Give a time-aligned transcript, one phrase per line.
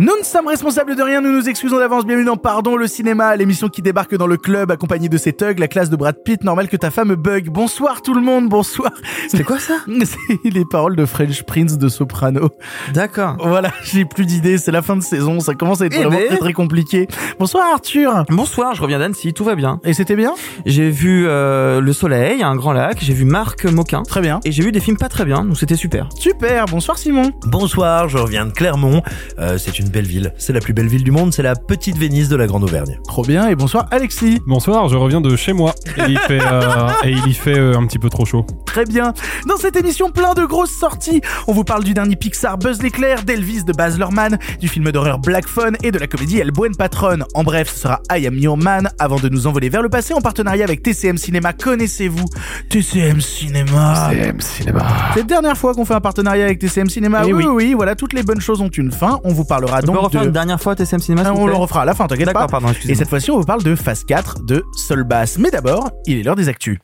[0.00, 2.06] Nous ne sommes responsables de rien, nous nous excusons d'avance.
[2.06, 5.58] Bienvenue dans Pardon le cinéma, l'émission qui débarque dans le club accompagné de ses thugs,
[5.58, 6.44] la classe de Brad Pitt.
[6.44, 7.48] Normal que ta femme bug.
[7.48, 8.92] Bonsoir tout le monde, bonsoir.
[9.26, 9.74] C'est quoi ça
[10.04, 12.50] C'est les paroles de French Prince de Soprano.
[12.94, 13.38] D'accord.
[13.40, 16.18] Voilà, j'ai plus d'idées, c'est la fin de saison, ça commence à être Eh vraiment
[16.18, 16.28] ben.
[16.28, 17.08] très très compliqué.
[17.40, 18.24] Bonsoir Arthur.
[18.30, 19.80] Bonsoir, je reviens d'Annecy, tout va bien.
[19.82, 24.04] Et c'était bien J'ai vu euh, le soleil, un grand lac, j'ai vu Marc Moquin.
[24.04, 24.38] Très bien.
[24.44, 26.08] Et j'ai vu des films pas très bien, donc c'était super.
[26.16, 27.32] Super, bonsoir Simon.
[27.46, 29.02] Bonsoir, je reviens de Clermont.
[29.40, 30.32] Euh, c'est une belle ville.
[30.38, 31.32] C'est la plus belle ville du monde.
[31.32, 32.98] C'est la petite Venise de la Grande Auvergne.
[33.06, 34.40] Trop bien, et bonsoir Alexis.
[34.46, 37.76] Bonsoir, je reviens de chez moi et il fait, euh, et il y fait euh,
[37.76, 38.46] un petit peu trop chaud.
[38.66, 39.12] Très bien.
[39.46, 41.20] Dans cette émission, plein de grosses sorties.
[41.46, 45.18] On vous parle du dernier Pixar Buzz l'éclair, d'Elvis de Baz Luhrmann, du film d'horreur
[45.18, 47.18] Black Phone et de la comédie El Buen Patron.
[47.34, 50.14] En bref, ce sera I Am Your Man avant de nous envoler vers le passé
[50.14, 51.52] en partenariat avec TCM Cinéma.
[51.52, 52.26] Connaissez-vous
[52.68, 54.86] TCM Cinéma TCM Cinéma.
[55.14, 57.22] C'est la dernière fois qu'on fait un partenariat avec TCM Cinéma.
[57.24, 57.44] Eh oui, oui.
[57.46, 59.20] oui, oui, voilà, toutes les bonnes choses ont une fin.
[59.24, 60.26] On vous parlera On peut donc refaire de...
[60.26, 62.32] une dernière fois TCM Cinéma Ah, on le refera à la fin, t'inquiète pas.
[62.32, 65.38] D'accord, pardon, Et cette fois-ci, on vous parle de phase 4 de Sol Bass.
[65.38, 66.78] Mais d'abord, il est l'heure des actus.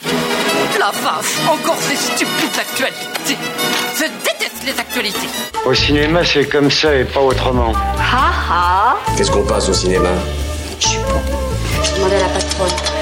[0.78, 3.38] La vache, encore ces stupides actualités.
[3.96, 5.28] Je déteste les actualités.
[5.66, 7.72] Au cinéma, c'est comme ça et pas autrement.
[7.98, 10.08] Ha ha Qu'est-ce qu'on passe au cinéma?
[10.80, 11.20] Je suis bon.
[11.82, 12.93] Je demandais à la patronne.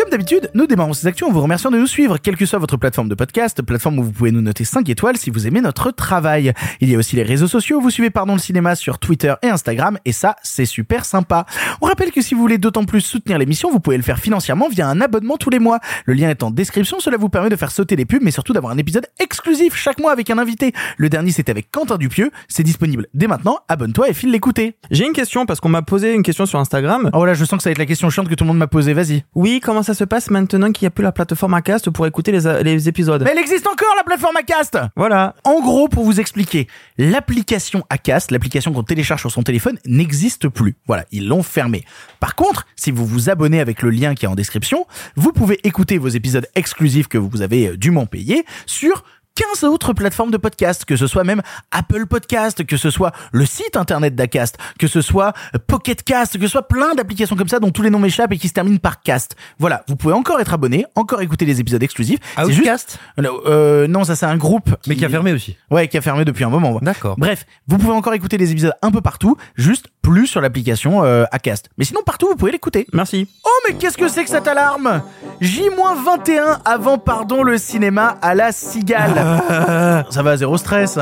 [0.00, 2.58] Comme d'habitude, nous démarrons ces actions en vous remerciant de nous suivre, quelle que soit
[2.58, 5.60] votre plateforme de podcast, plateforme où vous pouvez nous noter 5 étoiles si vous aimez
[5.60, 6.54] notre travail.
[6.80, 9.48] Il y a aussi les réseaux sociaux, vous suivez Pardon le cinéma sur Twitter et
[9.48, 11.44] Instagram, et ça, c'est super sympa.
[11.82, 14.70] On rappelle que si vous voulez d'autant plus soutenir l'émission, vous pouvez le faire financièrement
[14.70, 15.80] via un abonnement tous les mois.
[16.06, 18.54] Le lien est en description, cela vous permet de faire sauter les pubs, mais surtout
[18.54, 20.72] d'avoir un épisode exclusif chaque mois avec un invité.
[20.96, 24.78] Le dernier, c'était avec Quentin Dupieux, c'est disponible dès maintenant, abonne-toi et file l'écouter.
[24.90, 27.10] J'ai une question parce qu'on m'a posé une question sur Instagram.
[27.12, 28.58] Oh voilà, je sens que ça va être la question chiante que tout le monde
[28.58, 29.24] m'a posée, vas-y.
[29.34, 32.32] Oui, comment ça se passe maintenant qu'il n'y a plus la plateforme Acast pour écouter
[32.32, 35.34] les, les épisodes Mais elle existe encore la plateforme Acast Voilà.
[35.44, 36.68] En gros, pour vous expliquer,
[36.98, 40.76] l'application Acast, l'application qu'on télécharge sur son téléphone, n'existe plus.
[40.86, 41.84] Voilà, ils l'ont fermée.
[42.18, 44.86] Par contre, si vous vous abonnez avec le lien qui est en description,
[45.16, 49.04] vous pouvez écouter vos épisodes exclusifs que vous avez euh, dûment payés sur
[49.40, 51.40] 15 autres plateformes de podcast, que ce soit même
[51.70, 56.36] Apple Podcast, que ce soit le site internet d'Acast, que ce soit euh, Pocket Cast,
[56.36, 58.52] que ce soit plein d'applications comme ça dont tous les noms m'échappent et qui se
[58.52, 59.36] terminent par cast.
[59.58, 62.18] Voilà, vous pouvez encore être abonné, encore écouter les épisodes exclusifs.
[62.36, 62.98] C'est juste- Outcast
[63.46, 65.56] euh, non, ça c'est un groupe Mais qui a fermé aussi.
[65.70, 66.78] Ouais, qui a fermé depuis un moment.
[66.82, 67.14] D'accord.
[67.16, 71.24] Bref, vous pouvez encore écouter les épisodes un peu partout, juste plus sur l'application euh,
[71.32, 71.70] Acast.
[71.78, 72.86] Mais sinon, partout, vous pouvez l'écouter.
[72.92, 73.28] Merci.
[73.44, 75.02] Oh, mais qu'est-ce que c'est que cette alarme?
[75.40, 79.29] J-21 avant, pardon, le cinéma à la cigale.
[80.10, 80.98] Ça va, zéro stress.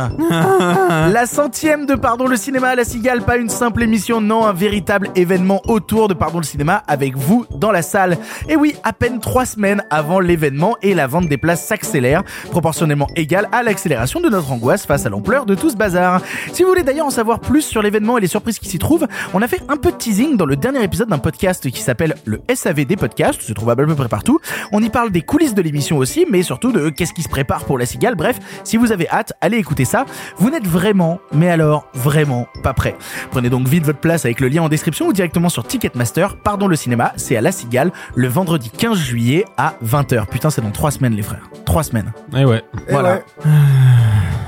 [0.89, 4.53] la centième de Pardon le cinéma à la cigale, pas une simple émission, non, un
[4.53, 8.19] véritable événement autour de Pardon le cinéma avec vous dans la salle.
[8.49, 13.09] Et oui, à peine trois semaines avant l'événement et la vente des places s'accélère, proportionnellement
[13.17, 16.21] égale à l'accélération de notre angoisse face à l'ampleur de tout ce bazar.
[16.53, 19.07] Si vous voulez d'ailleurs en savoir plus sur l'événement et les surprises qui s'y trouvent,
[19.35, 22.15] on a fait un peu de teasing dans le dernier épisode d'un podcast qui s'appelle
[22.25, 24.39] le SAV des podcasts, c'est trouvable à peu près partout.
[24.73, 27.65] On y parle des coulisses de l'émission aussi, mais surtout de qu'est-ce qui se prépare
[27.65, 28.17] pour la cigale.
[28.19, 30.05] Bref, si vous avez hâte, allez écouter ça.
[30.37, 32.97] Vous n'êtes vraiment, mais alors vraiment pas prêt.
[33.31, 36.37] Prenez donc vite votre place avec le lien en description ou directement sur Ticketmaster.
[36.37, 40.27] Pardon le cinéma, c'est à la cigale le vendredi 15 juillet à 20h.
[40.27, 41.49] Putain, c'est dans 3 semaines les frères.
[41.65, 42.13] 3 semaines.
[42.37, 42.63] Eh ouais.
[42.89, 43.21] Voilà.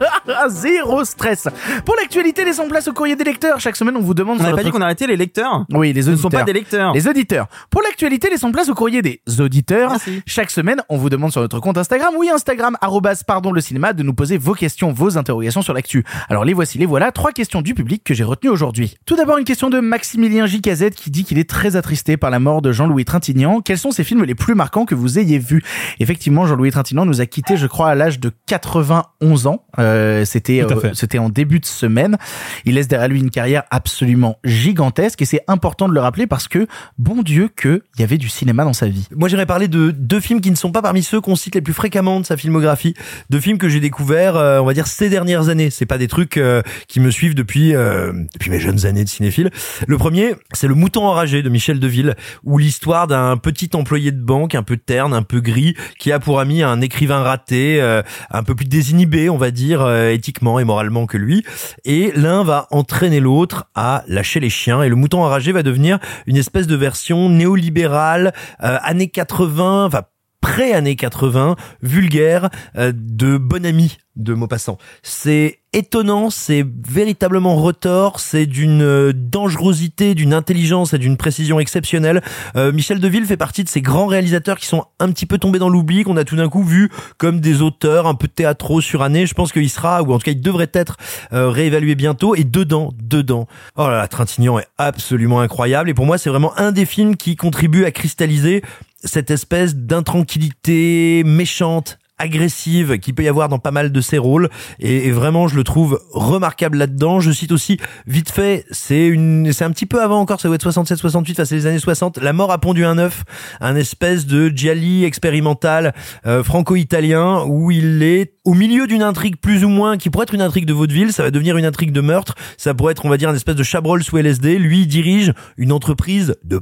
[0.48, 1.48] Zéro stress.
[1.84, 3.60] Pour l'actualité, laissons place au courrier des lecteurs.
[3.60, 6.02] Chaque semaine, on vous demande On n'avait pas dit qu'on arrêtait les lecteurs Oui, les
[6.02, 6.30] Ce ne auditeurs.
[6.30, 6.92] sont pas des lecteurs.
[6.92, 7.46] Les auditeurs.
[7.70, 9.90] Pour l'actualité, laissons place au courrier des auditeurs.
[9.92, 10.22] Merci.
[10.26, 13.92] Chaque semaine, on vous demande sur notre compte Instagram, oui, Instagram, arrobas, pardon, le cinéma,
[13.92, 16.04] de nous poser vos questions, vos interrogations sur l'actu.
[16.28, 17.12] Alors, les voici, les voilà.
[17.12, 18.96] Trois questions du public que j'ai retenues aujourd'hui.
[19.06, 22.38] Tout d'abord, une question de Maximilien JKZ qui dit qu'il est très attristé par la
[22.38, 23.60] mort de Jean-Louis Trintignant.
[23.60, 25.62] Quels sont ces films les plus marquants que vous ayez vus?
[26.00, 29.64] Effectivement, Jean-Louis Trintignant nous a quittés, je crois, à l'âge de 91 ans.
[29.78, 29.87] Euh,
[30.24, 32.16] c'était, Tout à euh, c'était en début de semaine.
[32.64, 36.48] Il laisse derrière lui une carrière absolument gigantesque et c'est important de le rappeler parce
[36.48, 36.66] que,
[36.98, 39.08] bon Dieu, que il y avait du cinéma dans sa vie.
[39.14, 41.60] Moi, j'aimerais parler de deux films qui ne sont pas parmi ceux qu'on cite les
[41.60, 42.94] plus fréquemment de sa filmographie.
[43.30, 45.70] Deux films que j'ai découverts, euh, on va dire, ces dernières années.
[45.70, 49.08] C'est pas des trucs euh, qui me suivent depuis euh, depuis mes jeunes années de
[49.08, 49.50] cinéphile.
[49.86, 52.14] Le premier, c'est Le Mouton enragé de Michel Deville,
[52.44, 56.18] où l'histoire d'un petit employé de banque, un peu terne, un peu gris, qui a
[56.18, 60.58] pour ami un écrivain raté, euh, un peu plus désinhibé, on va dire, euh, éthiquement
[60.58, 61.44] et moralement que lui.
[61.84, 64.82] Et l'un va entraîner l'autre à lâcher les chiens.
[64.82, 68.32] Et Le Mouton enragé va devenir une espèce de version néolibérale,
[68.62, 70.02] euh, années 80, enfin
[70.40, 74.78] pré-années 80, vulgaire, euh, de bon ami de Maupassant.
[75.02, 82.22] C'est étonnant, c'est véritablement retors, c'est d'une euh, dangerosité, d'une intelligence et d'une précision exceptionnelle.
[82.56, 85.58] Euh, Michel Deville fait partie de ces grands réalisateurs qui sont un petit peu tombés
[85.58, 89.26] dans l'oubli, qu'on a tout d'un coup vu comme des auteurs un peu théâtraux surannés.
[89.26, 90.96] Je pense qu'il sera, ou en tout cas il devrait être
[91.32, 92.34] euh, réévalué bientôt.
[92.34, 93.46] Et dedans, dedans,
[93.76, 95.90] oh là là, Trintignant est absolument incroyable.
[95.90, 98.62] Et pour moi, c'est vraiment un des films qui contribue à cristalliser
[99.04, 104.50] cette espèce d'intranquillité méchante, agressive qui peut y avoir dans pas mal de ses rôles.
[104.80, 107.20] Et, vraiment je le trouve remarquable là-dedans.
[107.20, 110.56] Je cite aussi vite fait, c'est une c'est un petit peu avant encore, ça doit
[110.56, 113.24] être 67 68, enfin c'est les années 60, La mort a pondu un œuf,
[113.60, 115.94] un espèce de Gialli expérimental
[116.26, 120.34] euh, franco-italien où il est au milieu d'une intrigue plus ou moins qui pourrait être
[120.34, 123.08] une intrigue de vaudeville, ça va devenir une intrigue de meurtre, ça pourrait être on
[123.08, 126.60] va dire une espèce de chabrol sous LSD, lui il dirige une entreprise de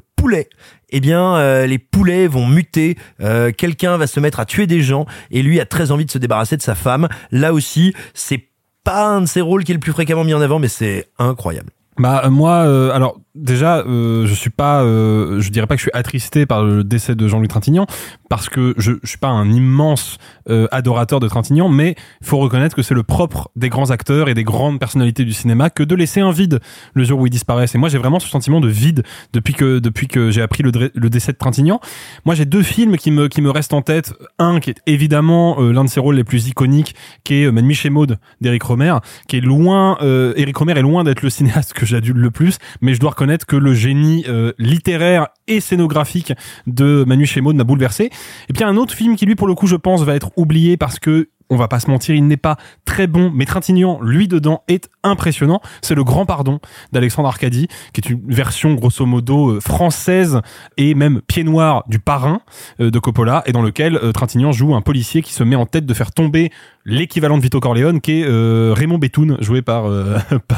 [0.90, 4.82] eh bien euh, les poulets vont muter, euh, quelqu'un va se mettre à tuer des
[4.82, 7.08] gens et lui a très envie de se débarrasser de sa femme.
[7.31, 8.49] Là aussi, c'est
[8.84, 11.06] pas un de ses rôles qui est le plus fréquemment mis en avant, mais c'est
[11.19, 11.70] incroyable.
[11.99, 12.61] Bah euh, moi,
[12.94, 16.65] alors déjà, euh, je suis pas, euh, je dirais pas que je suis attristé par
[16.65, 17.87] le décès de Jean-Louis Trintignant,
[18.29, 20.19] parce que je, je suis pas un immense
[20.49, 24.35] euh, adorateur de Trintignant, mais faut reconnaître que c'est le propre des grands acteurs et
[24.35, 26.61] des grandes personnalités du cinéma que de laisser un vide
[26.94, 27.75] le jour où ils disparaissent.
[27.75, 29.03] Et moi, j'ai vraiment ce sentiment de vide
[29.33, 30.71] depuis que depuis que j'ai appris le,
[31.11, 31.81] décès de Trintignant.
[32.25, 34.15] Moi, j'ai deux films qui me qui me restent en tête.
[34.39, 36.94] Un qui est évidemment euh, l'un de ses rôles les plus iconiques,
[37.25, 38.94] qui est euh, Miche et Maud d'Éric Romer,
[39.29, 39.99] qui est loin.
[40.03, 43.11] Euh, Éric Romer est loin d'être le cinéaste que j'adule le plus, mais je dois
[43.11, 46.32] reconnaître que le génie euh, littéraire et scénographique
[46.67, 48.11] de Manu Chemaud m'a bouleversé.
[48.49, 50.76] Et puis un autre film qui lui pour le coup je pense va être oublié
[50.76, 54.28] parce que on va pas se mentir, il n'est pas très bon, mais Trintignant, lui
[54.28, 55.60] dedans, est impressionnant.
[55.82, 56.58] C'est le Grand Pardon
[56.93, 60.40] d'Alexandre Arcadi, qui est une version grosso modo euh, française
[60.76, 62.40] et même pied noir du Parrain
[62.81, 65.66] euh, de Coppola, et dans lequel euh, Trintignant joue un policier qui se met en
[65.66, 66.50] tête de faire tomber
[66.84, 68.26] l'équivalent de Vito Corleone, qui est
[68.72, 69.90] Raymond Betoun, joué par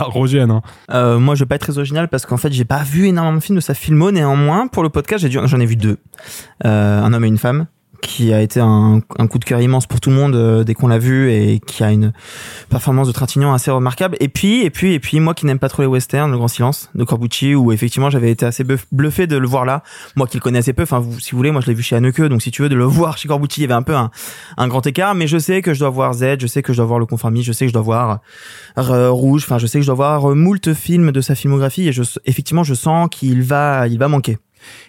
[0.01, 0.61] Roger Hanin.
[0.91, 3.43] Moi, je vais pas être très original parce qu'en fait, j'ai pas vu énormément de
[3.43, 4.11] films de sa filmo.
[4.11, 5.97] Néanmoins, pour le podcast, j'en ai vu deux.
[6.65, 7.67] Un homme et une femme
[8.01, 10.75] qui a été un, un coup de cœur immense pour tout le monde euh, dès
[10.75, 12.13] qu'on l'a vu et qui a une
[12.71, 14.17] performance de Trintignant assez remarquable.
[14.21, 16.49] Et puis, et puis, et puis, moi qui n'aime pas trop les westerns, Le Grand
[16.49, 19.83] Silence de Corbucci, où effectivement j'avais été assez bluff- bluffé de le voir là.
[20.17, 21.97] Moi qui le connais assez peu, enfin, si vous voulez, moi je l'ai vu chez
[21.97, 23.95] Haneke, donc si tu veux de le voir chez Corbucci, il y avait un peu
[23.97, 24.11] un,
[24.57, 25.15] un grand écart.
[25.15, 27.07] Mais je sais que je dois voir Z, je sais que je dois voir Le
[27.07, 28.21] Conformiste, je sais que je dois voir
[28.79, 29.43] euh, Rouge.
[29.45, 32.03] Enfin, je sais que je dois voir euh, moult films de sa filmographie et je,
[32.25, 34.39] effectivement, je sens qu'il va, il va manquer.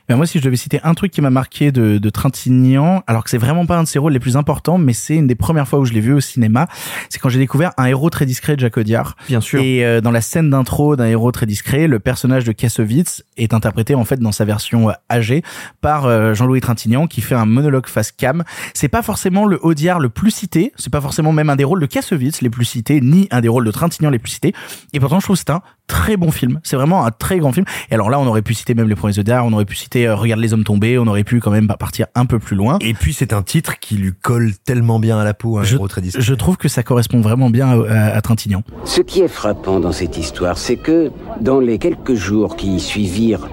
[0.07, 3.23] Ben moi, si je devais citer un truc qui m'a marqué de, de Trintignant, alors
[3.23, 5.35] que c'est vraiment pas un de ses rôles les plus importants, mais c'est une des
[5.35, 6.67] premières fois où je l'ai vu au cinéma,
[7.09, 9.15] c'est quand j'ai découvert un héros très discret de Jacques Audiard.
[9.27, 9.61] Bien sûr.
[9.61, 13.53] Et euh, dans la scène d'intro d'un héros très discret, le personnage de Kassovitz est
[13.53, 15.43] interprété en fait dans sa version euh, âgée
[15.81, 18.43] par euh, Jean-Louis Trintignant qui fait un monologue face cam.
[18.73, 21.81] C'est pas forcément le Audiard le plus cité, c'est pas forcément même un des rôles
[21.81, 24.53] de Kassovitz les plus cités, ni un des rôles de Trintignant les plus cités.
[24.93, 26.59] Et pourtant, je trouve c'est un très bon film.
[26.63, 27.65] C'est vraiment un très grand film.
[27.91, 30.07] Et alors là, on aurait pu citer même les premiers Audiard, on aurait pu citer
[30.07, 32.77] euh, Regarde les hommes tombés, on aurait pu quand même partir un peu plus loin.
[32.79, 35.75] Et puis c'est un titre qui lui colle tellement bien à la peau, un Je-
[35.75, 36.21] héros très discret.
[36.21, 38.63] Je trouve que ça correspond vraiment bien à, à- à Trintignant.
[38.85, 43.49] Ce qui est frappant dans cette histoire, c'est que dans les quelques jours qui suivirent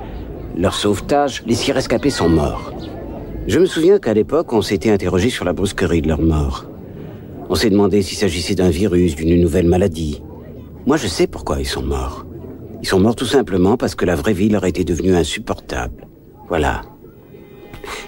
[0.59, 2.73] leur sauvetage, les six rescapés sont morts.
[3.49, 6.67] Je me souviens qu'à l'époque, on s'était interrogé sur la brusquerie de leur mort.
[7.49, 10.21] On s'est demandé s'il s'agissait d'un virus, d'une nouvelle maladie.
[10.85, 12.26] Moi, je sais pourquoi ils sont morts.
[12.83, 16.07] Ils sont morts tout simplement parce que la vraie vie leur était devenue insupportable.
[16.49, 16.83] Voilà.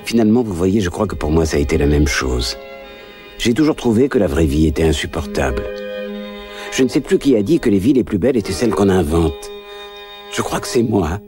[0.04, 2.56] Finalement, vous voyez, je crois que pour moi, ça a été la même chose.
[3.38, 5.62] J'ai toujours trouvé que la vraie vie était insupportable.
[6.72, 8.74] Je ne sais plus qui a dit que les vies les plus belles étaient celles
[8.74, 9.50] qu'on invente.
[10.32, 11.20] Je crois que c'est moi.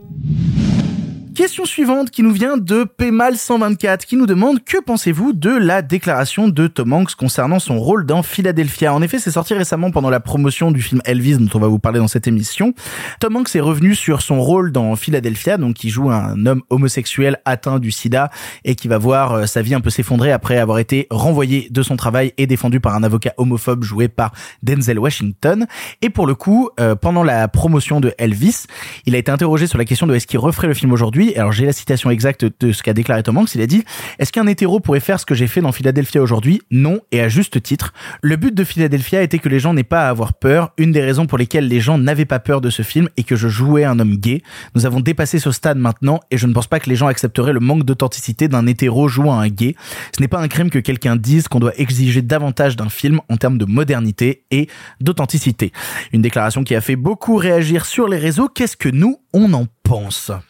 [1.35, 6.49] Question suivante qui nous vient de Pémal124 qui nous demande que pensez-vous de la déclaration
[6.49, 8.93] de Tom Hanks concernant son rôle dans Philadelphia?
[8.93, 11.79] En effet, c'est sorti récemment pendant la promotion du film Elvis dont on va vous
[11.79, 12.75] parler dans cette émission.
[13.21, 17.39] Tom Hanks est revenu sur son rôle dans Philadelphia, donc qui joue un homme homosexuel
[17.45, 18.31] atteint du sida
[18.65, 21.83] et qui va voir euh, sa vie un peu s'effondrer après avoir été renvoyé de
[21.83, 24.33] son travail et défendu par un avocat homophobe joué par
[24.65, 25.67] Denzel Washington.
[26.03, 28.65] Et pour le coup, euh, pendant la promotion de Elvis,
[29.07, 31.30] il a été interrogé sur la question de est-ce qu'il referait le film aujourd'hui?
[31.37, 33.55] Alors j'ai la citation exacte de ce qu'a déclaré Tom Hanks.
[33.55, 33.85] Il a dit
[34.19, 36.63] Est-ce qu'un hétéro pourrait faire ce que j'ai fait dans Philadelphia aujourd'hui?
[36.71, 37.93] Non, et à juste titre.
[38.23, 40.73] Le but de Philadelphia était que les gens n'aient pas à avoir peur.
[40.79, 43.37] Une des raisons pour lesquelles les gens n'avaient pas peur de ce film est que
[43.37, 44.43] je jouais un homme gay.
[44.75, 47.53] Nous avons dépassé ce stade maintenant et je ne pense pas que les gens accepteraient
[47.53, 49.75] le manque d'authenticité d'un hétéro jouant un gay.
[50.17, 53.37] Ce n'est pas un crime que quelqu'un dise qu'on doit exiger davantage d'un film en
[53.37, 54.69] termes de modernité et
[55.01, 55.73] d'authenticité.
[56.13, 58.49] Une déclaration qui a fait beaucoup réagir sur les réseaux.
[58.49, 59.67] Qu'est-ce que nous, on en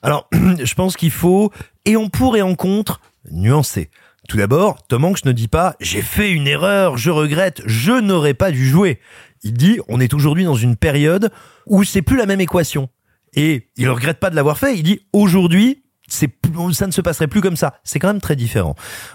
[0.02, 1.50] Alors, je pense qu'il faut,
[1.84, 3.90] et en pour et en contre, nuancer.
[4.28, 8.34] Tout d'abord, Tom Hanks ne dit pas j'ai fait une erreur, je regrette, je n'aurais
[8.34, 9.00] pas dû jouer.
[9.42, 11.32] Il dit on est aujourd'hui dans une période
[11.66, 12.88] où c'est plus la même équation.
[13.34, 16.30] Et il ne regrette pas de l'avoir fait, il dit aujourd'hui c'est
[16.72, 17.74] ça ne se passerait plus comme ça.
[17.84, 18.74] C'est quand même très différent.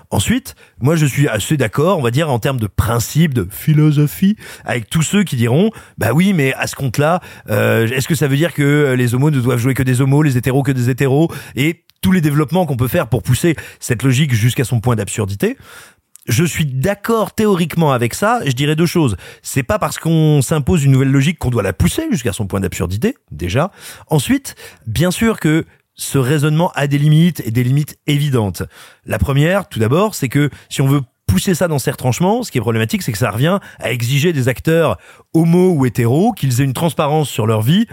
[0.09, 4.37] Ensuite, moi je suis assez d'accord, on va dire en termes de principe, de philosophie,
[4.63, 8.27] avec tous ceux qui diront, bah oui, mais à ce compte-là, euh, est-ce que ça
[8.27, 10.89] veut dire que les homos ne doivent jouer que des homos, les hétéros que des
[10.89, 14.95] hétéros, et tous les développements qu'on peut faire pour pousser cette logique jusqu'à son point
[14.95, 15.57] d'absurdité?
[16.27, 18.39] Je suis d'accord théoriquement avec ça.
[18.45, 19.15] Je dirais deux choses.
[19.43, 22.59] C'est pas parce qu'on s'impose une nouvelle logique qu'on doit la pousser jusqu'à son point
[22.59, 23.71] d'absurdité, déjà.
[24.07, 24.55] Ensuite,
[24.87, 28.63] bien sûr que ce raisonnement a des limites et des limites évidentes.
[29.05, 32.51] La première, tout d'abord, c'est que si on veut pousser ça dans ses retranchements, ce
[32.51, 34.97] qui est problématique, c'est que ça revient à exiger des acteurs
[35.33, 37.87] homo ou hétéros qu'ils aient une transparence sur leur vie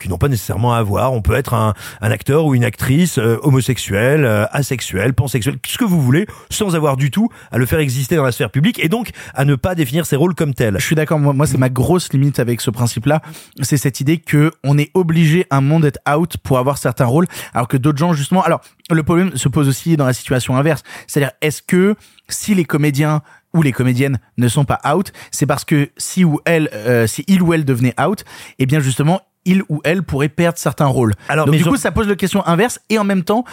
[0.00, 1.12] qui n'ont pas nécessairement à avoir.
[1.12, 5.78] On peut être un, un acteur ou une actrice euh, homosexuelle, euh, asexuelle, pansexuelle, ce
[5.78, 8.82] que vous voulez, sans avoir du tout à le faire exister dans la sphère publique
[8.82, 10.78] et donc à ne pas définir ses rôles comme tels.
[10.78, 11.18] Je suis d'accord.
[11.18, 13.22] Moi, moi c'est ma grosse limite avec ce principe-là.
[13.62, 17.26] C'est cette idée que on est obligé un monde d'être out pour avoir certains rôles,
[17.54, 18.42] alors que d'autres gens justement.
[18.42, 18.60] Alors
[18.90, 20.82] le problème se pose aussi dans la situation inverse.
[21.06, 21.96] C'est-à-dire est-ce que
[22.28, 23.22] si les comédiens
[23.54, 27.24] ou les comédiennes ne sont pas out, c'est parce que si ou elle, euh, si
[27.26, 28.24] il ou elle devenait out,
[28.58, 31.14] eh bien justement il ou elle pourrait perdre certains rôles.
[31.28, 33.44] Alors, Donc mais du coup, ça pose la question inverse et en même temps,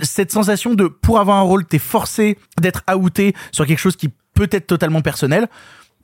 [0.00, 4.10] cette sensation de pour avoir un rôle, t'es forcé d'être outé sur quelque chose qui
[4.34, 5.48] peut être totalement personnel.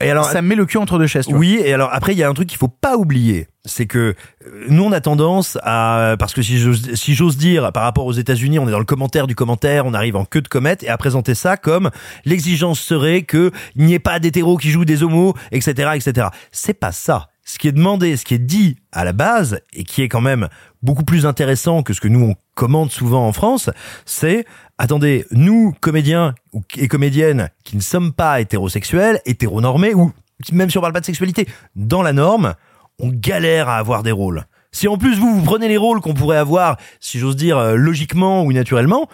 [0.03, 1.25] Et alors, ça met le cul entre deux chaises.
[1.25, 1.41] tu vois.
[1.41, 4.15] Oui, et alors après il y a un truc qu'il faut pas oublier, c'est que
[4.47, 8.05] euh, nous on a tendance à parce que si j'ose si j'ose dire par rapport
[8.05, 10.83] aux États-Unis, on est dans le commentaire du commentaire, on arrive en queue de comète
[10.83, 11.91] et à présenter ça comme
[12.27, 16.29] l'exigence serait que il n'y ait pas d'hétéros qui jouent des homos, etc., etc.
[16.53, 17.31] C'est pas ça.
[17.49, 20.21] Ce qui est demandé, ce qui est dit à la base et qui est quand
[20.21, 20.49] même
[20.83, 23.71] beaucoup plus intéressant que ce que nous on commande souvent en France,
[24.05, 24.45] c'est
[24.79, 26.35] attendez, nous comédiens
[26.77, 30.13] et comédiennes qui ne sommes pas hétérosexuels, hétéronormés ou
[30.53, 32.55] même si on parle pas de sexualité, dans la norme,
[32.99, 34.45] on galère à avoir des rôles.
[34.73, 37.77] Si en plus vous vous prenez les rôles qu'on pourrait avoir, si j'ose dire euh,
[37.77, 39.09] logiquement ou naturellement,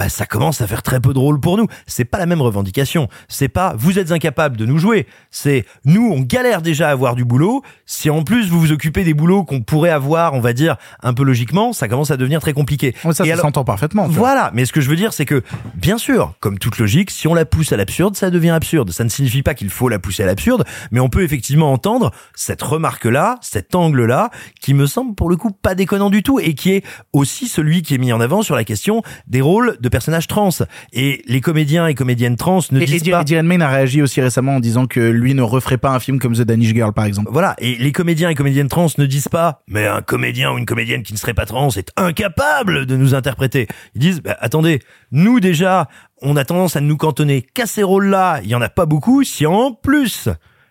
[0.00, 1.66] bah ça commence à faire très peu de rôles pour nous.
[1.86, 3.08] C'est pas la même revendication.
[3.28, 5.06] C'est pas vous êtes incapable de nous jouer.
[5.30, 7.62] C'est nous on galère déjà à avoir du boulot.
[7.84, 11.12] Si en plus vous vous occupez des boulots qu'on pourrait avoir, on va dire un
[11.12, 12.94] peu logiquement, ça commence à devenir très compliqué.
[13.04, 14.08] Ouais, ça, ça s'entend parfaitement.
[14.08, 15.42] voilà, mais ce que je veux dire, c'est que,
[15.74, 18.92] bien sûr, comme toute logique, si on la pousse à l'absurde, ça devient absurde.
[18.92, 22.10] Ça ne signifie pas qu'il faut la pousser à l'absurde, mais on peut effectivement entendre
[22.34, 24.30] cette remarque-là, cet angle-là,
[24.62, 27.82] qui me semble pour le coup pas déconnant du tout, et qui est aussi celui
[27.82, 30.50] qui est mis en avant sur la question des rôles de personnages trans.
[30.92, 33.20] Et les comédiens et comédiennes trans ne Et disent Eddie, pas...
[33.22, 36.18] Eddie Redmayne a réagi aussi récemment en disant que lui ne referait pas un film
[36.18, 37.30] comme The Danish Girl, par exemple.
[37.32, 40.66] Voilà, et les comédiens et comédiennes trans ne disent pas mais un comédien ou une
[40.66, 43.68] comédienne qui ne serait pas trans est incapable de nous interpréter.
[43.94, 44.80] Ils disent bah, attendez,
[45.12, 45.88] nous déjà,
[46.22, 49.24] on a tendance à nous cantonner qu'à ces rôles-là, il y en a pas beaucoup,
[49.24, 50.28] si en plus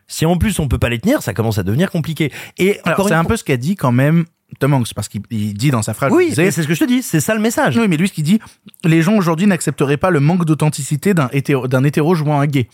[0.08, 2.32] si en plus on peut pas les tenir, ça commence à devenir compliqué.
[2.58, 4.26] Et c'est une un peu ce qu'a dit quand même
[4.60, 6.12] Tom Hanks, parce qu'il il dit dans sa phrase.
[6.13, 7.77] Oui, c'est ce que je te dis, c'est ça le message.
[7.77, 8.39] Oui, mais lui, ce qu'il dit,
[8.84, 12.68] les gens aujourd'hui n'accepteraient pas le manque d'authenticité d'un hétéro, d'un hétéro jouant un gay.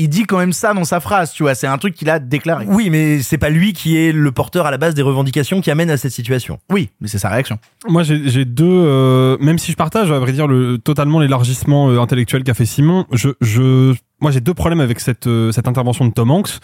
[0.00, 1.56] Il dit quand même ça dans sa phrase, tu vois.
[1.56, 2.66] C'est un truc qu'il a déclaré.
[2.68, 5.72] Oui, mais c'est pas lui qui est le porteur à la base des revendications qui
[5.72, 6.60] amènent à cette situation.
[6.70, 7.58] Oui, mais c'est sa réaction.
[7.88, 8.64] Moi, j'ai j'ai deux.
[8.64, 12.64] euh, même si je partage, à vrai dire, le, totalement l'élargissement euh, intellectuel qu'a fait
[12.64, 16.60] Simon, je, je, moi, j'ai deux problèmes avec cette euh, cette intervention de Tom Hanks.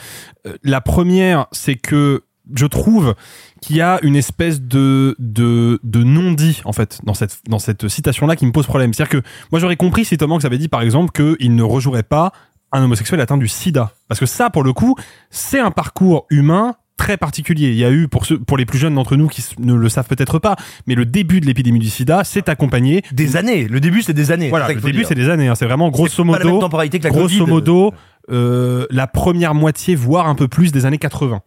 [0.47, 2.23] Euh, la première, c'est que
[2.55, 3.15] je trouve
[3.61, 8.27] qu'il y a une espèce de de, non-dit en fait dans cette dans cette citation
[8.27, 8.93] là qui me pose problème.
[8.93, 12.03] C'est-à-dire que moi j'aurais compris si Tom Hanks avait dit par exemple qu'il ne rejouerait
[12.03, 12.33] pas
[12.73, 13.93] un homosexuel atteint du sida.
[14.09, 14.97] Parce que ça, pour le coup,
[15.31, 17.69] c'est un parcours humain très particulier.
[17.69, 19.89] Il y a eu, pour ceux, pour les plus jeunes d'entre nous qui ne le
[19.89, 23.03] savent peut-être pas, mais le début de l'épidémie du sida s'est accompagné.
[23.13, 23.67] Des années.
[23.69, 24.49] Le début, c'est des années.
[24.49, 25.49] Voilà, le début, c'est des années.
[25.49, 25.55] hein.
[25.55, 27.51] C'est vraiment grosso pas la même modo, temporalité que la grosso Covid.
[27.51, 27.95] modo,
[28.31, 31.43] euh, la première moitié, voire un peu plus des années 80.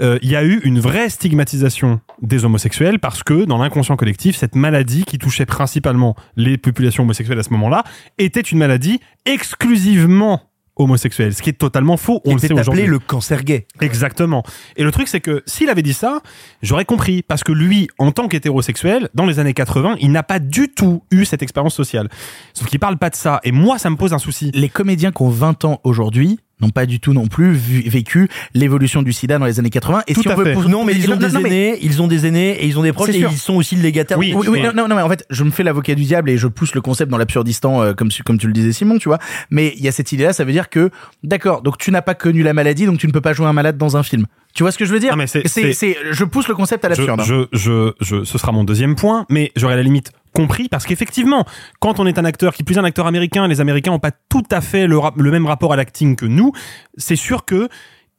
[0.00, 4.36] Euh, Il y a eu une vraie stigmatisation des homosexuels parce que dans l'inconscient collectif,
[4.36, 7.84] cette maladie qui touchait principalement les populations homosexuelles à ce moment-là
[8.18, 10.42] était une maladie exclusivement
[10.76, 12.20] homosexuelle, ce qui est totalement faux.
[12.24, 12.82] On le sait était aujourd'hui.
[12.82, 13.66] appelé le cancer gay.
[13.80, 14.42] Exactement.
[14.76, 16.20] Et le truc, c'est que s'il avait dit ça,
[16.62, 17.22] j'aurais compris.
[17.22, 21.02] Parce que lui, en tant qu'hétérosexuel, dans les années 80, il n'a pas du tout
[21.10, 22.08] eu cette expérience sociale.
[22.52, 23.40] Sauf qu'il parle pas de ça.
[23.42, 24.50] Et moi, ça me pose un souci.
[24.54, 28.28] Les comédiens qui ont 20 ans aujourd'hui n'ont pas du tout non plus vu- vécu
[28.54, 30.02] l'évolution du sida dans les années 80.
[30.06, 31.78] Et Tout si on veut pour- Non, mais ils ont non, des non, mais- aînés,
[31.82, 33.30] ils ont des aînés et ils ont des proches et sûr.
[33.30, 34.18] ils sont aussi légataires.
[34.18, 36.30] Oui, de- Oui, oui, non, non, mais en fait, je me fais l'avocat du diable
[36.30, 38.98] et je pousse le concept dans l'absurdistan, euh, comme, tu- comme tu le disais, Simon,
[38.98, 39.18] tu vois.
[39.50, 40.90] Mais il y a cette idée-là, ça veut dire que,
[41.22, 43.52] d'accord, donc tu n'as pas connu la maladie, donc tu ne peux pas jouer un
[43.52, 44.26] malade dans un film.
[44.54, 46.82] Tu vois ce que je veux dire c'est- c'est, c'est- c'est- je pousse le concept
[46.86, 47.20] à Je, l'absurde.
[47.20, 47.24] hein.
[47.26, 51.44] je, je, je- ce sera mon deuxième point, mais j'aurais la limite compris parce qu'effectivement,
[51.80, 54.44] quand on est un acteur, qui plus un acteur américain, les Américains ont pas tout
[54.50, 55.00] à fait le,
[55.30, 56.52] même rapport à l'acting que nous.
[56.96, 57.68] C'est sûr que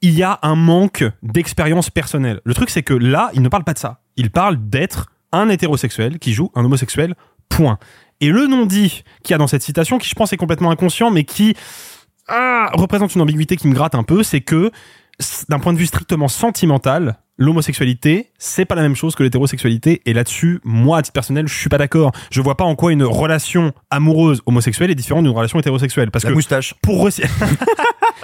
[0.00, 2.40] il y a un manque d'expérience personnelle.
[2.44, 4.00] Le truc, c'est que là, il ne parle pas de ça.
[4.16, 7.14] Il parle d'être un hétérosexuel qui joue un homosexuel.
[7.48, 7.78] Point.
[8.20, 11.10] Et le non-dit qu'il y a dans cette citation, qui je pense est complètement inconscient,
[11.10, 11.54] mais qui
[12.28, 14.70] ah, représente une ambiguïté qui me gratte un peu, c'est que
[15.48, 20.02] d'un point de vue strictement sentimental, l'homosexualité, c'est pas la même chose que l'hétérosexualité.
[20.06, 22.12] Et là-dessus, moi, à titre personnel, je suis pas d'accord.
[22.30, 26.10] Je vois pas en quoi une relation amoureuse homosexuelle est différente d'une relation hétérosexuelle.
[26.10, 26.74] Parce La que moustache.
[26.82, 27.08] pour,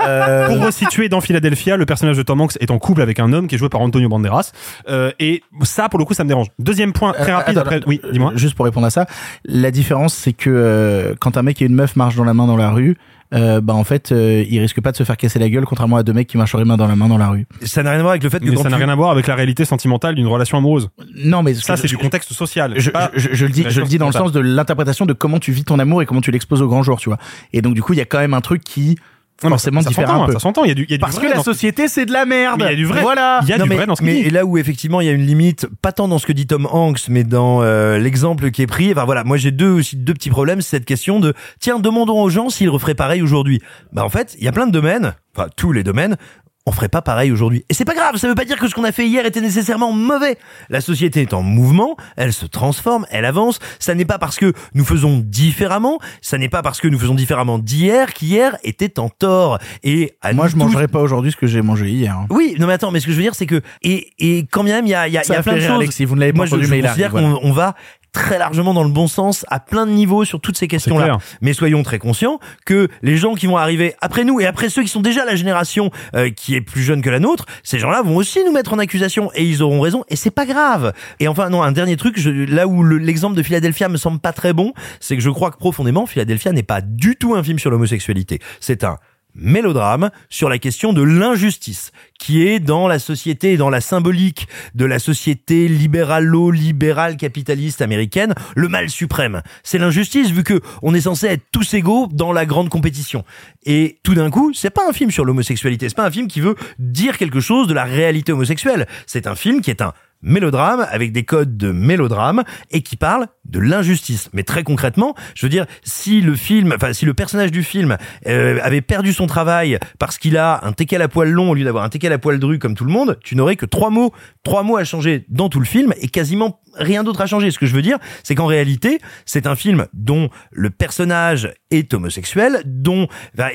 [0.01, 3.33] Euh, pour resituer dans Philadelphia, le personnage de Tom Hanks est en couple avec un
[3.33, 4.51] homme qui est joué par Antonio Banderas.
[4.89, 6.49] Euh, et ça, pour le coup, ça me dérange.
[6.59, 7.81] Deuxième point, très Euh, rapide attends, après.
[7.87, 8.33] Oui, dis-moi.
[8.35, 9.07] Juste pour répondre à ça,
[9.45, 12.47] la différence c'est que euh, quand un mec et une meuf marchent dans la main
[12.47, 12.97] dans la rue,
[13.35, 15.97] euh, bah en fait, euh, ils risquent pas de se faire casser la gueule, contrairement
[15.97, 17.47] à deux mecs qui marcheraient main dans la main dans la rue.
[17.63, 18.95] Ça n'a rien à voir avec le fait que Mais ça n'a tu- rien à
[18.95, 20.89] voir avec la réalité sentimentale d'une relation amoureuse.
[21.25, 22.75] Non, mais Ça, je- c'est je- du contexte social.
[22.77, 25.13] Je, Pas- je- je le dis, je le dis dans le sens de l'interprétation de
[25.13, 27.19] comment tu vis ton amour et comment tu l'exposes au grand jour, tu vois.
[27.53, 28.97] Et donc du coup, il y a quand même un truc qui
[29.43, 30.33] Non, forcément ça, ça diffère s'entend, un peu.
[30.33, 30.65] Ça s'entend.
[30.65, 32.25] Il y a du, y a du Parce vrai que la société, c'est de la
[32.25, 32.61] merde.
[32.61, 33.03] Il y a du vrai.
[33.03, 33.41] Voilà.
[33.43, 35.07] Il y a non, du mais, vrai dans ce mais et là où effectivement il
[35.07, 37.99] y a une limite, pas tant dans ce que dit Tom Hanks, mais dans euh,
[37.99, 38.93] l'exemple qui est pris.
[38.93, 42.23] Enfin voilà, moi j'ai deux aussi deux petits problèmes, c'est cette question de tiens demandons
[42.23, 43.61] aux gens s'ils referaient pareil aujourd'hui.
[43.93, 46.17] Bah en fait il y a plein de domaines, enfin tous les domaines.
[46.67, 47.63] On ferait pas pareil aujourd'hui.
[47.69, 49.43] Et c'est pas grave, ça veut pas dire que ce qu'on a fait hier était
[49.43, 50.39] nécessairement mauvais.
[50.71, 53.59] La société est en mouvement, elle se transforme, elle avance.
[53.79, 57.15] Ça n'est pas parce que nous faisons différemment, ça n'est pas parce que nous faisons
[57.15, 59.59] différemment d'hier qu'hier était en tort.
[59.83, 62.17] Et à Moi, je tous- mangerai pas aujourd'hui ce que j'ai mangé hier.
[62.17, 62.27] hein.
[62.31, 64.65] oui, non mais attends, mais ce que je veux dire c'est que et et quand
[64.65, 65.71] bien même il y a il y a, y a a plein de choses.
[65.71, 67.29] Alexis, vous ne l'avez pas Moi je, entendu, je mais il arrive, voilà.
[67.29, 67.75] qu'on on va
[68.15, 71.05] très largement dans le bon sens à plein de niveaux sur toutes ces questions-là.
[71.43, 74.83] Mais soyons très conscients que les gens qui vont arriver après nous et après ceux
[74.83, 78.01] qui sont déjà la génération euh, qui est plus jeune que la nôtre, ces gens-là
[78.03, 80.93] vont aussi nous mettre en accusation et ils auront raison et c'est pas grave.
[81.21, 84.21] Et enfin non, un dernier truc, je, là où le- l'exemple de Philadelphia me semble
[84.21, 87.43] pas très bon, c'est que je crois que profondément Philadelphia n'est pas du tout un
[87.43, 88.39] film sur l'homosexualité.
[88.61, 88.97] C'est un
[89.35, 94.49] mélodrame sur la question de l'injustice qui est dans la société et dans la symbolique
[94.75, 99.43] de la société libéralo-libérale capitaliste américaine le mal suprême.
[99.63, 103.25] C'est l'injustice vu que on est censé être tous égaux dans la grande compétition.
[103.65, 106.41] Et tout d'un coup, c'est pas un film sur l'homosexualité, c'est pas un film qui
[106.41, 108.87] veut dire quelque chose de la réalité homosexuelle.
[109.07, 109.93] C'est un film qui est un
[110.25, 114.31] mélodrame avec des codes de mélodrame et qui parle de l'injustice.
[114.33, 117.97] Mais très concrètement, je veux dire, si le film, enfin si le personnage du film
[118.27, 121.65] euh, avait perdu son travail parce qu'il a un teckel à poil long au lieu
[121.65, 124.13] d'avoir un teckel à poil dru comme tout le monde, tu n'aurais que trois mots,
[124.43, 127.51] trois mots à changer dans tout le film et quasiment rien d'autre à changer.
[127.51, 131.95] Ce que je veux dire, c'est qu'en réalité, c'est un film dont le personnage est
[131.95, 133.09] homosexuel, dont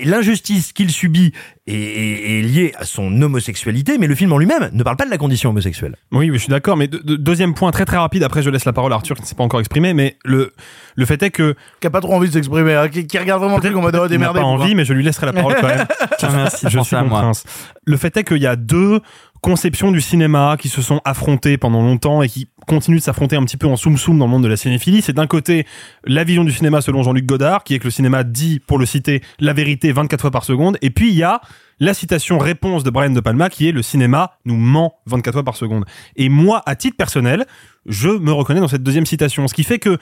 [0.03, 1.33] l'injustice qu'il subit
[1.69, 5.05] est, est- est liée à son homosexualité, mais le film en lui-même ne parle pas
[5.05, 5.95] de la condition homosexuelle.
[6.11, 6.77] Oui, je suis d'accord.
[6.77, 8.23] Mais de- de- deuxième point très très rapide.
[8.23, 9.93] Après, je laisse la parole à Arthur qui ne s'est pas encore exprimé.
[9.93, 10.53] Mais le
[10.95, 13.41] le fait est que Qui a pas trop envie de s'exprimer, hein, qui, qui regarde
[13.41, 14.39] vraiment le truc en mode oh, il n'a démerdez.
[14.39, 15.85] pas envie, mais je lui laisserai la parole quand même.
[16.21, 17.21] Ah, merci, je suis à mon moi.
[17.21, 17.43] prince.
[17.85, 18.99] Le fait est qu'il y a deux
[19.41, 23.43] conceptions du cinéma qui se sont affrontées pendant longtemps et qui continuent de s'affronter un
[23.43, 25.01] petit peu en soum-soum dans le monde de la cinéphilie.
[25.01, 25.65] C'est d'un côté
[26.05, 28.85] la vision du cinéma selon Jean-Luc Godard, qui est que le cinéma dit, pour le
[28.85, 30.77] citer, la vérité 24 fois par seconde.
[30.81, 31.41] Et puis il y a
[31.79, 35.43] la citation réponse de Brian De Palma, qui est le cinéma nous ment 24 fois
[35.43, 35.85] par seconde.
[36.15, 37.45] Et moi, à titre personnel,
[37.85, 39.47] je me reconnais dans cette deuxième citation.
[39.47, 39.97] Ce qui fait que,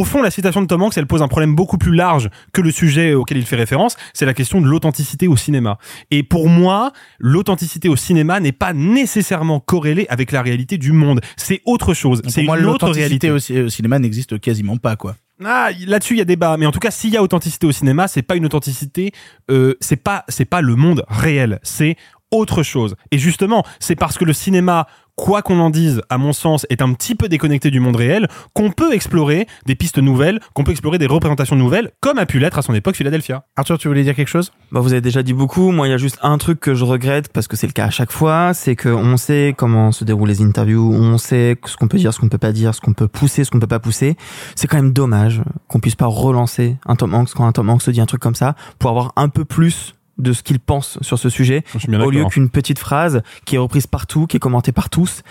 [0.00, 2.60] au fond, la citation de Tom Hanks, elle pose un problème beaucoup plus large que
[2.60, 3.96] le sujet auquel il fait référence.
[4.12, 5.78] C'est la question de l'authenticité au cinéma.
[6.10, 11.20] Et pour moi, l'authenticité au cinéma n'est pas nécessairement corrélée avec la réalité du monde.
[11.36, 12.22] C'est autre chose.
[12.22, 13.30] Pour C'est moi, une autre réalité.
[13.30, 15.16] au cinéma n'existe quasiment pas, quoi.
[15.44, 17.72] Ah, là-dessus il y a débat, mais en tout cas s'il y a authenticité au
[17.72, 19.12] cinéma, c'est pas une authenticité,
[19.50, 21.96] euh, c'est pas c'est pas le monde réel, c'est
[22.30, 22.96] autre chose.
[23.10, 26.82] Et justement, c'est parce que le cinéma, quoi qu'on en dise, à mon sens, est
[26.82, 30.70] un petit peu déconnecté du monde réel, qu'on peut explorer des pistes nouvelles, qu'on peut
[30.70, 33.44] explorer des représentations nouvelles, comme a pu l'être à son époque Philadelphia.
[33.56, 34.52] Arthur, tu voulais dire quelque chose?
[34.70, 35.72] Bah, vous avez déjà dit beaucoup.
[35.72, 37.86] Moi, il y a juste un truc que je regrette parce que c'est le cas
[37.86, 41.88] à chaque fois, c'est qu'on sait comment se déroulent les interviews, on sait ce qu'on
[41.88, 43.80] peut dire, ce qu'on peut pas dire, ce qu'on peut pousser, ce qu'on peut pas
[43.80, 44.16] pousser.
[44.54, 47.82] C'est quand même dommage qu'on puisse pas relancer un Tom Hanks quand un Tom Hanks
[47.82, 50.98] se dit un truc comme ça pour avoir un peu plus de ce qu'il pense
[51.02, 54.72] sur ce sujet au lieu qu'une petite phrase qui est reprise partout, qui est commentée
[54.72, 55.22] par tous.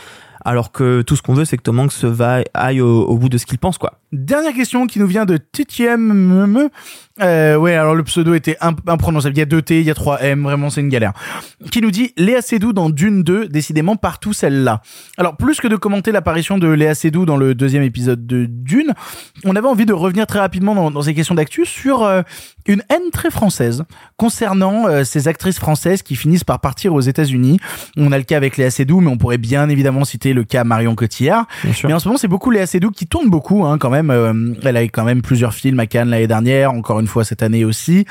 [0.48, 3.30] Alors que tout ce qu'on veut, c'est que Tom Hanks va, aille au, au bout
[3.30, 4.00] de ce qu'il pense, quoi.
[4.12, 6.70] Dernière question qui nous vient de TTM.
[7.22, 9.36] Euh, ouais, alors le pseudo était imp- imprononçable.
[9.36, 11.14] Il y a deux T, il y a trois M, vraiment c'est une galère.
[11.72, 14.82] Qui nous dit Léa Seydoux dans Dune 2, décidément partout celle-là.
[15.18, 18.94] Alors plus que de commenter l'apparition de Léa Seydoux dans le deuxième épisode de Dune,
[19.46, 22.22] on avait envie de revenir très rapidement dans, dans ces questions d'actu sur euh,
[22.68, 23.84] une haine très française
[24.18, 27.60] concernant euh, ces actrices françaises qui finissent par partir aux États-Unis.
[27.96, 30.66] On a le cas avec Léa Seydoux, mais on pourrait bien évidemment citer le cas
[30.66, 31.48] Marion Cotillard.
[31.86, 34.10] Mais en ce moment, c'est beaucoup Léa Seydoux qui tourne beaucoup, hein, quand même.
[34.10, 37.24] Euh, elle a eu quand même plusieurs films à Cannes l'année dernière, encore une fois
[37.24, 38.06] cette année aussi.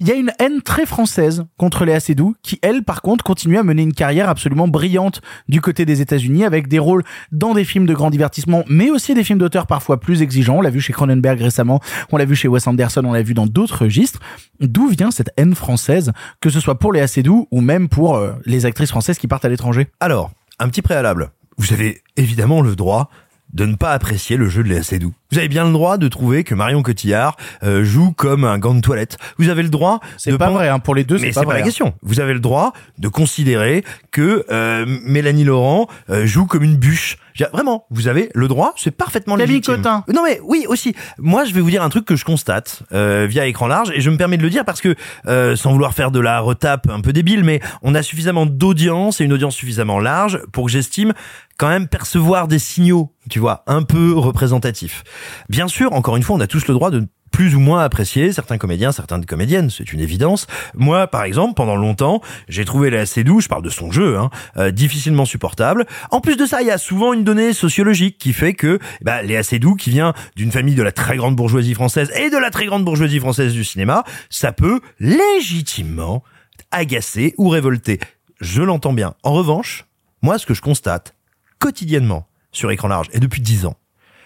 [0.00, 3.58] Il y a une haine très française contre Léa Seydoux, qui elle, par contre, continue
[3.58, 7.64] à mener une carrière absolument brillante du côté des États-Unis, avec des rôles dans des
[7.64, 10.56] films de grand divertissement, mais aussi des films d'auteur parfois plus exigeants.
[10.58, 11.80] On l'a vu chez Cronenberg récemment,
[12.10, 14.20] on l'a vu chez Wes Anderson, on l'a vu dans d'autres registres.
[14.60, 18.32] D'où vient cette haine française, que ce soit pour Léa Seydoux ou même pour euh,
[18.44, 19.88] les actrices françaises qui partent à l'étranger?
[20.00, 21.30] Alors, un petit préalable.
[21.56, 23.10] Vous avez évidemment le droit
[23.52, 25.14] de ne pas apprécier le jeu de Léa Seydoux.
[25.30, 28.74] Vous avez bien le droit de trouver que Marion Cotillard euh, joue comme un gant
[28.74, 29.18] de toilette.
[29.38, 30.00] Vous avez le droit.
[30.16, 31.54] C'est pas vrai, hein, pour les deux, Mais c'est pas pas vrai.
[31.56, 31.64] la hein.
[31.64, 31.94] question.
[32.02, 37.18] Vous avez le droit de considérer que euh, Mélanie Laurent euh, joue comme une bûche.
[37.52, 38.72] Vraiment, vous avez le droit.
[38.76, 39.76] C'est parfaitement légitime.
[39.76, 40.04] Cotin.
[40.12, 40.94] Non mais oui aussi.
[41.18, 44.00] Moi, je vais vous dire un truc que je constate euh, via écran large et
[44.00, 44.94] je me permets de le dire parce que
[45.26, 49.20] euh, sans vouloir faire de la retape un peu débile, mais on a suffisamment d'audience
[49.20, 51.12] et une audience suffisamment large pour que j'estime
[51.58, 55.04] quand même percevoir des signaux, tu vois, un peu représentatifs.
[55.48, 58.32] Bien sûr, encore une fois, on a tous le droit de plus ou moins apprécier
[58.32, 60.46] certains comédiens, certaines comédiennes, c'est une évidence.
[60.74, 64.30] Moi, par exemple, pendant longtemps, j'ai trouvé Léa Seydoux, je parle de son jeu, hein,
[64.56, 65.86] euh, difficilement supportable.
[66.10, 69.22] En plus de ça, il y a souvent une donnée sociologique qui fait que bah,
[69.22, 72.50] Léa Seydoux, qui vient d'une famille de la très grande bourgeoisie française et de la
[72.50, 76.22] très grande bourgeoisie française du cinéma, ça peut légitimement
[76.70, 78.00] agacer ou révolter.
[78.40, 79.14] Je l'entends bien.
[79.22, 79.86] En revanche,
[80.22, 81.14] moi, ce que je constate
[81.58, 83.76] quotidiennement sur écran large et depuis dix ans,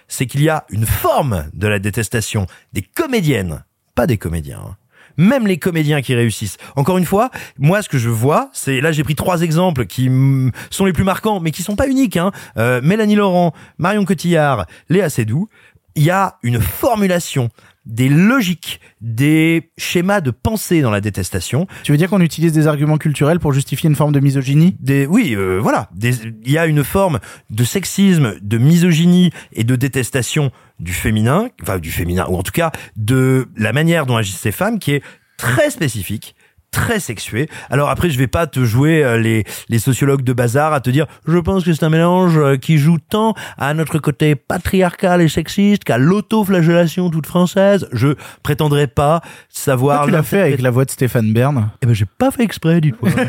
[0.09, 4.61] c'est qu'il y a une forme de la détestation des comédiennes, pas des comédiens.
[4.61, 4.77] hein.
[5.19, 6.57] Même les comédiens qui réussissent.
[6.75, 10.11] Encore une fois, moi, ce que je vois, c'est là, j'ai pris trois exemples qui
[10.71, 12.17] sont les plus marquants, mais qui sont pas uniques.
[12.17, 12.33] Hein.
[12.57, 15.49] Euh, Mélanie Laurent, Marion Cotillard, Léa Seydoux.
[15.97, 17.51] Il y a une formulation
[17.85, 21.67] des logiques, des schémas de pensée dans la détestation.
[21.83, 24.77] Tu veux dire qu'on utilise des arguments culturels pour justifier une forme de misogynie?
[24.81, 25.91] Des, oui, euh, voilà.
[26.01, 27.19] Il y a une forme
[27.51, 32.53] de sexisme, de misogynie et de détestation du féminin, enfin du féminin, ou en tout
[32.53, 35.03] cas de la manière dont agissent ces femmes, qui est
[35.37, 36.37] très spécifique
[36.73, 37.49] très sexuée.
[37.71, 40.91] Alors après, je vais pas te jouer euh, les, les sociologues de bazar à te
[40.91, 45.23] dire, je pense que c'est un mélange euh, qui joue tant à notre côté patriarcal
[45.23, 47.89] et sexiste qu'à l'autoflagellation toute française.
[47.93, 49.99] Je prétendrai pas savoir.
[49.99, 52.43] Pourquoi tu l'as fait avec la voix de Stéphane Bern Eh ben, j'ai pas fait
[52.43, 53.13] exprès, dites-moi.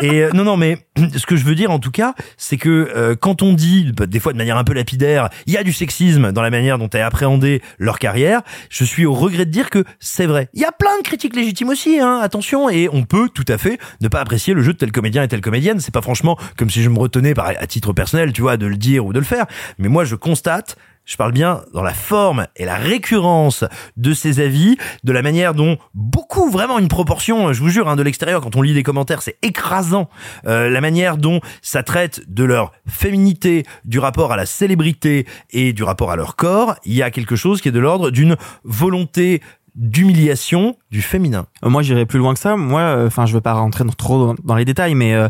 [0.00, 0.78] Et euh, non, non, mais
[1.16, 4.06] ce que je veux dire en tout cas, c'est que euh, quand on dit, bah,
[4.06, 6.78] des fois de manière un peu lapidaire, il y a du sexisme dans la manière
[6.78, 10.48] dont est appréhendée leur carrière, je suis au regret de dire que c'est vrai.
[10.54, 13.58] Il y a plein de critiques légitimes aussi, hein, attention, et on peut tout à
[13.58, 15.80] fait ne pas apprécier le jeu de tel comédien et telle comédienne.
[15.80, 18.66] C'est pas franchement comme si je me retenais par, à titre personnel, tu vois, de
[18.66, 19.46] le dire ou de le faire.
[19.78, 20.76] Mais moi, je constate
[21.08, 23.64] je parle bien dans la forme et la récurrence
[23.96, 27.96] de ces avis, de la manière dont beaucoup, vraiment une proportion, je vous jure, hein,
[27.96, 30.10] de l'extérieur, quand on lit les commentaires, c'est écrasant.
[30.46, 35.72] Euh, la manière dont ça traite de leur féminité, du rapport à la célébrité et
[35.72, 38.36] du rapport à leur corps, il y a quelque chose qui est de l'ordre d'une
[38.64, 39.40] volonté
[39.74, 41.46] d'humiliation du féminin.
[41.62, 42.56] Moi, j'irai plus loin que ça.
[42.56, 45.28] Moi, euh, enfin, je veux pas rentrer dans- trop dans les détails, mais euh,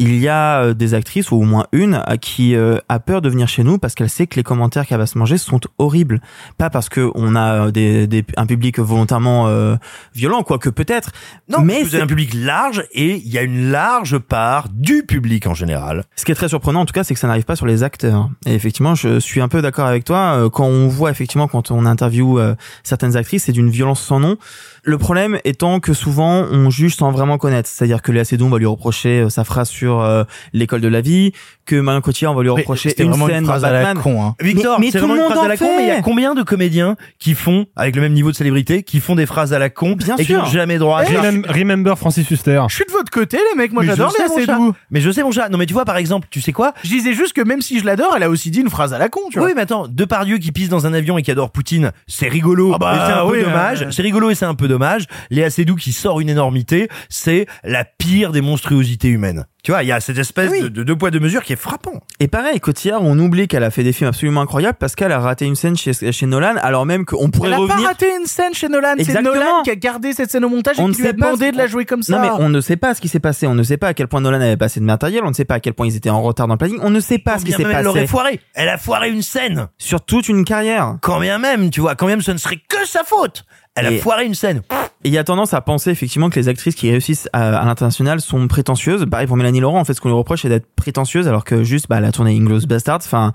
[0.00, 3.20] il y a euh, des actrices ou au moins une à qui euh, a peur
[3.22, 5.60] de venir chez nous parce qu'elle sait que les commentaires qu'elle va se manger sont
[5.78, 6.20] horribles.
[6.58, 9.76] Pas parce que on a euh, des, des- un public volontairement euh,
[10.14, 11.12] violent, quoique peut-être.
[11.48, 15.46] Non, mais c'est- un public large et il y a une large part du public
[15.46, 16.04] en général.
[16.16, 17.82] Ce qui est très surprenant, en tout cas, c'est que ça n'arrive pas sur les
[17.82, 18.30] acteurs.
[18.46, 20.36] Et effectivement, je suis un peu d'accord avec toi.
[20.38, 24.18] euh, Quand on voit effectivement, quand on interviewe euh, certaines actrices, c'est d'une violence sans
[24.18, 24.38] nom.
[24.82, 27.68] Le problème étant que souvent, on juge sans vraiment connaître.
[27.68, 30.88] C'est-à-dire que Léa Seydoux, on va lui reprocher euh, sa phrase sur euh, l'école de
[30.88, 31.32] la vie,
[31.66, 33.72] que Marion Cotillard, on va lui Mais reprocher une vraiment une scène phrase dans à
[33.72, 34.34] la con, hein.
[34.40, 36.34] Victor, Mais- tout le monde phrase à en la con, mais il y a combien
[36.34, 39.58] de comédiens qui font, avec le même niveau de célébrité, qui font des phrases à
[39.58, 40.40] la con Bien et qui sûr.
[40.42, 42.62] n'ont jamais droit à ça Remem- Remember Francis Huster.
[42.68, 43.72] Je suis de votre côté, les mecs.
[43.72, 44.28] Moi, j'adore Léa.
[44.28, 44.74] Seydoux.
[44.90, 45.48] Mais je sais mon chat.
[45.48, 46.72] Non mais tu vois par exemple, tu sais quoi?
[46.82, 48.98] Je disais juste que même si je l'adore, elle a aussi dit une phrase à
[48.98, 49.48] la con, tu vois.
[49.48, 52.72] Oui mais attends, Depardieu qui pisse dans un avion et qui adore Poutine, c'est rigolo,
[52.74, 53.86] Ah bah, c'est un peu dommage.
[53.90, 55.04] C'est rigolo et c'est un peu dommage.
[55.30, 59.44] Léa Seydoux qui sort une énormité, c'est la pire des monstruosités humaines.
[59.62, 60.62] Tu vois, il y a cette espèce Oui.
[60.62, 62.00] de, de deux poids deux mesures qui est frappant.
[62.18, 65.18] Et pareil, Cotillard, on oublie qu'elle a fait des films absolument incroyables parce qu'elle a
[65.18, 67.76] raté une scène chez, chez Nolan, alors même qu'on pourrait Elle a revenir.
[67.82, 68.94] pas raté une scène chez Nolan.
[68.98, 69.20] C'est.
[69.20, 71.16] Nolan qui a gardé cette scène au montage et On ne qui lui a sait
[71.16, 72.16] pas demandé ce- de la jouer comme ça.
[72.16, 73.94] Non mais on ne sait pas ce qui s'est passé, on ne sait pas à
[73.94, 75.96] quel point Nolan avait passé de matériel, on ne sait pas à quel point ils
[75.96, 77.84] étaient en retard dans le planning, on ne sait pas ce qui s'est même, elle
[77.84, 78.40] l'aurait passé foiré.
[78.54, 79.66] Elle a foiré une scène.
[79.76, 80.96] sur toute une carrière.
[81.02, 83.44] Quand bien même, tu vois, quand même ce ne serait que sa faute.
[83.76, 84.62] Elle a foiré une scène.
[84.62, 87.58] Pff, Et il y a tendance à penser effectivement que les actrices qui réussissent à,
[87.58, 89.06] à l'international sont prétentieuses.
[89.10, 91.62] Pareil pour Mélanie Laurent, en fait, ce qu'on lui reproche, c'est d'être prétentieuse, alors que
[91.64, 92.96] juste, bah, elle a tourné Inglourious Bastard.
[93.02, 93.32] Enfin,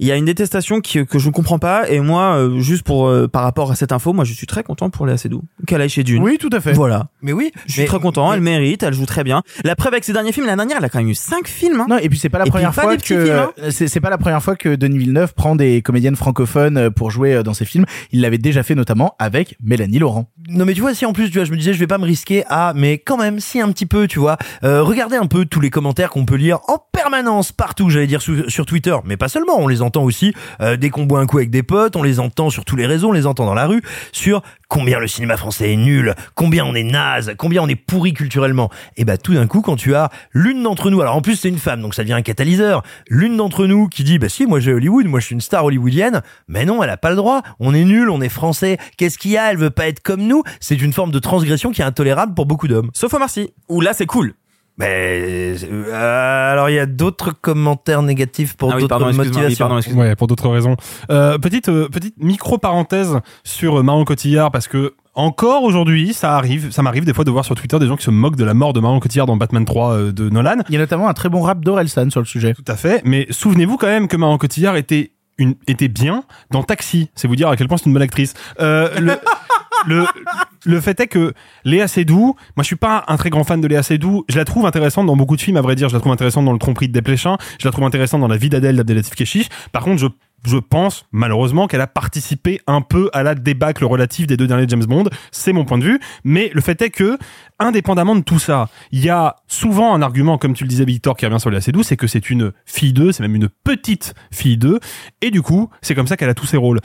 [0.00, 1.88] il y a une détestation qui, que je ne comprends pas.
[1.88, 4.64] Et moi, euh, juste pour euh, par rapport à cette info, moi, je suis très
[4.64, 6.22] content pour Léa Seydoux qu'elle aille chez Dune.
[6.24, 6.72] Oui, tout à fait.
[6.72, 7.06] Voilà.
[7.22, 8.30] Mais oui, Je suis mais- très content.
[8.30, 8.82] mais- Elle mérite.
[8.82, 9.42] Elle joue très bien.
[9.64, 11.80] La preuve avec ses derniers films, la dernière, elle a quand même eu cinq films.
[11.82, 11.86] Hein.
[11.88, 13.50] Non, et puis c'est pas la Et première pas fois que films, hein.
[13.70, 17.12] c'est c'est pas la première fois que Denis Villeneuve prend des comédiennes francophones euh, pour
[17.12, 17.84] jouer euh, dans ses films.
[18.10, 20.28] Il l'avait déjà fait notamment avec Mélanie Laurent.
[20.48, 21.98] Non mais tu vois si en plus tu vois je me disais je vais pas
[21.98, 25.26] me risquer à mais quand même si un petit peu tu vois euh, regardez un
[25.26, 29.18] peu tous les commentaires qu'on peut lire en permanence partout j'allais dire sur, Twitter mais
[29.18, 30.32] pas seulement on les entend aussi
[30.62, 32.86] euh, dès qu'on boit un coup avec des potes on les entend sur tous les
[32.86, 36.64] réseaux on les entend dans la rue sur combien le cinéma français est nul combien
[36.64, 38.70] on est naze combien on est pourri culturellement.
[38.96, 41.48] Et bah tout d'un coup quand tu as l'une d'entre nous alors en plus c'est
[41.48, 42.82] une femme donc ça devient un catalyseur.
[43.08, 45.64] L'une d'entre nous qui dit bah si moi j'ai Hollywood moi je suis une star
[45.64, 46.22] hollywoodienne.
[46.48, 47.42] Mais non elle a pas le droit.
[47.60, 48.78] On est nul on est français.
[48.96, 49.50] Qu'est-ce qu'il y a?
[49.50, 50.42] Elle veut pas être comme nous.
[50.60, 52.90] C'est une forme de transgression qui est intolérable pour beaucoup d'hommes.
[52.94, 54.34] Sauf Omar Sy, où là, c'est cool.
[54.78, 59.34] Mais euh, alors il y a d'autres commentaires négatifs pour Ah oui, d'autres pardon, excuse-moi,
[59.34, 60.00] oui, motivations pardon.
[60.00, 60.76] Ouais, pour d'autres raisons.
[61.10, 66.36] Euh, petite euh, petite micro parenthèse sur euh, Marion Cotillard parce que encore aujourd'hui, ça
[66.36, 68.44] arrive, ça m'arrive des fois de voir sur Twitter des gens qui se moquent de
[68.44, 70.58] la mort de Marion Cotillard dans Batman 3 euh, de Nolan.
[70.68, 72.52] Il y a notamment un très bon rap d'Orelsan sur le sujet.
[72.52, 76.62] Tout à fait, mais souvenez-vous quand même que Marion Cotillard était une était bien dans
[76.62, 77.10] Taxi.
[77.14, 78.34] C'est vous dire à quel point c'est une bonne actrice.
[78.60, 79.12] Euh, le,
[79.86, 81.32] le fait est que
[81.64, 84.44] Léa Seydoux, moi je suis pas un très grand fan de Léa Seydoux, je la
[84.44, 86.58] trouve intéressante dans beaucoup de films à vrai dire, je la trouve intéressante dans le
[86.58, 89.48] tromperie de Desplechin, je la trouve intéressante dans la vie d'Adèle d'Abdelatif Kechiche.
[89.72, 90.08] Par contre, je
[90.44, 94.66] je pense malheureusement qu'elle a participé un peu à la débâcle relative des deux derniers
[94.68, 97.18] James Bond, c'est mon point de vue, mais le fait est que
[97.58, 101.16] indépendamment de tout ça, il y a souvent un argument comme tu le disais Victor
[101.16, 104.14] qui revient sur Léa Seydoux, c'est que c'est une fille d'eux, c'est même une petite
[104.30, 104.78] fille d'eux
[105.20, 106.80] et du coup, c'est comme ça qu'elle a tous ses rôles.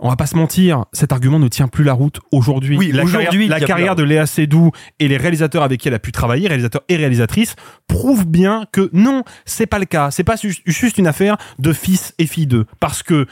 [0.00, 2.76] On va pas se mentir, cet argument ne tient plus la route aujourd'hui.
[2.78, 5.94] Oui, la aujourd'hui, carrière, la carrière de Léa Seydoux et les réalisateurs avec qui elle
[5.94, 7.56] a pu travailler, réalisateurs et réalisatrices,
[7.88, 10.10] prouvent bien que non, c'est pas le cas.
[10.10, 12.66] C'est pas ju- juste une affaire de fils et filles d'eux.
[12.80, 13.26] Parce que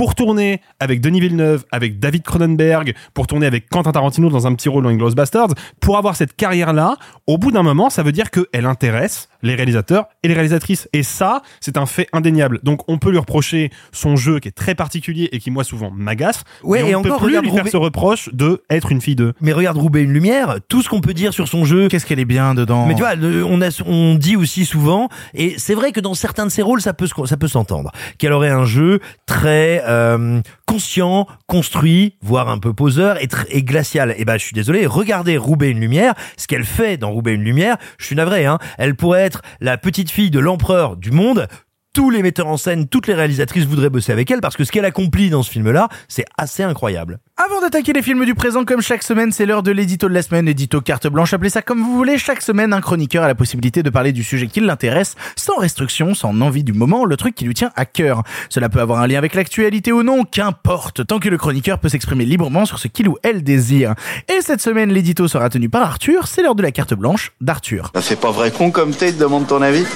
[0.00, 4.54] pour tourner avec Denis Villeneuve, avec David Cronenberg, pour tourner avec Quentin Tarantino dans un
[4.54, 8.10] petit rôle dans Inglourious Bastards, pour avoir cette carrière-là, au bout d'un moment, ça veut
[8.12, 10.88] dire qu'elle intéresse les réalisateurs et les réalisatrices.
[10.94, 12.60] Et ça, c'est un fait indéniable.
[12.62, 15.90] Donc, on peut lui reprocher son jeu qui est très particulier et qui, moi, souvent
[15.90, 16.44] m'agace.
[16.62, 18.92] Ouais, mais et on peut encore, plus regarde lui faire Roubaix- ce reproche de être
[18.92, 19.34] une fille d'eux.
[19.42, 22.20] mais regarde Roubaix une lumière tout ce qu'on peut dire sur son jeu Qu'est-ce qu'elle
[22.20, 25.74] est bien dedans Mais tu vois, le- on, a, on dit aussi souvent, et c'est
[25.74, 29.00] vrai que dans certains de ses rôles, peut, ça peut s'entendre, qu'elle aurait un jeu
[29.26, 34.14] très euh, conscient, construit, voire un peu poseur et, glacial.
[34.16, 37.42] Et ben, je suis désolé, regardez Roubaix une lumière, ce qu'elle fait dans Roubaix une
[37.42, 41.48] lumière, je suis navré, hein, elle pourrait être la petite fille de l'empereur du monde.
[41.92, 44.70] Tous les metteurs en scène, toutes les réalisatrices voudraient bosser avec elle parce que ce
[44.70, 47.18] qu'elle accomplit dans ce film-là, c'est assez incroyable.
[47.36, 50.22] Avant d'attaquer les films du présent, comme chaque semaine, c'est l'heure de l'édito de la
[50.22, 52.16] semaine, édito carte blanche, appelez ça comme vous voulez.
[52.16, 56.14] Chaque semaine, un chroniqueur a la possibilité de parler du sujet qui l'intéresse, sans restriction,
[56.14, 58.22] sans envie du moment, le truc qui lui tient à cœur.
[58.50, 61.88] Cela peut avoir un lien avec l'actualité ou non, qu'importe, tant que le chroniqueur peut
[61.88, 63.94] s'exprimer librement sur ce qu'il ou elle désire.
[64.28, 67.90] Et cette semaine, l'édito sera tenu par Arthur, c'est l'heure de la carte blanche d'Arthur.
[67.96, 69.86] Ça fait pas vrai con comme t'es, te demande ton avis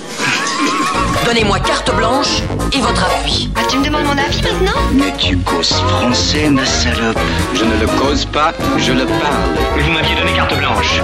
[1.25, 2.43] Donnez-moi carte blanche
[2.73, 3.51] et votre appui.
[3.57, 7.19] Ah, tu me demandes mon avis maintenant Mais tu causes français, ma salope.
[7.55, 9.57] Je ne le cause pas, je le parle.
[9.77, 11.01] Mais vous m'aviez donné carte blanche.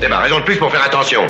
[0.00, 1.22] C'est ma raison de plus pour faire attention.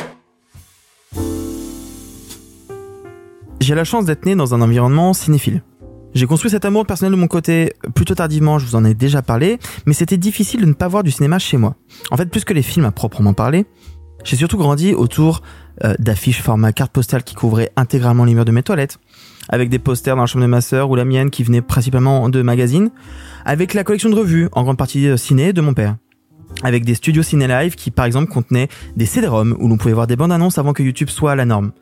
[3.61, 5.63] J'ai la chance d'être né dans un environnement cinéphile.
[6.15, 9.23] J'ai construit cet amour personnel de mon côté plutôt tardivement, je vous en ai déjà
[9.23, 11.75] parlé, mais c'était difficile de ne pas voir du cinéma chez moi.
[12.11, 13.65] En fait, plus que les films à proprement parler,
[14.25, 15.43] j'ai surtout grandi autour
[15.85, 18.99] euh, d'affiches format carte postale qui couvraient intégralement les murs de mes toilettes,
[19.49, 22.29] avec des posters dans la chambre de ma sœur ou la mienne qui venaient principalement
[22.29, 22.91] de magazines,
[23.45, 25.97] avec la collection de revues, en grande partie euh, ciné, de mon père.
[26.63, 30.07] Avec des studios ciné live qui par exemple contenaient des CD-ROM où l'on pouvait voir
[30.07, 31.73] des bandes annonces avant que YouTube soit la norme.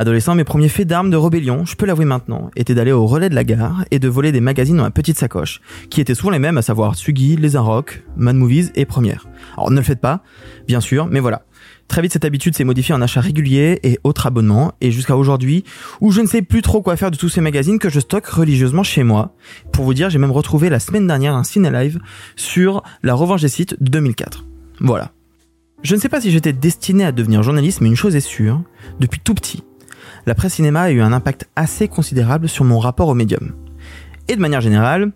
[0.00, 3.28] Adolescent, mes premiers faits d'armes de rébellion, je peux l'avouer maintenant, étaient d'aller au relais
[3.28, 5.60] de la gare et de voler des magazines dans ma petite sacoche,
[5.90, 9.26] qui étaient souvent les mêmes, à savoir Sugi, Les Rock, Mad Movies et Première.
[9.54, 10.22] Alors ne le faites pas,
[10.68, 11.42] bien sûr, mais voilà.
[11.88, 15.64] Très vite, cette habitude s'est modifiée en achats réguliers et autres abonnements, et jusqu'à aujourd'hui,
[16.00, 18.26] où je ne sais plus trop quoi faire de tous ces magazines que je stocke
[18.26, 19.34] religieusement chez moi.
[19.72, 21.98] Pour vous dire, j'ai même retrouvé la semaine dernière un ciné live
[22.36, 24.44] sur La Revanche des sites de 2004.
[24.80, 25.12] Voilà.
[25.82, 28.62] Je ne sais pas si j'étais destiné à devenir journaliste, mais une chose est sûre,
[29.00, 29.62] depuis tout petit,
[30.26, 33.54] la presse cinéma a eu un impact assez considérable sur mon rapport au médium.
[34.28, 35.12] Et de manière générale,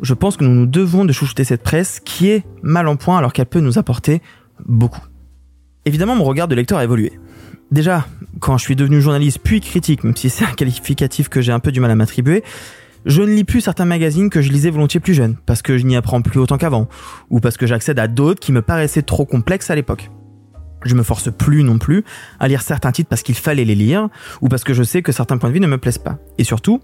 [0.00, 3.18] je pense que nous nous devons de chouchouter cette presse qui est mal en point
[3.18, 4.22] alors qu'elle peut nous apporter
[4.64, 5.02] beaucoup.
[5.84, 7.12] Évidemment, mon regard de lecteur a évolué.
[7.70, 8.06] Déjà,
[8.40, 11.58] quand je suis devenu journaliste puis critique, même si c'est un qualificatif que j'ai un
[11.58, 12.42] peu du mal à m'attribuer,
[13.04, 15.84] Je ne lis plus certains magazines que je lisais volontiers plus jeune, parce que je
[15.84, 16.88] n'y apprends plus autant qu'avant,
[17.30, 20.10] ou parce que j'accède à d'autres qui me paraissaient trop complexes à l'époque.
[20.84, 22.04] Je me force plus non plus
[22.38, 24.08] à lire certains titres parce qu'il fallait les lire,
[24.40, 26.18] ou parce que je sais que certains points de vue ne me plaisent pas.
[26.38, 26.80] Et surtout,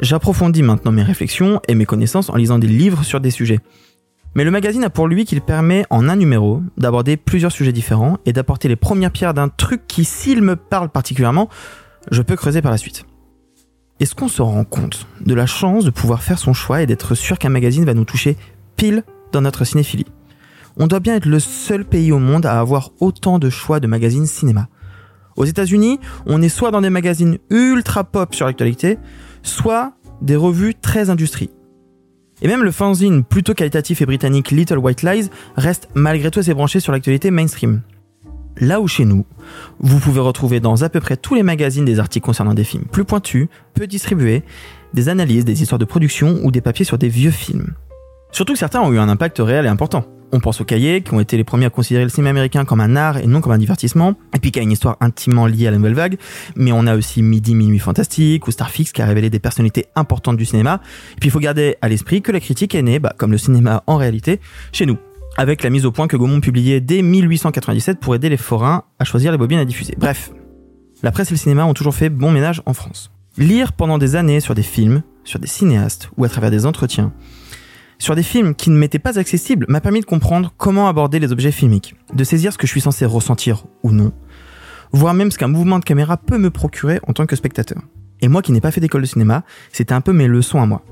[0.00, 3.60] j'approfondis maintenant mes réflexions et mes connaissances en lisant des livres sur des sujets.
[4.36, 8.18] Mais le magazine a pour lui qu'il permet en un numéro d'aborder plusieurs sujets différents
[8.26, 11.48] et d'apporter les premières pierres d'un truc qui, s'il me parle particulièrement,
[12.10, 13.06] je peux creuser par la suite.
[13.98, 17.14] Est-ce qu'on se rend compte de la chance de pouvoir faire son choix et d'être
[17.14, 18.36] sûr qu'un magazine va nous toucher
[18.76, 20.04] pile dans notre cinéphilie?
[20.76, 23.86] On doit bien être le seul pays au monde à avoir autant de choix de
[23.86, 24.68] magazines cinéma.
[25.36, 28.98] Aux États-Unis, on est soit dans des magazines ultra pop sur l'actualité,
[29.42, 31.48] soit des revues très industrie.
[32.42, 36.54] Et même le fanzine plutôt qualitatif et britannique Little White Lies reste malgré tout assez
[36.54, 37.80] branché sur l'actualité mainstream.
[38.58, 39.26] Là où chez nous,
[39.80, 42.84] vous pouvez retrouver dans à peu près tous les magazines des articles concernant des films
[42.90, 44.42] plus pointus, peu distribués,
[44.94, 47.74] des analyses, des histoires de production ou des papiers sur des vieux films.
[48.32, 50.04] Surtout que certains ont eu un impact réel et important.
[50.32, 52.80] On pense aux cahiers, qui ont été les premiers à considérer le cinéma américain comme
[52.80, 55.68] un art et non comme un divertissement, et puis qui a une histoire intimement liée
[55.68, 56.18] à la nouvelle vague,
[56.56, 60.36] mais on a aussi Midi Minuit Fantastique ou Starfix qui a révélé des personnalités importantes
[60.36, 60.80] du cinéma,
[61.16, 63.38] et puis il faut garder à l'esprit que la critique est née, bah, comme le
[63.38, 64.40] cinéma en réalité,
[64.72, 64.98] chez nous,
[65.36, 69.04] avec la mise au point que Gaumont publiait dès 1897 pour aider les forains à
[69.04, 69.94] choisir les bobines à diffuser.
[69.96, 70.32] Bref,
[71.02, 73.12] la presse et le cinéma ont toujours fait bon ménage en France.
[73.38, 77.12] Lire pendant des années sur des films, sur des cinéastes ou à travers des entretiens,
[77.98, 81.32] sur des films qui ne m'étaient pas accessibles m'a permis de comprendre comment aborder les
[81.32, 84.12] objets filmiques, de saisir ce que je suis censé ressentir ou non,
[84.92, 87.82] voire même ce qu'un mouvement de caméra peut me procurer en tant que spectateur.
[88.20, 90.66] Et moi qui n'ai pas fait d'école de cinéma, c'était un peu mes leçons à
[90.66, 90.82] moi.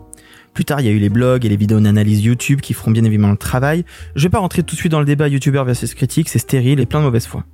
[0.53, 2.93] Plus tard, il y a eu les blogs et les vidéos d'analyse YouTube qui feront
[2.93, 3.85] bien évidemment le travail.
[4.15, 6.79] Je vais pas rentrer tout de suite dans le débat YouTuber versus critique, c'est stérile
[6.81, 7.45] et plein de mauvaise foi.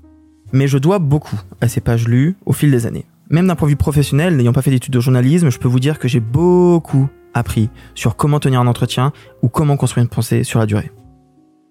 [0.53, 3.07] Mais je dois beaucoup à ces pages lues au fil des années.
[3.31, 5.81] Même d'un point de vue professionnel, n'ayant pas fait d'études de journalisme, je peux vous
[5.81, 9.13] dire que j'ai beaucoup appris sur comment tenir un entretien
[9.43, 10.91] ou comment construire une pensée sur la durée.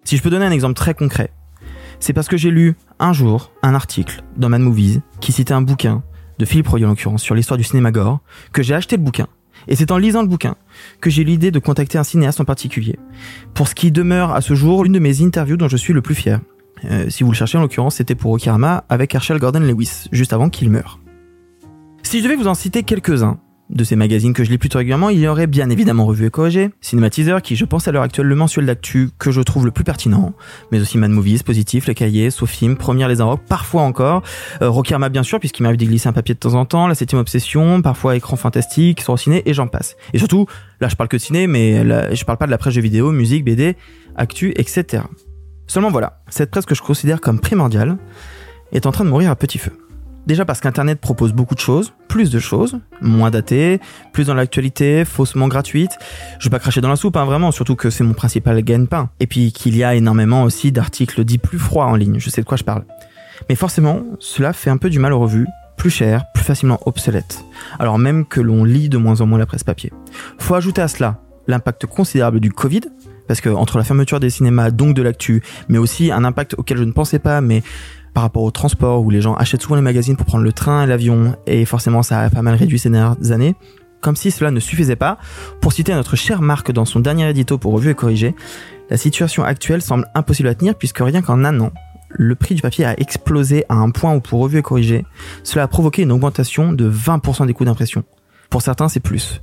[0.03, 1.31] Si je peux donner un exemple très concret,
[1.99, 5.61] c'est parce que j'ai lu un jour un article dans Mad Movies qui citait un
[5.61, 6.03] bouquin
[6.39, 8.21] de Philippe Roy en l'occurrence sur l'histoire du cinéma gore,
[8.53, 9.27] que j'ai acheté le bouquin.
[9.67, 10.55] Et c'est en lisant le bouquin
[11.01, 12.97] que j'ai l'idée de contacter un cinéaste en particulier,
[13.53, 16.01] pour ce qui demeure à ce jour l'une de mes interviews dont je suis le
[16.01, 16.39] plus fier.
[16.85, 20.31] Euh, si vous le cherchez en l'occurrence, c'était pour Okirama avec Herschel Gordon Lewis, juste
[20.31, 20.99] avant qu'il meure.
[22.03, 23.37] Si je devais vous en citer quelques-uns,
[23.69, 26.29] de ces magazines que je lis plutôt régulièrement, il y aurait bien évidemment Revue et
[26.29, 29.71] Corrigé, Cinématiseur, qui je pense à l'heure actuelle le mensuel d'actu que je trouve le
[29.71, 30.33] plus pertinent,
[30.71, 34.23] mais aussi Mad Movies, Positif, Les Cahiers, Sofim, Première Les Rock, parfois encore,
[34.61, 36.95] euh, Rockerma bien sûr, puisqu'il m'arrive d'y glisser un papier de temps en temps, La
[36.95, 39.95] Septième Obsession, parfois Écran Fantastique, Sur Ciné, et j'en passe.
[40.13, 40.47] Et surtout,
[40.81, 42.81] là je parle que de ciné, mais là, je parle pas de la presse de
[42.81, 43.75] vidéo, musique, BD,
[44.15, 45.03] actu, etc.
[45.67, 47.97] Seulement voilà, cette presse que je considère comme primordiale
[48.71, 49.73] est en train de mourir à petit feu.
[50.27, 53.79] Déjà parce qu'Internet propose beaucoup de choses, plus de choses, moins datées,
[54.13, 55.97] plus dans l'actualité, faussement gratuites.
[56.39, 59.09] Je vais pas cracher dans la soupe, hein, vraiment, surtout que c'est mon principal gagne-pain.
[59.19, 62.41] Et puis qu'il y a énormément aussi d'articles dits plus froids en ligne, je sais
[62.41, 62.83] de quoi je parle.
[63.47, 67.43] Mais forcément, cela fait un peu du mal aux revues, plus cher, plus facilement obsolète.
[67.79, 69.91] Alors même que l'on lit de moins en moins la presse papier.
[70.37, 72.81] Faut ajouter à cela l'impact considérable du Covid,
[73.27, 76.77] parce que entre la fermeture des cinémas, donc de l'actu, mais aussi un impact auquel
[76.77, 77.63] je ne pensais pas, mais
[78.13, 80.83] par rapport au transport où les gens achètent souvent les magazines pour prendre le train
[80.83, 83.55] et l'avion et forcément ça a pas mal réduit ces dernières années.
[84.01, 85.17] Comme si cela ne suffisait pas,
[85.59, 88.33] pour citer notre chère Marc dans son dernier édito pour Revue et Corrigé,
[88.89, 91.71] la situation actuelle semble impossible à tenir puisque rien qu'en un an,
[92.11, 95.05] le prix du papier a explosé à un point où pour Revue et Corrigé,
[95.43, 98.03] cela a provoqué une augmentation de 20% des coûts d'impression.
[98.49, 99.41] Pour certains, c'est plus.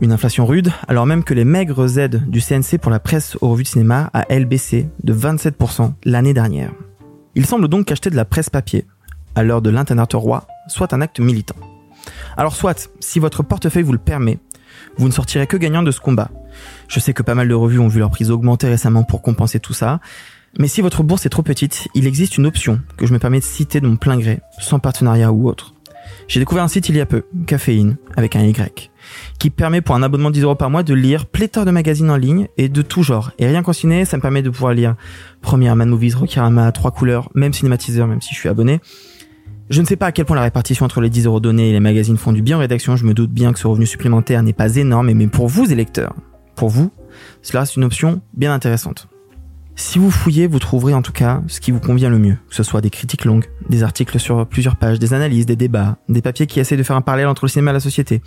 [0.00, 3.50] Une inflation rude, alors même que les maigres aides du CNC pour la presse aux
[3.50, 6.72] revues de cinéma a elle baissé de 27% l'année dernière.
[7.36, 8.86] Il semble donc qu'acheter de la presse papier,
[9.34, 11.56] à l'heure de l'internet roi, soit un acte militant.
[12.36, 14.38] Alors soit, si votre portefeuille vous le permet,
[14.96, 16.30] vous ne sortirez que gagnant de ce combat.
[16.88, 19.58] Je sais que pas mal de revues ont vu leur prise augmenter récemment pour compenser
[19.58, 20.00] tout ça,
[20.58, 23.40] mais si votre bourse est trop petite, il existe une option que je me permets
[23.40, 25.74] de citer de mon plein gré, sans partenariat ou autre.
[26.28, 28.90] J'ai découvert un site il y a peu, Caféine, avec un Y,
[29.38, 32.10] qui permet pour un abonnement de 10 euros par mois de lire pléthore de magazines
[32.10, 33.32] en ligne et de tout genre.
[33.38, 34.96] Et rien qu'en ciné, ça me permet de pouvoir lire
[35.42, 38.80] Première Man Movies, Rokirama, trois couleurs, même cinématiseur, même si je suis abonné.
[39.70, 41.72] Je ne sais pas à quel point la répartition entre les 10 euros donnés et
[41.72, 42.96] les magazines font du bien en rédaction.
[42.96, 46.14] Je me doute bien que ce revenu supplémentaire n'est pas énorme, mais pour vous, électeurs,
[46.54, 46.90] pour vous,
[47.42, 49.08] cela reste une option bien intéressante.
[49.76, 52.54] Si vous fouillez, vous trouverez en tout cas ce qui vous convient le mieux, que
[52.54, 56.22] ce soit des critiques longues, des articles sur plusieurs pages, des analyses, des débats, des
[56.22, 58.22] papiers qui essaient de faire un parallèle entre le cinéma et la société,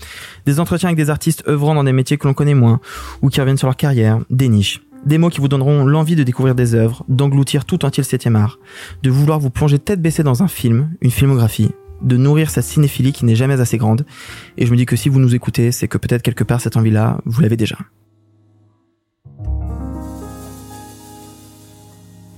[0.45, 2.81] des entretiens avec des artistes œuvrant dans des métiers que l'on connaît moins,
[3.21, 6.23] ou qui reviennent sur leur carrière, des niches, des mots qui vous donneront l'envie de
[6.23, 8.59] découvrir des œuvres, d'engloutir tout entier le 7 art,
[9.03, 11.71] de vouloir vous plonger tête baissée dans un film, une filmographie,
[12.01, 14.05] de nourrir sa cinéphilie qui n'est jamais assez grande.
[14.57, 16.75] Et je me dis que si vous nous écoutez, c'est que peut-être quelque part cette
[16.75, 17.77] envie-là, vous l'avez déjà.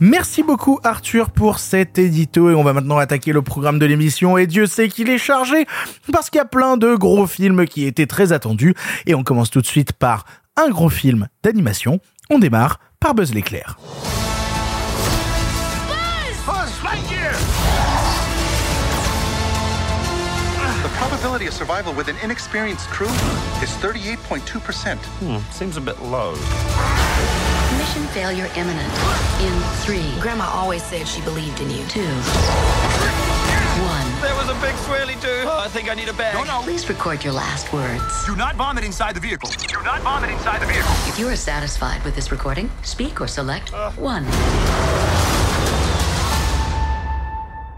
[0.02, 4.38] Merci beaucoup Arthur pour cet édito et on va maintenant attaquer le programme de l'émission
[4.38, 5.66] et Dieu sait qu'il est chargé
[6.14, 8.76] parce qu'il y a plein de gros films qui étaient très attendus
[9.08, 10.24] et on commence tout de suite par
[10.56, 12.00] un gros film d'animation.
[12.30, 13.78] On démarre par Buzz l'éclair.
[20.82, 23.10] The probability of survival with an inexperienced crew
[23.62, 24.98] is 38.2%.
[25.52, 26.36] Seems a bit low.
[27.90, 28.94] Mission failure imminent.
[29.42, 30.14] In three.
[30.22, 31.84] Grandma always said she believed in you.
[31.88, 32.06] Two.
[33.82, 34.08] One.
[34.22, 35.42] There was a big swirly too.
[35.50, 36.36] Oh, I think I need a bag.
[36.36, 36.62] No, no.
[36.62, 38.04] Please record your last words.
[38.28, 39.50] Do not vomit inside the vehicle.
[39.68, 40.92] Do not vomit inside the vehicle.
[41.08, 44.26] If you are satisfied with this recording, speak or select one.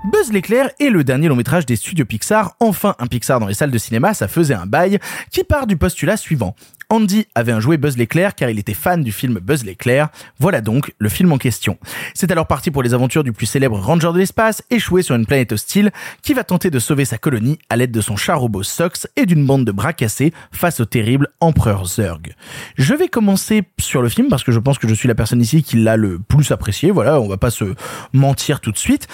[0.03, 3.53] Buzz l'éclair est le dernier long métrage des studios Pixar, enfin un Pixar dans les
[3.53, 4.97] salles de cinéma, ça faisait un bail,
[5.29, 6.55] qui part du postulat suivant.
[6.91, 10.09] Andy avait un jouet Buzz l'éclair car il était fan du film Buzz l'éclair.
[10.39, 11.77] Voilà donc le film en question.
[12.13, 15.25] C'est alors parti pour les aventures du plus célèbre ranger de l'espace, échoué sur une
[15.25, 18.63] planète hostile, qui va tenter de sauver sa colonie à l'aide de son char robot
[18.63, 22.35] Sox et d'une bande de bras cassés face au terrible empereur Zurg.
[22.75, 25.39] Je vais commencer sur le film parce que je pense que je suis la personne
[25.39, 26.91] ici qui l'a le plus apprécié.
[26.91, 27.73] Voilà, on va pas se
[28.11, 29.07] mentir tout de suite.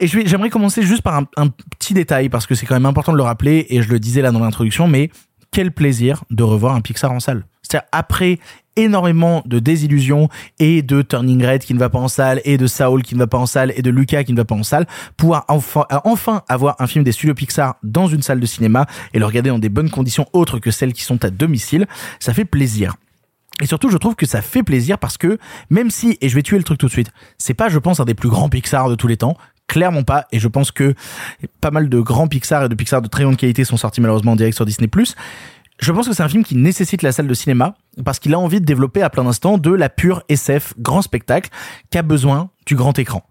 [0.00, 3.16] Et j'aimerais commencer juste par un petit détail parce que c'est quand même important de
[3.16, 5.10] le rappeler et je le disais là dans l'introduction, mais
[5.52, 7.44] quel plaisir de revoir un Pixar en salle.
[7.62, 8.38] C'est-à-dire après
[8.74, 10.28] énormément de désillusions
[10.58, 13.20] et de Turning Red qui ne va pas en salle et de Saul qui ne
[13.20, 14.86] va pas en salle et de Lucas qui ne va pas en salle,
[15.16, 18.86] pouvoir enfin, euh, enfin avoir un film des studios Pixar dans une salle de cinéma
[19.12, 21.86] et le regarder dans des bonnes conditions autres que celles qui sont à domicile,
[22.18, 22.96] ça fait plaisir.
[23.60, 25.38] Et surtout, je trouve que ça fait plaisir parce que,
[25.68, 28.00] même si, et je vais tuer le truc tout de suite, c'est pas, je pense,
[28.00, 29.36] un des plus grands Pixar de tous les temps,
[29.72, 30.94] clairement pas, et je pense que
[31.62, 34.32] pas mal de grands Pixar et de Pixar de très grande qualité sont sortis malheureusement
[34.32, 34.90] en direct sur Disney+.
[35.80, 38.38] Je pense que c'est un film qui nécessite la salle de cinéma parce qu'il a
[38.38, 41.48] envie de développer à plein d'instants de la pure SF grand spectacle
[41.90, 43.24] qui a besoin du grand écran.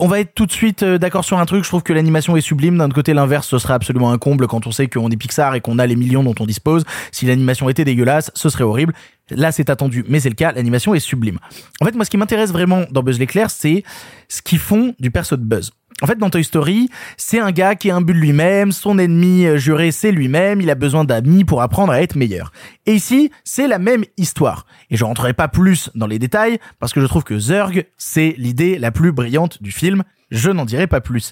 [0.00, 2.36] On va être tout de suite euh, d'accord sur un truc, je trouve que l'animation
[2.36, 5.16] est sublime, d'un côté l'inverse ce serait absolument un comble quand on sait qu'on est
[5.16, 6.84] Pixar et qu'on a les millions dont on dispose.
[7.12, 8.92] Si l'animation était dégueulasse, ce serait horrible.
[9.30, 11.38] Là c'est attendu, mais c'est le cas, l'animation est sublime.
[11.80, 13.84] En fait moi ce qui m'intéresse vraiment dans Buzz l'éclair c'est
[14.28, 15.70] ce qu'ils font du perso de Buzz.
[16.02, 19.46] En fait, dans Toy Story, c'est un gars qui est imbu de lui-même, son ennemi
[19.46, 22.50] euh, juré, c'est lui-même, il a besoin d'amis pour apprendre à être meilleur.
[22.86, 24.66] Et ici, c'est la même histoire.
[24.90, 28.34] Et je rentrerai pas plus dans les détails, parce que je trouve que Zurg, c'est
[28.38, 30.02] l'idée la plus brillante du film.
[30.30, 31.30] Je n'en dirai pas plus.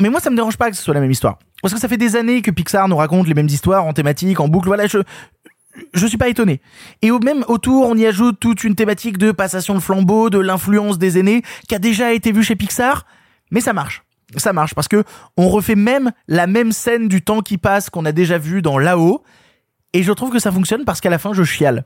[0.00, 1.38] Mais moi, ça me dérange pas que ce soit la même histoire.
[1.60, 4.38] Parce que ça fait des années que Pixar nous raconte les mêmes histoires en thématique,
[4.38, 4.68] en boucle.
[4.68, 4.98] Voilà, je,
[5.92, 6.60] je suis pas étonné.
[7.02, 10.98] Et même autour, on y ajoute toute une thématique de passation de flambeau, de l'influence
[10.98, 13.06] des aînés, qui a déjà été vue chez Pixar.
[13.50, 14.02] Mais ça marche.
[14.36, 15.02] Ça marche parce que
[15.36, 18.78] on refait même la même scène du temps qui passe qu'on a déjà vu dans
[18.78, 19.22] là-haut.
[19.92, 21.84] Et je trouve que ça fonctionne parce qu'à la fin, je chiale.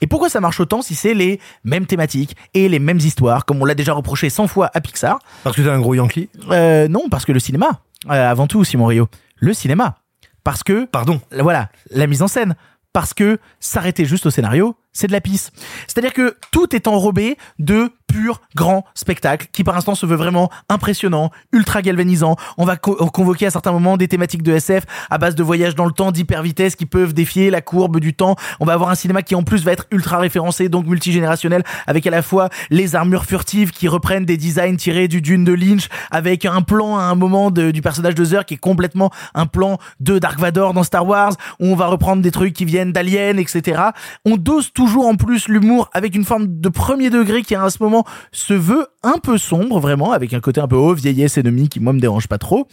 [0.00, 3.60] Et pourquoi ça marche autant si c'est les mêmes thématiques et les mêmes histoires, comme
[3.62, 5.18] on l'a déjà reproché 100 fois à Pixar?
[5.44, 6.28] Parce que t'es un gros Yankee?
[6.50, 7.82] Euh, Non, parce que le cinéma.
[8.10, 9.08] Euh, avant tout, Simon Rio.
[9.36, 9.96] Le cinéma.
[10.42, 10.84] Parce que...
[10.86, 11.20] Pardon.
[11.38, 12.56] Voilà, la mise en scène.
[12.92, 15.50] Parce que s'arrêter juste au scénario, c'est de la pisse.
[15.86, 20.48] C'est-à-dire que tout est enrobé de pur grand spectacle qui par instant se veut vraiment
[20.68, 22.36] impressionnant, ultra galvanisant.
[22.58, 25.74] On va co- convoquer à certains moments des thématiques de SF à base de voyages
[25.74, 28.36] dans le temps, d'hyper vitesse qui peuvent défier la courbe du temps.
[28.60, 32.06] On va avoir un cinéma qui en plus va être ultra référencé, donc multigénérationnel, avec
[32.06, 35.88] à la fois les armures furtives qui reprennent des designs tirés du Dune de Lynch,
[36.12, 39.78] avec un plan à un moment du personnage de Zer qui est complètement un plan
[39.98, 43.40] de Dark Vador dans Star Wars, où on va reprendre des trucs qui viennent d'Alien,
[43.40, 43.82] etc.
[44.24, 47.82] On dose toujours en plus l'humour avec une forme de premier degré qui à ce
[47.82, 51.68] moment se veut un peu sombre vraiment avec un côté un peu haut vieillesse ennemie
[51.68, 52.68] qui moi me dérange pas trop.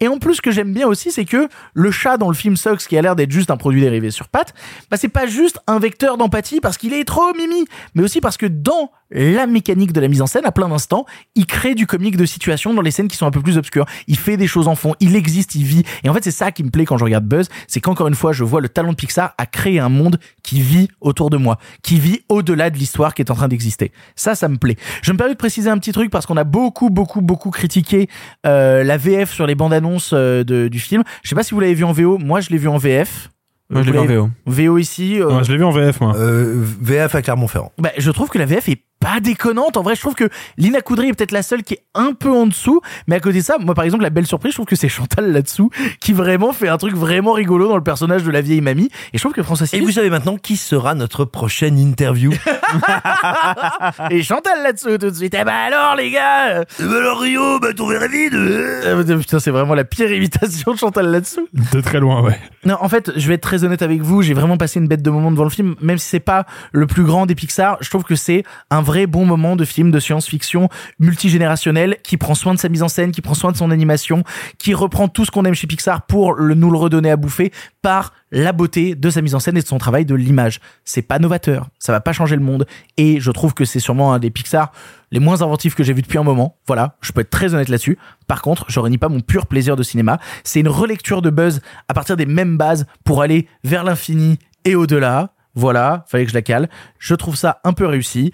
[0.00, 2.56] Et en plus, ce que j'aime bien aussi, c'est que le chat dans le film
[2.56, 4.54] Sox, qui a l'air d'être juste un produit dérivé sur pattes,
[4.90, 8.36] bah c'est pas juste un vecteur d'empathie parce qu'il est trop mimi, mais aussi parce
[8.36, 11.86] que dans la mécanique de la mise en scène, à plein d'instants, il crée du
[11.86, 13.86] comique de situation dans les scènes qui sont un peu plus obscures.
[14.06, 15.82] Il fait des choses en fond, il existe, il vit.
[16.04, 18.14] Et en fait, c'est ça qui me plaît quand je regarde Buzz, c'est qu'encore une
[18.14, 21.36] fois, je vois le talent de Pixar à créer un monde qui vit autour de
[21.36, 23.92] moi, qui vit au-delà de l'histoire qui est en train d'exister.
[24.16, 24.76] Ça, ça me plaît.
[25.02, 28.08] Je me permets de préciser un petit truc parce qu'on a beaucoup, beaucoup, beaucoup critiqué
[28.46, 31.02] euh, la VF sur les bandes annonces euh, de- du film.
[31.22, 32.18] Je sais pas si vous l'avez vu en VO.
[32.18, 33.30] Moi, je l'ai vu en VF.
[33.70, 34.30] Moi, je l'ai vu en VO.
[34.46, 35.20] VO ici.
[35.20, 36.16] euh, Ouais, je l'ai vu en VF, moi.
[36.16, 37.72] Euh, VF à Clermont-Ferrand.
[37.78, 39.76] bah, je trouve que la VF est pas déconnante.
[39.76, 42.30] En vrai, je trouve que Lina Coudry est peut-être la seule qui est un peu
[42.30, 42.80] en dessous.
[43.06, 44.88] Mais à côté de ça, moi, par exemple, la belle surprise, je trouve que c'est
[44.88, 45.70] Chantal là-dessous
[46.00, 48.90] qui vraiment fait un truc vraiment rigolo dans le personnage de la vieille mamie.
[49.12, 52.32] Et je trouve que François Et vous savez maintenant qui sera notre prochaine interview
[54.10, 55.34] et Chantal là-dessous tout de suite.
[55.38, 56.62] Eh ben alors, les gars!
[56.62, 60.10] Eh ben alors Rio, bah ton verre est vide Euh, putain, c'est vraiment la pire
[60.10, 61.48] imitation de Chantal là-dessous.
[61.72, 62.38] De très loin, ouais.
[62.64, 65.02] Non, en fait, je vais être très honnête avec vous, j'ai vraiment passé une bête
[65.02, 67.88] de moment devant le film, même si c'est pas le plus grand des Pixar, je
[67.90, 72.54] trouve que c'est un vrai bon moment de film de science-fiction multigénérationnel qui prend soin
[72.54, 74.24] de sa mise en scène, qui prend soin de son animation,
[74.56, 77.52] qui reprend tout ce qu'on aime chez Pixar pour le, nous le redonner à bouffer
[77.82, 80.60] par la beauté de sa mise en scène et de son travail de l'image.
[80.86, 82.66] C'est pas novateur, ça va pas changer le monde,
[82.96, 84.72] et je trouve que c'est sûrement un des Pixar
[85.10, 86.56] les moins inventifs que j'ai vu depuis un moment.
[86.66, 87.98] Voilà, je peux être très honnête là-dessus.
[88.26, 90.18] Par contre, je renie pas mon pur plaisir de cinéma.
[90.44, 94.74] C'est une relecture de Buzz à partir des mêmes bases pour aller vers l'infini et
[94.74, 95.34] au-delà.
[95.54, 96.70] Voilà, fallait que je la cale.
[96.98, 98.32] Je trouve ça un peu réussi.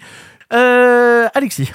[0.53, 1.71] Euh, Alexis.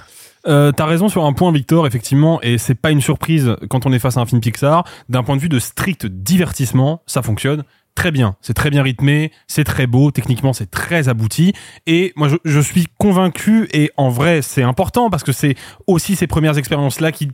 [0.47, 3.93] Euh, T'as raison sur un point, Victor, effectivement, et c'est pas une surprise quand on
[3.93, 4.85] est face à un film Pixar.
[5.09, 7.65] D'un point de vue de strict divertissement, ça fonctionne
[7.95, 8.37] très bien.
[8.41, 11.53] C'est très bien rythmé, c'est très beau, techniquement c'est très abouti.
[11.87, 15.57] Et moi, je, je suis convaincu, et en vrai, c'est important parce que c'est
[15.87, 17.31] aussi ces premières expériences-là qui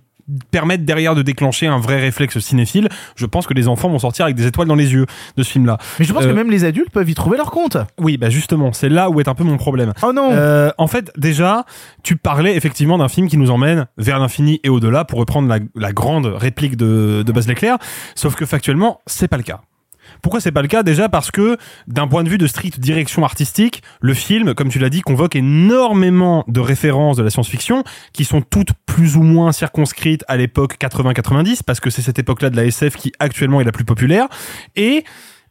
[0.51, 2.89] permettent derrière de déclencher un vrai réflexe cinéphile.
[3.15, 5.07] Je pense que les enfants vont sortir avec des étoiles dans les yeux
[5.37, 5.79] de ce film-là.
[5.99, 7.77] Mais je pense Euh, que même les adultes peuvent y trouver leur compte.
[7.99, 9.93] oui, bah justement, c'est là où est un peu mon problème.
[10.03, 11.65] Oh non Euh, en fait, déjà,
[12.03, 15.59] tu parlais effectivement d'un film qui nous emmène vers l'infini et au-delà, pour reprendre la,
[15.75, 17.79] la grande réplique de, de Buzz l'éclair.
[18.15, 19.61] Sauf que factuellement, c'est pas le cas.
[20.27, 21.09] Pourquoi c'est pas le cas Déjà?
[21.09, 21.57] Parce que
[21.87, 25.37] d'un point de vue de stricte direction artistique, le film, comme tu l'as dit, convoque
[25.37, 30.79] énormément de références de la science-fiction qui sont toutes plus ou moins circonscrites à l'époque
[30.81, 34.27] 80-90 parce que c'est cette époque-là de la SF qui actuellement est la plus populaire.
[34.75, 35.05] Et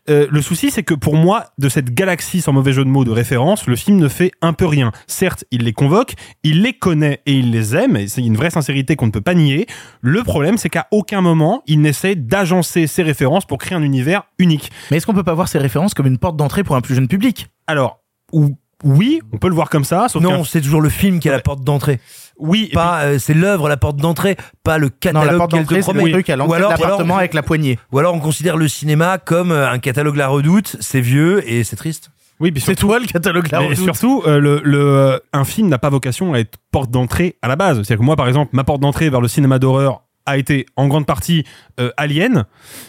[0.10, 3.06] euh, le souci, c'est que pour moi, de cette galaxie sans mauvais jeu de mots
[3.06, 4.91] de référence, le film ne fait un peu rien.
[5.08, 8.51] Certes, il les convoque, il les connaît et il les aime, et c'est une vraie
[8.51, 9.66] sincérité qu'on ne peut pas nier.
[10.01, 14.24] Le problème, c'est qu'à aucun moment, il n'essaie d'agencer ses références pour créer un univers
[14.38, 14.72] unique.
[14.91, 16.95] Mais est-ce qu'on peut pas voir ces références comme une porte d'entrée pour un plus
[16.95, 17.47] jeune public?
[17.68, 18.01] Alors,
[18.32, 21.27] ou, oui, on peut le voir comme ça, sauf Non, c'est toujours le film qui
[21.27, 21.99] est la porte d'entrée.
[22.38, 25.51] Oui, et pas euh, c'est l'œuvre la porte d'entrée, pas le Non, catalogue la porte
[25.51, 26.03] qu'elle te d'entrée, c'est promet.
[26.05, 27.79] le truc à l'entrée de alors- ou alors- l'appartement avec la poignée.
[27.91, 31.63] Ou alors on considère le cinéma comme euh, un catalogue La Redoute, c'est vieux et
[31.63, 32.09] c'est triste.
[32.41, 33.61] Oui, C'est toi le catalogue là.
[33.61, 37.47] mais surtout, euh, le, le, un film n'a pas vocation à être porte d'entrée à
[37.47, 37.77] la base.
[37.77, 40.88] C'est-à-dire que moi, par exemple, ma porte d'entrée vers le cinéma d'horreur a été en
[40.88, 41.43] grande partie
[41.80, 42.45] euh, Alien.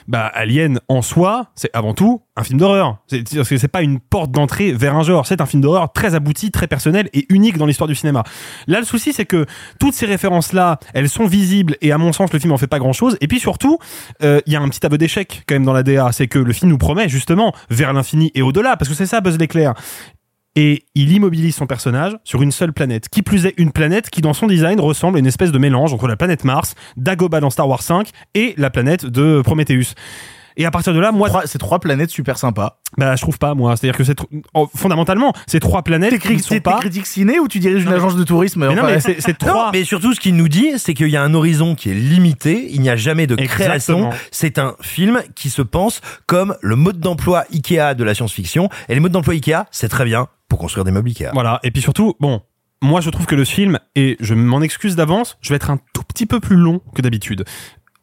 [0.09, 2.99] Bah, Alien en soi, c'est avant tout un film d'horreur.
[3.07, 5.27] C'est-à-dire que c'est pas une porte d'entrée vers un genre.
[5.27, 8.25] C'est un film d'horreur très abouti, très personnel et unique dans l'histoire du cinéma.
[8.67, 9.47] Là, le souci, c'est que
[9.81, 12.79] toutes ces références-là, elles sont visibles et à mon sens, le film en fait pas
[12.79, 13.17] grand-chose.
[13.21, 13.79] Et puis surtout,
[14.23, 16.39] euh, il y a un petit aveu d'échec quand même dans la DA, c'est que
[16.39, 19.75] le film nous promet justement vers l'infini et au-delà, parce que c'est ça Buzz l'éclair
[20.57, 23.09] et il immobilise son personnage sur une seule planète.
[23.09, 25.93] Qui plus est, une planète qui, dans son design, ressemble à une espèce de mélange
[25.95, 29.95] entre la planète Mars, Dagobah dans Star Wars 5 et la planète de Prometheus.
[30.59, 32.79] Et à partir de là, moi, Trois- C'est trois planètes super sympas.
[32.97, 33.77] bah, je trouve pas, moi.
[33.77, 36.79] C'est-à-dire que c'est, tr- oh, fondamentalement, ces trois planètes T'es qui cri- sont t'es pas.
[36.79, 39.21] critique ciné ou tu diriges une Non, agence de tourisme Mais non, enfin, mais c'est,
[39.21, 39.71] c'est Non, trois.
[39.75, 42.69] mais surtout ce qu'il nous dit, c'est qu'il y a un horizon qui est limité,
[42.73, 44.09] il n'y a jamais de création.
[44.31, 48.71] C'est un film qui se pense comme le mode d'emploi Ikea de la science-fiction.
[48.89, 50.27] Et les modes d'emploi Ikea, c'est très bien
[50.59, 51.11] construire des meubles.
[51.33, 51.61] Voilà.
[51.63, 52.43] Et puis surtout, bon,
[52.83, 55.79] moi, je trouve que le film, et je m'en excuse d'avance, je vais être un
[55.93, 57.45] tout petit peu plus long que d'habitude.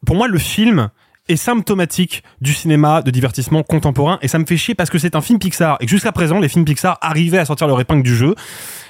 [0.06, 0.90] Pour moi, le film
[1.28, 5.16] est symptomatique du cinéma de divertissement contemporain et ça me fait chier parce que c'est
[5.16, 8.14] un film Pixar et jusqu'à présent les films Pixar arrivaient à sortir leur épingle du
[8.14, 8.34] jeu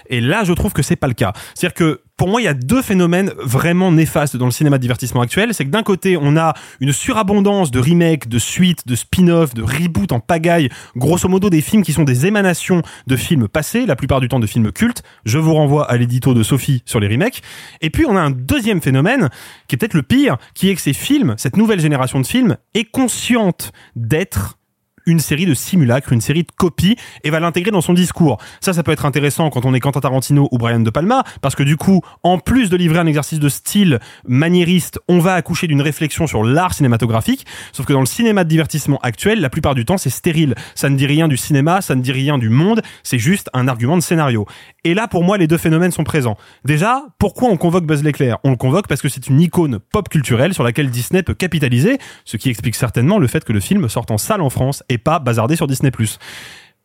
[0.09, 1.33] et là je trouve que c'est pas le cas.
[1.55, 4.83] C'est-à-dire que pour moi il y a deux phénomènes vraiment néfastes dans le cinéma de
[4.83, 8.95] divertissement actuel, c'est que d'un côté on a une surabondance de remakes, de suites, de
[8.95, 13.49] spin-off, de reboots en pagaille, grosso modo des films qui sont des émanations de films
[13.49, 15.03] passés, la plupart du temps de films cultes.
[15.25, 17.43] Je vous renvoie à l'édito de Sophie sur les remakes.
[17.81, 19.29] Et puis on a un deuxième phénomène
[19.69, 22.57] qui est peut-être le pire, qui est que ces films, cette nouvelle génération de films,
[22.75, 24.59] est consciente d'être
[25.07, 28.39] une série de simulacres, une série de copies, et va l'intégrer dans son discours.
[28.61, 31.55] Ça, ça peut être intéressant quand on est Quentin Tarantino ou Brian De Palma, parce
[31.55, 35.67] que du coup, en plus de livrer un exercice de style maniériste, on va accoucher
[35.67, 39.75] d'une réflexion sur l'art cinématographique, sauf que dans le cinéma de divertissement actuel, la plupart
[39.75, 40.55] du temps, c'est stérile.
[40.75, 43.69] Ça ne dit rien du cinéma, ça ne dit rien du monde, c'est juste un
[43.69, 44.47] argument de scénario.
[44.85, 46.37] Et là, pour moi, les deux phénomènes sont présents.
[46.65, 48.39] Déjà, pourquoi on convoque Buzz l'éclair?
[48.45, 51.99] On le convoque parce que c'est une icône pop culturelle sur laquelle Disney peut capitaliser,
[52.25, 55.19] ce qui explique certainement le fait que le film sorte en salle en France pas
[55.19, 55.91] bazardé sur Disney+.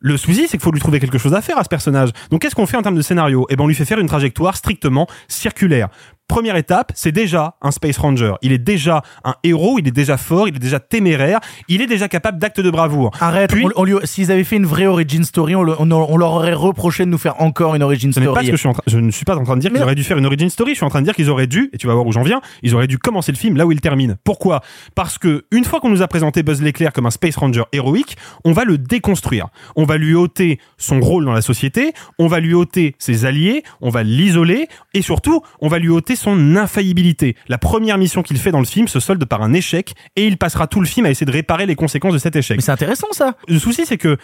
[0.02, 2.08] Le souci, c'est qu'il faut lui trouver quelque chose à faire à ce personnage.
[2.30, 3.46] Donc, qu'est-ce qu'on fait en termes de scénario?
[3.50, 5.88] Eh ben, on lui fait faire une trajectoire strictement circulaire.
[6.30, 8.34] Première étape, c'est déjà un Space Ranger.
[8.40, 11.86] Il est déjà un héros, il est déjà fort, il est déjà téméraire, il est
[11.86, 13.10] déjà capable d'actes de bravoure.
[13.20, 16.30] Arrête, Puis- on- s'ils avaient fait une vraie origin story, on, le- on- on leur
[16.32, 18.34] aurait reproché de nous faire encore une origin Ce story.
[18.34, 19.82] pas ce que je suis en je ne suis pas en train de dire qu'ils
[19.82, 20.70] auraient dû faire une origin story.
[20.70, 22.22] Je suis en train de dire qu'ils auraient dû, et tu vas voir où j'en
[22.22, 24.16] viens, ils auraient dû commencer le film là où il termine.
[24.24, 24.60] Pourquoi?
[24.94, 28.16] Parce que une fois qu'on nous a présenté Buzz l'éclair comme un Space Ranger héroïque,
[28.44, 29.48] on va le déconstruire.
[29.76, 33.62] On va lui ôter son rôle dans la société, on va lui ôter ses alliés,
[33.80, 37.36] on va l'isoler, et surtout, on va lui ôter son infaillibilité.
[37.48, 40.36] La première mission qu'il fait dans le film se solde par un échec, et il
[40.36, 42.56] passera tout le film à essayer de réparer les conséquences de cet échec.
[42.56, 43.34] Mais c'est intéressant ça.
[43.48, 44.16] Le souci, c'est que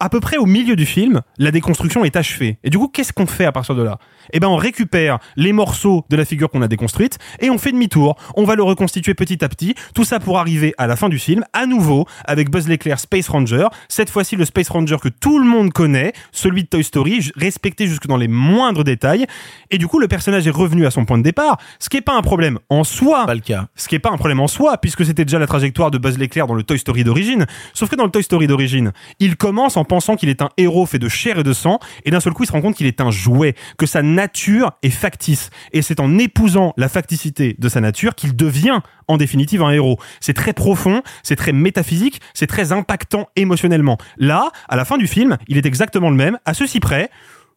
[0.00, 2.58] à peu près au milieu du film, la déconstruction est achevée.
[2.62, 3.98] Et du coup, qu'est-ce qu'on fait à partir de là?
[4.32, 7.72] Eh ben, on récupère les morceaux de la figure qu'on a déconstruite et on fait
[7.72, 8.16] demi-tour.
[8.36, 9.74] On va le reconstituer petit à petit.
[9.94, 13.28] Tout ça pour arriver à la fin du film, à nouveau, avec Buzz l'éclair Space
[13.28, 13.66] Ranger.
[13.88, 17.86] Cette fois-ci, le Space Ranger que tout le monde connaît, celui de Toy Story, respecté
[17.86, 19.26] jusque dans les moindres détails.
[19.70, 22.02] Et du coup, le personnage est revenu à son point de départ, ce qui est
[22.02, 23.26] pas un problème en soi.
[23.26, 23.66] Pas le cas.
[23.74, 26.18] Ce qui est pas un problème en soi, puisque c'était déjà la trajectoire de Buzz
[26.18, 27.46] l'éclair dans le Toy Story d'origine.
[27.74, 30.86] Sauf que dans le Toy Story d'origine, il commence en pensant qu'il est un héros
[30.86, 32.86] fait de chair et de sang, et d'un seul coup, il se rend compte qu'il
[32.86, 35.50] est un jouet, que sa nature est factice.
[35.72, 39.98] Et c'est en épousant la facticité de sa nature qu'il devient, en définitive, un héros.
[40.20, 43.98] C'est très profond, c'est très métaphysique, c'est très impactant émotionnellement.
[44.18, 47.10] Là, à la fin du film, il est exactement le même, à ceci près,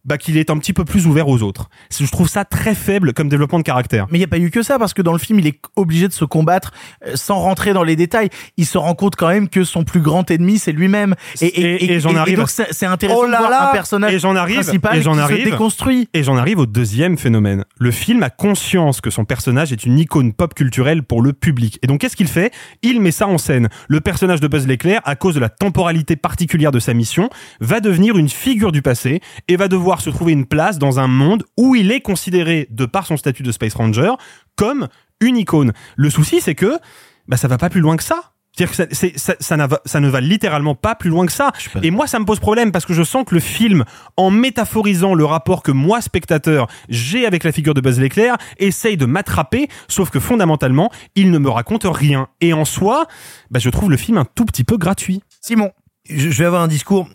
[0.05, 1.69] bah, qu'il est un petit peu plus ouvert aux autres.
[1.97, 4.07] Je trouve ça très faible comme développement de caractère.
[4.11, 5.59] Mais il n'y a pas eu que ça, parce que dans le film, il est
[5.75, 6.71] obligé de se combattre
[7.05, 8.29] euh, sans rentrer dans les détails.
[8.57, 11.15] Il se rend compte quand même que son plus grand ennemi, c'est lui-même.
[11.41, 14.19] Et, Et- et j'en arrive donc, c'est intéressant Oh de voir là un personnage et
[14.19, 16.07] j'en arrive principal et j'en qui se déconstruit.
[16.13, 19.99] et j'en arrive au deuxième phénomène le film a conscience que son personnage est une
[19.99, 22.51] icône pop culturelle pour le public et donc qu'est-ce qu'il fait?
[22.81, 26.15] Il met ça en scène le personnage de Buzz l'éclair à cause de la temporalité
[26.15, 27.29] particulière de sa mission
[27.59, 31.07] va devenir une figure du passé et va devoir se trouver une place dans un
[31.07, 34.11] monde où il est considéré de par son statut de Space Ranger
[34.55, 34.87] comme
[35.19, 36.79] une icône le souci c'est que
[37.27, 39.99] bah ça va pas plus loin que ça c'est-à-dire que ça, c'est- ça, ça ça
[40.01, 41.53] ne va littéralement pas plus loin que ça.
[41.83, 43.85] Et moi, ça me pose problème parce que je sens que le film,
[44.17, 48.97] en métaphorisant le rapport que moi, spectateur, j'ai avec la figure de Buzz l'éclair, essaye
[48.97, 52.27] de m'attraper, sauf que fondamentalement, il ne me raconte rien.
[52.41, 53.05] Et en soi,
[53.51, 55.21] bah, je trouve le film un tout petit peu gratuit.
[55.39, 55.71] Simon.
[56.09, 57.07] je vais avoir un discours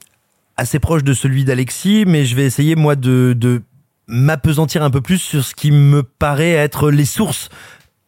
[0.57, 3.63] assez proche de celui d'Alexis, mais je vais essayer moi de, de
[4.07, 7.49] m'apesantir un peu plus sur ce qui me paraît être les sources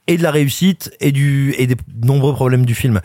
[0.07, 3.01] et de la réussite et du et des nombreux problèmes du film.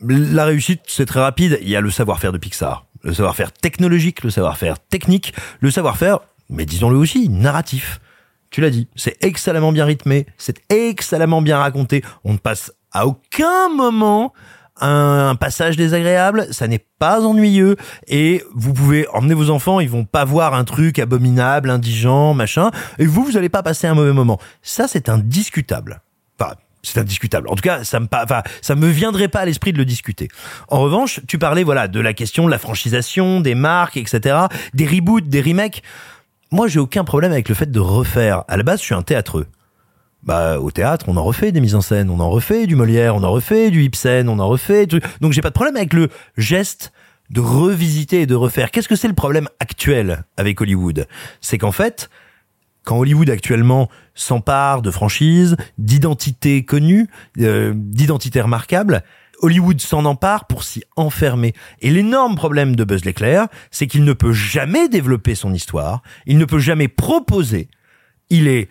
[0.00, 1.58] La réussite, c'est très rapide.
[1.62, 6.20] Il y a le savoir-faire de Pixar, le savoir-faire technologique, le savoir-faire technique, le savoir-faire,
[6.50, 8.00] mais disons-le aussi, narratif.
[8.50, 12.02] Tu l'as dit, c'est excellemment bien rythmé, c'est excellemment bien raconté.
[12.24, 14.32] On ne passe à aucun moment
[14.80, 20.04] un passage désagréable, ça n'est pas ennuyeux et vous pouvez emmener vos enfants, ils vont
[20.04, 24.12] pas voir un truc abominable, indigent, machin, et vous, vous allez pas passer un mauvais
[24.12, 24.38] moment.
[24.62, 26.00] Ça, c'est indiscutable.
[26.38, 27.48] Enfin, c'est indiscutable.
[27.48, 30.28] En tout cas, ça me, enfin, ça me viendrait pas à l'esprit de le discuter.
[30.68, 34.36] En revanche, tu parlais, voilà, de la question de la franchisation, des marques, etc.,
[34.74, 35.82] des reboots, des remakes.
[36.52, 38.44] Moi, j'ai aucun problème avec le fait de refaire.
[38.46, 39.46] À la base, je suis un théâtreux.
[40.26, 43.14] Bah, au théâtre, on en refait des mises en scène, on en refait du Molière,
[43.14, 44.88] on en refait du Ibsen, on en refait.
[45.20, 46.92] Donc, j'ai pas de problème avec le geste
[47.30, 48.72] de revisiter et de refaire.
[48.72, 51.06] Qu'est-ce que c'est le problème actuel avec Hollywood?
[51.40, 52.10] C'est qu'en fait,
[52.84, 57.08] quand Hollywood actuellement s'empare de franchises, d'identités connues,
[57.38, 59.04] euh, d'identités remarquables,
[59.42, 61.52] Hollywood s'en empare pour s'y enfermer.
[61.82, 66.36] Et l'énorme problème de Buzz l'éclair, c'est qu'il ne peut jamais développer son histoire, il
[66.38, 67.68] ne peut jamais proposer,
[68.28, 68.68] il est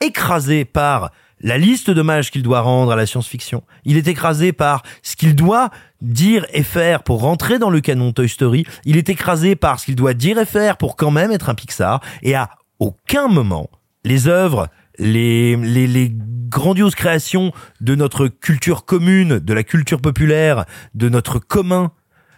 [0.00, 3.62] écrasé par la liste d'hommages qu'il doit rendre à la science-fiction.
[3.84, 5.70] Il est écrasé par ce qu'il doit
[6.02, 8.66] dire et faire pour rentrer dans le canon Toy Story.
[8.84, 11.54] Il est écrasé par ce qu'il doit dire et faire pour quand même être un
[11.54, 12.00] Pixar.
[12.22, 13.70] Et à aucun moment,
[14.04, 20.66] les œuvres, les, les, les grandioses créations de notre culture commune, de la culture populaire,
[20.94, 21.92] de notre commun,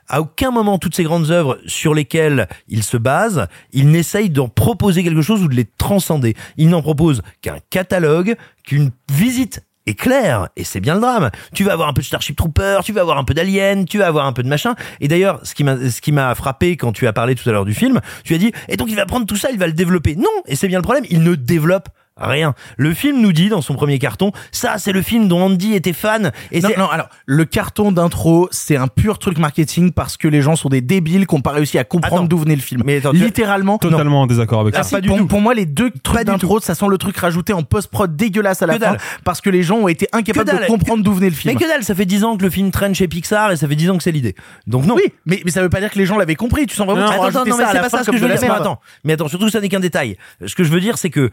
[0.08, 4.48] à aucun moment toutes ces grandes œuvres sur lesquelles il se base, il n'essaye d'en
[4.48, 6.34] proposer quelque chose ou de les transcender.
[6.56, 11.30] Il n'en propose qu'un catalogue, qu'une visite est claire, et c'est bien le drame.
[11.54, 13.98] Tu vas avoir un peu de Starship Trooper, tu vas avoir un peu d'Alien, tu
[13.98, 14.74] vas avoir un peu de machin.
[15.00, 17.52] Et d'ailleurs, ce qui m'a, ce qui m'a frappé quand tu as parlé tout à
[17.52, 19.66] l'heure du film, tu as dit, et donc il va prendre tout ça, il va
[19.66, 20.14] le développer?
[20.14, 22.54] Non, et c'est bien le problème, il ne développe rien.
[22.76, 25.92] Le film nous dit dans son premier carton, ça c'est le film dont Andy était
[25.92, 26.32] fan.
[26.50, 30.28] Et non, c'est- non, alors, le carton d'intro, c'est un pur truc marketing parce que
[30.28, 32.82] les gens sont des débiles qui n'ont pas réussi à comprendre d'où venait le film.
[32.84, 33.78] Mais attends, Littéralement.
[33.78, 35.00] Totalement en désaccord avec Ah, ça.
[35.00, 38.14] si, pour, pour moi, les deux trucs d'intro, ça sent le truc rajouté en post-prod
[38.14, 39.00] dégueulasse à la Que fin dalle.
[39.24, 41.54] parce que les gens ont été incapables de comprendre d'où venait le film.
[41.54, 43.66] Mais que dalle, ça fait 10 ans que le film traîne chez Pixar et ça
[43.68, 44.34] fait 10 ans que c'est l'idée.
[44.66, 44.94] Donc non.
[44.96, 46.66] Oui, mais, mais ça veut pas dire que les gens l'avaient compris.
[46.66, 48.52] Tu sens vraiment Non, attends, non, ça mais c'est pas ça que je veux dire.
[48.52, 50.16] Attends, mais attends, surtout ça n'est qu'un détail.
[50.44, 51.30] Ce que je veux dire, c'est que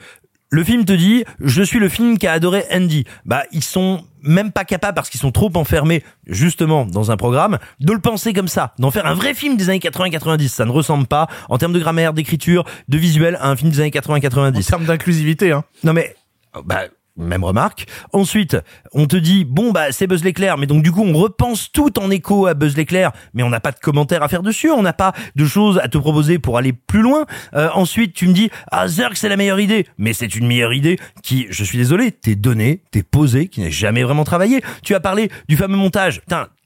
[0.51, 3.05] Le film te dit, je suis le film qui a adoré Andy.
[3.25, 7.59] Bah, ils sont même pas capables, parce qu'ils sont trop enfermés, justement, dans un programme,
[7.79, 10.47] de le penser comme ça, d'en faire un vrai film des années 80-90.
[10.47, 13.79] Ça ne ressemble pas, en termes de grammaire, d'écriture, de visuel, à un film des
[13.79, 14.57] années 80-90.
[14.57, 15.63] En termes d'inclusivité, hein.
[15.83, 16.15] Non mais,
[16.65, 16.85] bah,
[17.19, 17.85] même remarque.
[18.13, 18.57] Ensuite,
[18.93, 21.99] on te dit bon bah c'est Buzz l'éclair, mais donc du coup on repense tout
[21.99, 24.81] en écho à Buzz l'éclair, mais on n'a pas de commentaires à faire dessus, on
[24.81, 27.25] n'a pas de choses à te proposer pour aller plus loin.
[27.53, 30.73] Euh, ensuite, tu me dis ah Zerg c'est la meilleure idée, mais c'est une meilleure
[30.73, 34.61] idée qui, je suis désolé, t'es donnée, t'es posée, qui n'est jamais vraiment travaillé.
[34.83, 36.21] Tu as parlé du fameux montage.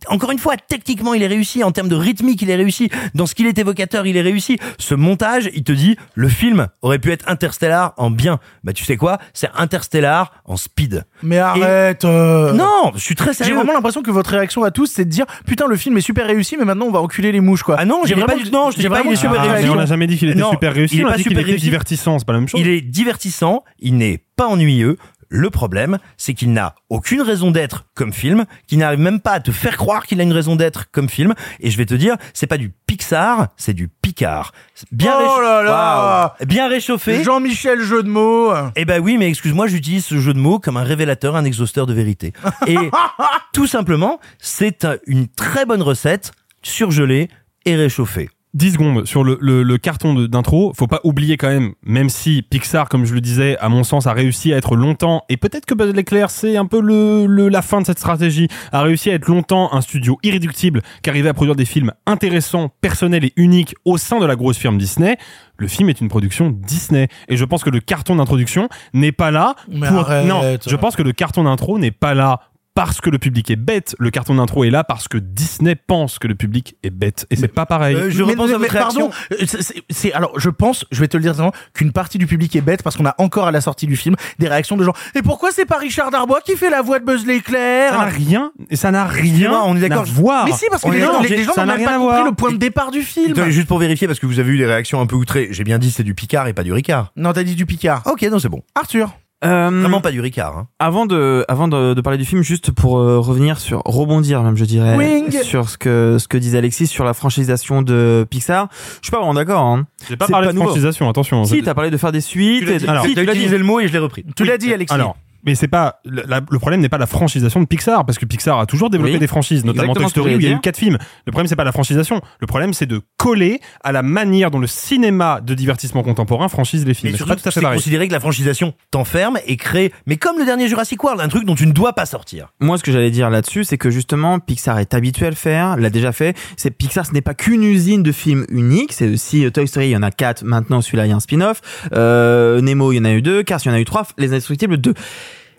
[0.08, 1.64] Encore une fois, techniquement, il est réussi.
[1.64, 2.89] En termes de rythmique, il est réussi.
[3.16, 4.58] Dans ce qu'il est évocateur, il est réussi.
[4.78, 8.39] Ce montage, il te dit, le film aurait pu être Interstellar en bien.
[8.64, 9.18] Bah, tu sais quoi?
[9.34, 11.06] C'est Interstellar en speed.
[11.22, 12.06] Mais arrête.
[12.06, 12.54] euh.
[12.54, 13.56] Non, je suis très J'ai sérieux.
[13.56, 16.28] vraiment l'impression que votre réaction à tous, c'est de dire putain le film est super
[16.28, 17.76] réussi, mais maintenant on va enculer les mouches quoi.
[17.80, 19.39] Ah non, j'ai J'ai pas du non, je dis j'ai pas il vraiment est super
[19.41, 19.70] Ah, réussi.
[19.70, 21.24] on n'a jamais dit qu'il était Non, super réussi, Il est on a pas dit
[21.24, 21.64] super était réussi.
[21.66, 22.60] divertissant, c'est pas la même chose.
[22.62, 24.97] Il est divertissant, il n'est pas ennuyeux.
[25.36, 29.39] Le problème, c'est qu'il n'a aucune raison d'être comme film, qu'il n'arrive même pas à
[29.39, 31.34] te faire croire qu'il a une raison d'être comme film.
[31.59, 34.51] Et je vais te dire, c'est pas du Pixar, c'est du Picard.
[34.91, 36.36] Bien Oh là là.
[36.45, 37.23] Bien réchauffé.
[37.23, 38.53] Jean-Michel jeu de mots.
[38.75, 41.88] Eh ben oui, mais excuse-moi, j'utilise ce jeu de mots comme un révélateur, un exhausteur
[41.88, 42.31] de vérité.
[42.67, 42.77] Et
[43.53, 46.31] tout simplement, c'est un- une très bonne recette
[46.61, 47.27] surgelée
[47.65, 48.29] et réchauffée.
[48.54, 50.74] 10 secondes sur le, le, le carton d'intro.
[50.76, 54.06] Faut pas oublier quand même, même si Pixar, comme je le disais, à mon sens,
[54.06, 57.49] a réussi à être longtemps, et peut-être que Buzz l'éclair, c'est un peu le, le,
[57.49, 61.30] la fin de cette stratégie, a réussi à être longtemps un studio irréductible qui arrivait
[61.30, 65.18] à produire des films intéressants, personnels et uniques au sein de la grosse firme Disney.
[65.58, 67.08] Le film est une production Disney.
[67.30, 69.99] Et je pense que le carton d'introduction n'est pas là Mais pour...
[69.99, 70.28] arrête.
[70.28, 72.39] Non, je pense que le carton d'intro n'est pas là
[72.76, 73.95] parce que le public est bête.
[73.99, 77.26] Le carton d'intro est là parce que Disney pense que le public est bête.
[77.30, 77.95] Et c'est pas pareil.
[77.95, 79.59] Euh, je Mais- repense mais- à votre mais pardon, réaction.
[79.69, 82.55] euh, c'est- alors je pense, je vais te le dire simplement, qu'une partie du public
[82.55, 84.93] est bête parce qu'on a encore à la sortie du film des réactions de gens.
[85.15, 88.13] Et pourquoi c'est pas Richard Darbois qui fait la voix de Buzz Ça n'a l'éclair
[88.13, 90.45] rien, et ça n'a rien on est d'accord, voir.
[90.45, 92.32] Mais si parce que les est gens, d'accord, les, gens n'ont même pas compris le
[92.36, 93.32] point de départ du film.
[93.32, 95.63] Attends, juste pour vérifier, parce que vous avez eu les réactions un peu outrées, j'ai
[95.63, 97.11] bien dit c'est du Picard et pas du Ricard.
[97.15, 98.01] Non, t'as dit du Picard.
[98.05, 98.63] Ok, non, c'est bon.
[98.76, 99.13] Arthur.
[99.45, 100.57] Euh, Vraiment pas du Ricard.
[100.57, 100.67] Hein.
[100.79, 104.55] Avant de, avant de, de parler du film, juste pour euh, revenir sur, rebondir même,
[104.55, 105.31] je dirais, Wing.
[105.43, 108.69] sur ce que, ce que disait Alexis sur la franchisation de Pixar.
[109.01, 109.61] Je suis pas vraiment d'accord.
[109.63, 109.85] Hein.
[110.07, 110.69] J'ai pas C'est parlé pas de nouveau.
[110.69, 111.43] franchisation, attention.
[111.45, 112.67] Si, C'est- t'as parlé de faire des suites.
[112.69, 113.47] et de- Alors, si, tu l'as dit.
[113.47, 114.25] le mot et je l'ai repris.
[114.35, 114.93] Tu l'as dit, Alexis.
[114.93, 115.15] Alors,
[115.45, 118.25] mais c'est pas le, la- le problème n'est pas la franchisation de Pixar parce que
[118.25, 119.19] Pixar a toujours développé Oui.
[119.19, 120.97] des franchises, notamment Toy Story où il y a eu quatre films.
[121.25, 122.21] Le problème c'est pas la franchisation.
[122.39, 126.85] Le problème c'est de coller à la manière dont le cinéma de divertissement contemporain franchise
[126.85, 127.07] les films.
[127.07, 129.91] Mais C'est surtout, pas tout à fait c'est considéré que la franchisation t'enferme et crée,
[130.05, 132.49] mais comme le dernier Jurassic World, un truc dont tu ne dois pas sortir.
[132.59, 135.77] Moi, ce que j'allais dire là-dessus, c'est que justement, Pixar est habitué à le faire,
[135.77, 136.37] l'a déjà fait.
[136.57, 138.93] C'est Pixar, ce n'est pas qu'une usine de films uniques.
[138.93, 140.43] C'est aussi euh, Toy Story, il y en a quatre.
[140.43, 141.61] Maintenant, celui-là, il y a un spin-off.
[141.93, 143.43] Euh, Nemo, il y en a eu deux.
[143.43, 144.05] Cars, il y en a eu trois.
[144.17, 144.93] Les Indestructibles, deux.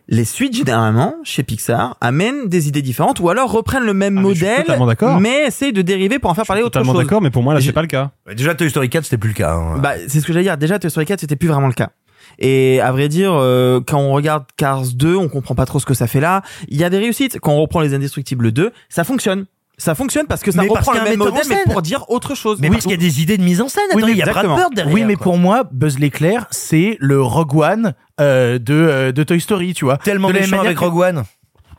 [0.08, 4.22] Les suites, généralement, chez Pixar, amènent des idées différentes ou alors reprennent le même Ah,
[4.22, 5.18] mais je suis modèle, totalement d'accord.
[5.20, 7.02] mais essayent de dériver pour en faire parler autre Totalement chose.
[7.04, 8.10] d'accord, mais pour moi là c'est pas le cas.
[8.36, 9.54] Déjà, Toy Story 4, c'était plus le cas.
[9.54, 9.78] hein.
[9.78, 10.58] Bah, c'est ce que j'allais dire.
[10.58, 11.90] Déjà, Toy Story 4, c'était plus vraiment le cas.
[12.38, 15.86] Et à vrai dire, euh, quand on regarde Cars 2, on comprend pas trop ce
[15.86, 16.42] que ça fait là.
[16.68, 17.38] Il y a des réussites.
[17.40, 19.46] Quand on reprend Les Indestructibles 2, ça fonctionne.
[19.76, 21.64] Ça fonctionne parce que ça Mais reprend le même modèle, mais scène.
[21.72, 22.58] pour dire autre chose.
[22.60, 22.74] mais Oui.
[22.76, 23.82] parce qu'il y a des idées de mise en scène.
[23.94, 24.46] Oui, Attends, mais il y a Brad.
[24.46, 24.94] Bird derrière.
[24.94, 25.24] oui, mais quoi.
[25.24, 29.84] pour moi, Buzz l'éclair, c'est le Rogue One euh, de, euh, de Toy Story, tu
[29.84, 29.96] vois.
[29.98, 31.24] tellement De méchant avec Rogue One.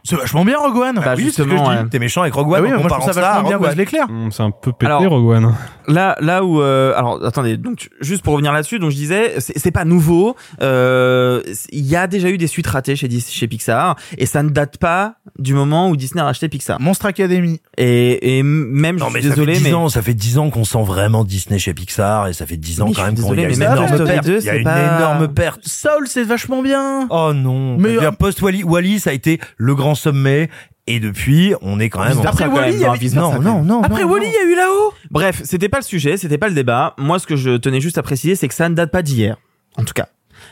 [0.07, 0.95] C'est vachement bien Rogue One.
[1.03, 1.77] Bah, oui, c'est ce que je justement, dis.
[1.77, 1.89] ouais.
[1.89, 3.47] T'es méchant avec Rogue Ah One oui, en mais moi je trouve ça ça vachement
[3.49, 4.05] bien Rogue Buzz l'éclair.
[4.09, 5.53] Hum, C'est un peu pété Alors- Rogue One.
[5.87, 9.71] Là, là où, euh, alors attendez, donc juste pour revenir là-dessus, donc je disais, c'est
[9.71, 10.35] pas nouveau.
[10.61, 11.41] Euh,
[11.71, 14.77] Il y a déjà eu des suites ratées chez chez Pixar, et ça ne date
[14.77, 16.79] pas du moment où Disney a racheté Pixar.
[16.81, 17.61] Monstre Academy.
[17.77, 20.13] Et, et même, Non, je mais suis ça désolé, fait 10 mais ans, ça fait
[20.13, 23.03] 10 ans qu'on sent vraiment Disney chez Pixar et ça fait 10 ans Oui, quand
[23.05, 24.25] même qu'on y a une mais énorme perte.
[24.25, 25.61] 2, Il y a c'est une pas- énorme perte.
[25.67, 27.07] Soul, c'est vachement bien.
[27.09, 27.77] Oh non.
[27.77, 30.49] Mais, Mais euh, post Wally, Wally, ça a été le grand sommet
[30.87, 32.19] et depuis, on est quand même.
[32.25, 33.65] Après quand Wall-E, même, il y non, avait- vice-versa, Non, quand non, même.
[33.65, 33.81] non.
[33.83, 34.93] Après Wally, il y a eu là-haut?
[35.09, 36.93] Bref, c'était pas le sujet, c'était pas le débat.
[36.97, 39.37] Moi, ce que je tenais juste à préciser, c'est que ça ne date pas d'hier,
[39.77, 40.07] en tout cas.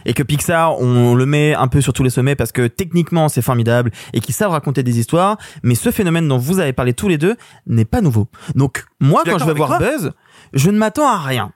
[0.05, 3.29] Et que Pixar, on le met un peu sur tous les sommets parce que techniquement
[3.29, 6.93] c'est formidable et qu'ils savent raconter des histoires, mais ce phénomène dont vous avez parlé
[6.93, 7.35] tous les deux
[7.67, 8.27] n'est pas nouveau.
[8.55, 10.11] Donc moi, quand je vais voir Buzz,
[10.53, 11.51] je ne m'attends à rien.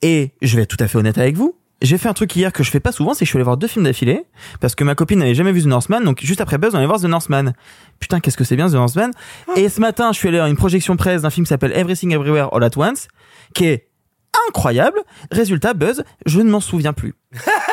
[0.00, 1.54] Et je vais être tout à fait honnête avec vous.
[1.82, 3.44] J'ai fait un truc hier que je fais pas souvent, c'est que je suis allé
[3.44, 4.24] voir deux films d'affilée
[4.60, 6.86] parce que ma copine n'avait jamais vu The Northman, donc juste après Buzz, on allait
[6.86, 7.54] voir The Northman.
[7.98, 9.10] Putain, qu'est-ce que c'est bien The Northman
[9.56, 12.12] Et ce matin, je suis allé à une projection presse d'un film qui s'appelle Everything
[12.12, 13.08] Everywhere All at Once,
[13.52, 13.88] qui est
[14.48, 15.00] incroyable.
[15.32, 17.14] Résultat, Buzz, je ne m'en souviens plus.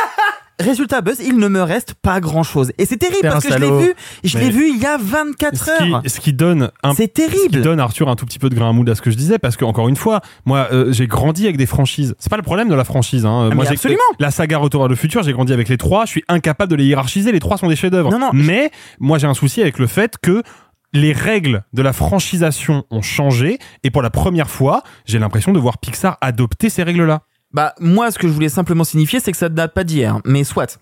[0.59, 2.71] résultat Buzz, il ne me reste pas grand chose.
[2.77, 3.93] Et c'est terrible parce que je l'ai vu,
[4.23, 6.01] je l'ai vu il y a 24 ce heures.
[6.03, 7.61] qui, ce qui donne un C'est ce qui terrible.
[7.61, 9.39] donne Arthur un tout petit peu de grain à moudre à ce que je disais
[9.39, 12.43] parce que encore une fois moi euh, j'ai grandi avec des franchises c'est pas le
[12.43, 13.49] problème de la franchise hein.
[13.51, 13.99] Ah, moi absolument.
[14.19, 16.75] la saga Retour vers le futur j'ai grandi avec les trois je suis incapable de
[16.75, 19.79] les hiérarchiser les trois sont des chefs-d'œuvre Non, non, mais moi j'ai un souci avec
[19.79, 20.43] le fait que
[20.91, 25.59] les règles de la franchisation ont changé et pour la première fois j'ai l'impression de
[25.59, 27.21] voir Pixar adopter ces règles là
[27.53, 30.19] Bah, moi, ce que je voulais simplement signifier, c'est que ça ne date pas d'hier.
[30.25, 30.79] Mais soit.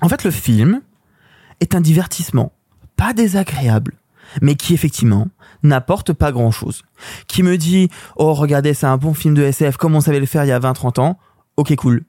[0.00, 0.80] En fait, le film
[1.60, 2.52] est un divertissement,
[2.96, 3.94] pas désagréable,
[4.40, 5.28] mais qui effectivement
[5.62, 6.82] n'apporte pas grand chose.
[7.26, 10.26] Qui me dit, oh, regardez, c'est un bon film de SF, comme on savait le
[10.26, 11.18] faire il y a 20-30 ans.
[11.58, 12.04] Ok, cool.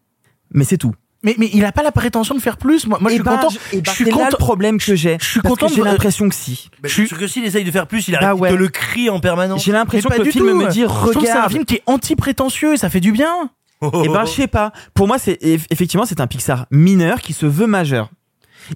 [0.54, 0.94] Mais c'est tout.
[1.24, 2.88] Mais, mais il a pas la prétention de faire plus.
[2.88, 3.50] Moi, moi je Eh suis ben, content.
[3.50, 4.28] je- suis content.
[4.32, 5.18] le problème que j'ai.
[5.22, 6.70] Je suis content j'ai l'impression que si.
[6.82, 8.50] Bah, je suis que s'il essaye de faire plus, il Bah arrête ouais.
[8.52, 9.64] de le crie en permanence.
[9.64, 10.56] J'ai l'impression que le film tout.
[10.56, 11.52] me dit, Je trouve que c'est un regarde.
[11.52, 13.52] film qui est anti-prétentieux et ça fait du bien.
[13.82, 14.72] Eh ben, je sais pas.
[14.94, 18.10] Pour moi, c'est eff- effectivement, c'est un Pixar mineur qui se veut majeur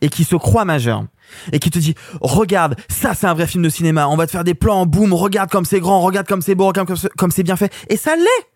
[0.02, 1.04] et qui se croit majeur
[1.52, 4.08] et qui te dit regarde, ça c'est un vrai film de cinéma.
[4.08, 5.14] On va te faire des plans en boom.
[5.14, 6.88] Regarde comme c'est grand, regarde comme c'est beau, comme
[7.18, 7.72] comme c'est bien fait.
[7.90, 8.48] Et ça l'est.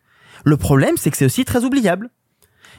[0.43, 2.09] Le problème, c'est que c'est aussi très oubliable.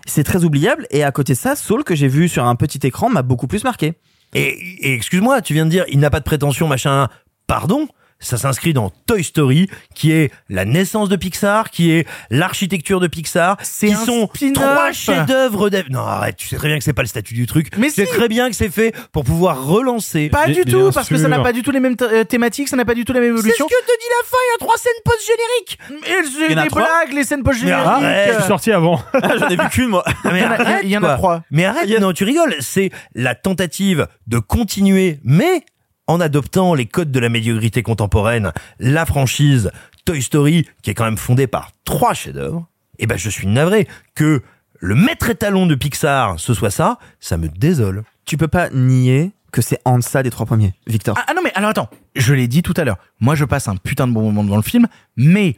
[0.07, 2.81] C'est très oubliable et à côté de ça, Soul que j'ai vu sur un petit
[2.85, 3.95] écran m'a beaucoup plus marqué.
[4.35, 4.49] Et,
[4.89, 7.09] et excuse-moi, tu viens de dire, il n'a pas de prétention, machin.
[7.47, 7.87] Pardon?
[8.21, 13.07] Ça s'inscrit dans Toy Story, qui est la naissance de Pixar, qui est l'architecture de
[13.07, 15.71] Pixar, qui sont trois chefs-d'œuvre.
[15.71, 17.69] d'Ev- Non, arrête, tu sais très bien que c'est pas le statut du truc.
[17.79, 18.13] Mais tu sais si.
[18.13, 20.29] très bien que c'est fait pour pouvoir relancer.
[20.29, 22.69] Pas du bien tout, parce que ça n'a pas du tout les mêmes euh, thématiques,
[22.69, 23.67] ça n'a pas du tout la même C'est ce évolution.
[23.67, 25.79] que te dit la fin, il y a trois scènes post-génériques.
[26.07, 27.57] Et Il y c'est en a des trois blagues, les scènes arrête.
[27.57, 28.35] je post-génériques.
[28.41, 29.03] suis sorti avant
[29.39, 30.05] J'en ai vu qu'une moi.
[30.25, 31.43] Mais Il y en a- arrête, il y en a trois.
[31.51, 32.55] Mais arrête, non, tu rigoles.
[32.61, 35.65] C'est la tentative de continuer, mais
[36.11, 39.71] en adoptant les codes de la médiocrité contemporaine, la franchise
[40.05, 42.67] Toy Story, qui est quand même fondée par trois chefs-d'œuvre.
[42.99, 44.43] Et ben, je suis navré que
[44.81, 48.03] le maître étalon de Pixar, ce soit ça, ça me désole.
[48.25, 51.17] Tu peux pas nier que c'est en deçà des trois premiers, Victor.
[51.19, 52.99] Ah, ah non mais alors attends, je l'ai dit tout à l'heure.
[53.21, 54.87] Moi je passe un putain de bon moment devant le film,
[55.17, 55.57] mais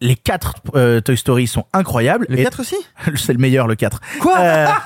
[0.00, 2.26] les quatre euh, Toy Story sont incroyables.
[2.28, 2.76] Le Et- 4 aussi?
[3.16, 4.00] C'est le meilleur le 4.
[4.20, 4.38] Quoi?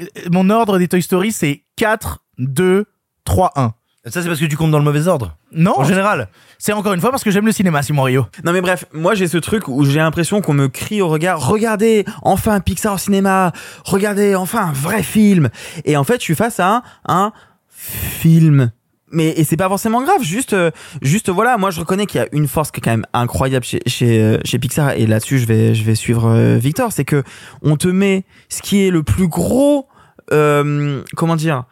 [0.00, 2.86] Euh, Mon ordre des Toy Story c'est 4, 2,
[3.26, 3.74] 3, 1.
[4.08, 5.36] Ça, c'est parce que tu comptes dans le mauvais ordre.
[5.50, 6.28] Non, En général.
[6.58, 8.24] c'est encore une fois parce que j'aime le cinéma, Simon Rio.
[8.44, 11.44] Non mais bref, moi j'ai ce truc où j'ai l'impression qu'on me crie au regard,
[11.44, 13.50] regardez, enfin un Pixar au cinéma,
[13.84, 15.50] regardez, enfin un vrai film.
[15.84, 17.32] Et en fait, je suis face à un, un
[17.68, 18.70] film.
[19.10, 20.70] Mais et c'est pas forcément grave, juste euh,
[21.02, 23.64] juste voilà, moi je reconnais qu'il y a une force qui est quand même incroyable
[23.64, 27.04] chez chez, euh, chez Pixar et là-dessus je vais je vais suivre euh, Victor, c'est
[27.04, 27.22] que
[27.62, 29.88] on te met ce qui est le plus gros
[30.32, 31.64] euh, comment dire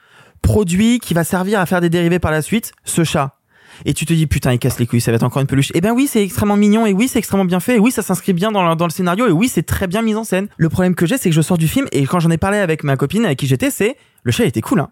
[0.44, 3.38] produit qui va servir à faire des dérivés par la suite, ce chat.
[3.84, 5.72] Et tu te dis putain il casse les couilles, ça va être encore une peluche.
[5.74, 8.02] Et ben oui c'est extrêmement mignon et oui c'est extrêmement bien fait et oui ça
[8.02, 10.46] s'inscrit bien dans le, dans le scénario et oui c'est très bien mis en scène.
[10.56, 12.58] Le problème que j'ai c'est que je sors du film et quand j'en ai parlé
[12.58, 14.90] avec ma copine avec qui j'étais c'est le chat il était cool hein.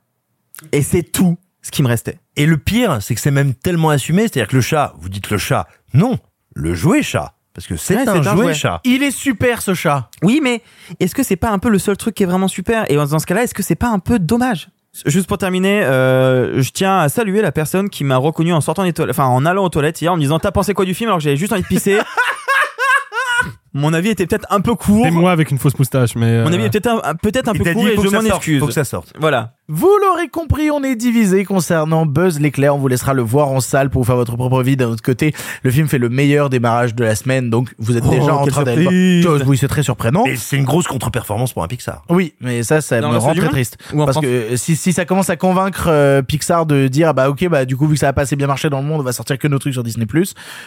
[0.72, 2.18] Et c'est tout ce qui me restait.
[2.36, 5.30] Et le pire, c'est que c'est même tellement assumé, c'est-à-dire que le chat, vous dites
[5.30, 6.18] le chat, non,
[6.54, 7.34] le jouet chat.
[7.54, 8.54] Parce que c'est Ouais, un, c'est un jouet, jouet.
[8.54, 8.80] chat.
[8.84, 10.08] Il est super ce chat.
[10.22, 10.60] Oui mais
[10.98, 12.90] est-ce que c'est pas un peu le seul truc qui est vraiment super?
[12.90, 14.70] Et dans ce cas-là est-ce que c'est pas un peu dommage?
[15.06, 18.84] Juste pour terminer, euh, je tiens à saluer la personne qui m'a reconnu en sortant
[18.84, 20.92] des toilettes, enfin en allant aux toilettes hier en me disant t'as pensé quoi du
[20.92, 21.98] film alors que j'avais juste envie de pisser?
[23.74, 25.06] Mon avis était peut-être un peu court.
[25.06, 27.52] et moi avec une fausse moustache mais Mon euh, avis était peut-être un, peut-être un
[27.54, 28.60] Il peu t'a court et faut je que ça m'en sorte, excuse.
[28.60, 29.14] faut que ça sorte.
[29.18, 29.54] Voilà.
[29.68, 32.74] Vous l'aurez compris, on est divisé concernant Buzz l'éclair.
[32.74, 34.76] On vous laissera le voir en salle pour vous faire votre propre vie.
[34.76, 35.32] D'un autre côté,
[35.62, 38.42] le film fait le meilleur démarrage de la semaine, donc vous êtes Oh, déjà en
[38.42, 39.24] quelle train d'aller.
[39.46, 40.24] Oui, c'est très surprenant.
[40.26, 42.02] Et c'est une grosse contre-performance pour un Pixar.
[42.10, 43.78] Oui, mais ça, ça me rend très triste.
[43.94, 47.10] En Parce France que euh, si, si ça commence à convaincre euh, Pixar de dire,
[47.10, 48.80] ah bah ok, bah du coup, vu que ça a pas assez bien marché dans
[48.80, 50.06] le monde, on va sortir que nos trucs sur Disney+,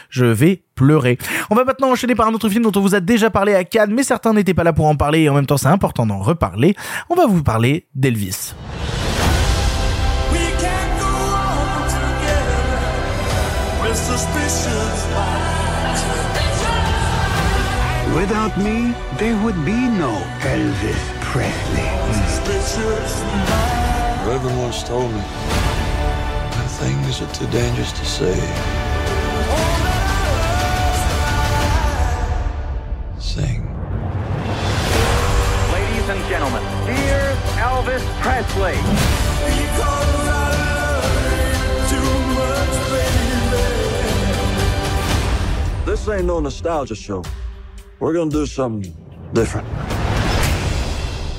[0.09, 1.17] je vais pleurer.
[1.49, 3.65] On va maintenant enchaîner par un autre film dont on vous a déjà parlé à
[3.65, 6.05] Cannes, mais certains n'étaient pas là pour en parler et en même temps c'est important
[6.05, 6.75] d'en reparler.
[7.09, 8.53] On va vous parler d'Elvis.
[18.15, 21.83] Without me, there would be no Elvis Presley.
[24.25, 28.39] Reverend once told me that things are too dangerous to say.
[33.19, 33.67] Sing.
[35.73, 39.25] Ladies and gentlemen, here's Elvis Presley.
[45.95, 47.23] This ain't no nostalgia show.
[48.01, 48.93] We're gonna do something
[49.31, 49.94] different.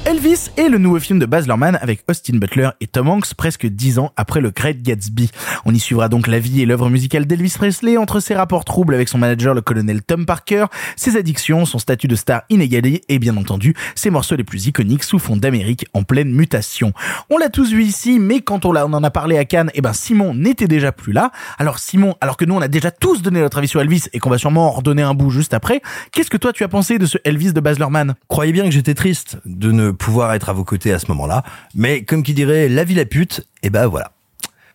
[0.06, 3.66] Elvis est le nouveau film de Baz Luhrmann avec Austin Butler et Tom Hanks presque
[3.66, 5.32] dix ans après le Great Gatsby.
[5.64, 8.94] On y suivra donc la vie et l'œuvre musicale d'Elvis Presley entre ses rapports troubles
[8.94, 13.18] avec son manager le colonel Tom Parker, ses addictions, son statut de star inégalé et
[13.18, 16.92] bien entendu ses morceaux les plus iconiques sous fond d'Amérique en pleine mutation.
[17.28, 19.92] On l'a tous vu ici, mais quand on, en a parlé à Cannes, eh ben
[19.92, 21.32] Simon n'était déjà plus là.
[21.58, 24.20] Alors Simon, alors que nous on a déjà tous donné notre avis sur Elvis et
[24.20, 25.82] qu'on va sûrement en redonner un bout juste après,
[26.12, 28.14] qu'est-ce que toi tu as pensé de ce Elvis de Baz Luhrmann?
[28.28, 31.42] Croyez bien que j'étais triste de ne pouvoir être à vos côtés à ce moment-là,
[31.74, 34.12] mais comme qui dirait la vie la pute, et ben voilà.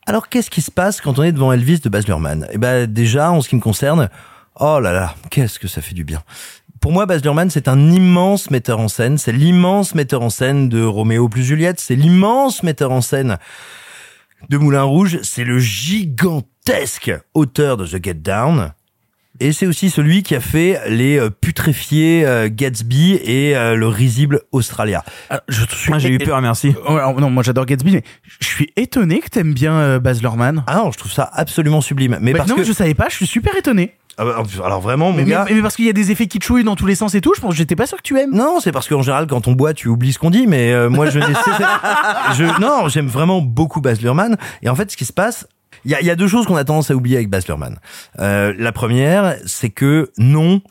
[0.07, 2.47] Alors qu'est-ce qui se passe quand on est devant Elvis de Baz Luhrmann?
[2.51, 4.09] Eh ben déjà, en ce qui me concerne,
[4.59, 6.21] oh là là, qu'est-ce que ça fait du bien.
[6.81, 9.19] Pour moi, Baz Luhrmann, c'est un immense metteur en scène.
[9.19, 11.79] C'est l'immense metteur en scène de Roméo plus Juliette.
[11.79, 13.37] C'est l'immense metteur en scène
[14.49, 15.19] de Moulin Rouge.
[15.21, 18.73] C'est le gigantesque auteur de The Get Down.
[19.43, 23.87] Et c'est aussi celui qui a fait les euh, putréfiés euh, Gatsby et euh, le
[23.87, 25.03] risible Australia.
[25.47, 26.75] je suis Moi, j'ai eu peur, merci.
[26.87, 28.03] Oh, alors, non, moi j'adore Gatsby, mais
[28.39, 30.63] je suis étonné que t'aimes bien euh, Baz Luhrmann.
[30.67, 32.19] Ah non, je trouve ça absolument sublime.
[32.21, 33.95] Mais Bah, parce non, que je savais pas, je suis super étonné.
[34.17, 35.45] Ah bah, alors vraiment, mon Mais, gars.
[35.49, 37.33] mais- mais parce qu'il y a des effets kitschouilles dans tous les sens et tout,
[37.35, 38.35] je pense, j'étais pas sûr que tu aimes.
[38.35, 40.45] Non, c'est parce qu'en général, quand on boit, tu oublies ce qu'on dit.
[40.45, 41.19] Mais euh, moi, je,
[42.37, 44.37] je non, j'aime vraiment beaucoup Baz Luhrmann.
[44.61, 45.47] Et en fait, ce qui se passe,
[45.85, 47.77] il y a, y a deux choses qu'on a tendance à oublier avec Baz Luhrmann.
[48.19, 50.61] Euh, la première, c'est que non.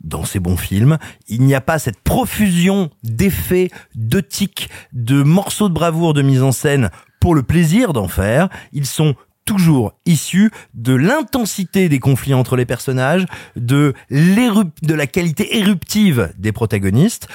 [0.00, 0.98] Dans ces bons films,
[1.28, 6.42] il n'y a pas cette profusion d'effets, de tics, de morceaux de bravoure de mise
[6.42, 6.90] en scène
[7.20, 8.50] pour le plaisir d'en faire.
[8.74, 9.14] Ils sont
[9.46, 13.24] toujours issus de l'intensité des conflits entre les personnages,
[13.56, 17.28] de, de la qualité éruptive des protagonistes,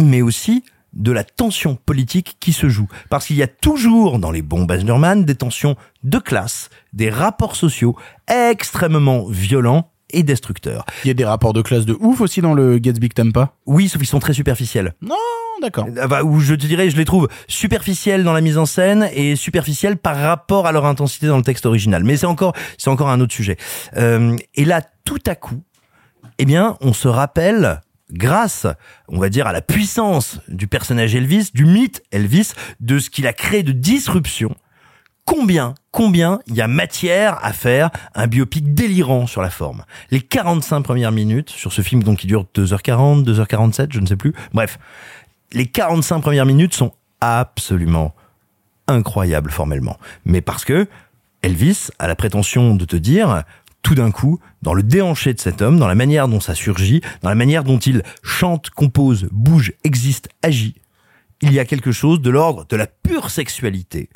[0.00, 0.64] mais aussi
[0.96, 2.88] de la tension politique qui se joue.
[3.10, 7.10] Parce qu'il y a toujours dans les bons Baz Luhrmann des tensions de classe, des
[7.10, 7.96] rapports sociaux
[8.28, 10.84] extrêmement violents et destructeurs.
[11.04, 13.32] Il y a des rapports de classe de ouf aussi dans le Gatsby que t'aimes
[13.32, 13.56] pas?
[13.66, 14.94] Oui, sauf qu'ils sont très superficiels.
[15.02, 15.16] Non,
[15.60, 15.86] d'accord.
[16.00, 19.08] Ah bah, Ou je te dirais, je les trouve superficiels dans la mise en scène
[19.12, 22.04] et superficiels par rapport à leur intensité dans le texte original.
[22.04, 23.56] Mais c'est encore, c'est encore un autre sujet.
[23.96, 25.62] Euh, et là, tout à coup,
[26.38, 27.80] eh bien, on se rappelle
[28.12, 28.66] grâce,
[29.08, 33.26] on va dire, à la puissance du personnage Elvis, du mythe Elvis, de ce qu'il
[33.26, 34.54] a créé de disruption,
[35.24, 39.84] combien, combien il y a matière à faire un biopic délirant sur la forme.
[40.10, 44.16] Les 45 premières minutes sur ce film donc qui dure 2h40, 2h47, je ne sais
[44.16, 44.32] plus.
[44.54, 44.78] Bref,
[45.52, 48.14] les 45 premières minutes sont absolument
[48.88, 49.98] incroyables formellement.
[50.24, 50.86] Mais parce que
[51.42, 53.42] Elvis a la prétention de te dire
[53.86, 57.02] tout d'un coup, dans le déhanché de cet homme, dans la manière dont ça surgit,
[57.22, 60.74] dans la manière dont il chante, compose, bouge, existe, agit,
[61.40, 64.10] il y a quelque chose de l'ordre de la pure sexualité,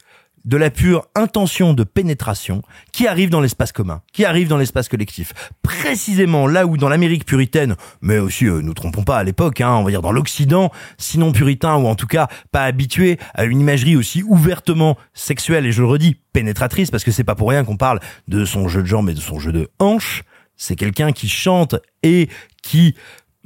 [0.44, 2.62] de la pure intention de pénétration
[2.92, 5.32] qui arrive dans l'espace commun, qui arrive dans l'espace collectif.
[5.62, 9.74] Précisément là où dans l'Amérique puritaine, mais aussi, euh, nous trompons pas à l'époque, hein,
[9.74, 13.60] on va dire dans l'Occident, sinon puritain ou en tout cas pas habitué à une
[13.60, 17.64] imagerie aussi ouvertement sexuelle et je le redis, pénétratrice, parce que c'est pas pour rien
[17.64, 20.24] qu'on parle de son jeu de jambes et de son jeu de hanches.
[20.56, 22.28] C'est quelqu'un qui chante et
[22.62, 22.94] qui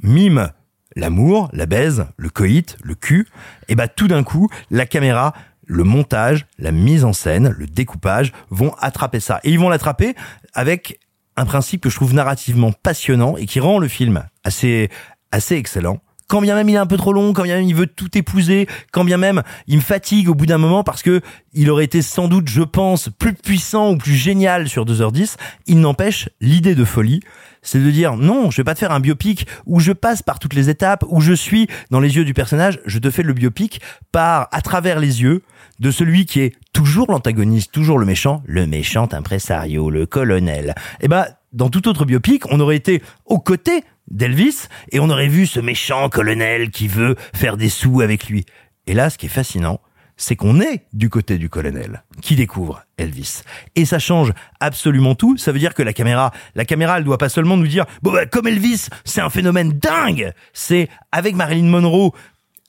[0.01, 0.51] mime
[0.95, 3.27] l'amour, la baise, le coït, le cul,
[3.67, 5.33] et bah tout d'un coup, la caméra,
[5.65, 9.39] le montage, la mise en scène, le découpage vont attraper ça.
[9.43, 10.15] Et ils vont l'attraper
[10.53, 10.99] avec
[11.37, 14.89] un principe que je trouve narrativement passionnant et qui rend le film assez,
[15.31, 15.99] assez excellent.
[16.27, 18.17] Quand bien même il est un peu trop long, quand bien même il veut tout
[18.17, 21.21] épouser, quand bien même il me fatigue au bout d'un moment parce que
[21.53, 25.35] il aurait été sans doute, je pense, plus puissant ou plus génial sur 2h10,
[25.67, 27.19] il n'empêche l'idée de folie,
[27.65, 30.39] c'est de dire non, je vais pas te faire un biopic où je passe par
[30.39, 33.33] toutes les étapes, où je suis dans les yeux du personnage, je te fais le
[33.33, 35.41] biopic par à travers les yeux
[35.79, 40.75] de celui qui est toujours l'antagoniste, toujours le méchant, le méchant impresario, le colonel.
[41.01, 45.27] Et ben dans tout autre biopic, on aurait été aux côtés d'Elvis et on aurait
[45.27, 48.45] vu ce méchant colonel qui veut faire des sous avec lui.
[48.87, 49.79] Et là, ce qui est fascinant,
[50.17, 53.41] c'est qu'on est du côté du colonel qui découvre Elvis.
[53.75, 55.37] Et ça change absolument tout.
[55.37, 58.13] Ça veut dire que la caméra, la caméra, elle doit pas seulement nous dire, bon,
[58.13, 60.31] bah, comme Elvis, c'est un phénomène dingue.
[60.53, 62.13] C'est avec Marilyn Monroe,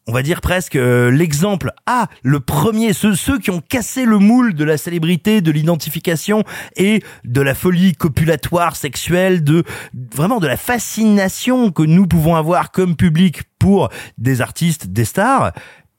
[0.07, 4.19] on va dire presque euh, l'exemple ah le premier ceux ceux qui ont cassé le
[4.19, 6.45] moule de la célébrité de l'identification
[6.77, 9.65] et de la folie copulatoire sexuelle de
[10.15, 15.53] vraiment de la fascination que nous pouvons avoir comme public pour des artistes des stars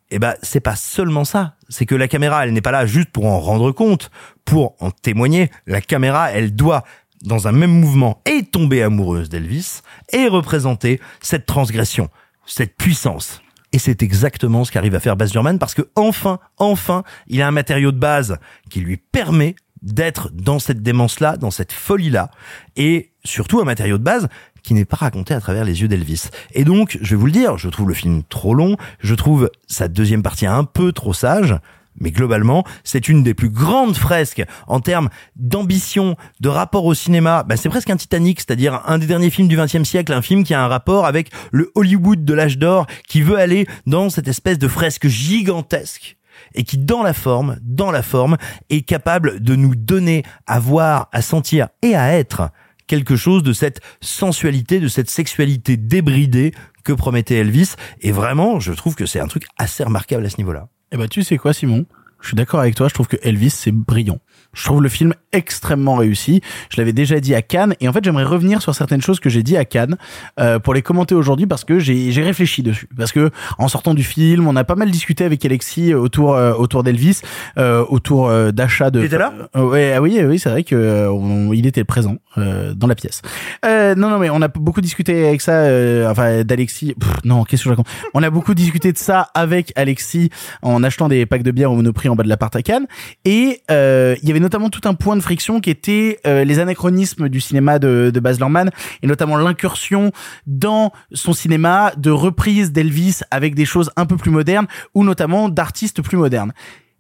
[0.10, 1.55] eh ben c'est pas seulement ça.
[1.70, 4.10] C'est que la caméra elle n'est pas là juste pour en rendre compte.
[4.45, 6.84] Pour en témoigner la caméra elle doit
[7.24, 9.82] dans un même mouvement et tomber amoureuse d'Elvis
[10.14, 12.10] et représenter cette transgression
[12.47, 13.41] cette puissance.
[13.74, 17.47] Et c'est exactement ce qu'arrive à faire Baz Luhrmann parce que enfin, enfin, il a
[17.47, 18.38] un matériau de base
[18.70, 22.32] qui lui permet d'être dans cette démence-là, dans cette folie-là,
[22.78, 24.28] et surtout un matériau de base
[24.68, 26.24] qui n'est pas raconté à travers les yeux d'Elvis.
[26.51, 29.49] Et donc, je vais vous le dire, je trouve le film trop long, je trouve
[29.65, 31.55] sa deuxième partie un peu trop sage,
[32.01, 35.07] mais globalement, c'est une des plus grandes fresques en termes
[35.38, 37.43] d'ambition, de rapport au cinéma.
[37.43, 40.43] Bah, c'est presque un Titanic, c'est-à-dire un des derniers films du XXe siècle, un film
[40.43, 44.28] qui a un rapport avec le Hollywood de l'âge d'or, qui veut aller dans cette
[44.28, 46.18] espèce de fresque gigantesque
[46.55, 48.36] et qui, dans la forme, dans la forme,
[48.70, 52.51] est capable de nous donner à voir, à sentir et à être
[52.88, 57.76] quelque chose de cette sensualité, de cette sexualité débridée que promettait Elvis.
[58.02, 60.70] Et vraiment, je trouve que c'est un truc assez remarquable à ce niveau-là.
[60.92, 61.86] Eh ben, tu sais quoi, Simon?
[62.22, 62.88] Je suis d'accord avec toi.
[62.88, 64.20] Je trouve que Elvis, c'est brillant.
[64.58, 66.41] Je trouve le film extrêmement réussi.
[66.72, 69.30] Je l'avais déjà dit à Cannes et en fait j'aimerais revenir sur certaines choses que
[69.30, 69.97] j'ai dit à Cannes
[70.39, 72.89] euh, pour les commenter aujourd'hui parce que j'ai réfléchi dessus.
[72.97, 73.30] Parce que
[73.60, 77.22] en sortant du film, on a pas mal discuté avec Alexis autour euh, autour d'Elvis,
[77.58, 79.01] euh, autour euh, d'achat de.
[79.01, 82.16] T'étais là Euh, Ouais, ah oui, oui, c'est vrai que euh, on- il était présent
[82.38, 83.22] euh, dans la pièce.
[83.66, 86.95] Euh, non, non, mais on a beaucoup discuté avec ça, euh, enfin d'Alexis.
[87.26, 87.88] Non, qu'est-ce que je raconte?
[88.14, 90.30] On a beaucoup discuté de ça avec Alexis
[90.62, 92.88] en achetant des packs de bière au Monoprix en bas de l'appart à Cannes.
[93.26, 96.60] Et euh, il y avait notamment tout un point de friction qui était euh, les
[96.60, 98.72] anachronismes du cinéma de, de Baz Luhrmann
[99.04, 100.14] et notamment l'incursion
[100.45, 105.50] dans son cinéma de reprise d'Elvis avec des choses un peu plus modernes ou notamment
[105.50, 106.54] d'artistes plus modernes.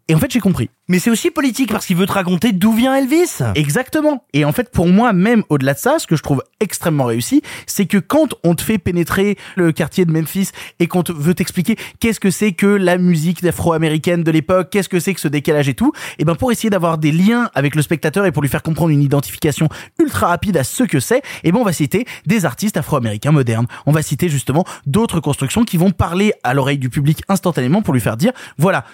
[0.09, 0.69] Et en fait, j'ai compris.
[0.87, 3.43] Mais c'est aussi politique parce qu'il veut te raconter d'où vient Elvis.
[3.55, 4.23] Exactement.
[4.31, 7.41] Et en fait, pour moi, même au-delà de ça, ce que je trouve extrêmement réussi,
[7.65, 11.33] c'est que quand on te fait pénétrer le quartier de Memphis et qu'on te veut
[11.33, 15.27] t'expliquer qu'est-ce que c'est que la musique afro-américaine de l'époque, qu'est-ce que c'est que ce
[15.27, 18.41] décalage et tout, et ben pour essayer d'avoir des liens avec le spectateur et pour
[18.41, 19.67] lui faire comprendre une identification
[19.99, 23.67] ultra rapide à ce que c'est, et ben on va citer des artistes afro-américains modernes.
[23.85, 27.93] On va citer justement d'autres constructions qui vont parler à l'oreille du public instantanément pour
[27.93, 28.85] lui faire dire, voilà,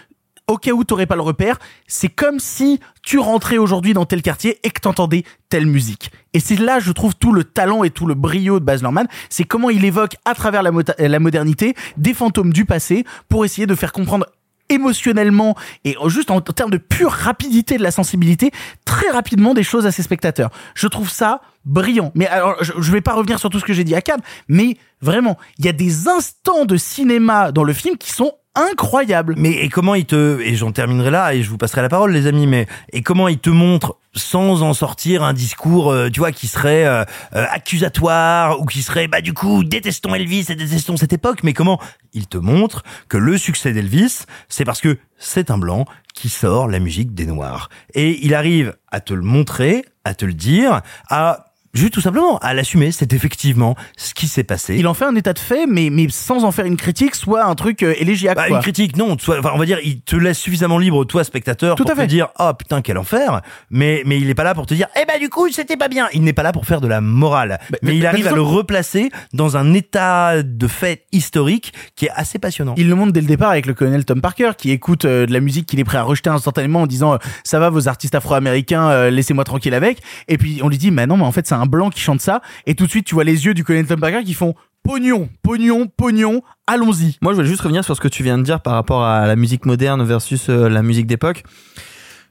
[0.48, 4.22] au cas où t'aurais pas le repère, c'est comme si tu rentrais aujourd'hui dans tel
[4.22, 6.12] quartier et que t'entendais telle musique.
[6.34, 9.08] Et c'est là, je trouve, tout le talent et tout le brio de Baz Luhrmann,
[9.30, 13.68] c'est comment il évoque à travers la, la modernité des fantômes du passé pour essayer
[13.68, 14.26] de faire comprendre
[14.70, 18.52] émotionnellement et juste en, en termes de pure rapidité de la sensibilité
[18.86, 20.50] très rapidement des choses à ses spectateurs.
[20.74, 22.12] Je trouve ça brillant.
[22.16, 24.22] Mais alors, je, je vais pas revenir sur tout ce que j'ai dit à Cannes,
[24.48, 29.36] mais vraiment, il y a des instants de cinéma dans le film qui sont incroyables.
[29.38, 32.12] Mais et comment il te et j'en terminerai là et je vous passerai la parole
[32.12, 36.20] les amis mais et comment il te montre sans en sortir un discours euh, tu
[36.20, 37.04] vois qui serait euh,
[37.36, 41.54] euh, accusatoire ou qui serait bah du coup détestons Elvis et détestons cette époque mais
[41.54, 41.80] comment
[42.14, 46.68] il te montre que le succès d'Elvis c'est parce que c'est un blanc qui sort
[46.68, 50.82] la musique des noirs et il arrive à te le montrer à te le dire
[51.10, 54.76] à Juste tout simplement à l'assumer, c'est effectivement ce qui s'est passé.
[54.78, 57.45] Il en fait un état de fait, mais, mais sans en faire une critique, soit
[57.45, 58.36] un truc euh, élégiaque.
[58.36, 58.57] Bah, quoi.
[58.57, 59.17] une critique, non.
[59.17, 61.95] Soit, enfin, on va dire, il te laisse suffisamment libre, toi, spectateur, Tout pour à
[61.95, 62.03] fait.
[62.03, 63.41] te dire, oh putain, quel enfer.
[63.71, 65.88] Mais, mais il est pas là pour te dire, eh ben, du coup, c'était pas
[65.88, 66.07] bien.
[66.13, 67.59] Il n'est pas là pour faire de la morale.
[67.71, 72.05] mais, mais- il mais arrive à le replacer dans un état de fait historique qui
[72.05, 72.76] est assez passionnant.
[72.78, 75.34] Il le montre dès le départ avec le colonel Tom Parker qui écoute euh, de
[75.34, 78.13] la musique qu'il est prêt à rejeter instantanément en disant euh, ça va vos artistes
[78.15, 81.47] afro-américains euh, laissez-moi tranquille avec et puis on lui dit mais non mais en fait
[81.47, 83.64] c'est un blanc qui chante ça et tout de suite tu vois les yeux du
[83.64, 87.95] colonel Tom Parker qui font pognon pognon pognon allons-y Moi, je voulais juste revenir sur
[87.95, 90.82] ce que tu viens de dire par rapport à la musique moderne versus euh, la
[90.82, 91.43] musique d'époque.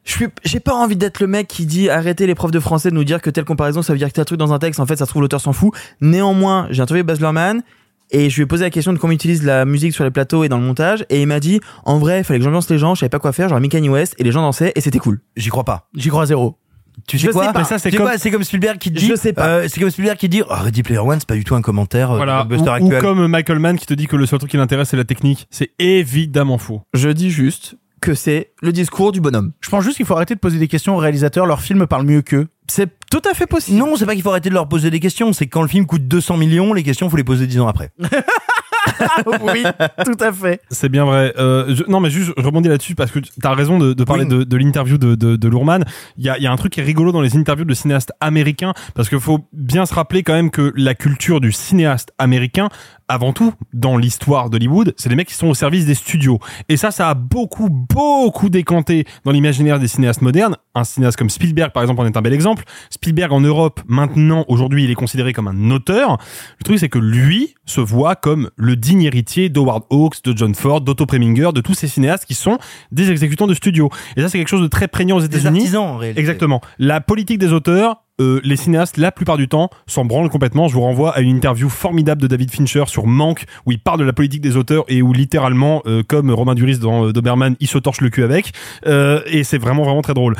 [0.04, 2.90] Je suis, j'ai pas envie d'être le mec qui dit arrêtez les profs de français
[2.90, 4.80] de nous dire que telle comparaison ça veut dire que tel truc dans un texte
[4.80, 5.72] en fait ça se trouve l'auteur s'en fout.
[6.00, 7.62] Néanmoins, j'ai interviewé Baz Luhrmann
[8.10, 10.10] et je lui ai posé la question de comment il utilise la musique sur les
[10.10, 12.68] plateaux et dans le montage et il m'a dit en vrai il fallait que j'ambiance
[12.68, 14.72] les gens, je savais pas quoi faire, j'aurais mis Kanye West et les gens dansaient
[14.74, 15.20] et c'était cool.
[15.36, 15.88] J'y crois pas.
[15.94, 16.56] j'y crois à zéro
[17.08, 17.58] Tu sais Je quoi sais pas.
[17.60, 19.06] Mais ça, c'est comme- C'est comme Spielberg qui te dit.
[19.06, 19.46] Je sais pas.
[19.46, 21.62] euh, c'est comme Spielberg qui dit, oh, Ready Player One, c'est pas du tout un
[21.62, 22.44] commentaire euh, Voilà.
[22.44, 24.90] blockbuster Ou, ou comme Michael Mann qui te dit que le seul truc qui l'intéresse
[24.90, 25.46] c'est la technique.
[25.50, 26.82] C'est évidemment faux.
[26.94, 29.52] Je dis juste que c'est le discours du bonhomme.
[29.60, 32.04] je pense juste qu'il faut arrêter de poser des questions aux réalisateurs leur film parle
[32.04, 33.78] mieux qu'eux C'est tout à fait possible.
[33.78, 35.68] Non, c'est pas qu'il faut arrêter de leur poser des questions, c'est que quand le
[35.68, 37.90] film coûte 200 millions, les questions, faut les poser 10 ans après.
[39.42, 39.62] oui
[40.04, 41.32] tout à fait C'est bien vrai.
[41.38, 44.04] Euh, je- non, mais juste, je rebondis là-dessus parce que tu as raison de, de
[44.04, 44.30] parler Oui.
[44.38, 45.84] de, de l'interview de, de, de Lourman.
[46.16, 47.74] Il y a, il y a un truc qui est rigolo dans les interviews de
[47.74, 52.12] cinéastes américains parce qu'il faut bien se rappeler quand même que la culture du cinéaste
[52.18, 52.68] américain,
[53.08, 56.38] avant tout, dans l'histoire d'Hollywood, c'est des mecs qui sont au service des studios.
[56.68, 60.56] Et ça, ça a beaucoup, beaucoup décanté dans l'imaginaire des cinéastes modernes.
[60.74, 62.64] Un cinéaste comme Spielberg, par exemple, en est un bel exemple.
[62.90, 66.16] Spielberg, en Europe, maintenant, aujourd'hui, il est considéré comme un auteur.
[66.58, 70.54] Le truc, c'est que lui se voit comme le digne héritier d'Howard Hawks, de John
[70.54, 72.58] Ford, d'Otto Preminger, de tous ces cinéastes qui sont
[72.90, 73.88] des exécutants de studio.
[74.16, 75.60] Et ça, c'est quelque chose de très prégnant aux Des États-Unis.
[75.60, 76.20] artisans, en réalité.
[76.20, 76.60] Exactement.
[76.78, 80.68] La politique des auteurs, euh, les cinéastes, la plupart du temps, s'en branlent complètement.
[80.68, 84.00] Je vous renvoie à une interview formidable de David Fincher sur Manque, où il parle
[84.00, 87.56] de la politique des auteurs et où littéralement, euh, comme Romain Duris dans euh, Doberman,
[87.60, 88.52] il se torche le cul avec.
[88.84, 90.36] Et c'est vraiment, vraiment très drôle.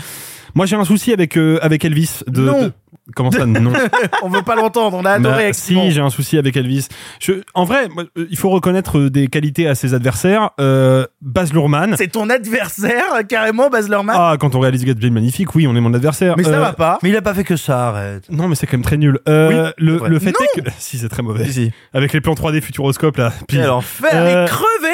[0.54, 2.20] Moi, j'ai un souci avec euh, avec Elvis.
[2.26, 2.62] De, Non.
[2.62, 2.72] de-
[3.16, 3.72] Comment ça non?
[4.22, 5.52] On veut pas l'entendre, on a Bah, adoré.
[5.54, 6.86] si, j'ai un souci avec Elvis.
[7.20, 10.50] Je, en vrai, moi, euh, il faut reconnaître euh, des qualités à ses adversaires.
[10.60, 11.96] Euh, Baz Luhrmann.
[11.98, 14.14] C'est ton adversaire, carrément, Baz Luhrmann?
[14.18, 16.34] Ah, quand on réalise Gatsby magnifique, oui, on est mon adversaire.
[16.36, 16.98] mais ça Euh, va pas.
[17.02, 18.24] Mais il a pas fait que ça, arrête.
[18.30, 19.18] Non, mais c'est quand même très nul.
[19.28, 19.48] Euh,
[19.78, 20.08] Oui, le, vrai.
[20.08, 20.46] le fait Non.
[20.56, 21.44] est que si c'est très mauvais.
[21.46, 21.70] Si, si.
[21.92, 23.32] Avec les plans 3D Futuroscope là.
[23.48, 24.91] Puis, Quel enfer Euh, Mais crevé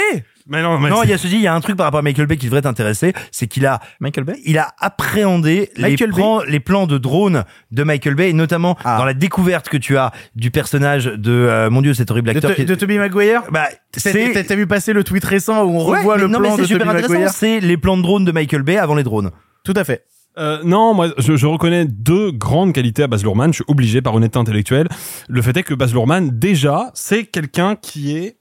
[0.48, 2.02] mais non, mais il y a ceci, il y a un truc par rapport à
[2.02, 4.34] Michael Bay qui devrait t'intéresser, c'est qu'il a Michael Bay?
[4.44, 8.98] il a appréhendé les, plans, les plans de drone de Michael Bay, et notamment Ah.
[8.98, 12.36] dans la découverte que tu as du personnage de euh, mon dieu cet horrible de,
[12.36, 12.50] acteur.
[12.50, 13.42] To- qui est- de Tobey Maguire?
[13.50, 16.22] Bah, T'as- c'est T'as t'as vu passer le tweet récent où on Ouais, revoit mais
[16.22, 17.30] le non, mais plan c'est de super Tobey intéressant, Maguire?
[17.32, 19.30] c'est les plans de drone de Michael Bay avant les drones.
[19.64, 20.04] Tout à fait.
[20.38, 23.52] Euh, non, moi, je, je reconnais deux grandes qualités à Baz Luhrmann.
[23.52, 24.86] Je suis obligé par honnêteté intellectuelle.
[25.28, 28.36] Le fait est que Baz Luhrmann, déjà, c'est quelqu'un qui est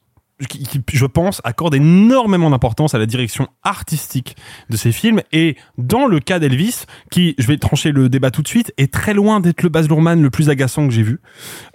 [0.47, 4.35] qui, qui, je pense, accorde énormément d'importance à la direction artistique
[4.69, 5.21] de ses films.
[5.31, 8.93] Et dans le cas d'Elvis, qui, je vais trancher le débat tout de suite, est
[8.93, 11.19] très loin d'être le Baz Luhrmann le plus agaçant que j'ai vu.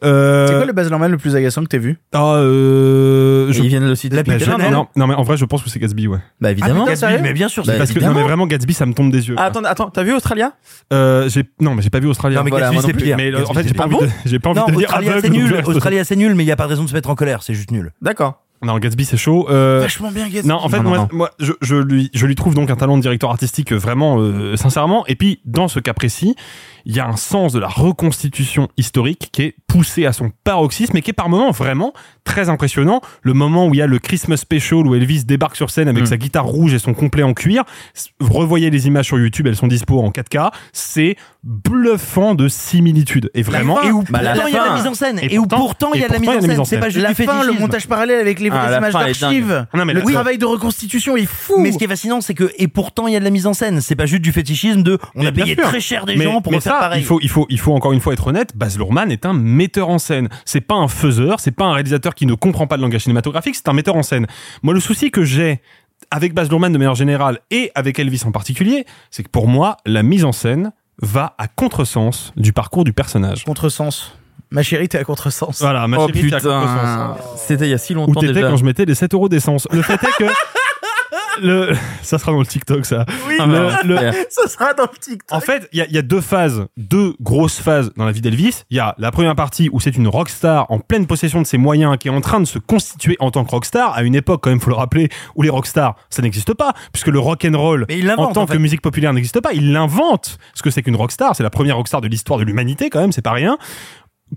[0.04, 1.98] Euh, C'est quoi le Baz Luhrmann le plus agaçant que t'aies vu?
[2.12, 4.14] Ah, euh, Et je- Ils viennent le citer.
[4.16, 6.18] La mais je- non, non, mais en vrai, je pense que c'est Gatsby, ouais.
[6.40, 6.82] Bah évidemment.
[6.82, 8.86] Ah, putain, sérieux mais bien sûr, Bah, c'est Parce que, non, mais vraiment, Gatsby, ça
[8.86, 9.34] me tombe des yeux.
[9.38, 10.52] Ah, attends, attends, t'as vu Australia?
[10.92, 12.38] Euh, j'ai, non, mais j'ai pas vu Australia.
[12.38, 13.16] Non, mais Voilà, Gatsby, moi non c'est.
[13.16, 15.20] Mais euh, Gatsby, en fait, j'ai pas envie de, j'ai pas envie Non, de dire
[15.20, 17.10] c'est nul, Australia c'est nul, mais il y a pas de raison de se mettre
[17.10, 17.92] en colère, c'est juste nul.
[18.00, 18.42] D'accord.
[18.62, 19.48] Non, Gatsby c'est chaud.
[19.50, 20.48] Euh, Vachement bien, Gatsby.
[20.48, 21.08] non, en fait, Non, non, moi, non.
[21.12, 24.18] moi je, je lui, je lui trouve donc un talent de directeur artistique euh, vraiment,
[24.20, 25.04] euh, sincèrement.
[25.06, 26.36] Et puis, dans ce cas précis,
[26.84, 30.96] il y a un sens de la reconstitution historique qui est poussé à son paroxysme
[30.96, 31.92] et qui est par moments vraiment
[32.24, 33.00] très impressionnant.
[33.22, 36.02] Le moment où il y a le Christmas Special où Elvis débarque sur scène avec
[36.04, 36.06] Mm.
[36.06, 37.64] sa guitare rouge et son complet en cuir.
[38.20, 40.50] Revoyez les images sur YouTube, elles sont dispo en 4K.
[40.72, 43.30] C'est bluffant de similitude.
[43.34, 45.18] Et vraiment, Et où Bah, la pourtant il y a la mise en scène.
[45.20, 46.42] Et Et où pourtant- il y a de la mise pourtant, il y a en
[46.42, 46.78] de la mise en scène.
[46.78, 49.66] C'est pas juste la fin, le montage parallèle avec les Ah, images d'archives.
[49.74, 51.58] Le travail de reconstitution est fou.
[51.58, 53.46] Mais ce qui est fascinant, c'est que et pourtant il y a de la mise
[53.46, 53.80] en scène.
[53.80, 55.64] C'est pas juste du fétichisme de on Mais a payé sûr.
[55.64, 57.00] très cher des Mais- gens pour mais ça, pareil.
[57.00, 58.56] Il faut, il faut, il faut encore une fois être honnête.
[58.56, 60.28] Baz Luhrmann est un metteur en scène.
[60.44, 63.54] C'est pas un faiseur, c'est pas un réalisateur qui ne comprend pas le langage cinématographique.
[63.56, 64.26] C'est un metteur en scène.
[64.62, 65.60] Moi, le souci que j'ai
[66.10, 69.76] avec Baz Luhrmann de manière générale et avec Elvis en particulier, c'est que pour moi,
[69.86, 73.44] la mise en scène va à contresens du parcours du personnage.
[73.44, 74.12] Contresens.
[74.52, 75.60] Ma chérie, t'es à contresens.
[75.60, 77.16] Voilà, ma Oh chérie, c'est à contresens.
[77.36, 78.48] C'était il y a si Où longtemps t'étais déjà.
[78.50, 79.66] quand je mettais les 7 euros d'essence.
[79.72, 80.24] Le fait est que
[81.42, 81.72] le,
[82.02, 83.06] ça sera dans le TikTok, ça.
[83.26, 85.32] Oui, Le- le- ça sera dans le TikTok.
[85.36, 88.12] En fait, il y a, il y a deux phases, deux grosses phases dans la
[88.12, 88.64] vie d'Elvis.
[88.70, 91.56] Il y a la première partie où c'est une rockstar en pleine possession de ses
[91.58, 94.42] moyens qui est en train de se constituer en tant que rockstar à une époque,
[94.42, 97.58] quand même, faut le rappeler, où les rockstars, ça n'existe pas, puisque le rock and
[97.58, 98.58] roll Mais il en tant en que fait.
[98.58, 99.52] musique populaire n'existe pas.
[99.54, 100.38] Il l'invente.
[100.54, 103.12] Ce que c'est qu'une rockstar, c'est la première rockstar de l'histoire de l'humanité, quand même,
[103.12, 103.56] c'est pas rien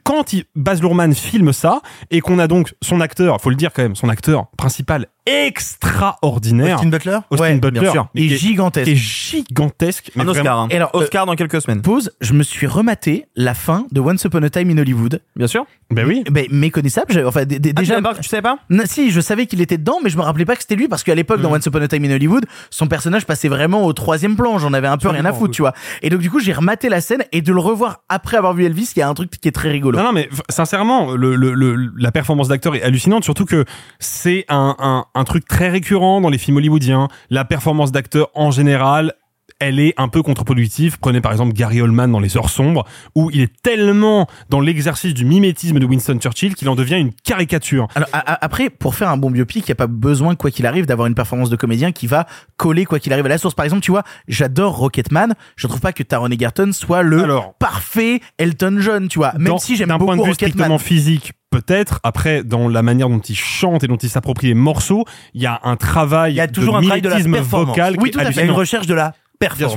[0.06, 3.74] quand il, Baz Luhrmann filme ça et qu'on a donc son acteur, faut le dire
[3.74, 8.08] quand même, son acteur principal extraordinaire, Austin Butler Austin Ouais, Butler, bien sûr.
[8.16, 8.86] Et qui est- gigantesque.
[8.86, 10.12] qui est gigantesque.
[10.16, 10.44] mais Un Oscar.
[10.44, 10.68] vraiment- hein.
[10.72, 11.82] Et alors, euh, Oscar dans quelques semaines.
[11.82, 15.22] Pause, je me suis rematé la fin de Once Upon a Time in Hollywood.
[15.36, 15.66] Bien sûr.
[15.92, 16.24] Ben oui.
[16.32, 17.94] Ben, méconnaissable, enfin, d- d- Ah, tu déjà.
[17.96, 18.58] savais pas, tu savais pas?
[18.70, 20.88] Non, si, je savais qu'il était dedans, mais je me rappelais pas que c'était lui
[20.88, 23.94] parce qu'à l'époque, dans Once Upon a Time in Hollywood, son personnage passait vraiment au
[23.94, 24.58] troisième plan.
[24.58, 25.74] J'en avais un peu rien à foutre, tu vois.
[26.02, 28.66] Et donc, du coup, j'ai rematé la scène et de le revoir après avoir vu
[28.66, 29.98] Elvis, il y a un truc qui est très rigolo.
[29.98, 33.66] Non, non, mais sincèrement, le, le, le- la performance d'acteur est hallucinante, surtout que
[34.00, 37.08] c'est un, un, un truc très récurrent dans les films hollywoodiens.
[37.30, 39.14] La performance d'acteur en général,
[39.60, 40.98] elle est un peu contre-productive.
[41.00, 45.14] Prenez par exemple Gary Oldman dans Les Heures Sombres, où il est tellement dans l'exercice
[45.14, 47.88] du mimétisme de Winston Churchill qu'il en devient une caricature.
[47.96, 50.86] Alors après, pour faire un bon biopic, il y a pas besoin quoi qu'il arrive
[50.86, 52.26] d'avoir une performance de comédien qui va
[52.58, 53.56] coller quoi qu'il arrive à la source.
[53.56, 55.34] Par exemple, tu vois, j'adore Rocketman.
[55.56, 59.34] Je trouve pas que Taron Egerton soit le Alors, parfait Elton John, tu vois.
[59.34, 60.52] Même dans- si j'aime d'un beaucoup point de vue Rocketman.
[60.52, 62.00] strictement physique, peut-être.
[62.04, 65.46] Après, dans la manière dont il chante et dont il s'approprie les morceaux, il y
[65.46, 68.20] a un travail, Il y a toujours un de travail de la vocal Oui, tout
[68.20, 68.32] à fait.
[68.32, 69.14] Il y a une recherche de la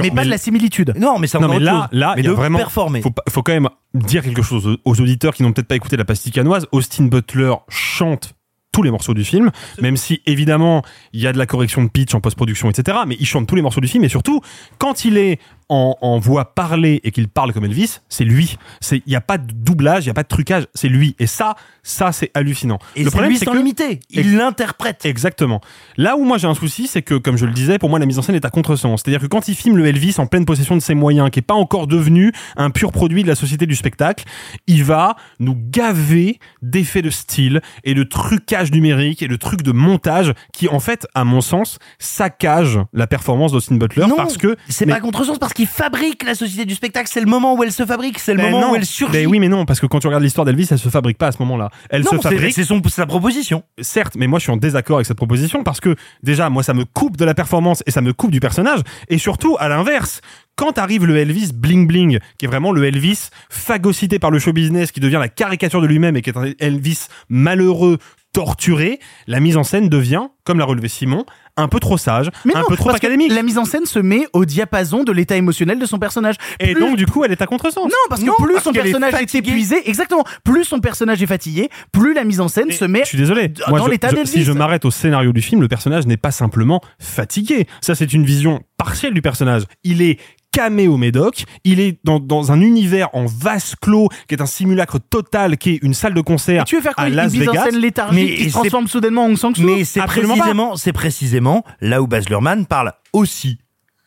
[0.01, 0.95] mais pas de la similitude.
[0.97, 2.59] Non, mais ça Non mais là, là, mais il y a de vraiment.
[2.59, 3.03] performer.
[3.03, 5.97] Faut, faut quand même dire quelque chose aux, aux auditeurs qui n'ont peut-être pas écouté
[5.97, 6.67] la pasticanoise.
[6.73, 8.35] Austin Butler chante
[8.73, 9.51] tous les morceaux du film,
[9.81, 10.83] même si évidemment
[11.13, 12.99] il y a de la correction de pitch en post-production, etc.
[13.07, 14.41] Mais il chante tous les morceaux du film et surtout
[14.79, 18.57] quand il est en, en voix parlée et qu'il parle comme Elvis, c'est lui.
[18.81, 21.15] C'est il y a pas de doublage, il y a pas de trucage, c'est lui.
[21.19, 22.79] Et ça, ça c'est hallucinant.
[22.97, 24.01] Et c'est lui sans limiter.
[24.11, 25.05] Il l'interprète.
[25.05, 25.61] Exactement.
[25.97, 28.07] Là où moi j'ai un souci, c'est que, comme je le disais, pour moi la
[28.07, 29.03] mise en scène est à contresens.
[29.03, 31.43] C'est-à-dire que quand il filme le Elvis en pleine possession de ses moyens, qui est
[31.43, 34.25] pas encore devenu un pur produit de la société du spectacle,
[34.67, 39.73] il va nous gaver d'effets de style et de trucage numérique et de trucs de
[39.73, 44.57] montage qui, en fait, à mon sens, saccagent la performance d'Austin Butler Non, parce que
[44.69, 47.11] c'est pas à contresens parce qui fabrique la société du spectacle.
[47.13, 48.73] C'est le moment où elle se fabrique, c'est le Ben moment non.
[48.75, 49.13] où elle surgit.
[49.13, 51.27] Ben oui, mais non, parce que quand tu regardes l'histoire d'Elvis, elle se fabrique pas
[51.27, 51.69] à ce moment-là.
[51.91, 52.55] Elle Non, se fabrique.
[52.55, 53.65] c'est son- sa proposition.
[53.81, 56.75] Certes, mais moi je suis en désaccord avec cette proposition parce que déjà, moi ça
[56.75, 58.83] me coupe de la performance et ça me coupe du personnage.
[59.09, 60.21] Et surtout, à l'inverse,
[60.55, 64.53] quand arrive le Elvis bling bling, qui est vraiment le Elvis phagocyté par le show
[64.53, 67.99] business, qui devient la caricature de lui-même et qui est un Elvis malheureux,
[68.33, 71.25] torturé, la mise en scène devient, comme l'a relevé Simon,
[71.59, 73.33] un peu trop sage, Mais un non, peu trop académique.
[73.33, 76.37] La mise en scène se met au diapason de l'état émotionnel de son personnage.
[76.61, 77.85] Et donc du coup, elle est à contresens.
[77.85, 79.51] Non, parce que Non, plus parce son est personnage est, fatiguée.
[79.51, 83.09] épuisé, exactement, plus son personnage est fatigué, plus la mise en scène se met Je
[83.09, 83.53] suis désolé.
[83.69, 86.81] Moi, dans l'état si je m'arrête au scénario du film, le personnage n'est pas simplement
[86.99, 87.67] fatigué.
[87.81, 89.65] Ça, c'est une vision partielle du personnage.
[89.85, 90.19] Il est
[90.59, 94.47] camé au médoc, il est dans, dans un univers en vase clos qui est un
[94.47, 97.15] simulacre total qui est une salle de concert Et tu veux faire quoi à Une
[97.15, 97.65] Las mise en Vegas.
[97.65, 100.93] scène léthargique Mais qui se transforme soudainement en Aung San Suu Mais c'est précisément, c'est
[100.93, 103.59] précisément là où Baz Luhrmann parle aussi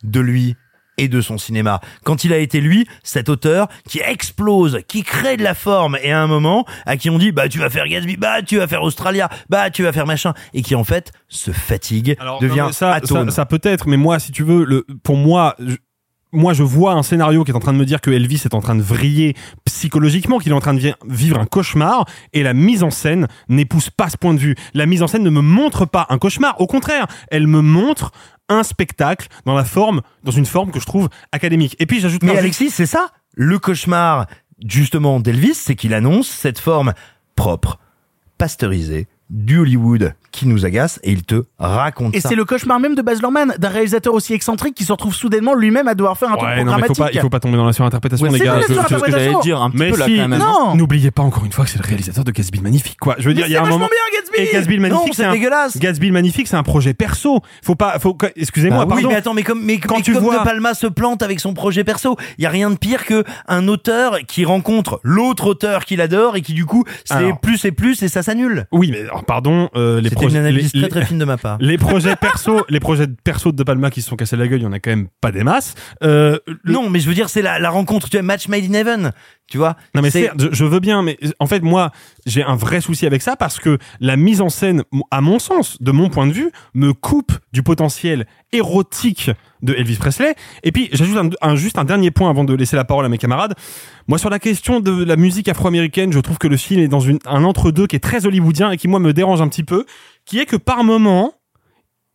[0.03, 0.55] de lui
[0.97, 1.79] et de son cinéma.
[2.03, 6.11] Quand il a été lui, cet auteur qui explose, qui crée de la forme, et
[6.11, 8.67] à un moment, à qui on dit, bah tu vas faire Gatsby, bah tu vas
[8.67, 12.65] faire Australia, bah tu vas faire machin, et qui en fait se fatigue, Alors, devient
[12.67, 13.29] non, ça, atone.
[13.29, 15.77] ça, ça peut être, mais moi, si tu veux, le, pour moi, je-
[16.33, 18.53] moi, je vois un scénario qui est en train de me dire que Elvis est
[18.53, 19.35] en train de vriller
[19.65, 23.27] psychologiquement, qu'il est en train de vi- vivre un cauchemar, et la mise en scène
[23.49, 24.55] n'épouse pas ce point de vue.
[24.73, 28.11] La mise en scène ne me montre pas un cauchemar, au contraire, elle me montre
[28.49, 31.75] un spectacle dans la forme, dans une forme que je trouve académique.
[31.79, 33.07] Et puis j'ajoute Mais Alexis, c'est ça.
[33.33, 34.27] Le cauchemar,
[34.67, 36.93] justement, d'Elvis, c'est qu'il annonce cette forme
[37.35, 37.79] propre,
[38.37, 42.29] pasteurisée, du Hollywood qui nous agace, et il te raconte Et ça.
[42.29, 45.53] c'est le cauchemar même de Baz Luhrmann, d'un réalisateur aussi excentrique qui se retrouve soudainement
[45.53, 47.03] lui-même à devoir faire un truc Ouais, non, mais faut programmatique.
[47.03, 48.55] pas, il faut pas tomber dans la surinterprétation, Ouais, les c'est gars.
[48.61, 49.31] Je- je- surinterprétation.
[49.31, 50.39] J'allais dire un petit mais peu là si, quand même.
[50.39, 50.75] Non.
[50.75, 53.15] N'oubliez pas encore une fois que c'est le réalisateur de Gatsby Magnifique, quoi.
[53.19, 53.87] Je veux dire, il y a c'est un moment.
[53.87, 55.77] bien, Gatsby Et Gatsby Magnifique, c'est un- dégueulasse.
[55.77, 57.41] Gatsby le Magnifique, c'est un projet perso.
[57.63, 59.09] Faut pas, faut, excusez-moi, Bah oui, pardon.
[59.09, 61.53] mais attends, mais comme, mais, Quand mais tu vois- De Palma se plante avec son
[61.53, 65.85] projet perso, il y a rien de pire que un auteur qui rencontre l'autre auteur
[65.85, 68.65] qu'il adore et qui du coup c'est plus et plus et ça s'annule.
[68.71, 71.25] Oui, mais alors, pardon, euh, les C'était projets, une analyse les, très très fine de
[71.25, 71.57] ma part.
[71.59, 74.59] les projets perso, les projets perso de De Palma qui se sont cassés la gueule,
[74.61, 75.73] il y en a quand même pas des masses.
[76.03, 78.63] Euh, le- Non, mais je veux dire c'est la, la rencontre, tu vois, match made
[78.69, 79.11] in heaven,
[79.51, 79.75] tu vois.
[79.93, 81.91] Non mais C'est- je, je veux bien, mais en fait moi
[82.25, 85.79] j'ai un vrai souci avec ça parce que la mise en scène, à mon sens,
[85.81, 89.29] de mon point de vue, me coupe du potentiel érotique
[89.61, 90.35] de Elvis Presley.
[90.63, 93.09] Et puis j'ajoute un, un- juste un dernier point avant de laisser la parole à
[93.09, 93.53] mes camarades.
[94.07, 96.99] Moi sur la question de la musique afro-américaine, je trouve que le film est dans
[97.01, 99.85] une, un entre-deux qui est très hollywoodien et qui moi me dérange un petit peu,
[100.25, 101.33] qui est que par moment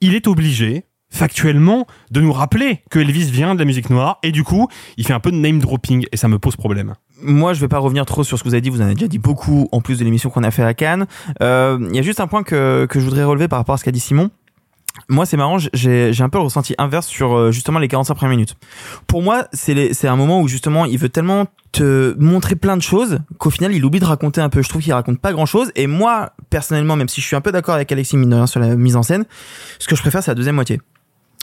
[0.01, 4.33] il est obligé factuellement de nous rappeler que Elvis vient de la musique noire et
[4.33, 6.95] du coup il fait un peu de name dropping et ça me pose problème.
[7.23, 8.71] Moi, je vais pas revenir trop sur ce que vous avez dit.
[8.71, 11.07] Vous en avez déjà dit beaucoup en plus de l'émission qu'on a fait à Cannes.
[11.43, 13.79] Euh, Il y a juste un point que, que je voudrais relever par rapport à
[13.79, 14.31] ce qu'a dit Simon.
[15.09, 18.31] Moi, c'est marrant, j'ai un peu le ressenti inverse sur euh, justement les 45 premières
[18.31, 18.57] minutes.
[19.07, 23.19] Pour moi, c'est un moment où justement il veut tellement te montrer plein de choses
[23.39, 24.63] qu'au final il oublie de raconter un peu.
[24.63, 25.71] Je trouve qu'il raconte pas grand chose.
[25.75, 28.75] Et moi, personnellement, même si je suis un peu d'accord avec Alexis rien sur la
[28.75, 29.27] mise en scène,
[29.79, 30.81] ce que je préfère, c'est la deuxième moitié.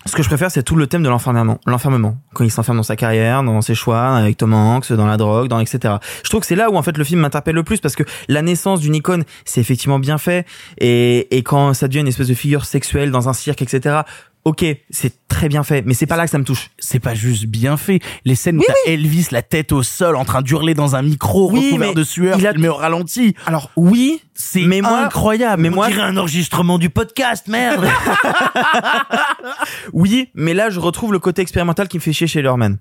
[0.06, 1.60] Ce que je préfère, c'est tout le thème de l'enfermement.
[1.66, 2.18] L'enfermement.
[2.34, 5.48] Quand il s'enferme dans sa carrière, dans ses choix, avec Tom Hanks, dans la drogue,
[5.48, 5.96] dans etc.
[6.24, 8.04] Je trouve que c'est là où, en fait, le film m'interpelle le plus parce que
[8.28, 10.46] la naissance d'une icône, c'est effectivement bien fait.
[10.78, 14.02] Et, et quand ça devient une espèce de figure sexuelle dans un cirque, etc.
[14.46, 16.70] Ok, c'est très bien fait, mais c'est pas là que ça me touche.
[16.78, 18.02] C'est pas juste bien fait.
[18.26, 21.50] Les scènes où t'as Elvis la tête au sol en train d'hurler dans un micro
[21.50, 23.36] Oui, recouvert mais de sueur, il a- filmé au ralenti.
[23.46, 25.62] Alors oui, C'est mais moi, incroyable.
[25.62, 27.88] mais On moi, dirait un enregistrement du podcast, merde.
[29.94, 32.78] oui, mais là je retrouve le côté expérimental qui me fait chier chez Lerman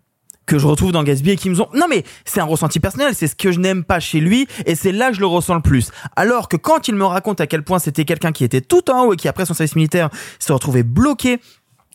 [0.46, 3.14] que je retrouve dans Gatsby et qui me ont non mais c'est un ressenti personnel
[3.14, 5.54] c'est ce que je n'aime pas chez lui et c'est là que je le ressens
[5.54, 8.60] le plus alors que quand il me raconte à quel point c'était quelqu'un qui était
[8.60, 11.38] tout en haut et qui après son service militaire se retrouvait bloqué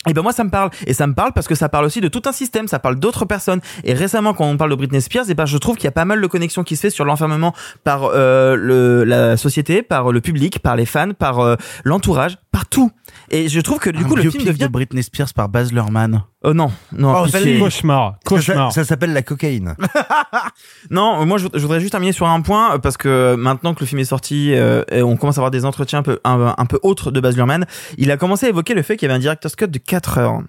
[0.07, 2.01] et ben moi ça me parle et ça me parle parce que ça parle aussi
[2.01, 5.01] de tout un système, ça parle d'autres personnes et récemment quand on parle de Britney
[5.01, 6.89] Spears et ben je trouve qu'il y a pas mal de connexions qui se fait
[6.89, 7.53] sur l'enfermement
[7.83, 12.67] par euh, le, la société, par le public, par les fans, par euh, l'entourage, par
[12.67, 12.91] tout.
[13.29, 15.73] Et je trouve que du Un coup le film devient de Britney Spears par Baz
[15.73, 16.23] Luhrmann.
[16.43, 17.39] Oh non, non, Oh, pitié.
[17.39, 17.59] salut.
[17.59, 18.71] Cauchemar, ça, cauchemar.
[18.71, 19.75] ça s'appelle la cocaïne.
[20.91, 23.79] Non, moi je, je voudrais juste terminer sur un point euh, parce que maintenant que
[23.81, 26.53] le film est sorti, euh, et on commence à avoir des entretiens un peu un,
[26.57, 27.65] un peu autres de Baz Luhrmann.
[27.97, 30.17] Il a commencé à évoquer le fait qu'il y avait un director's cut de 4
[30.19, 30.39] heures.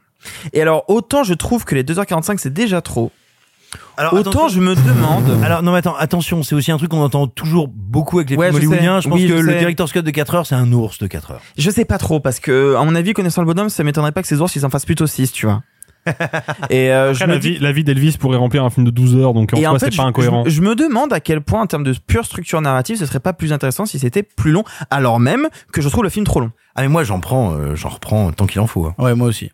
[0.52, 3.10] Et alors autant je trouve que les 2h45 c'est déjà trop.
[3.98, 5.43] Alors, autant attention- je me demande.
[5.44, 8.36] Alors non mais attends, attention, c'est aussi un truc qu'on entend toujours beaucoup avec les
[8.36, 8.97] Ouais, films je hollywoodiens.
[8.97, 9.05] sais.
[9.05, 11.06] Je pense Oui, que je le director's cut de 4 heures, c'est un ours de
[11.06, 11.40] 4 heures.
[11.59, 14.23] Je sais pas trop parce que à mon avis connaissant le bonhomme, ça m'étonnerait pas
[14.23, 15.62] que ces ours ils en fassent plutôt 6, tu vois.
[16.70, 18.90] Et euh, je Après, la, dis vie, la vie d'Elvis pourrait remplir un film de
[18.90, 20.44] 12 heures, donc en en fait, c'est pas incohérent.
[20.47, 23.20] Je, je me demande à quel point, en termes de pure structure narrative, ce serait
[23.20, 26.40] pas plus intéressant si c'était plus long, alors même que je trouve le film trop
[26.40, 26.51] long.
[26.74, 28.86] Ah mais moi j'en prends, euh, j'en reprends tant qu'il en faut.
[28.86, 28.94] hein.
[28.98, 29.51] Ouais, moi aussi.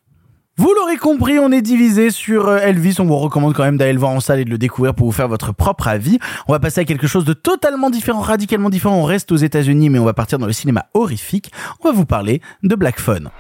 [0.57, 2.95] Vous l'aurez compris, on est divisé sur euh, Elvis.
[3.01, 5.07] On vous recommande quand même d'aller le voir en salle et de le découvrir pour
[5.07, 6.21] vous faire votre propre avis.
[6.47, 8.95] On va passer à quelque chose de totalement différent, radicalement différent.
[8.97, 11.51] On reste aux États-Unis, mais on va partir dans le cinéma horrifique.
[11.83, 13.31] On va vous parler de Black Phone.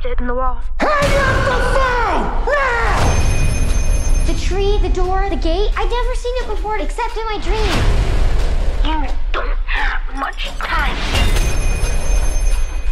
[0.00, 0.62] I carved it in the wall.
[4.26, 5.70] The tree, the door, the gate.
[5.76, 7.60] I'd never seen it before except in my dream.
[8.82, 10.96] You don't have much time.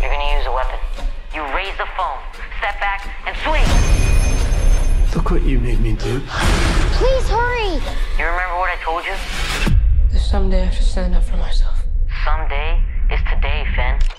[0.03, 0.79] You're gonna use a weapon.
[1.35, 2.21] You raise the phone,
[2.59, 3.65] step back, and swing.
[5.15, 6.21] Look what you made me do.
[6.29, 7.81] Please hurry.
[8.19, 10.19] You remember what I told you?
[10.19, 11.85] Someday I have to stand up for myself.
[12.23, 14.18] Someday is today, Finn.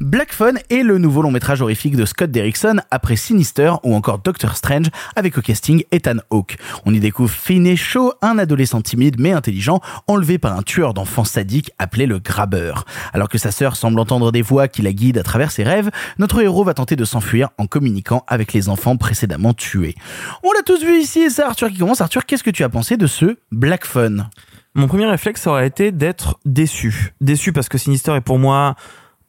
[0.00, 4.18] Black Phone est le nouveau long métrage horrifique de Scott Derrickson après Sinister ou encore
[4.18, 6.56] Doctor Strange avec au casting Ethan Hawke.
[6.86, 11.24] On y découvre Finney Shaw, un adolescent timide mais intelligent, enlevé par un tueur d'enfants
[11.24, 12.86] sadique appelé le Grabbeur.
[13.12, 15.90] Alors que sa sœur semble entendre des voix qui la guident à travers ses rêves,
[16.18, 19.96] notre héros va tenter de s'enfuir en communiquant avec les enfants précédemment tués.
[20.42, 22.00] On l'a tous vu ici et c'est Arthur qui commence.
[22.00, 24.30] Arthur, qu'est-ce que tu as pensé de ce Black Phone?
[24.74, 27.12] Mon premier réflexe aurait été d'être déçu.
[27.20, 28.76] Déçu parce que Sinister est pour moi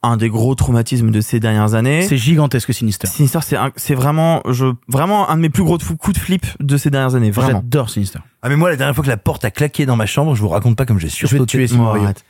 [0.04, 2.02] un des gros traumatismes de ces dernières années.
[2.02, 3.06] C'est gigantesque Sinister.
[3.06, 6.20] Sinister, c'est un- c'est vraiment, je, vraiment un de mes plus gros fou- coups de
[6.22, 7.30] flip de ces dernières années.
[7.30, 7.60] Vraiment.
[7.60, 8.18] J'adore Sinister.
[8.42, 10.40] Ah mais moi la dernière fois que la porte a claqué dans ma chambre, je
[10.42, 11.40] vous raconte pas comme j'ai sursauté.
[11.44, 12.02] te tuer, Simon Oh, Rio.
[12.04, 12.24] arrête.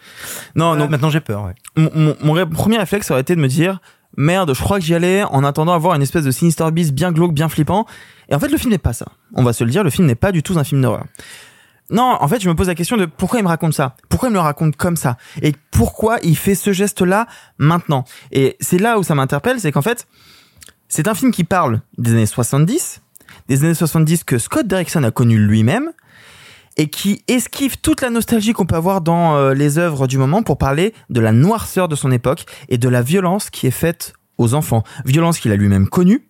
[0.54, 1.44] Non, Ah, donc maintenant j'ai peur.
[1.44, 1.54] Ouais.
[1.76, 3.80] mon, mon- mon ré- premier réflexe aurait été de me dire
[4.18, 7.10] merde, je crois que j'y allais en attendant d'avoir une espèce de Sinister Beast bien
[7.12, 7.86] glauque, bien flippant.
[8.28, 9.06] Et en fait, le film n'est pas ça.
[9.34, 11.04] On va se le dire, le film n'est pas du tout un film d'horreur.
[11.92, 13.96] Non, en fait, je me pose la question de pourquoi il me raconte ça?
[14.08, 15.18] Pourquoi il me le raconte comme ça?
[15.42, 17.26] Et pourquoi il fait ce geste-là
[17.58, 18.04] maintenant?
[18.32, 20.06] Et c'est là où ça m'interpelle, c'est qu'en fait,
[20.88, 23.02] c'est un film qui parle des années 70,
[23.48, 25.92] des années 70 que Scott Derrickson a connu lui-même,
[26.78, 30.42] et qui esquive toute la nostalgie qu'on peut avoir dans euh, les œuvres du moment
[30.42, 34.14] pour parler de la noirceur de son époque et de la violence qui est faite
[34.38, 34.82] aux enfants.
[35.04, 36.26] Violence qu'il a lui-même connue,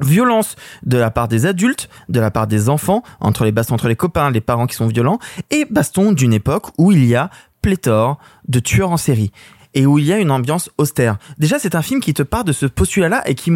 [0.00, 3.88] violence de la part des adultes, de la part des enfants, entre les bastons entre
[3.88, 5.18] les copains, les parents qui sont violents,
[5.50, 7.30] et baston d'une époque où il y a
[7.62, 8.18] pléthore
[8.48, 9.32] de tueurs en série
[9.74, 11.18] et où il y a une ambiance austère.
[11.38, 13.52] Déjà, c'est un film qui te part de ce postulat-là et qui,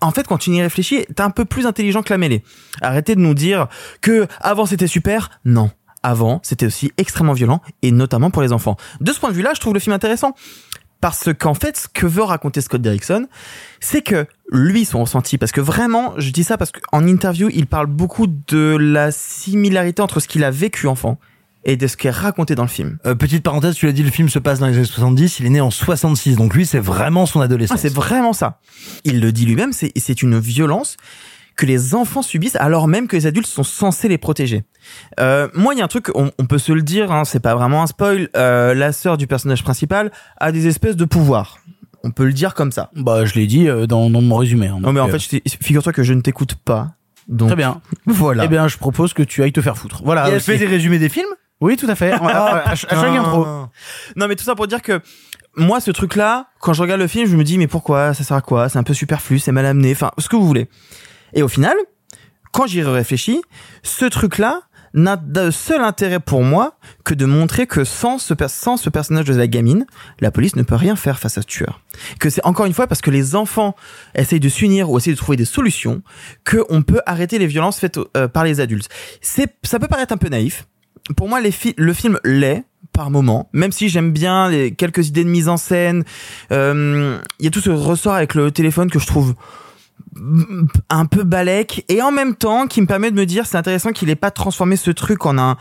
[0.00, 2.42] en fait, quand tu y réfléchis, est un peu plus intelligent que la mêlée.
[2.80, 3.68] Arrêtez de nous dire
[4.00, 5.30] que avant c'était super.
[5.44, 5.70] Non.
[6.04, 8.76] Avant, c'était aussi extrêmement violent et notamment pour les enfants.
[9.00, 10.34] De ce point de vue-là, je trouve le film intéressant.
[11.02, 13.26] Parce qu'en fait, ce que veut raconter Scott Derrickson,
[13.80, 17.66] c'est que lui, son ressenti, parce que vraiment, je dis ça parce qu'en interview, il
[17.66, 21.18] parle beaucoup de la similarité entre ce qu'il a vécu enfant
[21.64, 22.98] et de ce qui est raconté dans le film.
[23.04, 25.46] Euh, petite parenthèse, tu l'as dit, le film se passe dans les années 70, il
[25.46, 27.78] est né en 66, donc lui c'est vraiment son adolescence.
[27.78, 28.60] Ah, c'est vraiment ça.
[29.02, 30.96] Il le dit lui-même, c'est c'est une violence
[31.62, 34.64] que les enfants subissent alors même que les adultes sont censés les protéger.
[35.20, 37.40] Euh, moi, il y a un truc, on, on peut se le dire, hein, c'est
[37.40, 38.28] pas vraiment un spoil.
[38.36, 41.58] euh, la sœur du personnage principal a des espèces de pouvoirs.
[42.04, 42.90] On peut le dire comme ça.
[42.96, 44.66] Bah, je l'ai dit euh, dans, dans mon résumé.
[44.66, 46.96] hein, Non, mais en fait, t'ai- figure-toi que je ne t'écoute pas.
[47.28, 47.80] Donc, Très bien.
[48.06, 48.44] Voilà.
[48.44, 50.02] Eh bien, je propose que tu ailles te faire foutre.
[50.04, 50.28] Voilà.
[50.28, 51.30] Et elle fait des résumés des films?
[51.60, 52.10] Oui, tout à fait.
[52.12, 53.46] À, à- à ch- à chaque intro.
[54.16, 55.00] Non, mais tout ça pour dire que
[55.56, 58.14] moi, ce truc-là, quand je regarde le film, je me dis, mais pourquoi?
[58.14, 58.68] Ça sert à quoi?
[58.68, 60.68] C'est un peu superflu, c'est mal amené, enfin, ce que vous voulez.
[61.34, 61.76] Et au final,
[62.52, 63.42] quand j'y réfléchis,
[63.82, 64.62] ce truc-là
[64.94, 69.46] n'a de seul intérêt pour moi que de montrer que sans ce, personnage de la
[69.46, 69.86] gamine,
[70.20, 71.80] la police ne peut rien faire face à ce tueur.
[72.20, 73.74] Que c'est encore une fois parce que les enfants
[74.14, 76.02] essayent de s'unir ou essayent de trouver des solutions
[76.44, 78.88] que on peut arrêter les violences faites euh, par les adultes.
[79.20, 80.66] C'est, ça peut paraître un peu naïf.
[81.16, 85.48] Pour moi, le film l'est par moment, même si j'aime bien quelques idées de mise
[85.48, 86.04] en scène.
[86.52, 89.34] Euh, Il y a tout ce ressort avec le téléphone que je trouve
[90.90, 93.92] un peu balèque et en même temps qui me permet de me dire c'est intéressant
[93.92, 95.56] qu'il ait pas transformé ce truc en un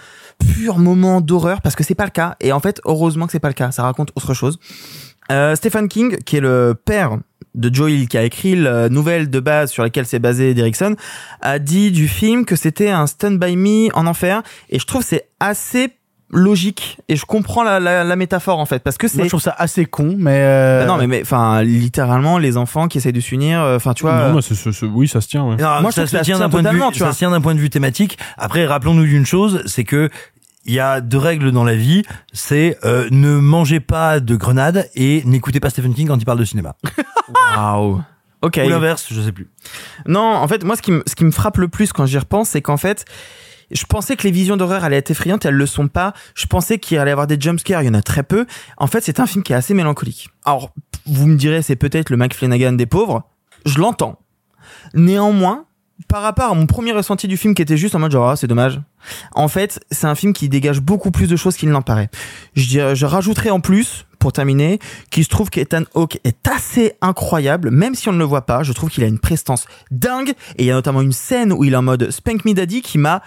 [0.54, 2.36] pur moment d'horreur parce que c'est pas le cas.
[2.40, 3.72] Et en fait heureusement que c'est pas le cas.
[3.72, 4.60] Ça raconte autre chose.
[5.32, 7.18] Euh, Stephen King qui est le père
[7.56, 10.96] de Joe Hill qui a écrit la nouvelle de base sur laquelle s'est basé Derrickson
[11.42, 14.42] a dit du film que c'était un Stand By Me en enfer.
[14.70, 15.90] Et je trouve c'est assez
[16.32, 19.30] logique et je comprends la, la, la métaphore en fait parce que c'est Moi, je
[19.30, 20.38] trouve ça assez con, mais.
[20.40, 23.94] euh, Bah non mais mais enfin littéralement les enfants qui essayent de s'unir euh, enfin
[23.94, 25.44] tu vois Non, euh, mais c'est- c'est- c'est- oui, ça se tient.
[25.44, 25.58] ouais.
[25.58, 27.42] Non, Moi, je ça se tient d'un point de vue, tu ça se tient d'un
[27.42, 28.18] point de vue thématique.
[28.38, 30.10] Après, rappelons-nous d'une chose, c'est que
[30.66, 32.04] il y a deux règles dans la vie,
[32.34, 36.38] c'est euh, ne mangez pas de grenades et n'écoutez pas Stephen King quand il parle
[36.40, 36.76] de cinéma.
[37.58, 38.02] waouh
[38.44, 39.50] ok Ou l'inverse, je sais plus.
[40.08, 42.18] Non, en fait, moi, ce qui, me, ce qui me frappe le plus quand j'y
[42.18, 43.06] repense, c'est qu'en fait,
[43.74, 46.14] je pensais que les visions d'horreur allaient être effrayantes, elles le sont pas.
[46.36, 48.46] Je pensais qu'il allait y avoir des jumpscares, il y en a très peu.
[48.78, 50.30] En fait, c'est un film qui est assez mélancolique.
[50.46, 50.72] Alors,
[51.06, 53.24] vous me direz, c'est peut-être le Mike Flanagan des pauvres.
[53.66, 54.20] Je l'entends.
[54.94, 55.66] Néanmoins,
[56.08, 58.36] par rapport à mon premier ressenti du film qui était juste en mode genre ah,
[58.36, 58.82] c'est dommage.
[59.34, 62.10] En fait, c'est un film qui dégage beaucoup plus de choses qu'il n'en paraît.
[62.56, 64.80] Je, je rajouterai en plus pour terminer
[65.10, 68.64] qu'il se trouve qu'Ethan Hawke est assez incroyable même si on ne le voit pas.
[68.64, 71.64] Je trouve qu'il a une prestance dingue et il y a notamment une scène où
[71.64, 73.22] il est en mode Spank Me Daddy qui m'a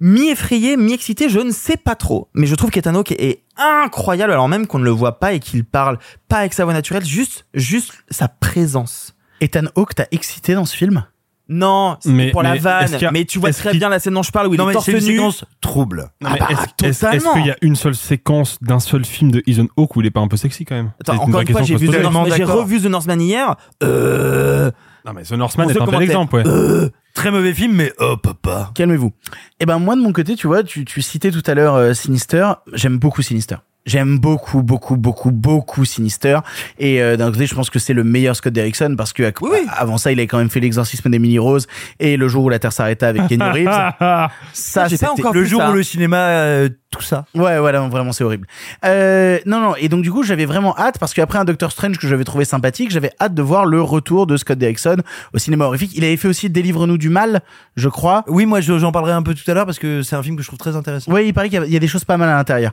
[0.00, 2.28] mi-effrayé, mi-excité, je ne sais pas trop.
[2.34, 5.40] Mais je trouve qu'Ethan Hawke est incroyable alors même qu'on ne le voit pas et
[5.40, 5.98] qu'il parle
[6.28, 9.14] pas avec sa voix naturelle, juste juste sa présence.
[9.40, 11.04] Ethan Hawke t'a excité dans ce film?
[11.48, 12.92] Non, c'est Mais- pour la vanne.
[12.92, 14.66] a- Mais tu vois très bien la scène dont je parle où il Non, est
[14.68, 15.12] mais torse c'est une nu.
[15.16, 16.10] séquence trouble.
[16.24, 16.48] Ah bah,
[16.82, 20.06] est-ce qu'il y a une seule séquence d'un seul film de Ethan Hawke où il
[20.06, 20.90] est pas un peu sexy quand même?
[21.00, 22.00] Attends, encore une fois, j'ai vu The.
[22.02, 23.54] Northman, revu The Northman hier.
[23.84, 24.72] Euh...
[25.04, 26.42] Non mais The Northman est un bel exemple, ouais.
[26.46, 28.70] Euh, très mauvais film, mais oh papa.
[28.74, 29.12] Calmez-vous.
[29.58, 31.94] Eh ben moi de mon côté, tu vois, tu, tu citais tout à l'heure euh,
[31.94, 32.46] Sinister.
[32.74, 33.56] J'aime beaucoup Sinister.
[33.86, 36.40] J'aime beaucoup, beaucoup, beaucoup, beaucoup Sinister.
[36.80, 39.32] Et euh, d'un côté, je pense que c'est le meilleur Scott Derrickson parce que à-
[39.76, 41.68] avant ça, il avait quand même fait l'exorcisme d'Emily Rose
[42.00, 44.28] et le jour où la Terre s'arrêta avec Kenny Reeves.
[44.52, 47.24] ça, c'était encore le jour où le cinéma, euh, tout ça.
[47.34, 48.46] Ouais, voilà, vraiment, c'est horrible.
[48.84, 51.98] Euh, non, non, et donc du coup, j'avais vraiment hâte parce qu'après un Doctor Strange
[51.98, 54.96] que j'avais trouvé sympathique, j'avais hâte de voir le retour de Scott Derrickson
[55.34, 55.92] au cinéma horrifique.
[55.96, 57.40] Il avait fait aussi Délivre-nous du mal,
[57.76, 58.24] je crois.
[58.28, 60.36] Oui, moi je- j'en parlerai un peu tout à l'heure parce que c'est un film
[60.36, 61.12] que je trouve très intéressant.
[61.12, 62.72] Oui, il paraît qu'il y a- il y a des choses pas mal à l'intérieur.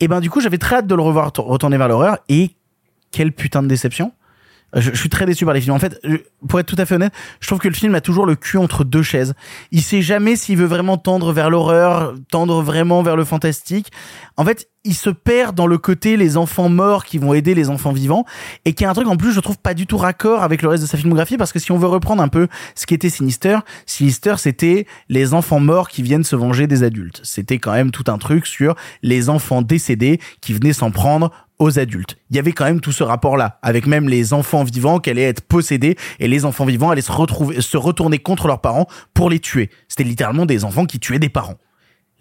[0.00, 2.50] Et ben du coup, j'avais très hâte de le revoir retourner vers l'horreur et
[3.10, 4.12] quelle putain de déception.
[4.74, 5.74] Je, suis très déçu par les films.
[5.74, 6.00] En fait,
[6.48, 8.56] pour être tout à fait honnête, je trouve que le film a toujours le cul
[8.56, 9.34] entre deux chaises.
[9.70, 13.90] Il sait jamais s'il veut vraiment tendre vers l'horreur, tendre vraiment vers le fantastique.
[14.36, 17.70] En fait, il se perd dans le côté les enfants morts qui vont aider les
[17.70, 18.24] enfants vivants
[18.64, 20.68] et qui est un truc en plus je trouve pas du tout raccord avec le
[20.68, 23.10] reste de sa filmographie parce que si on veut reprendre un peu ce qui était
[23.10, 27.20] Sinister, Sinister c'était les enfants morts qui viennent se venger des adultes.
[27.22, 31.30] C'était quand même tout un truc sur les enfants décédés qui venaient s'en prendre
[31.62, 32.16] aux adultes.
[32.30, 35.22] Il y avait quand même tout ce rapport-là, avec même les enfants vivants qui allaient
[35.22, 39.30] être possédés et les enfants vivants allaient se retrouver, se retourner contre leurs parents pour
[39.30, 39.70] les tuer.
[39.88, 41.56] C'était littéralement des enfants qui tuaient des parents.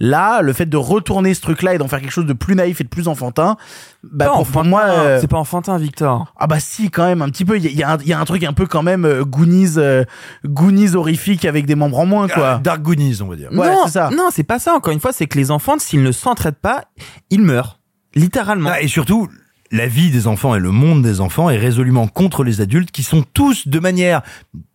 [0.03, 2.81] Là, le fait de retourner ce truc-là et d'en faire quelque chose de plus naïf
[2.81, 3.55] et de plus enfantin,
[4.03, 6.33] bah Pas pour, enfantin, moi, euh, c'est pas enfantin, Victor.
[6.39, 7.57] ah bah si quand même un petit peu.
[7.57, 8.81] Il y, a- il y a un- il y a un truc un peu quand
[8.81, 10.03] même euh, Goonies, euh,
[10.43, 12.53] Goonies horrifique avec des membres en moins quoi.
[12.55, 13.49] Ah, Dark Goonies, on va dire.
[13.51, 14.09] Ouais, non, c'est ça.
[14.09, 14.73] non, c'est pas ça.
[14.73, 16.85] Encore une fois, c'est que les enfants, s'ils ne s'entraident pas,
[17.29, 17.77] ils meurent.
[18.15, 18.69] Littéralement.
[18.73, 19.29] Ah, et surtout,
[19.71, 23.03] la vie des enfants et le monde des enfants est résolument contre les adultes qui
[23.03, 24.21] sont tous de manière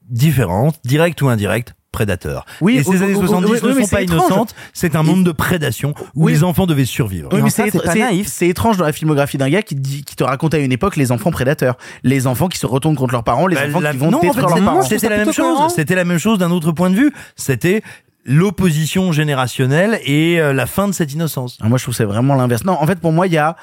[0.09, 2.45] différente, directe ou indirecte, prédateurs.
[2.61, 4.19] Oui, et ces années ou- 70 oui, ne oui, mais sont pas étrange.
[4.27, 6.33] innocentes, c'est un monde de prédation où Oui.
[6.33, 7.31] les enfants devaient survivre.
[7.33, 8.27] Oui, mais c'est pas naïf.
[8.29, 10.73] c'est étrange dans la filmographie d'un gars qui, te dit, qui te raconte à une
[10.73, 13.81] époque les enfants prédateurs, les enfants qui se retournent contre leurs parents, les Bah, enfants
[13.81, 14.83] la- qui vont non, en fait, détruire leurs c'est- parents.
[14.83, 15.59] C'était la même chose.
[15.75, 17.13] C'était la même chose d'un autre point de vue.
[17.35, 17.83] C'était
[18.27, 21.59] l'opposition générationnelle et euh, la fin de cette innocence.
[21.63, 22.65] Ah, moi, je trouve c'est vraiment l'inverse.
[22.65, 23.57] Non, en fait, pour moi, il y a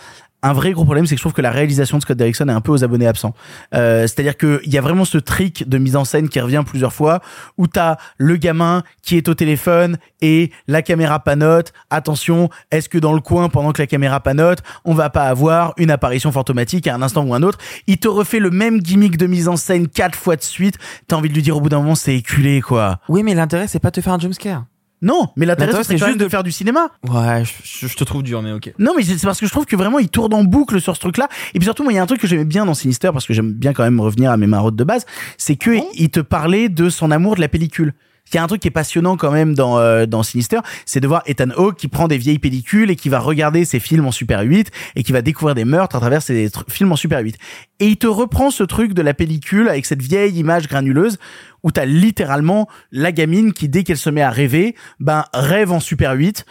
[0.43, 2.53] un vrai gros problème, c'est que je trouve que la réalisation de Scott Derrickson est
[2.53, 3.33] un peu aux abonnés absents.
[3.73, 6.93] Euh, C'est-à-dire qu'il y a vraiment ce trick de mise en scène qui revient plusieurs
[6.93, 7.21] fois,
[7.57, 11.71] où t'as le gamin qui est au téléphone et la caméra panote.
[11.89, 15.73] Attention, est-ce que dans le coin, pendant que la caméra panote, on va pas avoir
[15.77, 17.57] une apparition fantomatique à un instant ou un autre?
[17.87, 20.77] Il te refait le même gimmick de mise en scène quatre fois de suite.
[21.07, 22.99] T'as envie de lui dire au bout d'un moment, c'est éculé, quoi.
[23.07, 24.65] Oui, mais l'intérêt, c'est pas de te faire un jumpscare.
[25.03, 26.87] Non, mais l'intérêt, c'est même juste de faire du cinéma.
[27.07, 28.73] Ouais, je, je te trouve dur, mais ok.
[28.79, 31.01] Non, mais c'est parce que je trouve que vraiment il tourne en boucle sur ce
[31.01, 31.27] truc-là.
[31.53, 33.27] Et puis surtout, moi, il y a un truc que j'aimais bien dans Sinister parce
[33.27, 35.05] que j'aime bien quand même revenir à mes maraudes de base,
[35.37, 37.93] c'est que il te parlait de son amour de la pellicule.
[38.33, 40.99] Il y a un truc qui est passionnant quand même dans euh, dans Sinister, c'est
[40.99, 44.05] de voir Ethan Hawke qui prend des vieilles pellicules et qui va regarder ses films
[44.07, 47.19] en Super 8 et qui va découvrir des meurtres à travers tr- films en Super
[47.19, 47.37] 8.
[47.79, 51.17] Et il te reprend ce truc de la pellicule avec cette vieille image granuleuse
[51.63, 55.79] où t'as littéralement la gamine qui dès qu'elle se met à rêver, ben rêve en
[55.79, 56.45] Super 8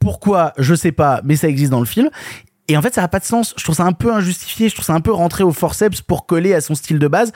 [0.00, 0.52] pourquoi?
[0.58, 2.08] Je sais pas mais ça existe dans le film.
[2.68, 3.54] Et en fait ça a pas de sens.
[3.56, 4.68] Je trouve ça un peu injustifié.
[4.68, 7.32] Je trouve ça un peu rentré au forceps pour coller à son style de base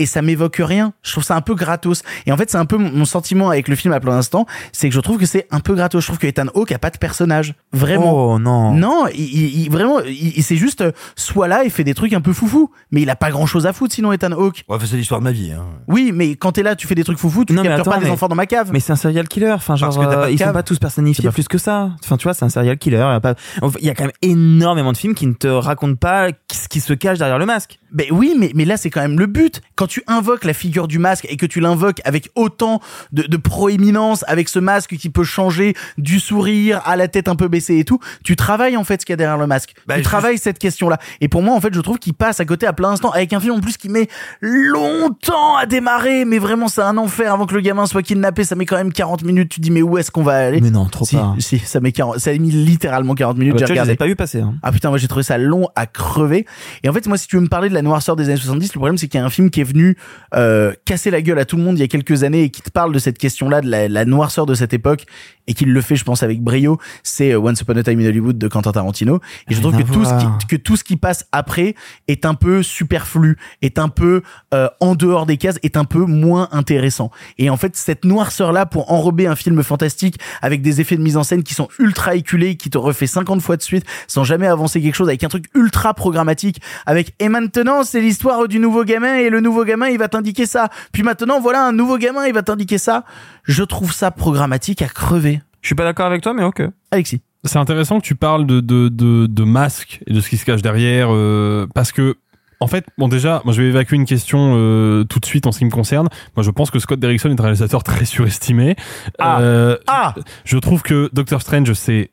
[0.00, 2.66] et ça m'évoque rien je trouve ça un peu gratos et en fait c'est un
[2.66, 5.46] peu mon sentiment avec le film à plein d'instants c'est que je trouve que c'est
[5.50, 8.72] un peu gratos je trouve que Ethan Hawke a pas de personnage vraiment Oh non.
[8.74, 12.12] non, il, il- vraiment, il, il- c'est juste euh, soit là et fait des trucs
[12.12, 14.64] un peu foufou, mais il a pas grand chose à foutre sinon Ethan Hawke.
[14.68, 15.52] Ouais, c'est l'histoire de ma vie.
[15.52, 15.64] Hein.
[15.86, 17.90] Oui, mais quand t'es là, tu fais des trucs foufou, tu Non, mais captures attends,
[17.92, 18.70] pas des mais- enfants dans ma cave.
[18.72, 19.52] Mais c'est un serial killer.
[19.52, 20.48] Enfin, genre, Parce que t'as pas de euh, ils cave.
[20.48, 21.90] sont pas tous personnifiés pas plus que ça.
[22.04, 22.96] Enfin, tu vois, c'est un serial killer.
[22.96, 25.34] Il y a pas- Enfin, il y a quand même énormément de films qui ne
[25.34, 27.78] te racontent pas ce qui se cache derrière le masque.
[27.92, 29.60] Ben oui, mais, mais là c'est quand même le but.
[29.76, 32.80] Quand tu invoques la figure du masque et que tu l'invoques avec autant
[33.12, 37.36] de, de proéminence, avec ce masque qui peut changer du sourire à la tête un
[37.36, 39.74] peu baissée et tout, tu travailles en fait ce qu'il y a derrière le masque.
[39.86, 40.98] Bah, tu travailles cette question-là.
[41.20, 43.32] Et pour moi en fait je trouve qu'il passe à côté à plein d'instants avec
[43.32, 44.08] un film en plus qui met
[44.40, 48.54] longtemps à démarrer, mais vraiment c'est un enfer avant que le gamin soit kidnappé, ça
[48.54, 50.60] met quand même 40 minutes, tu te dis mais où est-ce qu'on va aller?
[50.60, 51.34] Mais non, trop si, pas.
[51.38, 53.96] Si, ça met 40, ça a mis littéralement 40 minutes, Bah, j'ai regardé.
[53.96, 54.40] pas vu passer.
[54.40, 54.54] hein.
[54.62, 56.46] Ah putain, moi j'ai trouvé ça long à crever.
[56.82, 58.74] Et en fait, moi, si tu veux me parler de la noirceur des années 70,
[58.74, 59.96] le problème c'est qu'il y a un film qui est venu
[60.34, 62.62] euh, casser la gueule à tout le monde il y a quelques années et qui
[62.62, 65.06] te parle de cette question-là, de la, la noirceur de cette époque,
[65.50, 68.06] et qui le fait, je pense, avec brio, c'est euh, Once Upon a Time in
[68.06, 69.20] Hollywood de Quentin Tarantino.
[69.50, 71.74] Et je trouve que tout, ce qui, que tout ce qui passe après
[72.06, 74.22] est un peu superflu, est un peu
[74.54, 77.10] euh, en dehors des cases, est un peu moins intéressant.
[77.36, 81.16] Et en fait, cette noirceur-là, pour enrober un film fantastique avec des effets de mise
[81.16, 84.46] en scène qui sont ultra éculés, qui te refait 50 fois de suite, sans jamais
[84.46, 88.84] avancer quelque chose, avec un truc ultra programmatique, avec et maintenant c'est l'histoire du nouveau
[88.84, 90.68] gamin et le nouveau gamin il va t'indiquer ça.
[90.92, 93.04] Puis maintenant voilà un nouveau gamin il va t'indiquer ça.
[93.50, 95.42] Je trouve ça programmatique à crever.
[95.60, 96.62] Je suis pas d'accord avec toi, mais ok.
[96.92, 97.20] Alexis.
[97.42, 100.44] C'est intéressant que tu parles de, de, de, de masques et de ce qui se
[100.44, 102.16] cache derrière, euh, parce que,
[102.60, 105.52] en fait, bon déjà, moi je vais évacuer une question euh, tout de suite en
[105.52, 106.08] ce qui me concerne.
[106.36, 108.76] Moi je pense que Scott Derrickson est un réalisateur très surestimé.
[109.18, 109.40] Ah.
[109.40, 110.14] Euh, Ah
[110.44, 112.12] Je trouve que Doctor Strange c'est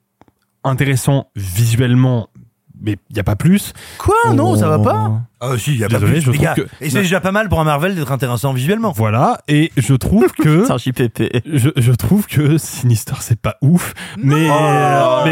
[0.63, 2.29] intéressant visuellement,
[2.81, 3.73] mais il y a pas plus.
[3.99, 4.15] Quoi?
[4.33, 6.45] Non, ça va pas Ah si, il y a pas Désolé, plus, je les trouve
[6.47, 6.53] gars.
[6.55, 8.91] que- Et c'est déjà pas mal pour un Marvel d'être intéressant visuellement.
[8.91, 11.41] Voilà, et je trouve que C'est un JPP.
[11.45, 14.49] je, je trouve que Sinister c'est pas ouf, mais, mais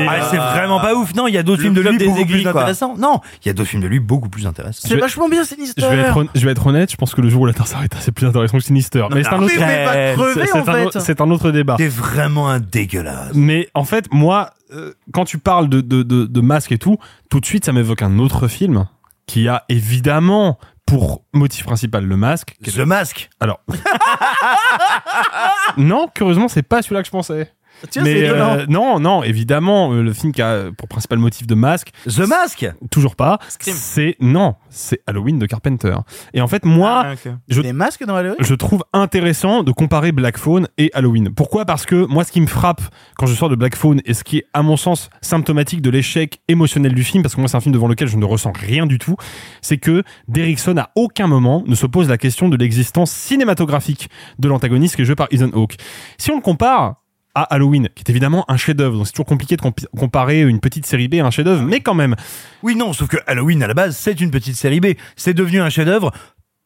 [0.07, 1.15] Ah, c'est vraiment pas ouf.
[1.15, 2.52] Non, il y a d'autres films de club lui des beaucoup plus quoi.
[2.52, 2.95] intéressants.
[2.98, 4.88] Non, il y a d'autres films de lui beaucoup plus intéressants.
[4.88, 5.82] C'est vachement bien Sinister.
[5.82, 7.53] je vais, être, hon- je vais être honnête, je pense que le jour où la
[7.53, 9.06] Terre s'arrêta, c'est plus intéressant que Sinister.
[9.14, 10.86] Mais c'est un autre, mais va crever, c'est- en c'est un fait.
[10.86, 11.76] autre- c'est un autre débat.
[11.77, 13.32] T'es vraiment un dégueulasse.
[13.34, 16.98] Mais en fait, moi, euh, quand tu parles de, de, de, de masque et tout,
[17.30, 18.86] tout de suite, ça m'évoque un autre film
[19.26, 22.56] qui a évidemment pour motif principal le masque.
[22.64, 23.30] The Mask.
[23.39, 23.61] Alors.
[25.77, 27.52] non, curieusement, c'est pas celui-là que je pensais.
[27.89, 31.56] Tiens, Mais euh, non, non, évidemment, euh, le film qui a pour principal motif de
[31.56, 32.65] masque, The Mask?
[32.89, 33.39] toujours pas.
[33.60, 35.95] C'est non, c'est Halloween de Carpenter.
[36.34, 37.34] Et en fait, moi, Ah, ok.
[37.49, 38.38] je Des masques dans Halloween?
[38.39, 41.34] je trouve intéressant de comparer Black Phone et Halloween.
[41.34, 41.65] Pourquoi?
[41.65, 42.81] Parce que moi, ce qui me frappe
[43.18, 45.89] quand je sors de Black Phone et ce qui est, à mon sens, symptomatique de
[45.89, 48.52] l'échec émotionnel du film, parce que moi, c'est un film devant lequel je ne ressens
[48.56, 49.15] rien du tout,
[49.61, 54.47] c'est que Derrickson, à aucun moment, ne se pose la question de l'existence cinématographique de
[54.47, 55.76] l'antagoniste qui est joué par Ethan Hawke.
[56.18, 56.95] Si on le compare
[57.36, 59.62] à Halloween, qui est évidemment un chef-d'œuvre, donc c'est toujours compliqué de
[59.98, 62.16] comparer une petite série B à un chef-d'œuvre, mais quand même,
[62.64, 64.88] Oui, non, sauf que Halloween à la base, c'est une petite série B.
[65.16, 66.12] C'est devenu un chef-d'œuvre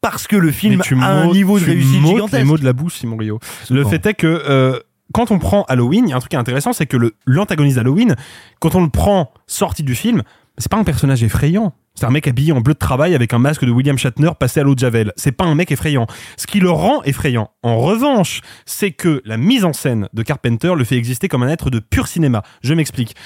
[0.01, 2.37] parce que le film tu a un niveau de tu réussite gigantesque.
[2.37, 3.39] les mots de la bouche, Simon Rio.
[3.69, 3.89] Le bon.
[3.89, 4.79] fait est que euh,
[5.13, 7.15] quand on prend Halloween, il y a un truc qui est intéressant, c'est que le-
[7.25, 8.15] l'antagoniste d'Halloween,
[8.59, 10.21] quand on le prend sorti du film,
[10.57, 11.73] c'est pas un personnage effrayant.
[11.99, 14.61] C'est un mec habillé en bleu de travail avec un masque de William Shatner passé
[14.61, 15.11] à l'eau de Javel.
[15.17, 16.07] C'est pas un mec effrayant.
[16.37, 20.71] Ce qui le rend effrayant, en revanche, c'est que la mise en scène de Carpenter
[20.77, 22.41] le fait exister comme un être de pur cinéma.
[22.63, 23.17] Je m'explique.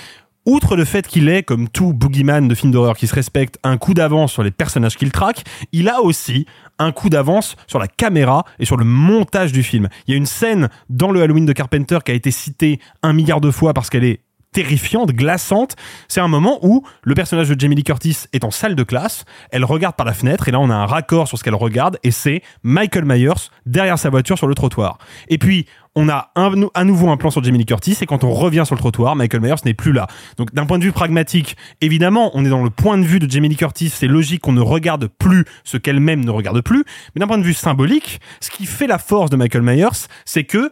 [0.47, 3.77] Outre le fait qu'il est, comme tout boogeyman de film d'horreur qui se respecte, un
[3.77, 6.47] coup d'avance sur les personnages qu'il traque, il a aussi
[6.79, 9.87] un coup d'avance sur la caméra et sur le montage du film.
[10.07, 13.13] Il y a une scène dans le Halloween de Carpenter qui a été citée un
[13.13, 14.21] milliard de fois parce qu'elle est
[14.53, 15.75] terrifiante, glaçante.
[16.07, 19.25] C'est un moment où le personnage de Jamie Lee Curtis est en salle de classe,
[19.51, 21.97] elle regarde par la fenêtre et là on a un raccord sur ce qu'elle regarde
[22.03, 24.97] et c'est Michael Myers derrière sa voiture sur le trottoir.
[25.27, 25.65] Et puis
[25.95, 28.63] on a un, à nouveau un plan sur Jamie Lee Curtis et quand on revient
[28.65, 30.07] sur le trottoir, Michael Myers n'est plus là.
[30.37, 33.29] Donc d'un point de vue pragmatique, évidemment, on est dans le point de vue de
[33.29, 37.19] Jamie Lee Curtis, c'est logique qu'on ne regarde plus ce qu'elle-même ne regarde plus, mais
[37.19, 40.71] d'un point de vue symbolique, ce qui fait la force de Michael Myers, c'est que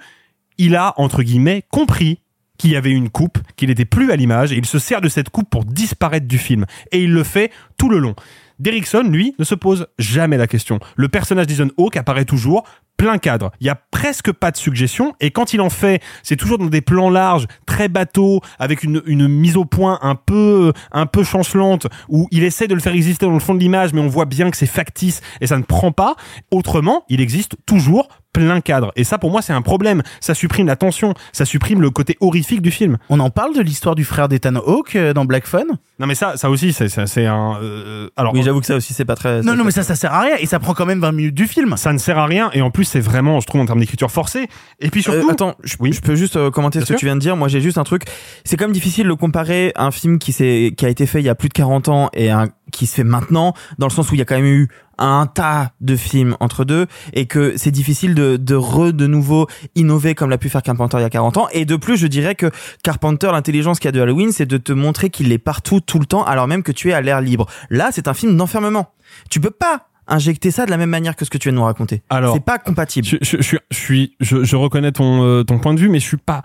[0.57, 2.19] il a entre guillemets compris
[2.61, 5.09] qu'il y avait une coupe, qu'il n'était plus à l'image, et il se sert de
[5.09, 6.65] cette coupe pour disparaître du film.
[6.91, 8.13] Et il le fait tout le long.
[8.59, 10.79] Derrickson, lui, ne se pose jamais la question.
[10.95, 12.63] Le personnage d'Ethan Hawke apparaît toujours
[12.97, 13.51] plein cadre.
[13.59, 16.67] Il y a presque pas de suggestion et quand il en fait, c'est toujours dans
[16.67, 21.23] des plans larges, très bateaux, avec une, une mise au point un peu un peu
[21.23, 24.07] chancelante où il essaie de le faire exister dans le fond de l'image, mais on
[24.07, 26.15] voit bien que c'est factice et ça ne prend pas.
[26.51, 28.91] Autrement, il existe toujours plein cadre.
[28.95, 30.01] Et ça, pour moi, c'est un problème.
[30.19, 32.97] Ça supprime la tension, ça supprime le côté horrifique du film.
[33.09, 35.67] On en parle de l'histoire du frère d'Ethan Hawke euh, dans Black Phone?
[35.99, 37.57] Non, mais ça, ça aussi, c'est, c'est, c'est un.
[37.61, 39.41] euh, alors, Oui, j'avoue que ça aussi, c'est pas très.
[39.41, 41.35] Non, non, mais ça, ça sert à rien et ça prend quand même 20 minutes
[41.35, 41.75] du film.
[41.77, 44.09] ça ne sert à rien et en plus, c'est vraiment, je trouve, en termes d'écriture
[44.11, 44.47] forcée.
[44.79, 45.27] Et puis surtout.
[45.27, 45.93] Euh, attends, je, Oui.
[45.93, 47.35] je peux juste euh, commenter Bien ce que tu viens de dire.
[47.37, 48.03] Moi, j'ai juste un truc.
[48.45, 51.25] C'est quand même difficile de comparer un film qui s'est, qui a été fait il
[51.25, 54.09] y a plus de 40 ans et un qui se fait maintenant, dans le sens
[54.11, 54.67] où il y a quand même eu
[54.97, 59.47] un tas de films entre deux et que c'est difficile de, de re, de nouveau
[59.75, 61.47] innover comme l'a pu faire Carpenter il y a 40 ans.
[61.51, 62.51] Et de plus, je dirais que
[62.83, 65.99] Carpenter, l'intelligence qu'il y a de Halloween, c'est de te montrer qu'il est partout, tout
[65.99, 67.47] le temps, alors même que tu es à l'air libre.
[67.69, 68.93] Là, c'est un film d'enfermement.
[69.29, 71.57] Tu peux pas injecter ça de la même manière que ce que tu viens de
[71.57, 72.03] nous raconter.
[72.09, 73.07] Alors, c'est pas compatible.
[73.07, 76.07] Je, je, je, suis, je, je reconnais ton, euh, ton point de vue, mais je
[76.07, 76.43] suis pas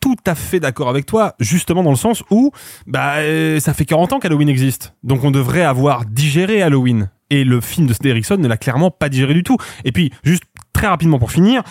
[0.00, 2.52] tout à fait d'accord avec toi, justement dans le sens où
[2.86, 7.10] bah euh, ça fait 40 ans qu'Halloween existe, donc on devrait avoir digéré Halloween.
[7.28, 9.56] Et le film de Derrickson ne l'a clairement pas digéré du tout.
[9.84, 11.64] Et puis juste très rapidement pour finir,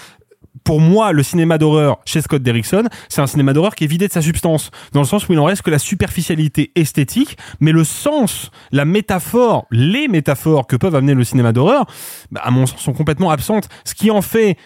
[0.65, 4.07] pour moi, le cinéma d'horreur chez Scott Derrickson, c'est un cinéma d'horreur qui est vidé
[4.07, 7.72] de sa substance, dans le sens où il en reste que la superficialité esthétique, mais
[7.72, 11.85] le sens, la métaphore, les métaphores que peuvent amener le cinéma d'horreur,
[12.31, 13.69] bah, à mon sens, sont complètement absentes.
[13.84, 14.57] Ce qui en fait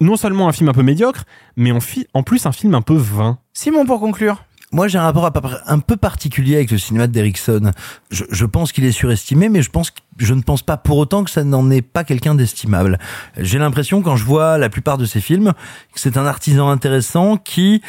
[0.00, 1.24] non seulement un film un peu médiocre,
[1.56, 3.38] mais en, fi- en plus un film un peu vain.
[3.52, 4.44] Simon, pour conclure.
[4.72, 5.30] Moi, j'ai un rapport
[5.66, 7.70] un peu particulier avec le cinéma d'Erickson.
[8.10, 10.98] Je, je pense qu'il est surestimé, mais je pense, que- je ne pense pas pour
[10.98, 12.98] autant que ça n'en est pas quelqu'un d'estimable.
[13.38, 15.52] J'ai l'impression, quand je vois la plupart de ses films,
[15.92, 17.82] que c'est un artisan intéressant qui,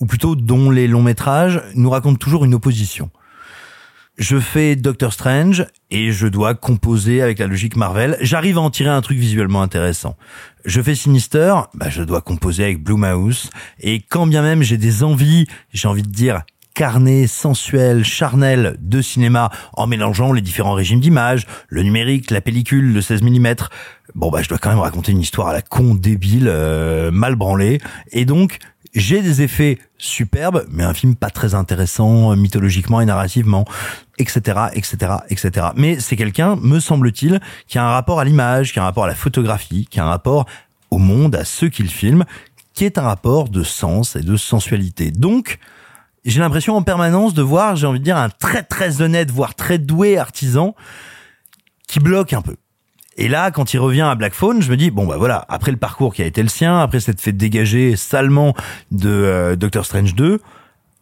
[0.00, 3.10] ou plutôt dont les longs métrages, nous racontent toujours une opposition.
[4.16, 8.16] Je fais Doctor Strange et je dois composer avec la logique Marvel.
[8.22, 10.16] J'arrive à en tirer un truc visuellement intéressant.
[10.64, 13.50] Je fais Sinister, bah je dois composer avec Blumhouse.
[13.78, 19.02] Et quand bien même j'ai des envies, j'ai envie de dire carné, sensuel, charnel de
[19.02, 23.54] cinéma en mélangeant les différents régimes d'image, le numérique, la pellicule, le 16 mm.
[24.14, 27.36] Bon bah je dois quand même raconter une histoire à la con débile, euh, mal
[27.36, 27.82] branlée.
[28.12, 28.60] Et donc
[28.94, 33.64] j'ai des effets superbes, mais un film pas très intéressant euh, mythologiquement et narrativement,
[34.18, 35.68] etc., etc., etc.
[35.76, 39.04] Mais c'est quelqu'un, me semble-t-il, qui a un rapport à l'image, qui a un rapport
[39.04, 40.46] à la photographie, qui a un rapport
[40.90, 42.24] au monde, à ceux qu'il filme,
[42.74, 45.10] qui est un rapport de sens et de sensualité.
[45.10, 45.58] Donc,
[46.24, 49.54] j'ai l'impression en permanence de voir, j'ai envie de dire, un très très honnête, voire
[49.54, 50.74] très doué artisan
[51.86, 52.56] qui bloque un peu.
[53.16, 55.70] Et là, quand il revient à Black Phone, je me dis bon bah voilà, après
[55.70, 58.54] le parcours qui a été le sien, après s'être fait dégager salement
[58.90, 60.40] de euh, Doctor Strange 2,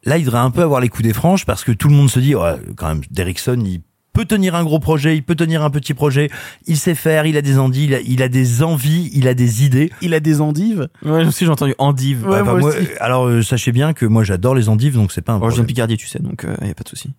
[0.05, 2.09] là il devrait un peu avoir les coups des franges parce que tout le monde
[2.09, 3.83] se dit ouais, quand même Derrickson il
[4.15, 6.31] peut tenir un gros projet, il peut tenir un petit projet,
[6.67, 9.35] il sait faire, il a des endives, il a, il a des envies, il a
[9.35, 9.91] des idées.
[10.01, 10.89] Il a des endives.
[11.05, 12.27] Ouais, aussi j'ai entendu endive.
[12.27, 15.33] Ouais, bah, moi, alors euh, sachez bien que moi j'adore les endives donc c'est pas
[15.33, 15.75] un Moi, je viens de problème.
[15.75, 17.11] Picardie, tu sais, donc il y a pas de souci.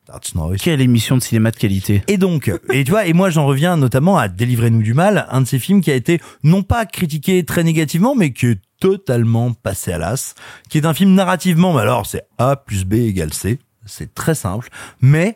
[0.59, 2.01] Quelle émission de cinéma de qualité.
[2.07, 5.41] Et donc, et tu vois, et moi j'en reviens notamment à Délivrez-nous du mal, un
[5.41, 9.51] de ces films qui a été non pas critiqué très négativement, mais qui est totalement
[9.53, 10.35] passé à l'as,
[10.69, 14.35] qui est un film narrativement, mais alors c'est A plus B égale C, c'est très
[14.35, 14.69] simple,
[15.01, 15.35] mais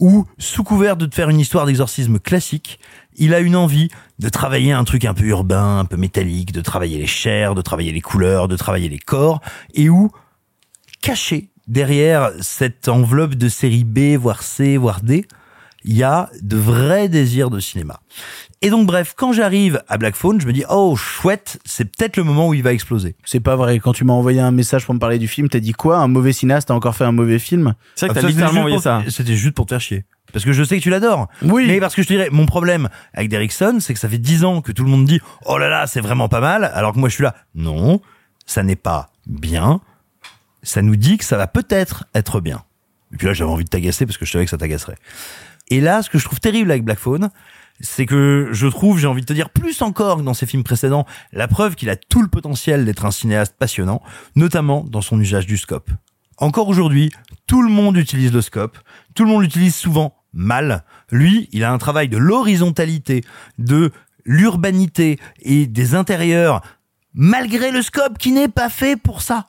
[0.00, 2.78] où, sous couvert de faire une histoire d'exorcisme classique,
[3.16, 3.88] il a une envie
[4.18, 7.62] de travailler un truc un peu urbain, un peu métallique, de travailler les chairs, de
[7.62, 9.40] travailler les couleurs, de travailler les corps,
[9.74, 10.10] et où,
[11.02, 15.26] caché derrière cette enveloppe de série B, voire C, voire D,
[15.84, 18.00] il y a de vrais désirs de cinéma.
[18.60, 22.16] Et donc bref, quand j'arrive à Black Phone, je me dis oh chouette, c'est peut-être
[22.16, 23.14] le moment où il va exploser.
[23.24, 23.78] C'est pas vrai.
[23.78, 25.98] Quand tu m'as envoyé un message pour me parler du film, t'as dit quoi?
[25.98, 27.74] Un mauvais cinéaste a encore fait un mauvais film?
[27.94, 29.00] C'est vrai que Ah, t'as ça, littéralement c'était envoyé juste ça.
[29.04, 30.04] pour- C'était juste pour te faire chier.
[30.32, 31.28] Parce que je sais que tu l'adores.
[31.42, 31.66] Oui.
[31.68, 34.44] Mais parce que je te dirais, mon problème avec Derrickson, c'est que ça fait dix
[34.44, 36.98] ans que tout le monde dit, oh là là, c'est vraiment pas mal, alors que
[36.98, 38.00] moi je suis là, non,
[38.44, 39.80] ça n'est pas bien,
[40.62, 42.62] ça nous dit que ça va peut-être être bien.
[43.14, 44.96] Et puis là, j'avais envie de t'agacer parce que je savais que ça t'agacerait.
[45.70, 47.30] Et là, ce que je trouve terrible avec Black Phone,
[47.80, 50.64] c'est que je trouve, j'ai envie de te dire, plus encore que dans ses films
[50.64, 54.02] précédents, la preuve qu'il a tout le potentiel d'être un cinéaste passionnant,
[54.36, 55.90] notamment dans son usage du scope.
[56.38, 57.10] Encore aujourd'hui,
[57.46, 58.78] tout le monde utilise le scope,
[59.14, 60.84] tout le monde l'utilise souvent mal.
[61.10, 63.24] Lui, il a un travail de l'horizontalité,
[63.58, 63.92] de
[64.24, 66.62] l'urbanité et des intérieurs,
[67.14, 69.46] malgré le scope qui n'est pas fait pour ça.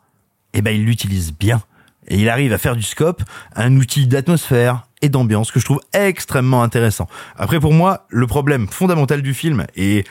[0.53, 1.61] Eh ben, il l'utilise bien.
[2.07, 3.21] Et il arrive à faire du scope
[3.55, 7.07] un outil d'atmosphère et d'ambiance que je trouve extrêmement intéressant.
[7.37, 10.03] Après, pour moi, le problème fondamental du film et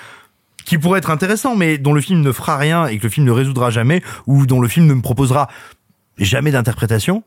[0.65, 3.27] qui pourrait être intéressant, mais dont le film ne fera rien et que le film
[3.27, 5.48] ne résoudra jamais, ou dont le film ne me proposera
[6.19, 7.23] jamais d'interprétation,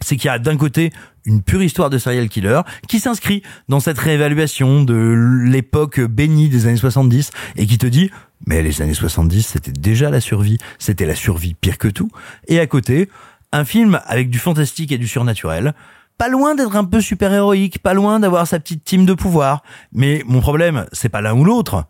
[0.00, 0.92] c'est qu'il y a d'un côté
[1.24, 6.66] une pure histoire de serial killer qui s'inscrit dans cette réévaluation de l'époque bénie des
[6.66, 8.10] années 70 et qui te dit
[8.46, 12.10] mais les années 70 c'était déjà la survie, c'était la survie pire que tout
[12.46, 13.08] et à côté
[13.52, 15.74] un film avec du fantastique et du surnaturel
[16.18, 19.62] pas loin d'être un peu super-héroïque, pas loin d'avoir sa petite team de pouvoir,
[19.92, 21.84] mais mon problème c'est pas l'un ou l'autre,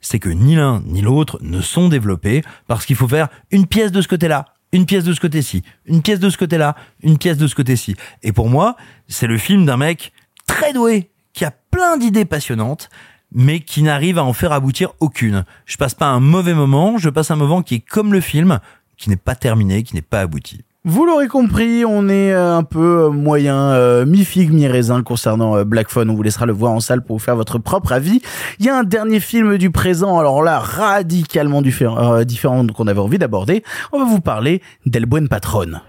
[0.00, 3.90] c'est que ni l'un ni l'autre ne sont développés parce qu'il faut faire une pièce
[3.90, 7.38] de ce côté-là, une pièce de ce côté-ci, une pièce de ce côté-là, une pièce
[7.38, 7.96] de ce côté-ci.
[8.22, 8.76] Et pour moi,
[9.08, 10.12] c'est le film d'un mec
[10.46, 12.90] très doué, qui a plein d'idées passionnantes,
[13.32, 15.44] mais qui n'arrive à en faire aboutir aucune.
[15.64, 18.60] Je passe pas un mauvais moment, je passe un moment qui est comme le film,
[18.96, 20.64] qui n'est pas terminé, qui n'est pas abouti.
[20.84, 25.62] Vous l'aurez compris, on est euh, un peu euh, moyen, euh, mi-figue, mi-raisin concernant euh,
[25.62, 26.10] Black Phone.
[26.10, 28.20] On vous laissera le voir en salle pour vous faire votre propre avis.
[28.58, 32.88] Il y a un dernier film du présent, alors là, radicalement différent, euh, différent qu'on
[32.88, 33.62] avait envie d'aborder.
[33.92, 35.80] On va vous parler d'El Buen Patron.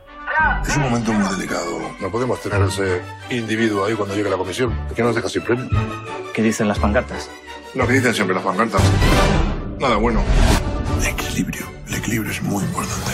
[0.63, 1.71] Es un momento muy delicado.
[1.99, 3.01] No podemos tener ese
[3.31, 4.73] individuo ahí cuando llegue la comisión.
[4.87, 5.65] ¿Por qué nos deja sin premio?
[6.35, 7.31] ¿Qué dicen las pancartas?
[7.73, 8.81] Lo que dicen siempre las pancartas.
[9.79, 10.21] Nada bueno.
[11.03, 11.65] Equilibrio.
[11.87, 13.11] El equilibrio es muy importante.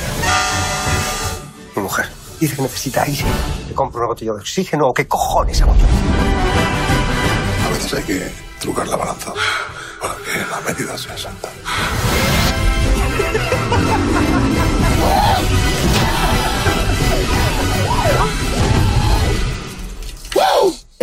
[1.82, 3.26] Mujer dice que necesita aire.
[3.68, 5.86] ¿Le compro una botella de oxígeno o qué cojones hago yo?
[7.68, 9.34] A veces hay que trucar la balanza
[10.02, 11.50] para que la medida sea exacta.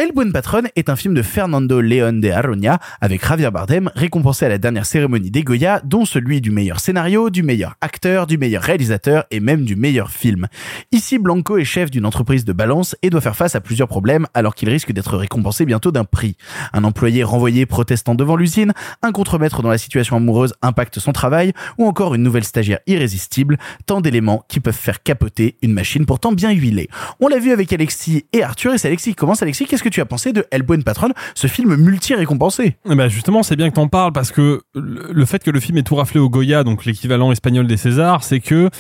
[0.06, 4.46] El Buen Patron est un film de Fernando León de Aroña avec Javier Bardem, récompensé
[4.46, 8.38] à la dernière cérémonie des Goya, dont celui du meilleur scénario, du meilleur acteur, du
[8.38, 10.46] meilleur réalisateur et même du meilleur film.
[10.92, 14.28] Ici, Blanco est chef d'une entreprise de balance et doit faire face à plusieurs problèmes
[14.32, 16.36] alors qu'il risque d'être récompensé bientôt d'un prix.
[16.72, 21.52] Un employé renvoyé protestant devant l'usine, un contremaître dont la situation amoureuse impacte son travail,
[21.78, 26.30] ou encore une nouvelle stagiaire irrésistible, tant d'éléments qui peuvent faire capoter une machine pourtant
[26.30, 26.88] bien huilée.
[27.18, 29.42] On l'a vu avec Alexis et Arthur, et c'est Alexis qui commence.
[29.42, 33.42] Alexis, qu'est-ce que tu as pensé de El Buen Patron, ce film multi-récompensé ben justement,
[33.42, 36.18] c'est bien que t'en parles parce que le fait que le film ait tout raflé
[36.18, 38.70] au Goya, donc l'équivalent espagnol des Césars, c'est que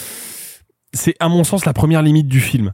[0.92, 2.72] c'est à mon sens la première limite du film.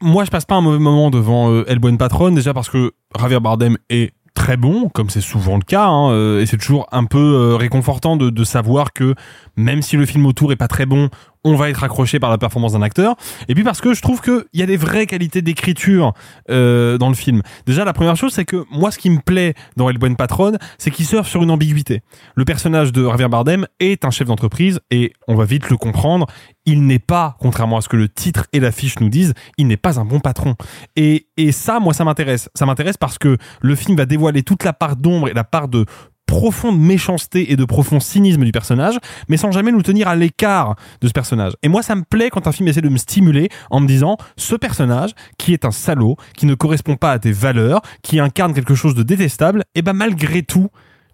[0.00, 2.92] Moi, je passe pas un mauvais moment devant euh, El Buen Patron, déjà parce que
[3.18, 6.86] Javier Bardem est très bon, comme c'est souvent le cas, hein, euh, et c'est toujours
[6.92, 9.14] un peu euh, réconfortant de, de savoir que
[9.56, 11.08] même si le film autour est pas très bon,
[11.48, 13.16] on va être accroché par la performance d'un acteur.
[13.48, 16.12] Et puis parce que je trouve qu'il y a des vraies qualités d'écriture
[16.50, 17.42] euh, dans le film.
[17.66, 20.52] Déjà, la première chose, c'est que moi, ce qui me plaît dans El Buen Patron,
[20.78, 22.02] c'est qu'il surfe sur une ambiguïté.
[22.34, 26.26] Le personnage de Javier Bardem est un chef d'entreprise et on va vite le comprendre.
[26.66, 29.78] Il n'est pas, contrairement à ce que le titre et l'affiche nous disent, il n'est
[29.78, 30.54] pas un bon patron.
[30.96, 32.50] Et, et ça, moi, ça m'intéresse.
[32.54, 35.68] Ça m'intéresse parce que le film va dévoiler toute la part d'ombre et la part
[35.68, 35.86] de
[36.28, 38.98] profonde méchanceté et de profond cynisme du personnage,
[39.28, 41.54] mais sans jamais nous tenir à l'écart de ce personnage.
[41.62, 44.18] Et moi, ça me plaît quand un film essaie de me stimuler en me disant,
[44.36, 48.52] ce personnage, qui est un salaud, qui ne correspond pas à tes valeurs, qui incarne
[48.52, 50.68] quelque chose de détestable, et ben malgré tout,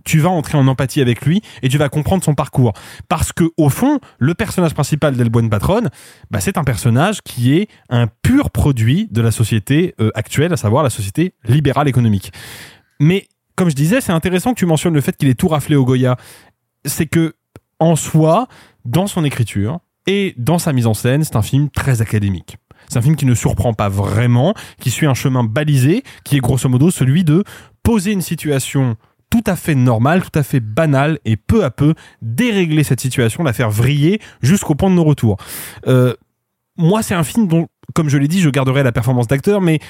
[0.05, 2.73] tu vas entrer en empathie avec lui et tu vas comprendre son parcours.
[3.09, 5.85] Parce que au fond, le personnage principal d'El Buen Patron,
[6.31, 10.57] bah, c'est un personnage qui est un pur produit de la société euh, actuelle, à
[10.57, 12.33] savoir la société libérale économique.
[13.01, 15.77] Mais comme je disais, c'est intéressant que tu mentionnes le fait qu'il est tout raflé
[15.77, 16.17] au Goya.
[16.85, 17.35] C'est que
[17.79, 18.49] en soi,
[18.85, 22.57] dans son écriture et dans sa mise en scène, c'est un film très académique.
[22.89, 26.41] C'est un film qui ne surprend pas vraiment, qui suit un chemin balisé, qui est
[26.41, 27.45] grosso modo celui de
[27.83, 28.97] poser une situation
[29.31, 33.43] tout à fait normale, tout à fait banale, et peu à peu dérégler cette situation,
[33.43, 35.39] la faire vriller jusqu'au point de nos retours.
[35.89, 36.15] Euh,
[36.77, 39.81] moi, c'est un film dont, comme je l'ai dit, je garderai la performance d'acteur, mais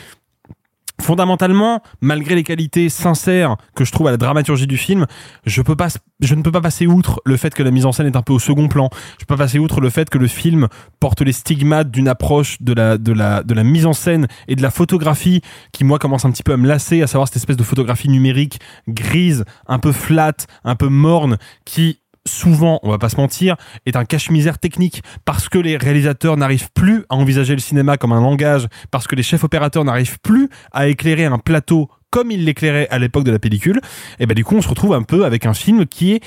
[1.01, 5.07] fondamentalement, malgré les qualités sincères que je trouve à la dramaturgie du film,
[5.45, 5.89] je peux pas,
[6.21, 8.23] je ne peux pas passer outre le fait que la mise en scène est un
[8.23, 8.89] peu au second plan.
[9.19, 10.69] Je peux pas passer outre le fait que le film
[11.01, 14.57] porte les stigmates d'une approche de la, de la, de la mise en scène et
[14.57, 15.43] de la photographie
[15.73, 18.09] qui, moi, commence un petit peu à me lasser, à savoir cette espèce de photographie
[18.09, 23.57] numérique grise, un peu flat, un peu morne, qui, souvent, on va pas se mentir,
[23.87, 28.13] est un cache-misère technique parce que les réalisateurs n'arrivent plus à envisager le cinéma comme
[28.13, 32.45] un langage, parce que les chefs opérateurs n'arrivent plus à éclairer un plateau comme ils
[32.45, 33.81] l'éclairaient à l'époque de la pellicule.
[34.21, 36.21] Et ben du coup, on se retrouve un peu avec un film qui est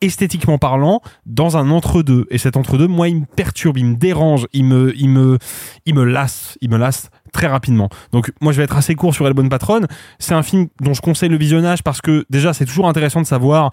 [0.00, 2.26] esthétiquement parlant dans un entre-deux.
[2.30, 5.38] Et cet entre-deux moi il me perturbe il me dérange il me il me
[5.86, 7.88] il me lasse il me lasse très rapidement.
[8.12, 9.86] Donc moi je vais être assez court sur El Bonne Patronne.
[10.18, 13.26] C'est un film dont je conseille le visionnage parce que déjà c'est toujours intéressant de
[13.26, 13.70] savoir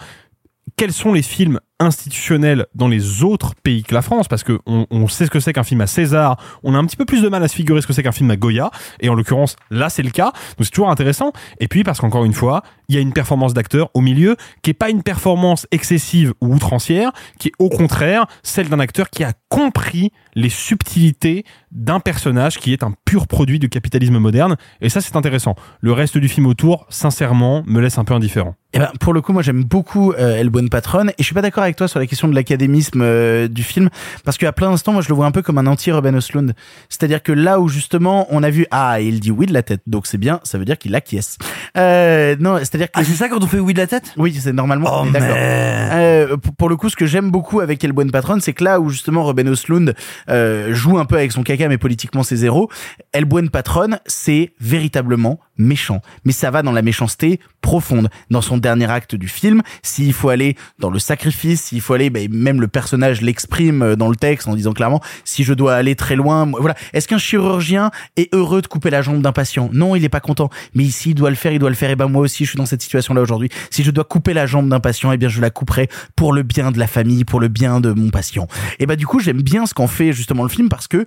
[0.76, 5.08] quels sont les films institutionnels dans les autres pays que la France parce que on,
[5.08, 7.28] sait ce que c'est qu'un film à César on a un petit peu plus de
[7.28, 8.72] mal à se figurer ce que c'est qu'un film à Goya
[9.02, 12.24] et en l'occurrence là c'est le cas donc c'est toujours intéressant et puis parce qu'encore
[12.24, 15.68] une fois il y a une performance d'acteur au milieu qui est pas une performance
[15.72, 21.44] excessive ou outrancière qui est au contraire celle d'un acteur qui a compris les subtilités
[21.72, 25.56] d'un personnage qui est un pur produit du capitalisme moderne et ça c'est intéressant.
[25.82, 28.56] Le reste du film autour sincèrement me laisse un peu indifférent.
[28.76, 31.34] Eh ben, pour le coup, moi, j'aime beaucoup euh, El Buen Patron, et je suis
[31.34, 33.90] pas d'accord avec toi sur la question de l'académisme euh, du film,
[34.24, 36.54] parce qu'à plein d'instants, moi, je le vois un peu comme un anti-Ruben Östlund.
[36.90, 39.82] C'est-à-dire que là où justement, on a vu ah, il dit oui de la tête,
[39.88, 41.38] donc c'est bien, ça veut dire qu'il acquiesce.
[41.78, 44.14] Euh, non, c'est-à-dire que Ah, c'est ça quand on fait oui de la tête?
[44.18, 44.90] Oui, c'est normalement.
[44.92, 45.36] Oh, on est d'accord.
[45.38, 48.80] Euh, pour, le coup, ce que j'aime beaucoup avec El Buen Patron, c'est que là
[48.80, 49.96] où justement Ruben Östlund
[50.30, 52.70] euh, joue un peu avec son caca, mais politiquement c'est zéro.
[53.12, 58.10] El Buen Patron, c'est véritablement méchant, mais ça va dans la méchanceté profonde.
[58.30, 62.10] Dans son dernier acte du film, s'il faut aller dans le sacrifice, s'il faut aller,
[62.10, 65.76] ben, même le personnage l'exprime euh, dans le texte en disant clairement, si je dois
[65.76, 66.76] aller très loin, voilà.
[66.94, 69.70] Est-ce qu'un chirurgien est heureux de couper la jambe d'un patient?
[69.74, 70.50] Non, il est pas content.
[70.74, 71.90] Mais ici, il doit le faire, il doit le faire.
[71.90, 73.50] Et ben moi aussi, je suis dans cette situation-là aujourd'hui.
[73.70, 76.44] Si je dois couper la jambe d'un patient, eh bien je la couperai pour le
[76.44, 78.48] bien de la famille, pour le bien de mon patient.
[78.80, 81.06] Et ben du coup, j'aime bien ce qu'en fait justement le film parce que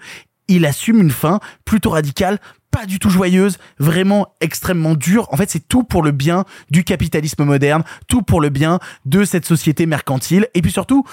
[0.49, 2.39] il assume une fin plutôt radicale,
[2.71, 5.29] pas du tout joyeuse, vraiment extrêmement dure.
[5.33, 9.25] En fait, c'est tout pour le bien du capitalisme moderne, tout pour le bien de
[9.25, 10.49] cette société mercantile.
[10.55, 11.05] Et puis surtout,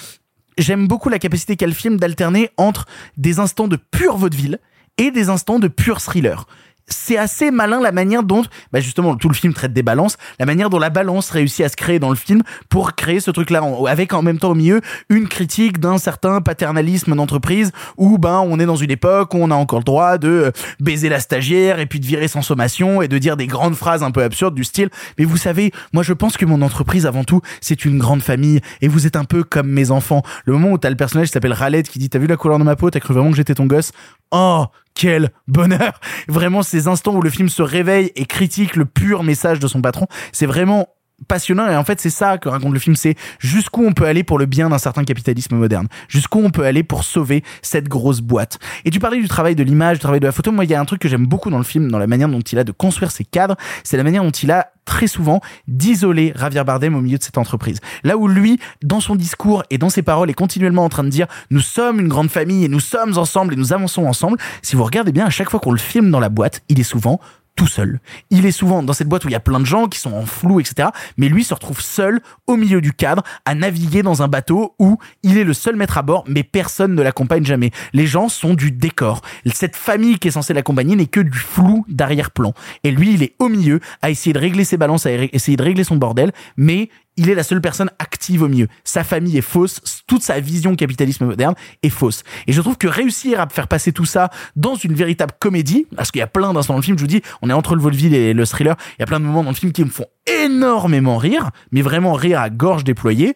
[0.57, 2.85] j'aime beaucoup la capacité qu'a le film d'alterner entre
[3.17, 4.59] des instants de pure vaudeville
[4.97, 6.47] et des instants de pur thriller.
[6.87, 10.45] C'est assez malin la manière dont, bah justement, tout le film traite des balances, la
[10.45, 13.61] manière dont la balance réussit à se créer dans le film pour créer ce truc-là,
[13.87, 18.59] avec en même temps au milieu une critique d'un certain paternalisme d'entreprise où ben on
[18.59, 21.79] est dans une époque où on a encore le droit de euh, baiser la stagiaire
[21.79, 24.55] et puis de virer sans sommation et de dire des grandes phrases un peu absurdes
[24.55, 27.97] du style mais vous savez moi je pense que mon entreprise avant tout c'est une
[27.97, 30.95] grande famille et vous êtes un peu comme mes enfants le moment où t'as le
[30.95, 32.89] personnage qui s'appelle Raled qui dit t'as vu la couleur de ma peau?
[32.89, 33.91] T'as cru vraiment que j'étais ton gosse?
[34.31, 34.65] Oh
[34.95, 35.99] quel bonheur.
[36.27, 39.81] Vraiment ces instants où le film se réveille et critique le pur message de son
[39.81, 40.87] patron, c'est vraiment
[41.27, 44.23] passionnant et en fait c'est ça que raconte le film c'est jusqu'où on peut aller
[44.23, 45.87] pour le bien d'un certain capitalisme moderne.
[46.07, 48.59] Jusqu'où on peut aller pour sauver cette grosse boîte.
[48.83, 50.51] Et tu parlais du travail de l'image du travail de la photo.
[50.51, 52.27] Moi il y a un truc que j'aime beaucoup dans le film dans la manière
[52.27, 55.41] dont il a de construire ses cadres c'est la manière dont il a très souvent
[55.67, 57.79] d'isoler Javier Bardem au milieu de cette entreprise.
[58.03, 61.09] Là où lui dans son discours et dans ses paroles est continuellement en train de
[61.09, 64.75] dire nous sommes une grande famille et nous sommes ensemble et nous avançons ensemble si
[64.75, 67.19] vous regardez bien à chaque fois qu'on le filme dans la boîte il est souvent
[67.55, 67.99] tout seul.
[68.29, 70.13] Il est souvent dans cette boîte où il y a plein de gens qui sont
[70.13, 70.89] en flou, etc.
[71.17, 74.97] Mais lui se retrouve seul au milieu du cadre à naviguer dans un bateau où
[75.23, 77.71] il est le seul maître à bord, mais personne ne l'accompagne jamais.
[77.93, 79.21] Les gens sont du décor.
[79.53, 82.53] Cette famille qui est censée l'accompagner n'est que du flou d'arrière-plan.
[82.83, 85.63] Et lui, il est au milieu à essayer de régler ses balances, à essayer de
[85.63, 88.67] régler son bordel, mais il est la seule personne active au milieu.
[88.83, 92.23] Sa famille est fausse, toute sa vision capitalisme moderne est fausse.
[92.47, 96.11] Et je trouve que réussir à faire passer tout ça dans une véritable comédie, parce
[96.11, 97.81] qu'il y a plein d'instants dans le film, je vous dis, on est entre le
[97.81, 99.89] vaudeville et le thriller, il y a plein de moments dans le film qui me
[99.89, 103.35] font énormément rire, mais vraiment rire à gorge déployée.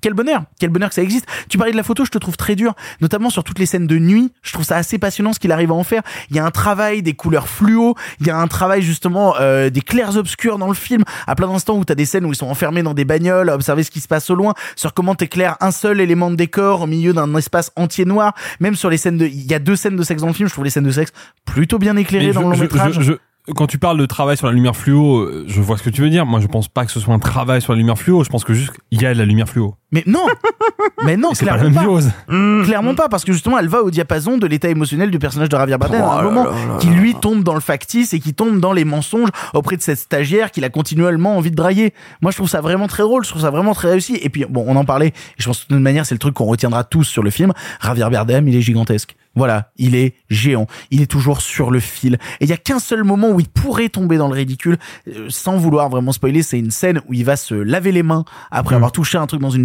[0.00, 1.26] Quel bonheur, quel bonheur que ça existe.
[1.48, 3.86] Tu parlais de la photo, je te trouve très dur, notamment sur toutes les scènes
[3.86, 4.32] de nuit.
[4.42, 6.02] Je trouve ça assez passionnant ce qu'il arrive à en faire.
[6.30, 9.70] Il y a un travail des couleurs fluo, il y a un travail justement euh,
[9.70, 11.02] des clairs obscurs dans le film.
[11.26, 13.54] À plein d'instants où t'as des scènes où ils sont enfermés dans des bagnoles, à
[13.54, 16.82] observer ce qui se passe au loin, sur comment t'éclaires un seul élément de décor
[16.82, 18.34] au milieu d'un espace entier noir.
[18.60, 20.48] Même sur les scènes de, il y a deux scènes de sexe dans le film.
[20.48, 21.12] Je trouve les scènes de sexe
[21.44, 22.94] plutôt bien éclairées Mais dans je- le long métrage.
[22.94, 23.12] je- je-
[23.56, 26.02] quand tu parles de travail sur la lumière fluo, euh, je vois ce que tu
[26.02, 26.26] veux dire.
[26.26, 28.22] Moi, je pense pas que ce soit un travail sur la lumière fluo.
[28.22, 29.74] Je pense que juste il y a de la lumière fluo.
[29.92, 30.26] Mais non
[31.04, 32.64] Mais non, c'est pas la clairement même chose.
[32.64, 35.56] Clairement pas, parce que justement, elle va au diappason de l'état émotionnel du personnage de
[35.56, 38.12] Javier Bardem Oh à un là moment là là qui lui tombe dans le factice
[38.12, 41.56] et qui tombe dans les mensonges auprès de cette stagiaire qu'il a continuellement envie de
[41.56, 41.94] draguer.
[42.20, 44.18] Moi, je trouve ça vraiment très drôle, je trouve ça vraiment très réussi.
[44.20, 46.18] Et puis, bon, on en parlait, et je pense que de toute manière, c'est le
[46.18, 47.52] truc qu'on retiendra tous sur le film.
[47.82, 49.16] Javier Bardem, il est gigantesque.
[49.38, 50.66] Voilà, il est géant.
[50.90, 52.14] Il est toujours sur le fil.
[52.40, 55.26] Et il y a qu'un seul moment où il pourrait tomber dans le ridicule, euh,
[55.28, 58.74] sans vouloir vraiment spoiler, c'est une scène où il va se laver les mains après
[58.74, 59.64] avoir touché un truc dans une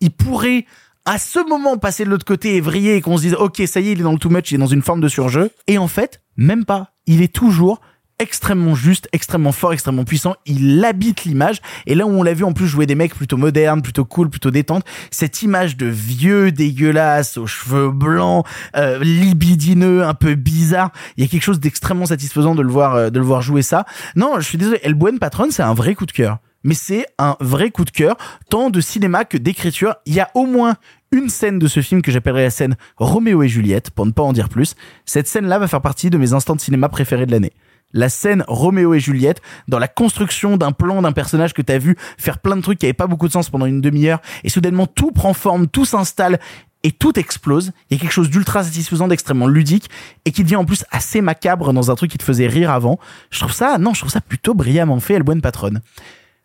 [0.00, 0.66] Il pourrait
[1.04, 3.80] à ce moment passer de l'autre côté et vriller et qu'on se dise ok ça
[3.80, 5.50] y est il est dans le too much il est dans une forme de surjeu
[5.66, 7.80] et en fait même pas il est toujours
[8.20, 10.36] extrêmement juste, extrêmement fort, extrêmement puissant.
[10.46, 11.60] Il habite l'image.
[11.86, 14.30] Et là où on l'a vu en plus jouer des mecs plutôt modernes, plutôt cool,
[14.30, 18.46] plutôt détente, cette image de vieux dégueulasse aux cheveux blancs,
[18.76, 20.92] euh, libidineux, un peu bizarre.
[21.16, 23.62] Il y a quelque chose d'extrêmement satisfaisant de le voir, euh, de le voir jouer
[23.62, 23.86] ça.
[24.14, 24.78] Non, je suis désolé.
[24.82, 26.38] El Buen Patron, c'est un vrai coup de cœur.
[26.62, 28.16] Mais c'est un vrai coup de cœur,
[28.48, 29.94] tant de cinéma que d'écriture.
[30.06, 30.76] Il y a au moins
[31.12, 34.22] une scène de ce film que j'appellerais la scène Roméo et Juliette, pour ne pas
[34.22, 34.74] en dire plus.
[35.06, 37.52] Cette scène-là va faire partie de mes instants de cinéma préférés de l'année
[37.92, 41.96] la scène Roméo et Juliette dans la construction d'un plan d'un personnage que t'as vu
[42.18, 44.86] faire plein de trucs qui avaient pas beaucoup de sens pendant une demi-heure et soudainement
[44.86, 46.38] tout prend forme, tout s'installe
[46.82, 47.72] et tout explose.
[47.90, 49.90] Il y a quelque chose d'ultra satisfaisant, d'extrêmement ludique
[50.24, 52.98] et qui devient en plus assez macabre dans un truc qui te faisait rire avant.
[53.30, 55.80] Je trouve ça, non, je trouve ça plutôt brillamment fait, El Bonne Patronne.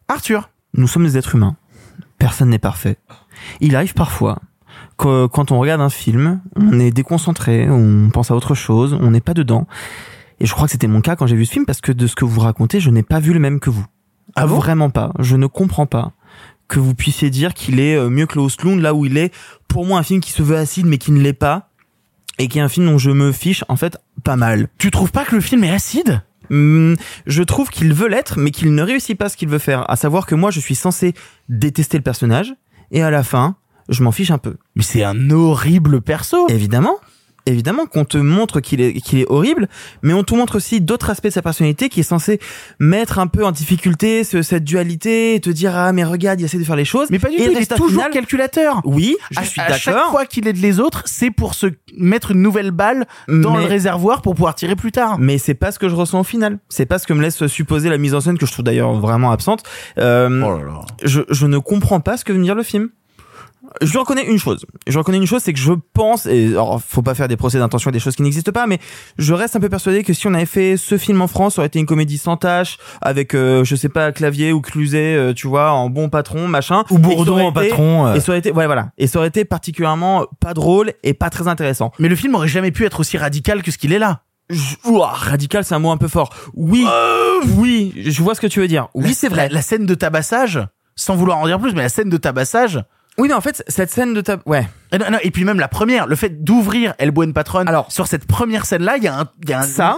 [0.08, 0.50] Arthur.
[0.74, 1.56] Nous sommes des êtres humains.
[2.18, 2.98] Personne n'est parfait.
[3.60, 4.40] Il arrive parfois
[4.98, 9.12] que quand on regarde un film, on est déconcentré, on pense à autre chose, on
[9.12, 9.68] n'est pas dedans.
[10.40, 12.08] Et je crois que c'était mon cas quand j'ai vu ce film parce que de
[12.08, 13.86] ce que vous racontez, je n'ai pas vu le même que vous.
[14.36, 14.56] Ah bon?
[14.56, 15.12] Vraiment pas.
[15.20, 16.12] Je ne comprends pas
[16.68, 19.34] que vous puissiez dire qu'il est euh, mieux que Osloon là où il est.
[19.68, 21.70] Pour moi, un film qui se veut acide mais qui ne l'est pas.
[22.38, 24.68] Et qui est un film dont je me fiche, en fait, pas mal.
[24.78, 26.22] Tu trouves pas que le film est acide?
[26.50, 29.90] Je trouve qu'il veut l'être, mais qu'il ne réussit pas ce qu'il veut faire.
[29.90, 31.14] À savoir que moi, je suis censé
[31.50, 32.54] détester le personnage,
[32.92, 33.56] et à la fin,
[33.90, 34.58] je m'en fiche un peu.
[34.76, 36.48] Mais c'est un horrible perso.
[36.50, 36.98] Évidemment.
[37.48, 39.68] Évidemment qu'on te montre qu'il est, qu'il est horrible,
[40.02, 42.40] mais on te montre aussi d'autres aspects de sa personnalité qui est censé
[42.80, 46.46] mettre un peu en difficulté ce- cette dualité et te dire ah mais regarde il
[46.46, 48.82] essaie de faire les choses Mais pas du et tout, il est toujours final- calculateur.
[48.84, 51.68] oui je À- suis à chaque d'accord fois qu'il aide les autres, c'est pour se
[51.98, 55.18] mettre une nouvelle balle dans Mais- le réservoir pour pouvoir tirer plus tard.
[55.20, 56.58] mais c'est pas ce que je ressens au final.
[56.70, 58.94] C'est pas ce que me laisse supposer la mise en scène que je trouve d'ailleurs
[58.94, 59.62] vraiment absente.
[60.00, 60.60] Euh, Oh
[61.04, 62.90] je, je ne comprends pas ce que veut me dire le film.
[63.82, 64.66] Je reconnais une chose.
[64.88, 67.58] Je reconnais une chose, c'est que je pense, et alors faut pas faire des procès
[67.60, 68.80] d'intention à des choses qui n'existent pas, mais
[69.18, 71.62] je reste un peu persuadé que si on avait fait ce film en France, ça
[71.62, 75.34] aurait été une comédie sans tâche, avec, euh, je sais pas, Clavier ou Cluzet, euh,
[75.34, 76.84] tu vois, en bon patron, machin.
[76.90, 78.16] Ou Et Bourdon en été- patron, euh.
[78.16, 78.90] Et ça aurait été, ouais, voilà.
[78.98, 81.92] Et ça aurait été particulièrement pas drôle et pas très intéressant.
[82.00, 84.22] Mais le film aurait jamais pu être aussi radical que ce qu'il est là.
[84.52, 86.30] je- ouah, radical, c'est un mot un peu fort.
[86.54, 86.86] Oui,
[87.58, 88.90] oui, je vois ce que tu veux dire.
[88.94, 89.50] Oui, c'est vrai.
[89.50, 90.60] La scène de tabassage,
[90.96, 92.84] sans vouloir en dire plus, mais la scène de tabassage.
[93.18, 94.42] Oui, mais en fait, cette scène de tab...
[94.46, 94.68] Ouais.
[94.92, 97.66] Et, non, non, et puis même la première, le fait d'ouvrir El Buen Patron.
[97.66, 99.98] Alors, sur cette première scène-là, il y a un, il y a un Ça,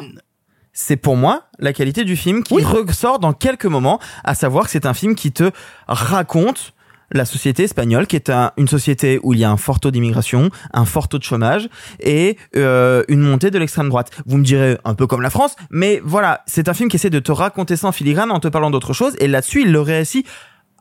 [0.73, 4.69] c'est pour moi la qualité du film qui ressort dans quelques moments, à savoir que
[4.71, 5.49] c'est un film qui te
[5.87, 6.73] raconte
[7.11, 9.91] la société espagnole, qui est un- une société où il y a un fort taux
[9.91, 11.69] d'immigration, un fort taux de chômage
[12.01, 14.11] et euh, une montée de l'extrême droite.
[14.25, 17.09] Vous me direz un peu comme la France, mais voilà, c'est un film qui essaie
[17.09, 19.79] de te raconter ça en filigrane en te parlant d'autre chose, et là-dessus, il le
[19.79, 20.27] réussit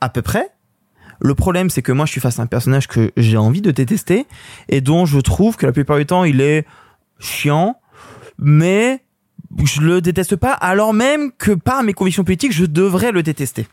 [0.00, 0.50] à peu près.
[1.20, 3.70] Le problème, c'est que moi, je suis face à un personnage que j'ai envie de
[3.70, 4.26] détester
[4.68, 6.66] et dont je trouve que la plupart du temps, il est
[7.18, 7.80] chiant,
[8.38, 9.01] mais
[9.64, 13.66] je le déteste pas, alors même que par mes convictions politiques, je devrais le détester.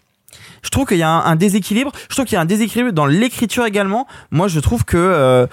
[0.62, 1.92] Je trouve qu'il y a un, déséquilibre.
[2.10, 4.08] Je trouve qu'il y a un déséquilibre dans l'écriture également.
[4.32, 5.46] Moi, je trouve que euh,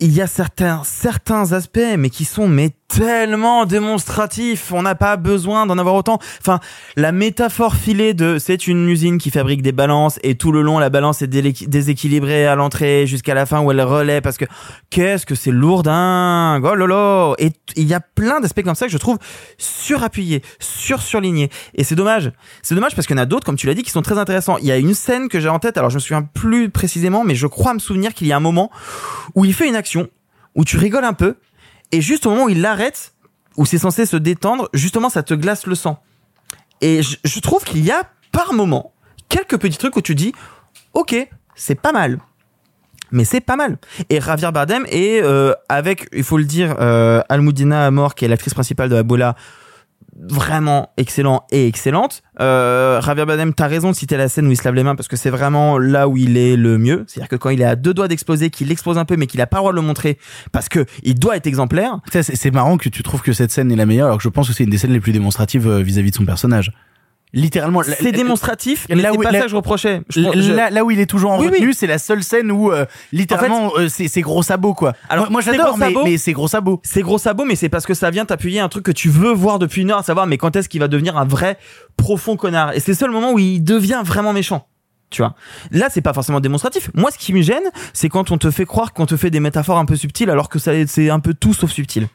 [0.00, 4.72] il y a certains certains aspects, mais qui sont mais tellement démonstratifs.
[4.72, 6.18] On n'a pas besoin d'en avoir autant.
[6.40, 6.60] Enfin,
[6.96, 10.78] la métaphore filée de c'est une usine qui fabrique des balances et tout le long
[10.78, 14.44] la balance est déséquilibrée à l'entrée jusqu'à la fin où elle relaie parce que
[14.90, 16.64] qu'est-ce que c'est lourdingue.
[16.64, 17.34] Oh lolo.
[17.38, 19.18] Et il y a plein d'aspects comme ça que je trouve
[19.56, 21.50] surappuyés, sur surlignés.
[21.74, 22.32] Et c'est dommage.
[22.62, 24.18] C'est dommage parce qu'il y en a d'autres, comme tu l'as dit, qui sont très
[24.18, 24.58] intéressants.
[24.58, 25.78] Il y a une scène que j'ai en tête.
[25.78, 28.40] Alors je me souviens plus précisément, mais je crois me souvenir qu'il y a un
[28.40, 28.70] moment
[29.34, 30.08] où il fait une action
[30.54, 31.36] où tu rigoles un peu
[31.92, 33.12] et juste au moment où il l'arrête,
[33.56, 36.02] où c'est censé se détendre, justement ça te glace le sang.
[36.80, 38.02] Et je, trouve qu'il y a
[38.32, 38.92] par moment
[39.28, 40.32] quelques petits trucs où tu dis,
[40.94, 41.14] ok,
[41.54, 42.18] c'est pas mal.
[43.12, 43.78] Mais c'est pas mal.
[44.10, 48.28] Et Javier Bardem est euh, avec, il faut le dire, euh, Almudena Amor, qui est
[48.28, 49.36] l'actrice principale de Abola,
[50.18, 52.22] vraiment excellent et excellente.
[52.40, 54.94] Euh, Javier Bardem, t'as raison de citer la scène où il se lave les mains
[54.94, 57.04] parce que c'est vraiment là où il est le mieux.
[57.06, 59.40] C'est-à-dire que quand il est à deux doigts d'exploser, qu'il explose un peu, mais qu'il
[59.40, 60.18] a pas le droit de le montrer
[60.52, 61.98] parce que il doit être exemplaire.
[62.10, 64.48] C'est marrant que tu trouves que cette scène est la meilleure, alors que je pense
[64.48, 66.72] que c'est une des scènes les plus démonstratives euh, vis-à-vis de son personnage.
[67.34, 67.82] Littéralement.
[67.82, 70.02] C'est démonstratif, mais là où- pas là- ça que je reprochais.
[70.10, 71.74] Je- Là, je- là- là où il est toujours en Oui, retenue, oui.
[71.74, 74.92] c'est la seule scène où euh, littéralement euh, c'est gros sabots quoi.
[75.08, 76.04] Alors, moi, moi, j'adore, mais, sabots.
[76.04, 76.80] mais c'est gros sabots.
[76.84, 79.32] C'est gros sabot, mais c'est parce que ça vient t'appuyer un truc que tu veux
[79.32, 81.56] voir depuis une heure, à savoir, mais quand est-ce qu'il va devenir un vrai
[81.96, 84.66] profond connard Et c'est le seul moment où il devient vraiment méchant.
[85.08, 85.34] Tu vois.
[85.70, 86.90] Là, c'est pas forcément démonstratif.
[86.94, 89.40] Moi, ce qui me gêne, c'est quand on te fait croire qu'on te fait des
[89.40, 92.08] métaphores un peu subtiles, alors que c'est un peu tout sauf subtil.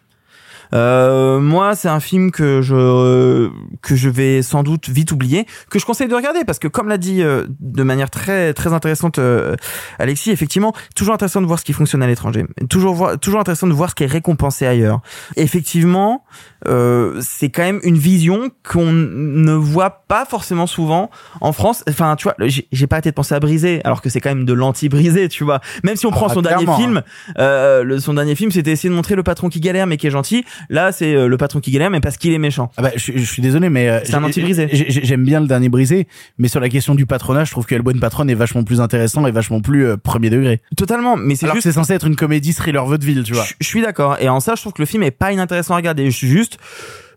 [0.73, 3.49] Euh, moi, c'est un film que je
[3.81, 6.88] que je vais sans doute vite oublier, que je conseille de regarder parce que comme
[6.88, 9.56] l'a dit euh, de manière très très intéressante euh,
[9.99, 13.68] Alexis, effectivement, toujours intéressant de voir ce qui fonctionne à l'étranger, toujours voir, toujours intéressant
[13.68, 15.02] de voir ce qui est récompensé ailleurs.
[15.35, 16.23] Effectivement,
[16.68, 21.10] euh, c'est quand même une vision qu'on ne voit pas forcément souvent
[21.41, 21.84] en France.
[21.89, 24.45] Enfin, tu vois, j'ai pas arrêté de penser à Brisé, alors que c'est quand même
[24.45, 25.60] de l'anti-Brisé, tu vois.
[25.84, 27.02] Même si on prend Ah, son dernier film,
[27.38, 30.07] euh, le, son dernier film, c'était essayer de montrer le patron qui galère mais qui
[30.07, 30.45] est gentil.
[30.69, 32.71] Là, c'est euh, le patron qui galère mais parce qu'il est méchant.
[32.77, 34.67] Ah bah, je, je suis désolé, mais euh, C'est un anti-brisé.
[34.71, 36.07] j'ai- j'ai- J'aime bien le dernier brisé,
[36.38, 38.81] mais sur la question du patronage, je trouve que El Buen Patron est vachement plus
[38.81, 40.61] intéressant et vachement plus euh, premier degré.
[40.75, 43.43] Totalement, mais c'est Alors juste que c'est censé être une comédie thriller vaudeville, tu vois.
[43.45, 44.17] Je, je suis d'accord.
[44.19, 46.05] Et en ça, je trouve que le film est pas inintéressant à regarder.
[46.11, 46.57] Je suis juste,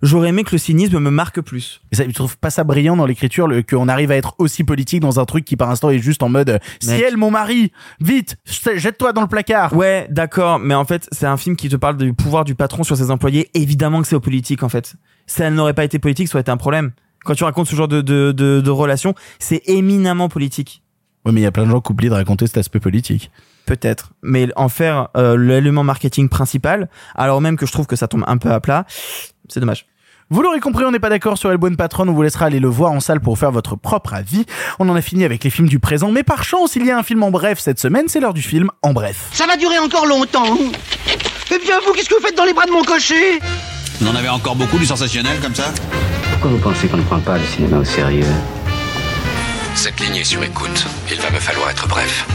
[0.03, 1.81] j'aurais aimé que le cynisme me marque plus.
[1.93, 5.01] Et ça, tu trouves pas ça brillant dans l'écriture, qu'on arrive à être aussi politique
[5.01, 8.77] dans un truc qui par instant est juste en mode ciel mon mari, vite, je-
[8.79, 9.75] jette-toi dans le placard.
[9.77, 12.83] Ouais, d'accord, mais en fait, c'est un film qui te parle du pouvoir du patron
[12.85, 13.51] sur ses employés.
[13.55, 14.95] Évidemment que c'est au politique, en fait.
[15.27, 16.93] Si elle n'aurait pas été politique, ça aurait été un problème.
[17.25, 20.83] Quand tu racontes ce genre de, de, de, de relation, c'est éminemment politique.
[21.27, 23.31] Ouais, mais il y a plein de gens qui oublient de raconter cet aspect politique.
[23.71, 24.11] Peut-être.
[24.23, 28.25] Mais en faire euh, l'élément marketing principal, alors même que je trouve que ça tombe
[28.27, 28.85] un peu à plat,
[29.49, 29.87] c'est dommage.
[30.29, 32.59] Vous l'aurez compris, on n'est pas d'accord sur El Buen Patron, on vous laissera aller
[32.59, 34.45] le voir en salle pour faire votre propre avis.
[34.81, 36.99] On en a fini avec les films du présent, mais par chance, il y a
[36.99, 39.29] un film en bref cette semaine, c'est l'heure du film en bref.
[39.31, 40.59] Ça va durer encore longtemps.
[41.53, 43.39] Eh bien, vous, qu'est-ce que vous faites dans les bras de mon cocher?
[44.01, 45.73] Vous en avez encore beaucoup du sensationnel comme ça
[46.33, 48.27] Pourquoi vous pensez qu'on ne prend pas le cinéma au sérieux?
[49.77, 50.87] Cette ligne est sur écoute.
[51.09, 52.27] Il va me falloir être bref.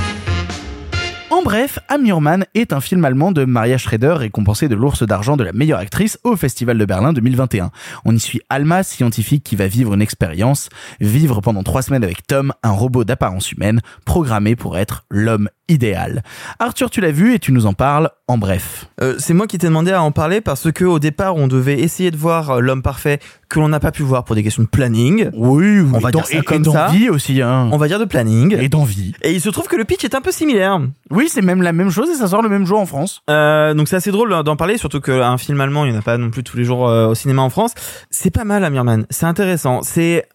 [1.31, 5.43] En bref, Amurman est un film allemand de Maria Schrader récompensé de l'ours d'argent de
[5.43, 7.72] la meilleure actrice au Festival de Berlin 2021.
[8.06, 10.69] On y suit Alma, scientifique qui va vivre une expérience,
[10.99, 16.24] vivre pendant trois semaines avec Tom, un robot d'apparence humaine, programmé pour être l'homme idéal.
[16.60, 18.88] Arthur, tu l'as vu et tu nous en parles en bref.
[19.02, 21.80] Euh, c'est moi qui t'ai demandé à en parler parce que au départ on devait
[21.80, 23.20] essayer de voir euh, l'homme parfait
[23.50, 25.30] que l'on n'a pas pu voir pour des questions de planning.
[25.34, 27.70] Oui, on va dire ça et- comme d'envie aussi, hein.
[27.72, 28.58] On va dire de planning.
[28.60, 29.14] Et d'envie.
[29.22, 30.80] Et il se trouve que le pitch est un peu similaire.
[31.12, 33.22] Oui, c'est même la même chose et ça sort le même jour en France.
[33.30, 36.04] Euh, donc c'est assez drôle d'en parler, surtout qu'un film allemand, il n'y en a
[36.04, 37.74] pas non plus tous les jours euh, au cinéma en France.
[38.10, 39.06] C'est pas mal, Amirman.
[39.12, 39.82] C'est intéressant.
[39.84, 40.26] C'est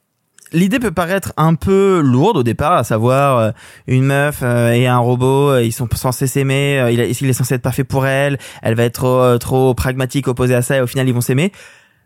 [0.52, 3.50] l'idée peut paraître un peu lourde au départ, à savoir euh,
[3.86, 7.62] une meuf euh, et un robot, euh, ils sont censés s'aimer, il, est censé être
[7.62, 11.08] parfait pour elle, elle va être trop, trop pragmatique opposée à ça et au final
[11.08, 11.52] ils vont s'aimer.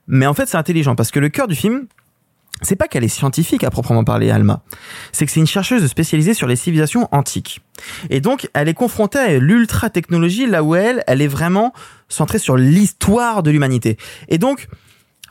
[0.06, 1.86] Mais en fait c'est intelligent parce que le cœur du film,
[2.62, 4.62] c'est pas qu'elle est scientifique à proprement parler, Alma.
[5.12, 7.60] C'est que c'est une chercheuse spécialisée sur les civilisations antiques.
[8.10, 11.72] Et donc, elle est confrontée à l'ultra technologie là où elle, elle est vraiment
[12.08, 13.98] centrée sur l'histoire de l'humanité.
[14.28, 14.68] Et donc,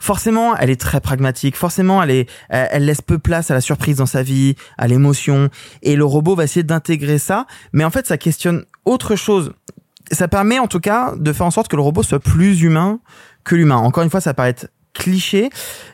[0.00, 1.56] forcément, elle est très pragmatique.
[1.56, 5.48] Forcément, elle est, elle laisse peu place à la surprise dans sa vie, à l'émotion.
[5.82, 7.46] Et le robot va essayer d'intégrer ça.
[7.72, 9.52] Mais en fait, ça questionne autre chose.
[10.12, 13.00] Ça permet, en tout cas, de faire en sorte que le robot soit plus humain
[13.44, 13.76] que l'humain.
[13.76, 14.56] Encore une fois, ça paraît
[14.94, 15.50] cliché.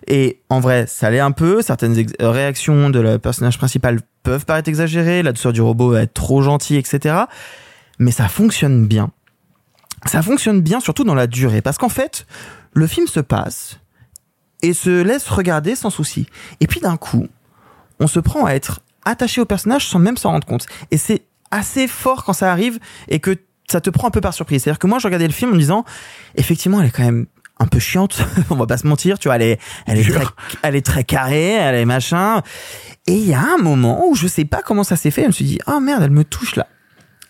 [0.07, 1.63] Et en vrai, ça l'est un peu.
[1.63, 5.23] Certaines euh, réactions de le personnage principal peuvent paraître exagérées.
[5.23, 7.17] La douceur du robot va être trop gentille, etc.
[7.99, 9.11] Mais ça fonctionne bien.
[10.07, 11.61] Ça fonctionne bien, surtout dans la durée.
[11.61, 12.27] Parce qu'en fait,
[12.73, 13.80] le film se passe
[14.63, 16.27] et se laisse regarder sans souci.
[16.61, 17.27] Et puis d'un coup,
[17.99, 20.67] on se prend à être attaché au personnage sans même s'en rendre compte.
[20.91, 22.79] Et c'est assez fort quand ça arrive
[23.09, 23.37] et que
[23.71, 24.63] ça te prend un peu par surprise.
[24.63, 25.85] C'est-à-dire que moi, je regardais le film en me disant,
[26.35, 27.27] effectivement, elle est quand même
[27.59, 30.25] un peu chiante, on va pas se mentir, tu vois, elle est, elle est, très,
[30.63, 32.43] elle est très carrée, elle est machin.
[33.07, 35.27] Et il y a un moment où je sais pas comment ça s'est fait, je
[35.29, 36.67] me suis dit, ah merde, elle me touche là.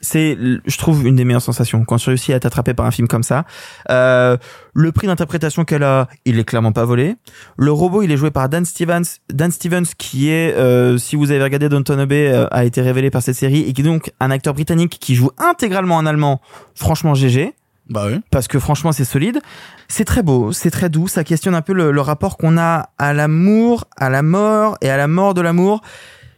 [0.00, 2.90] C'est, je trouve, une des meilleures sensations quand tu réussis à être attrapé par un
[2.90, 3.44] film comme ça.
[3.90, 4.36] Euh,
[4.72, 7.16] le prix d'interprétation qu'elle a, il est clairement pas volé.
[7.56, 11.30] Le robot, il est joué par Dan Stevens, Dan Stevens qui est, euh, si vous
[11.30, 14.12] avez regardé Downton Abbey, euh, a été révélé par cette série et qui est donc
[14.20, 16.40] un acteur britannique qui joue intégralement en allemand.
[16.74, 17.54] Franchement, GG.
[17.90, 18.20] Bah oui.
[18.30, 19.40] Parce que franchement, c'est solide.
[19.88, 21.08] C'est très beau, c'est très doux.
[21.08, 24.88] Ça questionne un peu le, le rapport qu'on a à l'amour, à la mort et
[24.88, 25.82] à la mort de l'amour.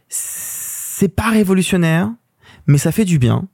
[0.09, 2.09] C'est pas révolutionnaire,
[2.67, 3.47] mais ça fait du bien.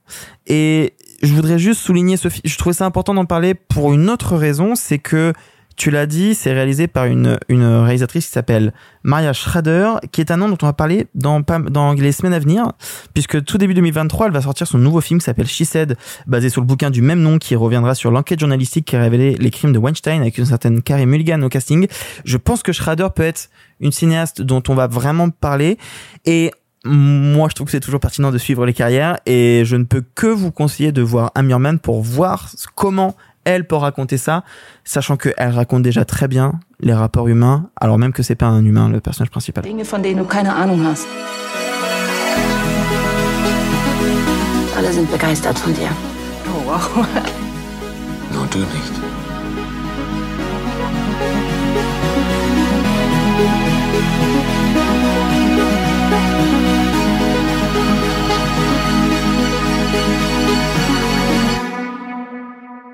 [0.48, 2.42] Et je voudrais juste souligner ce film.
[2.46, 5.34] Je trouvais ça important d'en parler pour une autre raison, c'est que
[5.80, 8.74] tu l'as dit, c'est réalisé par une, une réalisatrice qui s'appelle
[9.04, 12.40] Maria Schrader, qui est un nom dont on va parler dans, dans les semaines à
[12.40, 12.74] venir,
[13.14, 15.96] puisque tout début 2023, elle va sortir son nouveau film qui s'appelle She Said,
[16.28, 19.36] basé sur le bouquin du même nom qui reviendra sur l'enquête journalistique qui a révélé
[19.36, 21.88] les crimes de Weinstein avec une certaine Carrie Mulligan au casting.
[22.26, 23.50] Je pense que Schrader peut être
[23.80, 25.78] une cinéaste dont on va vraiment parler
[26.26, 26.52] et
[26.86, 30.04] moi, je trouve que c'est toujours pertinent de suivre les carrières et je ne peux
[30.16, 33.16] que vous conseiller de voir Amir Man pour voir comment
[33.46, 34.44] elle peut raconter ça,
[34.84, 38.64] sachant qu'elle raconte déjà très bien les rapports humains, alors même que c'est pas un
[38.64, 39.64] humain le personnage principal.
[39.64, 41.08] Dinge, von denen du keine Ahnung hast.
[44.78, 45.90] Alle sind begeistert von dir.
[46.48, 47.06] Oh, wow.
[48.34, 48.94] Nur du nicht.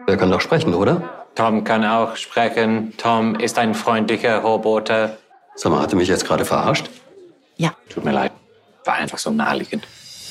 [0.08, 1.02] Er kann doch sprechen, oder?
[1.36, 2.94] Tom kann auch sprechen.
[2.98, 5.18] Tom ist ein freundlicher Roboter.
[5.56, 6.90] Sag mal, hat er mich jetzt gerade verarscht?
[7.90, 8.32] Tut mir leid.
[8.86, 9.84] War einfach so naheliegend.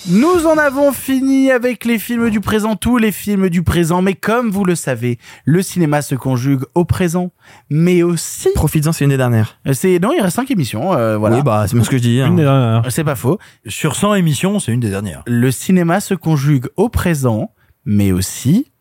[0.07, 4.13] Nous en avons fini avec les films du présent, tous les films du présent, mais
[4.13, 7.31] comme vous le savez, le cinéma se conjugue au présent,
[7.71, 8.51] mais aussi...
[8.55, 9.59] Profites-en, c'est une des dernières.
[9.73, 11.37] C'est non, il reste cinq émissions, euh, voilà.
[11.37, 12.21] Oui, bah, c'est bien ce que je dis.
[12.21, 12.27] hein.
[12.27, 12.83] Une des dernières.
[12.91, 13.39] C'est pas faux.
[13.67, 15.23] Sur 100 émissions, c'est une des dernières.
[15.27, 17.55] Le cinéma se conjugue au présent,
[17.87, 18.73] mais aussi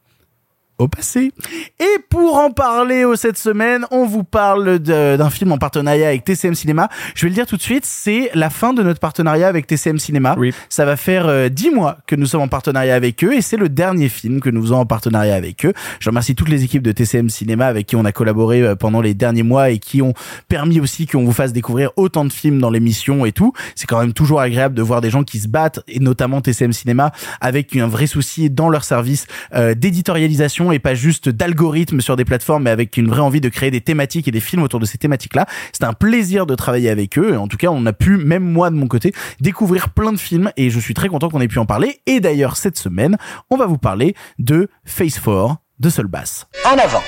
[0.77, 1.31] au passé.
[1.79, 6.23] Et pour en parler oh, cette semaine, on vous parle d'un film en partenariat avec
[6.23, 6.89] TCM Cinéma.
[7.15, 9.99] Je vais le dire tout de suite, c'est la fin de notre partenariat avec TCM
[9.99, 10.35] Cinéma.
[10.69, 13.57] Ça va faire euh, 10 mois que nous sommes en partenariat avec eux et c'est
[13.57, 15.73] le dernier film que nous faisons en partenariat avec eux.
[15.99, 19.01] Je remercie toutes les équipes de TCM Cinéma avec qui on a collaboré euh, pendant
[19.01, 20.13] les derniers mois et qui ont
[20.47, 23.53] permis aussi qu'on vous fasse découvrir autant de films dans l'émission et tout.
[23.75, 26.73] C'est quand même toujours agréable de voir des gens qui se battent et notamment TCM
[26.73, 32.15] Cinéma avec un vrai souci dans leur service euh, d'éditorialisation et pas juste d'algorithme sur
[32.15, 34.79] des plateformes mais avec une vraie envie de créer des thématiques et des films autour
[34.79, 35.45] de ces thématiques-là.
[35.71, 37.37] C'est un plaisir de travailler avec eux.
[37.37, 40.51] En tout cas, on a pu, même moi de mon côté, découvrir plein de films
[40.57, 41.99] et je suis très content qu'on ait pu en parler.
[42.05, 43.17] Et d'ailleurs, cette semaine,
[43.49, 46.47] on va vous parler de Face 4 de Seul Bass.
[46.65, 47.03] En avant.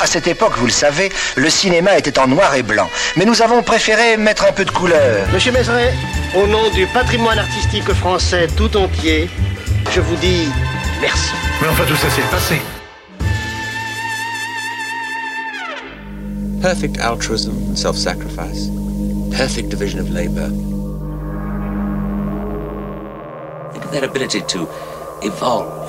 [0.00, 2.88] À cette époque, vous le savez, le cinéma était en noir et blanc.
[3.16, 5.26] Mais nous avons préféré mettre un peu de couleur.
[5.32, 5.92] Monsieur Mézeret,
[6.36, 9.28] au nom du patrimoine artistique français tout entier,
[9.90, 10.48] je vous dis
[11.00, 11.34] merci.
[11.60, 12.60] Mais enfin, tout ça, c'est le passé.
[16.60, 18.68] Perfect altruism and self sacrifice.
[19.30, 20.48] Perfect division of labor.
[23.72, 24.68] Think of that ability to
[25.22, 25.88] evolve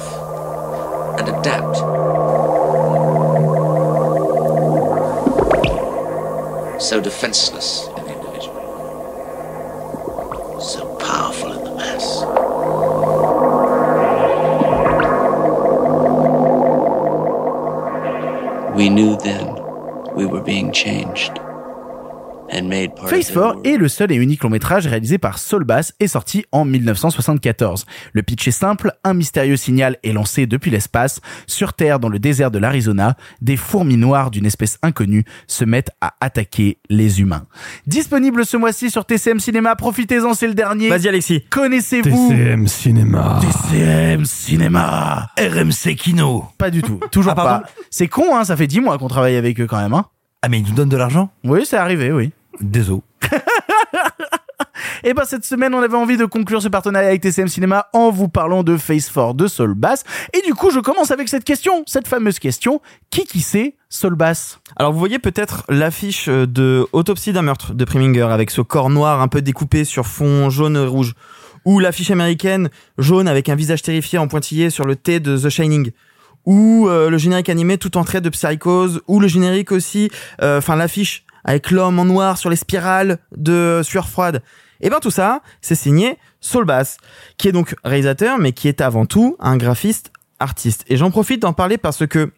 [1.19, 1.77] and adapt.
[6.79, 8.61] So defenseless in the individual.
[10.61, 12.23] So powerful in the mass.
[18.79, 19.57] We knew then
[20.15, 21.48] we were being changed.
[22.53, 25.17] And made part Face of their 4 est le seul et unique long métrage réalisé
[25.17, 27.85] par Saul Bass et sorti en 1974.
[28.13, 31.21] Le pitch est simple, un mystérieux signal est lancé depuis l'espace.
[31.47, 35.91] Sur Terre, dans le désert de l'Arizona, des fourmis noires d'une espèce inconnue se mettent
[36.01, 37.45] à attaquer les humains.
[37.87, 40.89] Disponible ce mois-ci sur TCM Cinéma, profitez-en, c'est le dernier.
[40.89, 41.43] Vas-y Alexis.
[41.49, 43.39] Connaissez-vous TCM Cinéma.
[43.41, 46.45] TCM Cinéma RMC Kino.
[46.57, 47.63] Pas du tout, toujours Ah, pas.
[47.89, 49.93] C'est con, hein, ça fait 10 mois qu'on travaille avec eux quand même.
[49.93, 50.05] Hein.
[50.41, 52.31] Ah, mais ils nous donnent de l'argent Oui, c'est arrivé, oui.
[52.59, 53.01] Désolé.
[55.03, 58.11] Et ben cette semaine, on avait envie de conclure ce partenariat avec TCM Cinéma en
[58.11, 60.03] vous parlant de Face 4 de Soul Bass.
[60.33, 64.15] Et du coup, je commence avec cette question, cette fameuse question qui qui c'est Soul
[64.15, 64.59] Bass?
[64.75, 69.21] Alors vous voyez peut-être l'affiche de Autopsie d'un meurtre de Preminger avec ce corps noir
[69.21, 71.13] un peu découpé sur fond jaune et rouge.
[71.65, 75.49] Ou l'affiche américaine jaune avec un visage terrifié en pointillé sur le T de The
[75.49, 75.91] Shining.
[76.45, 79.01] Ou euh, le générique animé tout en trait de Psychose.
[79.07, 80.09] Ou le générique aussi,
[80.41, 84.41] euh, enfin l'affiche avec l'homme en noir sur les spirales de Sueur froide.
[84.81, 86.97] Et ben tout ça, c'est signé Saul Bass,
[87.37, 90.85] qui est donc réalisateur, mais qui est avant tout un graphiste artiste.
[90.87, 92.31] Et j'en profite d'en parler parce que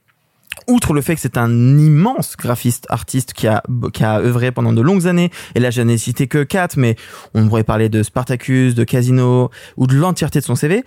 [0.68, 3.64] outre le fait que c'est un immense graphiste artiste qui a
[3.94, 6.98] qui a œuvré pendant de longues années et là je n'ai cité que quatre mais
[7.34, 10.84] on pourrait parler de Spartacus, de Casino ou de l'entièreté de son CV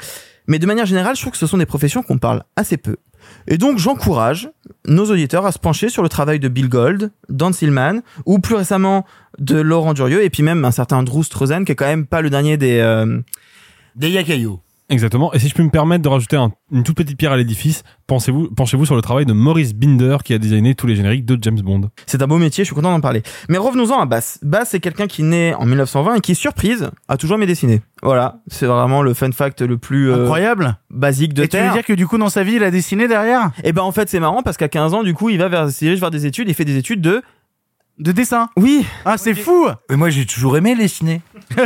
[0.47, 2.97] mais de manière générale je trouve que ce sont des professions qu'on parle assez peu
[3.47, 4.51] et donc j'encourage
[4.87, 8.55] nos auditeurs à se pencher sur le travail de Bill Gold, Dan Silman ou plus
[8.55, 9.05] récemment
[9.39, 12.23] de Laurent Durieux et puis même un certain Drew Struzan qui est quand même pas
[12.23, 13.21] le dernier des euh,
[13.97, 14.61] des Yakayo.
[14.91, 15.33] Exactement.
[15.33, 17.85] Et si je peux me permettre de rajouter un- une toute petite pierre à l'édifice,
[18.07, 21.39] pensez-vous, penchez-vous sur le travail de Maurice Binder qui a designé tous les génériques de
[21.41, 21.89] James Bond.
[22.07, 23.23] C'est un beau métier, je suis content d'en parler.
[23.49, 24.39] Mais revenons-en à Bass.
[24.43, 27.81] Bass, c'est quelqu'un qui naît en 1920 et qui, surprise, a toujours aimé dessiner.
[28.03, 30.77] Voilà, c'est vraiment le fun fact le plus euh, Incroyable.
[30.91, 31.73] basique de Et tu veux terre.
[31.73, 33.53] dire que du coup, dans sa vie, il a dessiné derrière?
[33.65, 35.71] Et ben en fait, c'est marrant parce qu'à 15 ans, du coup, il va vers,
[35.71, 37.23] se dirige vers des études, il fait des études de
[38.01, 38.85] De dessin Oui.
[39.05, 41.21] Ah, c'est fou Mais moi, j'ai toujours aimé dessiner.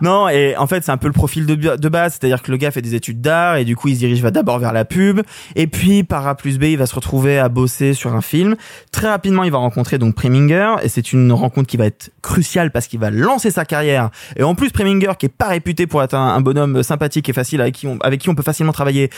[0.00, 2.56] Non, et en fait, c'est un peu le profil de, de base, c'est-à-dire que le
[2.56, 4.84] gars fait des études d'art et du coup, il se dirige va d'abord vers la
[4.84, 5.20] pub
[5.54, 8.56] et puis par A plus B, il va se retrouver à bosser sur un film.
[8.90, 12.72] Très rapidement, il va rencontrer donc Preminger et c'est une rencontre qui va être cruciale
[12.72, 14.10] parce qu'il va lancer sa carrière.
[14.36, 17.32] Et en plus, Preminger qui est pas réputé pour être un, un bonhomme sympathique et
[17.32, 19.10] facile avec qui on, avec qui on peut facilement travailler,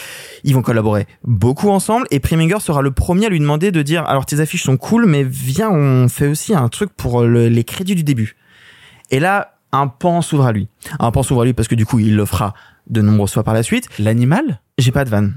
[0.45, 4.05] ils vont collaborer beaucoup ensemble et Preminger sera le premier à lui demander de dire
[4.07, 7.65] alors tes affiches sont cool, mais viens, on fait aussi un truc pour le- les
[7.65, 8.37] crédits du début.
[9.11, 10.69] Et là, un pan s'ouvre à lui.
[10.99, 12.55] Un pan s'ouvre à lui parce que du coup, il le fera
[12.89, 13.89] de nombreuses fois par la suite.
[13.99, 15.35] L'animal J'ai pas de vanne.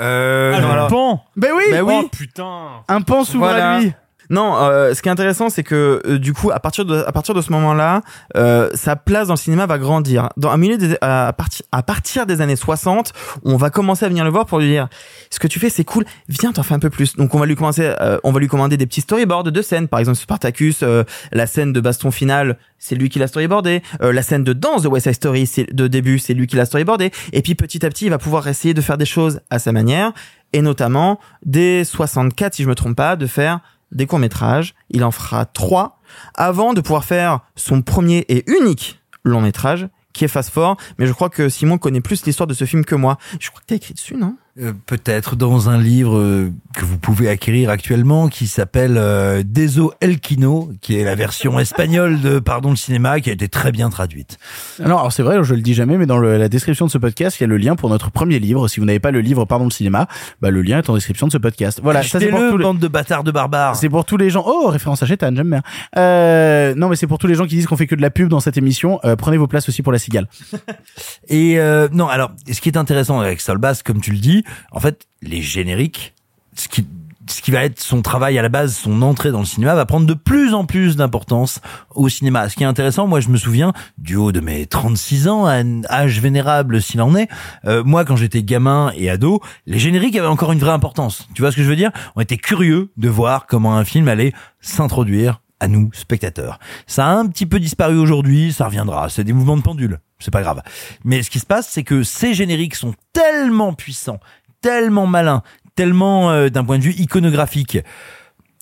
[0.00, 1.94] Euh, Ah, non, pan Ben oui Bah oui.
[2.04, 3.76] Oh putain Un pan s'ouvre Voilà.
[3.76, 3.92] à lui
[4.32, 7.12] Non, euh, ce qui est intéressant, c'est que euh, du coup, à partir de à
[7.12, 8.00] partir de ce moment-là,
[8.34, 10.30] euh, sa place dans le cinéma va grandir.
[10.38, 13.12] Dans un milieu des, à partir à partir des années 60,
[13.44, 14.88] on va commencer à venir le voir pour lui dire
[15.30, 16.04] ce que tu fais, c'est cool.
[16.28, 17.16] Viens, t'en fais un peu plus.
[17.16, 19.88] Donc on va lui commencer, euh, on va lui commander des petits storyboards de scènes.
[19.88, 23.82] Par exemple, Spartacus, euh, la scène de baston finale, c'est lui qui l'a storyboardé.
[24.02, 26.56] Euh, la scène de danse de West Side Story, c'est de début, c'est lui qui
[26.56, 27.10] l'a storyboardé.
[27.32, 29.72] Et puis petit à petit, il va pouvoir essayer de faire des choses à sa
[29.72, 30.12] manière,
[30.52, 33.60] et notamment dès 64, si je me trompe pas, de faire
[33.92, 34.74] des courts-métrages.
[34.90, 36.00] Il en fera trois
[36.34, 40.76] avant de pouvoir faire son premier et unique long métrage qui est Fast Four.
[40.98, 43.18] Mais je crois que Simon connaît plus l'histoire de ce film que moi.
[43.40, 44.36] Je crois que t'as écrit dessus, non?
[44.60, 49.94] Euh, peut-être dans un livre euh, que vous pouvez acquérir actuellement qui s'appelle euh, Deso
[50.02, 53.72] El Kino, qui est la version espagnole de Pardon le cinéma, qui a été très
[53.72, 54.36] bien traduite.
[54.78, 56.98] Non, alors c'est vrai, je le dis jamais, mais dans le- la description de ce
[56.98, 58.68] podcast, il y a le lien pour notre premier livre.
[58.68, 60.06] Si vous n'avez pas le livre Pardon le cinéma,
[60.42, 61.80] bah, le lien est en description de ce podcast.
[61.82, 62.64] Voilà, ça c'est pour Achetez-le, tous les...
[62.64, 63.76] bande de bâtards de barbares.
[63.76, 64.44] C'est pour tous les gens.
[64.46, 65.62] Oh, référence à Chétan, j'aime bien.
[65.96, 68.10] Euh, non, mais c'est pour tous les gens qui disent qu'on fait que de la
[68.10, 69.00] pub dans cette émission.
[69.06, 70.28] Euh, prenez vos places aussi pour la cigale.
[71.28, 74.80] Et euh, non, alors, ce qui est intéressant avec Solbass, comme tu le dis, en
[74.80, 76.14] fait, les génériques,
[76.54, 76.86] ce qui
[77.28, 79.86] ce qui va être son travail à la base, son entrée dans le cinéma, va
[79.86, 81.60] prendre de plus en plus d'importance
[81.94, 82.48] au cinéma.
[82.48, 85.52] Ce qui est intéressant, moi je me souviens, du haut de mes 36 ans, à
[85.52, 87.28] un âge vénérable s'il en est,
[87.64, 91.28] euh, moi quand j'étais gamin et ado, les génériques avaient encore une vraie importance.
[91.34, 91.90] Tu vois ce que je veux dire?
[92.16, 96.58] On était curieux de voir comment un film allait s'introduire à nous, spectateurs.
[96.86, 99.08] Ça a un petit peu disparu aujourd'hui, ça reviendra.
[99.08, 100.60] C'est des mouvements de pendule, c'est pas grave.
[101.04, 104.18] Mais ce qui se passe, c'est que ces génériques sont tellement puissants,
[104.60, 105.42] tellement malins,
[105.76, 107.78] tellement euh, d'un point de vue iconographique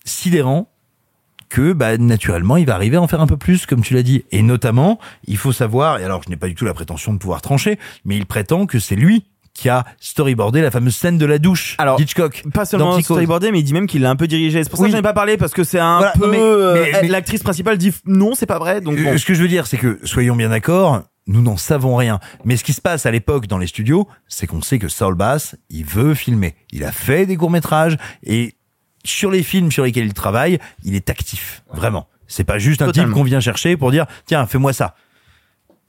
[0.04, 0.68] sidérant
[1.48, 4.04] que bah, naturellement il va arriver à en faire un peu plus comme tu l'as
[4.04, 7.12] dit et notamment il faut savoir et alors je n'ai pas du tout la prétention
[7.12, 9.24] de pouvoir trancher mais il prétend que c'est lui
[9.60, 13.58] qui a storyboardé la fameuse scène de la douche Alors, Hitchcock Pas seulement storyboardé, mais
[13.60, 14.64] il dit même qu'il l'a un peu dirigé.
[14.64, 14.88] C'est pour ça Oui.
[14.90, 17.76] que j'en ai pas parlé parce que c'est un Voilà, peu mais- euh, l'actrice principale
[17.76, 18.80] dit non, c'est pas vrai.
[18.80, 19.06] Donc bon.
[19.10, 22.20] Euh, Ce que je veux dire, c'est que, soyons bien d'accord, nous n'en savons rien.
[22.46, 25.14] Mais ce qui se passe à l'époque dans les studios, c'est qu'on sait que Saul
[25.14, 26.54] Bass, il veut filmer.
[26.72, 28.54] Il a fait des courts-métrages et
[29.04, 31.62] sur les films sur lesquels il travaille, il est actif.
[31.72, 32.08] Vraiment.
[32.26, 33.08] C'est pas juste un Totalement.
[33.08, 34.94] type qu'on vient chercher pour dire tiens fais-moi ça.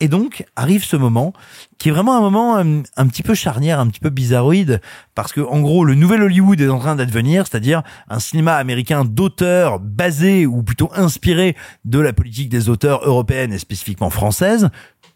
[0.02, 1.32] Et donc arrive ce moment
[1.78, 4.82] qui est vraiment un moment euh, un petit peu charnière, un petit peu bizarroïde,
[5.14, 9.06] parce que en gros le nouvel Hollywood est en train d'advenir, c'est-à-dire un cinéma américain
[9.06, 11.56] d'auteurs basé ou plutôt inspiré
[11.86, 14.70] de la politique des auteurs européennes et spécifiquement françaises,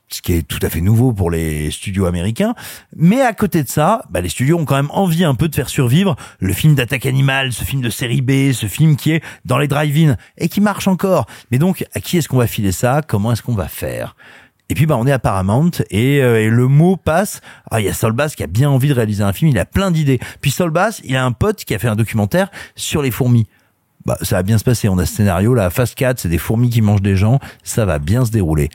[0.09, 2.53] ce qui est tout à fait nouveau pour les studios américains.
[2.95, 5.55] Mais à côté de ça, bah, les studios ont quand même envie un peu de
[5.55, 9.23] faire survivre le film d'attaque animale, ce film de série B, ce film qui est
[9.45, 11.25] dans les drive-in et qui marche encore.
[11.49, 13.01] Mais donc, à qui est-ce qu'on va filer ça?
[13.01, 14.15] Comment est-ce qu'on va faire?
[14.69, 17.41] Et puis bah on est à Paramount et, euh, et le mot passe.
[17.69, 19.59] Ah il y a Saul Bass qui a bien envie de réaliser un film, il
[19.59, 20.19] a plein d'idées.
[20.41, 23.47] Puis Saul Bass, il a un pote qui a fait un documentaire sur les fourmis.
[24.05, 24.87] Bah ça va bien se passer.
[24.89, 27.85] On a ce scénario là, Fast 4, c'est des fourmis qui mangent des gens, ça
[27.85, 28.69] va bien se dérouler.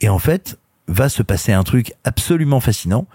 [0.00, 0.58] Et en fait,
[0.88, 3.06] va se passer un truc absolument fascinant.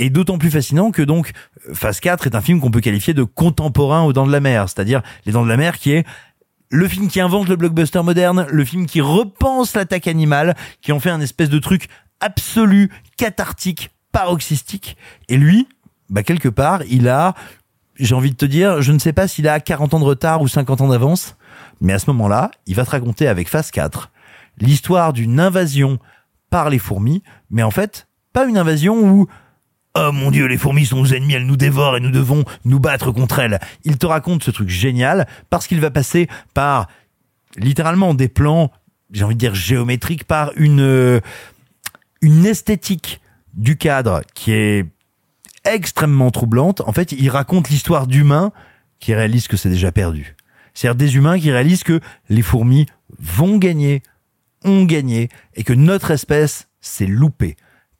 [0.00, 1.32] Et d'autant plus fascinant que donc
[1.72, 4.68] Phase 4 est un film qu'on peut qualifier de contemporain aux Dents de la Mer,
[4.68, 6.06] c'est-à-dire Les Dents de la Mer qui est
[6.70, 11.00] le film qui invente le blockbuster moderne, le film qui repense l'attaque animale, qui en
[11.00, 11.88] fait un espèce de truc
[12.20, 14.96] absolu, cathartique, paroxystique.
[15.28, 15.68] Et lui,
[16.10, 17.34] bah quelque part, il a,
[17.98, 20.42] j'ai envie de te dire, je ne sais pas s'il a 40 ans de retard
[20.42, 21.36] ou 50 ans d'avance,
[21.80, 24.10] mais à ce moment-là, il va te raconter avec Phase 4
[24.60, 25.98] l'histoire d'une invasion
[26.50, 29.28] par les fourmis, mais en fait, pas une invasion où
[30.00, 32.78] Oh mon dieu, les fourmis sont nos ennemis, elles nous dévorent et nous devons nous
[32.78, 33.58] battre contre elles.
[33.84, 36.86] Il te raconte ce truc génial parce qu'il va passer par
[37.56, 38.70] littéralement des plans,
[39.10, 41.20] j'ai envie de dire géométriques, par une, euh,
[42.20, 43.20] une esthétique
[43.54, 44.86] du cadre qui est
[45.64, 46.80] extrêmement troublante.
[46.82, 48.52] En fait, il raconte l'histoire d'humains
[49.00, 50.36] qui réalisent que c'est déjà perdu.
[50.74, 51.98] C'est-à-dire des humains qui réalisent que
[52.28, 52.86] les fourmis
[53.18, 54.04] vont gagner,
[54.64, 57.56] ont gagné, et que notre espèce s'est loupée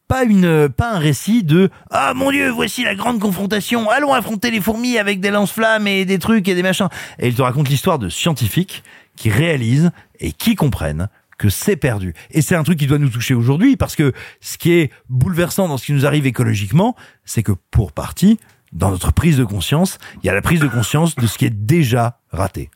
[0.08, 3.90] pas une pas un récit de ah mon dieu voici la grande confrontation.
[3.90, 6.88] Allons affronter les fourmis avec des lance-flammes et des trucs et des machins.
[7.18, 8.82] Et il te raconte l'histoire de scientifiques
[9.16, 12.14] qui réalisent et qui comprennent que c'est perdu.
[12.30, 15.68] Et c'est un truc qui doit nous toucher aujourd'hui parce que ce qui est bouleversant
[15.68, 18.40] dans ce qui nous arrive écologiquement c'est que pour partie
[18.72, 21.44] dans notre prise de conscience il y a la prise de conscience de ce qui
[21.44, 22.70] est déjà raté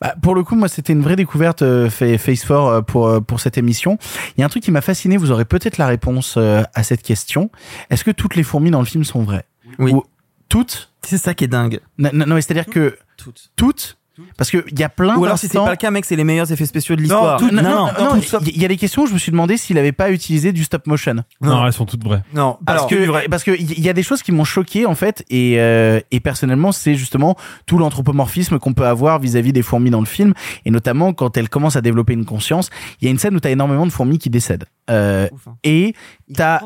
[0.00, 3.20] Bah, pour le coup, moi, c'était une vraie découverte euh, Face 4 euh, pour euh,
[3.20, 3.98] pour cette émission.
[4.36, 5.16] Il y a un truc qui m'a fasciné.
[5.16, 7.50] Vous aurez peut-être la réponse euh, à cette question.
[7.90, 9.44] Est-ce que toutes les fourmis dans le film sont vraies?
[9.78, 9.92] Oui.
[9.92, 10.04] Ou-
[10.48, 10.90] toutes?
[11.02, 11.80] C'est ça qui est dingue.
[11.98, 13.50] Non, non, non, c'est-à-dire que Toutes.
[13.56, 13.98] toutes.
[14.36, 16.16] Parce que il y a plein Ou alors si c'est pas le cas, mec, c'est
[16.16, 17.40] les meilleurs effets spéciaux de l'histoire.
[17.40, 19.32] non, non, non, non, toutes, sauf- il y a des questions où je me suis
[19.32, 21.16] demandé s'il avait pas utilisé du stop motion.
[21.40, 22.22] Non, elles sont toutes vraies.
[22.34, 25.24] non Parce que parce que il y a des choses qui m'ont choqué en fait
[25.30, 27.36] et euh, et personnellement c'est justement
[27.66, 30.34] tout l'anthropomorphisme qu'on peut avoir vis-à-vis des fourmis dans le film
[30.64, 32.70] et notamment quand elles commencent à développer une conscience.
[33.00, 35.52] Il y a une scène où t'as énormément de fourmis qui décèdent euh, hein.
[35.64, 35.94] et
[36.34, 36.60] t'as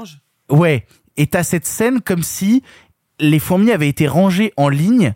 [0.51, 0.87] ouais
[1.17, 2.63] et t'as cette scène comme si
[3.21, 5.15] les fourmis avaient été rangées en ligne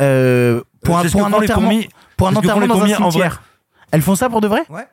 [0.00, 1.80] euh, pour un pour un enterrement
[2.16, 3.42] pour un enterrement les dans un cimetière.
[3.92, 4.64] Elles font ça pour de vrai?
[4.68, 4.86] Ouais.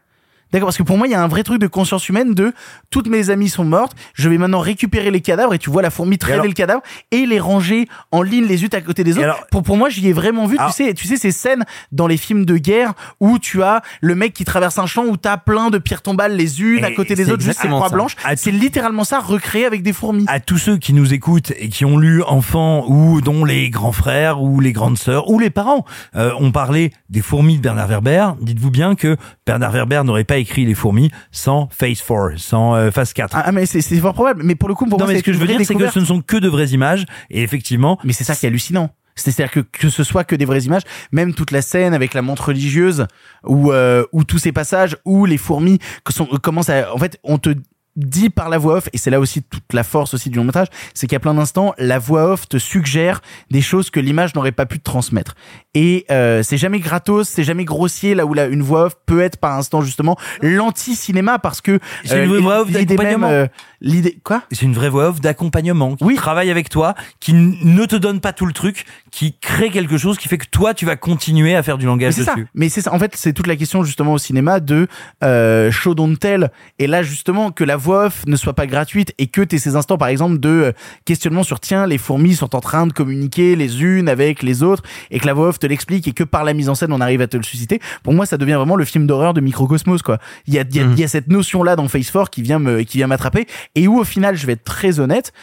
[0.52, 2.54] D'accord, parce que pour moi, il y a un vrai truc de conscience humaine de
[2.90, 5.90] toutes mes amies sont mortes, je vais maintenant récupérer les cadavres et tu vois la
[5.90, 9.14] fourmi traîner alors- le cadavre et les ranger en ligne les unes à côté des
[9.14, 9.24] autres.
[9.24, 11.66] alors- pour, pour moi, j'y ai vraiment vu, Alors- tu sais, tu sais, ces scènes
[11.92, 15.18] dans les films de guerre où tu as le mec qui traverse un champ où
[15.18, 18.16] t'as plein de pierres tombales les unes à côté des autres, juste ces croix blanches.
[18.36, 20.26] C'est littéralement ça recréé avec des fourmis.
[20.28, 23.92] à tous ceux qui nous écoutent et qui ont lu enfants ou dont les grands
[23.92, 27.88] frères ou les grandes sœurs ou les parents euh, ont parlé des fourmis de Bernard
[27.88, 32.76] Werber, dites-vous bien que Bernard Werber n'aurait pas écrit les fourmis sans Phase 4, sans
[32.76, 33.38] euh, Phase 4.
[33.38, 34.44] Ah, mais c'est fort probable.
[34.44, 35.90] Mais pour le coup, pour non moi, mais ce que je veux dire c'est que
[35.90, 38.90] ce ne sont que de vraies images et effectivement Mais c'est ça qui est hallucinant.
[39.16, 42.22] C'est-à-dire que que ce soit que des vraies images, même toute la scène avec la
[42.22, 43.08] montre religieuse,
[43.44, 47.20] ou euh, ou tous ces passages où les fourmis que sont, commencent à, en fait,
[47.24, 47.50] on te
[47.98, 50.46] dit par la voix off, et c'est là aussi toute la force aussi du long
[50.46, 54.52] métrage, c'est a plein d'instants, la voix off te suggère des choses que l'image n'aurait
[54.52, 55.36] pas pu te transmettre.
[55.74, 59.22] Et euh, c'est jamais gratos, c'est jamais grossier, là où la, une voix off peut
[59.22, 63.30] être par instant justement l'anti-cinéma, parce que C'est une vraie voix off d'accompagnement.
[63.30, 63.48] euh,
[63.82, 64.44] l'idée quoi?
[64.52, 68.34] C'est une vraie voix off d'accompagnement qui travaille avec toi, qui ne te donne pas
[68.34, 68.86] tout le truc,
[69.18, 71.92] qui crée quelque chose qui fait que toi tu vas continuer à faire du Mais
[71.92, 72.36] langage ça.
[72.36, 72.46] dessus.
[72.54, 72.94] Mais c'est ça.
[72.94, 74.86] En fait, c'est toute la question justement au cinéma de
[75.24, 76.52] euh, show don't tell.
[76.78, 79.76] Et là, justement, que la voix off ne soit pas gratuite et que t'aies ces
[79.76, 80.72] instants, par exemple, de euh,
[81.04, 84.84] questionnement sur tiens, les fourmis sont en train de communiquer les unes avec les autres
[85.10, 87.02] et que la voix off te l'explique et que par la mise en scène, on
[87.02, 87.80] arrive à te le susciter.
[88.04, 90.20] Pour moi, ça devient vraiment le film d'horreur de Microcosmos, quoi.
[90.46, 92.30] Il y a, il y a, il y a cette notion là dans Phase 4
[92.30, 95.34] qui vient me, qui vient m'attraper et où au final, je vais être très honnête.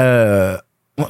[0.00, 0.56] Euh,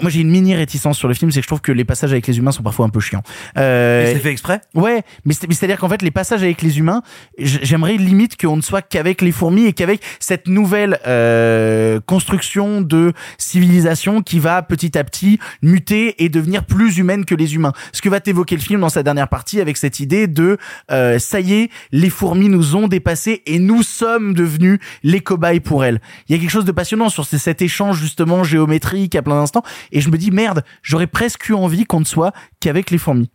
[0.01, 2.13] moi j'ai une mini réticence sur le film, c'est que je trouve que les passages
[2.13, 3.23] avec les humains sont parfois un peu chiants.
[3.57, 4.61] Euh, c'est fait exprès?
[4.75, 7.03] Ouais, mais c'est- mais c'est-à-dire qu'en fait, les passages avec les humains,
[7.39, 13.13] j'aimerais limite qu'on ne soit qu'avec les fourmis et qu'avec cette nouvelle euh, construction de
[13.39, 17.73] civilisation qui va petit à petit muter et devenir plus humaine que les humains.
[17.93, 20.59] Ce que va t'évoquer le film dans sa dernière partie avec cette idée de
[20.91, 25.61] euh, ça y est, les fourmis nous ont dépassés et nous sommes devenus les cobayes
[25.61, 26.01] pour elles.
[26.29, 29.35] Il y a quelque chose de passionnant sur ce- cet échange justement géométrique à plein
[29.37, 29.63] d'instants
[29.93, 33.31] et je me dis merde, j'aurais presque eu envie qu'on ne soit qu'avec les fourmis.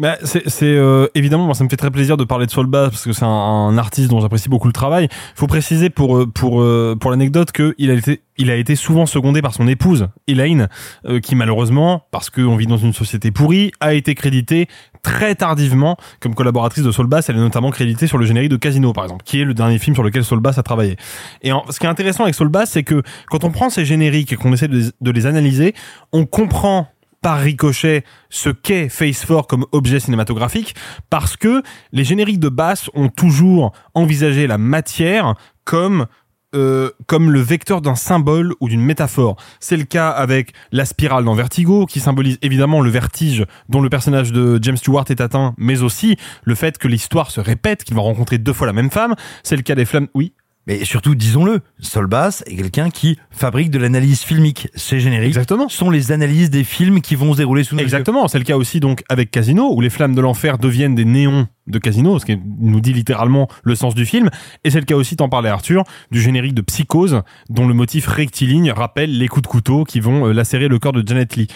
[0.00, 3.04] Bah, c'est euh, évidemment moi ça me fait très plaisir de parler de Solbas parce
[3.04, 5.08] que c'est un, un artiste dont j'apprécie beaucoup le travail.
[5.34, 8.76] Faut préciser pour euh, pour euh, pour l'anecdote que il a été il a été
[8.76, 10.68] souvent secondé par son épouse Elaine
[11.06, 14.68] euh, qui malheureusement parce qu'on vit dans une société pourrie a été créditée
[15.02, 17.24] très tardivement comme collaboratrice de Solbas.
[17.28, 19.78] Elle est notamment créditée sur le générique de Casino par exemple qui est le dernier
[19.78, 20.94] film sur lequel Solbas a travaillé.
[21.42, 24.32] Et en- ce qui est intéressant avec Solbas c'est que quand on prend ces génériques
[24.32, 25.74] et qu'on essaie de de les analyser,
[26.12, 26.86] on comprend
[27.20, 30.74] par ricochet ce qu'est Phase 4 comme objet cinématographique
[31.10, 31.62] parce que
[31.92, 35.34] les génériques de basse ont toujours envisagé la matière
[35.64, 36.06] comme
[36.54, 39.36] euh, comme le vecteur d'un symbole ou d'une métaphore.
[39.60, 43.90] C'est le cas avec la spirale dans Vertigo, qui symbolise évidemment le vertige dont le
[43.90, 47.94] personnage de James Stewart est atteint, mais aussi le fait que l'histoire se répète, qu'il
[47.96, 49.14] va rencontrer deux fois la même femme.
[49.42, 50.08] C'est le cas des flammes.
[50.14, 50.32] Oui?
[50.68, 54.68] Mais surtout, disons-le, Solbass est quelqu'un qui fabrique de l'analyse filmique.
[54.74, 55.70] Ces génériques Exactement.
[55.70, 58.56] sont les analyses des films qui vont se dérouler sous nos Exactement, c'est le cas
[58.56, 62.26] aussi donc avec Casino, où les flammes de l'enfer deviennent des néons de Casino, ce
[62.26, 64.28] qui nous dit littéralement le sens du film.
[64.62, 68.06] Et c'est le cas aussi, t'en parlais Arthur, du générique de Psychose, dont le motif
[68.06, 71.48] rectiligne rappelle les coups de couteau qui vont euh, lacérer le corps de Janet Lee.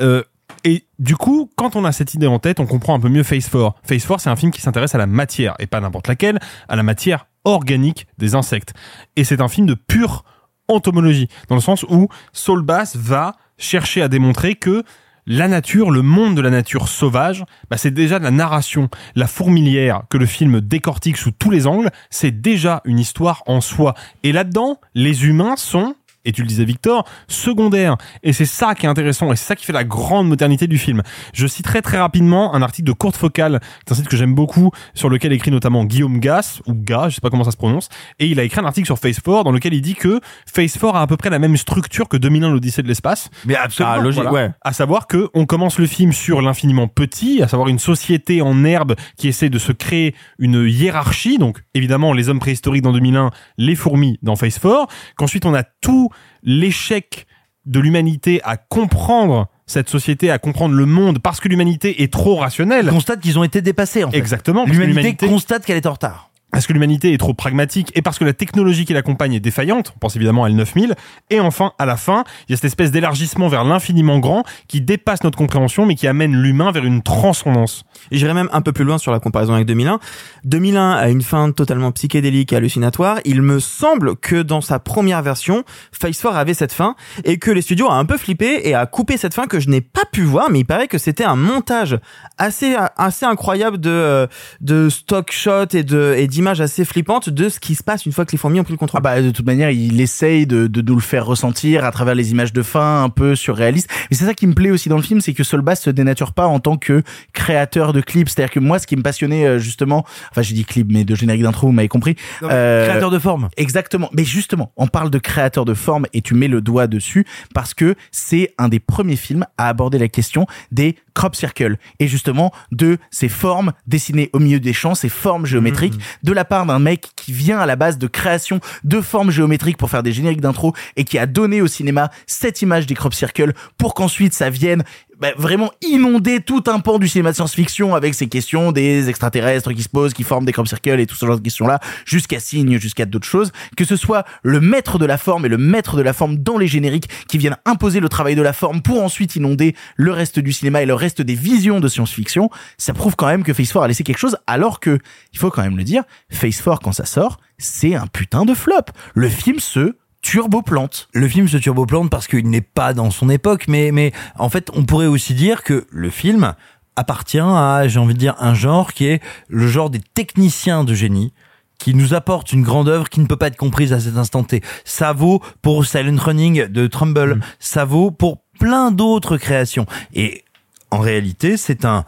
[0.00, 0.24] Euh,
[0.64, 3.22] et du coup, quand on a cette idée en tête, on comprend un peu mieux
[3.22, 3.76] Phase 4.
[3.84, 6.74] Phase 4, c'est un film qui s'intéresse à la matière, et pas n'importe laquelle, à
[6.74, 8.74] la matière organique des insectes.
[9.16, 10.24] Et c'est un film de pure
[10.68, 14.82] entomologie, dans le sens où Saul Bass va chercher à démontrer que
[15.28, 18.88] la nature, le monde de la nature sauvage, bah c'est déjà de la narration.
[19.16, 23.60] La fourmilière que le film décortique sous tous les angles, c'est déjà une histoire en
[23.60, 23.94] soi.
[24.22, 25.96] Et là-dedans, les humains sont
[26.26, 27.96] et tu le disais Victor, secondaires.
[28.22, 30.76] Et c'est ça qui est intéressant, et c'est ça qui fait la grande modernité du
[30.76, 31.02] film.
[31.32, 34.70] Je citerai très rapidement un article de Courte Focale, c'est un site que j'aime beaucoup,
[34.92, 37.88] sur lequel écrit notamment Guillaume Gass, ou Gas, je sais pas comment ça se prononce,
[38.18, 40.20] et il a écrit un article sur Phase 4 dans lequel il dit que
[40.52, 43.30] Phase 4 a à peu près la même structure que 2001 l'Odyssée de l'espace.
[43.44, 43.94] Mais absolument.
[43.96, 44.50] Ah, logique, ouais.
[44.62, 48.64] À savoir que on commence le film sur l'infiniment petit, à savoir une société en
[48.64, 51.38] herbe qui essaie de se créer une hiérarchie.
[51.38, 54.86] Donc évidemment les hommes préhistoriques dans 2001, les fourmis dans Phase 4.
[55.16, 56.08] Qu'ensuite on a tout
[56.42, 57.26] l'échec
[57.66, 62.36] de l'humanité à comprendre cette société, à comprendre le monde parce que l'humanité est trop
[62.36, 62.88] rationnelle.
[62.88, 64.18] Constate qu'ils ont été dépassés en fait.
[64.18, 64.64] Exactement.
[64.64, 66.30] L'humanité constate qu'elle est en retard.
[66.56, 69.92] Parce que l'humanité est trop pragmatique et parce que la technologie qui l'accompagne est défaillante,
[69.94, 70.94] on pense évidemment à L9000,
[71.28, 74.80] et enfin, à la fin, il y a cette espèce d'élargissement vers l'infiniment grand qui
[74.80, 77.84] dépasse notre compréhension mais qui amène l'humain vers une transcendance.
[78.10, 80.00] Et j'irai même un peu plus loin sur la comparaison avec 2001.
[80.44, 83.18] 2001 a une fin totalement psychédélique et hallucinatoire.
[83.26, 85.62] Il me semble que dans sa première version,
[85.92, 88.86] Phase 4 avait cette fin et que les studios a un peu flippé et a
[88.86, 91.36] coupé cette fin que je n'ai pas pu voir, mais il paraît que c'était un
[91.36, 91.98] montage
[92.38, 94.26] assez assez incroyable de euh,
[94.62, 98.12] de stock shots et de et d'images assez flippantes de ce qui se passe une
[98.12, 99.00] fois que les fourmis ont pris le contrôle.
[99.00, 102.14] Ah bah de toute manière, il essaye de, de nous le faire ressentir à travers
[102.14, 103.88] les images de fin un peu surréalistes.
[104.10, 106.32] Et c'est ça qui me plaît aussi dans le film, c'est que Solbass se dénature
[106.32, 107.02] pas en tant que
[107.32, 108.28] créateur de clips.
[108.28, 111.14] C'est-à-dire que moi, ce qui me passionnait euh, justement, enfin j'ai dit clip, mais de
[111.14, 112.16] générique d'intro, vous m'avez compris.
[112.42, 113.48] Non, mais créateur de forme.
[113.56, 114.08] Exactement.
[114.12, 117.74] Mais justement, on parle de créateur de forme et tu mets le doigt dessus parce
[117.74, 122.52] que c'est un des premiers films à aborder la question des crop circles et justement
[122.72, 125.94] de ces formes dessinées au milieu des champs, ces formes géométriques
[126.26, 129.76] de la part d'un mec qui vient à la base de création de formes géométriques
[129.76, 133.14] pour faire des génériques d'intro et qui a donné au cinéma cette image des crop
[133.14, 134.82] circles pour qu'ensuite ça vienne
[135.18, 139.72] bah, vraiment inonder tout un pan du cinéma de science-fiction avec ces questions des extraterrestres
[139.72, 142.38] qui se posent, qui forment des crop circles et tout ce genre de questions-là, jusqu'à
[142.38, 143.52] signes, jusqu'à d'autres choses.
[143.76, 146.58] Que ce soit le maître de la forme et le maître de la forme dans
[146.58, 150.38] les génériques qui viennent imposer le travail de la forme pour ensuite inonder le reste
[150.38, 153.72] du cinéma et le reste des visions de science-fiction, ça prouve quand même que Phase
[153.72, 154.98] 4 a laissé quelque chose alors que,
[155.32, 158.54] il faut quand même le dire, Phase 4 quand ça sort, c'est un putain de
[158.54, 158.74] flop.
[159.14, 159.94] Le film se
[160.26, 161.08] turboplante.
[161.12, 164.70] Le film se turboplante parce qu'il n'est pas dans son époque, mais, mais en fait,
[164.74, 166.54] on pourrait aussi dire que le film
[166.96, 170.94] appartient à, j'ai envie de dire, un genre qui est le genre des techniciens de
[170.94, 171.32] génie
[171.78, 174.42] qui nous apporte une grande œuvre qui ne peut pas être comprise à cet instant
[174.42, 174.62] T.
[174.84, 179.86] Ça vaut pour Silent Running de Trumbull, ça vaut pour plein d'autres créations.
[180.12, 180.42] Et
[180.90, 182.04] en réalité, c'est un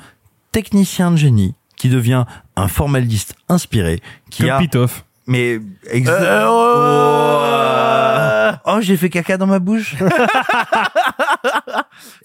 [0.50, 2.24] technicien de génie qui devient
[2.56, 4.00] un formaliste inspiré,
[4.30, 4.58] qui Comme a...
[4.58, 5.04] Pitoff.
[5.28, 5.60] Mais
[5.92, 6.26] exactement.
[6.26, 8.07] Euh, Oh,
[8.80, 9.96] j'ai fait caca dans ma bouche.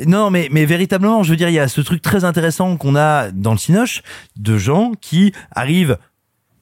[0.05, 2.95] Non, mais, mais véritablement, je veux dire, il y a ce truc très intéressant qu'on
[2.95, 4.01] a dans le Cinoche
[4.35, 5.97] de gens qui arrivent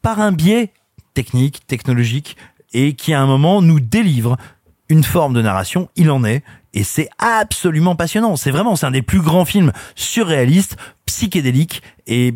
[0.01, 0.71] par un biais
[1.13, 2.38] technique, technologique,
[2.73, 4.38] et qui à un moment nous délivrent
[4.89, 6.43] une forme de narration, il en est,
[6.73, 8.35] et c'est absolument passionnant.
[8.35, 12.35] C'est vraiment, c'est un des plus grands films surréalistes, psychédéliques, et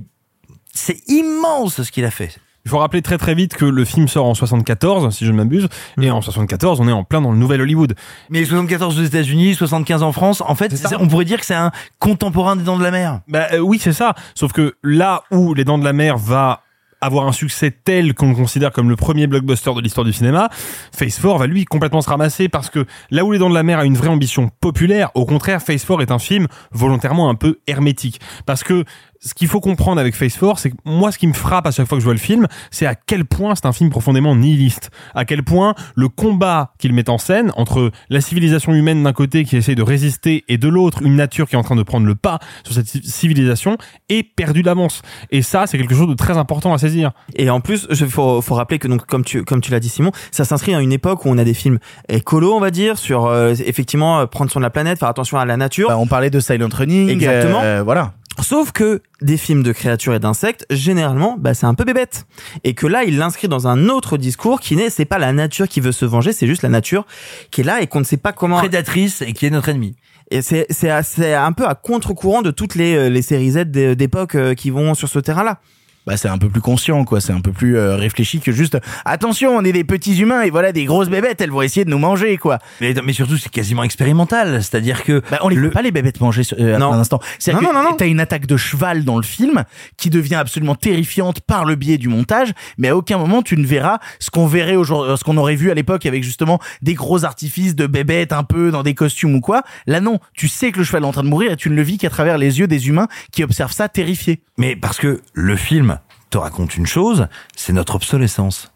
[0.73, 2.37] c'est immense ce qu'il a fait.
[2.65, 5.37] Il faut rappeler très très vite que le film sort en 74, si je ne
[5.37, 5.67] m'abuse,
[6.01, 7.93] et en 74, on est en plein dans le nouvel Hollywood.
[8.31, 11.71] Mais 74 aux États-Unis, 75 en France, en fait, on pourrait dire que c'est un
[11.99, 13.21] contemporain des Dents de la Mer.
[13.27, 14.15] Bah euh, oui, c'est ça.
[14.33, 16.63] Sauf que là où Les Dents de la Mer va
[17.01, 20.49] avoir un succès tel qu'on le considère comme le premier blockbuster de l'histoire du cinéma,
[20.91, 23.63] Phase 4 va lui complètement se ramasser parce que là où Les Dents de la
[23.63, 27.35] Mer a une vraie ambition populaire, au contraire, Phase 4 est un film volontairement un
[27.35, 28.19] peu hermétique.
[28.45, 28.85] Parce que
[29.25, 31.71] ce qu'il faut comprendre avec Phase 4, c'est que moi, ce qui me frappe à
[31.71, 34.35] chaque fois que je vois le film, c'est à quel point c'est un film profondément
[34.35, 34.91] nihiliste.
[35.15, 39.43] À quel point le combat qu'il met en scène entre la civilisation humaine d'un côté
[39.43, 42.05] qui essaye de résister et de l'autre une nature qui est en train de prendre
[42.05, 43.77] le pas sur cette ci- civilisation
[44.09, 45.01] est perdu d'avance.
[45.31, 47.11] Et ça, c'est quelque chose de très important à saisir.
[47.35, 49.89] Et en plus, il faut, faut rappeler que donc comme tu comme tu l'as dit
[49.89, 51.79] Simon, ça s'inscrit à une époque où on a des films
[52.09, 55.39] écolo, on va dire, sur euh, effectivement euh, prendre soin de la planète, faire attention
[55.39, 55.87] à la nature.
[55.89, 57.09] Bah, on parlait de Silent Running.
[57.09, 57.61] Exactement.
[57.63, 58.13] euh, voilà.
[58.41, 62.25] Sauf que des films de créatures et d'insectes, généralement, bah, c'est un peu bébête.
[62.63, 65.67] Et que là, il l'inscrit dans un autre discours qui n'est, c'est pas la nature
[65.67, 67.05] qui veut se venger, c'est juste la nature
[67.51, 68.57] qui est là et qu'on ne sait pas comment.
[68.57, 69.95] Prédatrice et qui est notre ennemi.
[70.31, 70.89] Et c'est, c'est,
[71.33, 74.71] un peu à contre-courant de toutes les, euh, les séries Z d'é- d'époque euh, qui
[74.71, 75.59] vont sur ce terrain-là.
[76.05, 77.19] Bah, c'est un peu plus conscient, quoi.
[77.21, 78.77] C'est un peu plus euh, réfléchi que juste.
[79.05, 81.41] Attention, on est des petits humains et voilà des grosses bébêtes.
[81.41, 82.59] Elles vont essayer de nous manger, quoi.
[82.81, 84.61] Mais, mais surtout, c'est quasiment expérimental.
[84.63, 85.21] C'est-à-dire que.
[85.31, 86.93] Bah, on les fait pas les bébêtes manger euh, Non.
[86.93, 87.19] un instant.
[87.39, 87.95] C'est-à-dire Non, non, non, non.
[87.97, 89.63] t'as une attaque de cheval dans le film
[89.97, 93.65] qui devient absolument terrifiante par le biais du montage, mais à aucun moment tu ne
[93.65, 97.25] verras ce qu'on verrait aujourd'hui, ce qu'on aurait vu à l'époque avec justement des gros
[97.25, 99.63] artifices de bébêtes un peu dans des costumes ou quoi.
[99.87, 101.75] Là non, tu sais que le cheval est en train de mourir et tu ne
[101.75, 104.41] le vis qu'à travers les yeux des humains qui observent ça terrifiés.
[104.57, 105.94] Mais parce que le film
[106.35, 108.73] te raconte une chose, c'est notre obsolescence.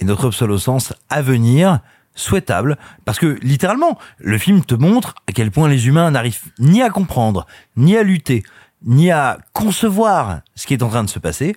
[0.00, 1.78] Et notre obsolescence à venir,
[2.16, 6.82] souhaitable, parce que littéralement, le film te montre à quel point les humains n'arrivent ni
[6.82, 7.46] à comprendre,
[7.76, 8.42] ni à lutter,
[8.84, 11.54] ni à concevoir ce qui est en train de se passer.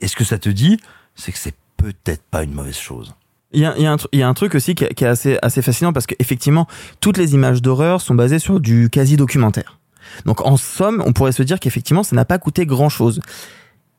[0.00, 0.78] Et ce que ça te dit,
[1.16, 3.16] c'est que c'est peut-être pas une mauvaise chose.
[3.52, 6.68] Il y a, un, truc aussi qui est assez, assez fascinant parce qu'effectivement,
[7.00, 9.80] toutes les images d'horreur sont basées sur du quasi-documentaire.
[10.26, 13.20] Donc en somme, on pourrait se dire qu'effectivement, ça n'a pas coûté grand-chose.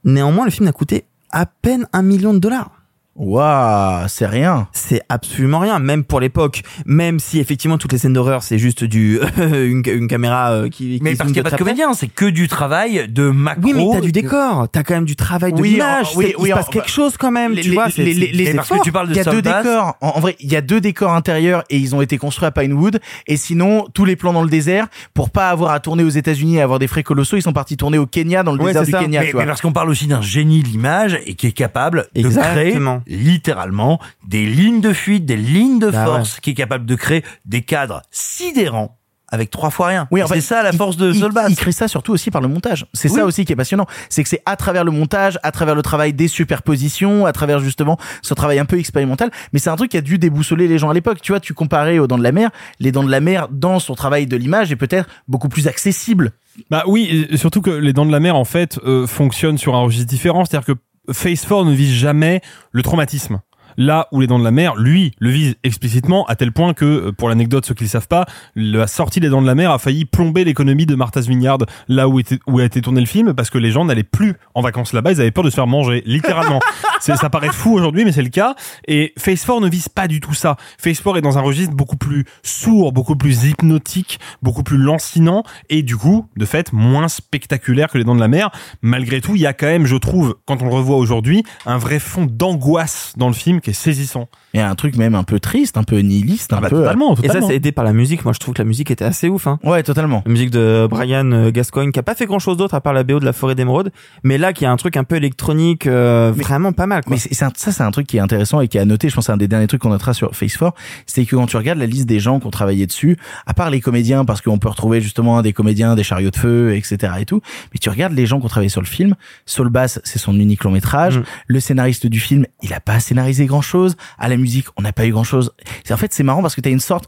[0.03, 2.81] Néanmoins, le film n'a coûté à peine un million de dollars.
[3.15, 4.67] Waouh, c'est rien.
[4.71, 6.63] C'est absolument rien, même pour l'époque.
[6.85, 10.99] Même si effectivement toutes les scènes d'horreur, c'est juste du une, une caméra euh, qui.
[11.01, 13.29] Mais qui parce zoome qu'il n'y a pas de comédien, c'est que du travail de
[13.29, 13.61] macro.
[13.63, 16.07] Oui, mais t'as du décor, t'as quand même du travail de Oui, l'image.
[16.15, 17.88] oui, c'est- il oui, se passe quelque chose quand même, Les- tu les- vois.
[17.88, 19.41] les- c'est- les- c'est- les- c'est parce que tu parles de Il y a deux
[19.41, 19.97] décors.
[20.01, 22.51] En, en vrai, il y a deux décors intérieurs et ils ont été construits à
[22.51, 22.99] Pinewood.
[23.27, 26.55] Et sinon, tous les plans dans le désert, pour pas avoir à tourner aux États-Unis
[26.57, 28.85] et avoir des frais colossaux, ils sont partis tourner au Kenya, dans le Ouais, désert
[28.85, 28.99] du ça.
[28.99, 29.19] Kenya.
[29.19, 29.41] mais, tu vois.
[29.41, 33.01] mais parce qu'on parle aussi d'un génie de l'image et qui est capable de Exactement.
[33.01, 36.95] créer littéralement des lignes de fuite, des lignes de Bah force, qui est capable de
[36.95, 38.97] créer des cadres sidérants
[39.33, 40.09] avec trois fois rien.
[40.11, 41.49] Oui, en c'est fait, ça la force de il, Solbass.
[41.49, 42.85] il crée ça surtout aussi par le montage.
[42.93, 43.15] C'est Oui.
[43.15, 43.85] ça aussi qui est passionnant.
[44.09, 47.59] C'est que c'est à travers le montage, à travers le travail des superpositions, à travers
[47.61, 49.31] justement ce travail un peu expérimental.
[49.53, 51.21] Mais c'est un truc qui a dû déboussoler les gens à l'époque.
[51.21, 52.49] Tu vois, tu comparais aux Dents de la Mer.
[52.81, 56.31] Les Dents de la Mer, dans son travail de l'image, est peut-être beaucoup plus accessible.
[56.69, 59.73] Bah oui, et surtout que les dents de la mer en fait euh, fonctionnent sur
[59.73, 60.79] un registre différent, c'est-à-dire que
[61.10, 62.41] Phase 4 ne vise jamais
[62.72, 63.41] le traumatisme.
[63.77, 66.85] Là où les dents de la mer, lui, le vise explicitement à tel point que,
[66.85, 68.26] euh, pour l'anecdote, ceux qui le savent pas,
[68.56, 72.07] la sortie des dents de la mer a failli plomber l'économie de Martha's Vineyard, là
[72.07, 74.61] où, était, où a été tourné le film, parce que les gens n'allaient plus en
[74.61, 76.60] vacances là-bas, ils avaient peur de se faire manger, littéralement.
[76.99, 78.56] ça paraît fou aujourd'hui, mais c'est le cas.
[78.88, 80.57] Et Phase 4 ne vise pas du tout ça.
[80.77, 85.43] Phase 4 est dans un registre beaucoup plus sourd, beaucoup plus hypnotique, beaucoup plus lancinant,
[85.69, 88.52] et du coup, de fait, moins spectaculaire que les dents de la mer.
[88.81, 91.77] Malgré tout, il y a quand même, je trouve, quand on le revoit aujourd'hui, un
[91.77, 94.27] vrai fond d'angoisse dans le film qui est saisissant.
[94.53, 96.76] Il y a un truc même un peu triste, un peu nihiliste, un bah, peu.
[96.76, 97.48] euh, totalement, Et ça, totalement.
[97.48, 98.23] c'est aidé par la musique.
[98.26, 99.48] Moi, je trouve que la musique était assez ouf.
[99.48, 99.60] Hein.
[99.64, 100.23] Ouais, totalement.
[100.26, 102.94] La musique de Brian euh, Gascoigne, qui a pas fait grand chose d'autre à part
[102.94, 103.91] la BO de la forêt d'émeraude,
[104.23, 107.03] mais là, qui a un truc un peu électronique, euh, vraiment pas mal.
[107.03, 107.11] Quoi.
[107.15, 108.86] Mais c'est, c'est un- ça, c'est un truc qui est intéressant et qui est à
[108.86, 109.10] noter.
[109.10, 110.73] Je pense que c'est un des derniers trucs qu'on notera sur Face 4.
[111.06, 113.69] C'est que quand tu regardes la liste des gens qui ont travaillé dessus, à part
[113.69, 117.14] les comédiens, parce qu'on peut retrouver justement des comédiens, des chariots de feu, etc.
[117.19, 117.41] et tout.
[117.73, 119.15] Mais tu regardes les gens qui ont travaillé sur le film.
[119.45, 121.19] Saul Bass, c'est son unique long métrage.
[121.19, 121.23] Mm.
[121.48, 123.95] Le scénariste du film, il a pas scénarisé grand chose.
[124.19, 124.38] À la
[124.77, 125.51] on n'a pas eu grand chose.
[125.84, 127.07] C'est, en fait, c'est marrant parce que tu as une sorte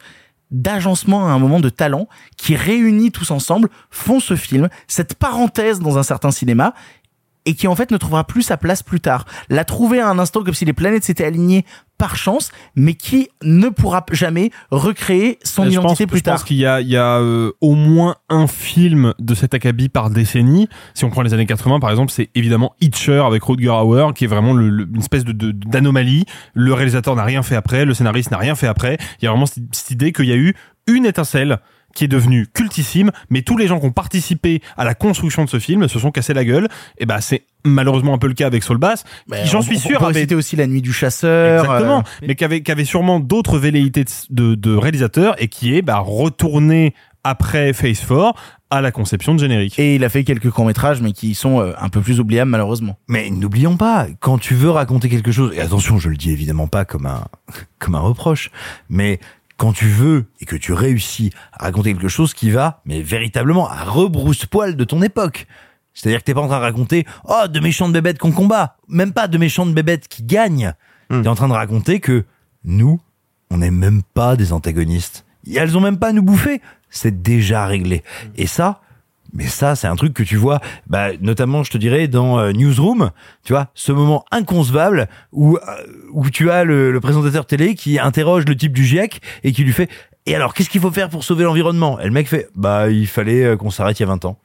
[0.51, 2.07] d'agencement à un moment de talent
[2.38, 6.73] qui réunit tous ensemble, font ce film, cette parenthèse dans un certain cinéma
[7.45, 9.26] et qui en fait ne trouvera plus sa place plus tard.
[9.49, 11.65] L'a trouvé à un instant comme si les planètes s'étaient alignées
[11.98, 16.40] par chance, mais qui ne pourra jamais recréer son je pense, identité plus je pense
[16.40, 16.45] tard.
[16.45, 20.09] qu'il y a, il y a euh, au moins un film de cet acabit par
[20.09, 20.67] décennie.
[20.95, 24.26] Si on prend les années 80, par exemple, c'est évidemment Hitcher avec Rutger Hauer, qui
[24.26, 26.26] est vraiment le- le- une espèce de- d'anomalie.
[26.53, 28.98] Le réalisateur n'a rien fait après, le scénariste n'a rien fait après.
[29.22, 30.56] Il y a vraiment cette, cette idée qu'il y a eu
[30.88, 31.59] une étincelle
[31.93, 35.49] qui est devenue cultissime, mais tous les gens qui ont participé à la construction de
[35.49, 36.67] ce film se sont cassés la gueule.
[36.97, 40.03] Et ben c'est malheureusement un peu le cas avec Saul Bass, qui j'en suis sûr
[40.03, 41.63] avait citer aussi La Nuit du Chasseur.
[41.63, 45.47] Exactement, euh, mais qui avait, qui avait sûrement d'autres velléités de, de, de réalisateur et
[45.47, 48.33] qui est bah, retourné après Phase 4
[48.69, 49.77] à la conception de générique.
[49.80, 52.97] Et il a fait quelques courts-métrages, mais qui sont euh, un peu plus oubliables, malheureusement.
[53.07, 56.67] Mais n'oublions pas, quand tu veux raconter quelque chose, et attention, je le dis évidemment
[56.67, 57.25] pas comme un,
[57.80, 58.51] comme un reproche,
[58.89, 59.19] mais
[59.57, 63.69] quand tu veux et que tu réussis à raconter quelque chose qui va, mais véritablement,
[63.69, 65.48] à rebrousse-poil de ton époque.
[65.93, 68.77] C'est-à-dire que t'es pas en train de raconter, oh, de méchantes bébêtes qu'on combat.
[68.88, 70.73] Même pas de méchantes bébêtes qui gagnent.
[71.09, 72.25] T'es en train de raconter que
[72.64, 72.99] nous,
[73.51, 75.25] on n'est même pas des antagonistes.
[75.45, 76.61] Et elles ont même pas à nous bouffer.
[76.90, 78.03] C'est déjà réglé.
[78.35, 78.82] Et ça,
[79.34, 82.52] mais ça, c'est un truc que tu vois, bah, notamment, je te dirais, dans euh,
[82.52, 83.10] Newsroom,
[83.44, 85.60] tu vois, ce moment inconcevable où, euh,
[86.12, 89.64] où tu as le, le présentateur télé qui interroge le type du GIEC et qui
[89.64, 89.90] lui fait
[90.28, 92.00] Et alors, qu'est-ce qu'il faut faire pour sauver l'environnement?
[92.00, 94.38] Et le mec fait Bah, il fallait euh, qu'on s'arrête il y a 20 ans.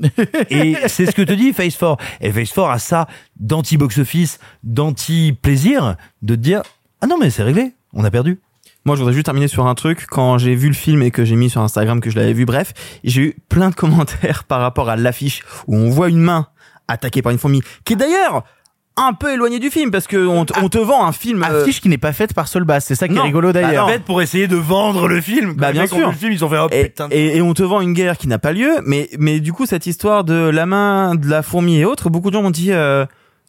[0.50, 1.96] et c'est ce que te dit Face 4.
[2.20, 3.06] Et Face 4 a ça
[3.38, 6.62] d'anti-box-office, d'anti-plaisir, de te dire
[7.00, 8.40] Ah non, mais c'est réglé, on a perdu.
[8.86, 10.06] Moi, je voudrais juste terminer sur un truc.
[10.10, 12.44] Quand j'ai vu le film et que j'ai mis sur Instagram que je l'avais vu,
[12.44, 12.72] bref,
[13.02, 16.48] j'ai eu plein de commentaires par rapport à l'affiche où on voit une main
[16.88, 18.44] attaquée par une fourmi, qui est d'ailleurs
[18.96, 21.42] un peu éloignée du film parce que on, te- on te vend un film.
[21.42, 23.60] euh, Affiche qui n'est pas faite par Sol Bass, c'est ça qui est rigolo Bah
[23.62, 23.86] d'ailleurs.
[23.86, 23.90] non.
[23.90, 25.54] En fait, pour essayer de vendre le film.
[25.54, 26.10] Bah bien sûr.
[26.10, 27.08] Le film, ils ont fait oh, et, putain.
[27.08, 29.52] de- et, et on te vend une guerre qui n'a pas lieu, mais mais du
[29.52, 32.50] coup cette histoire de la main de la fourmi et autres, beaucoup de gens m'ont
[32.52, 33.04] dit euh,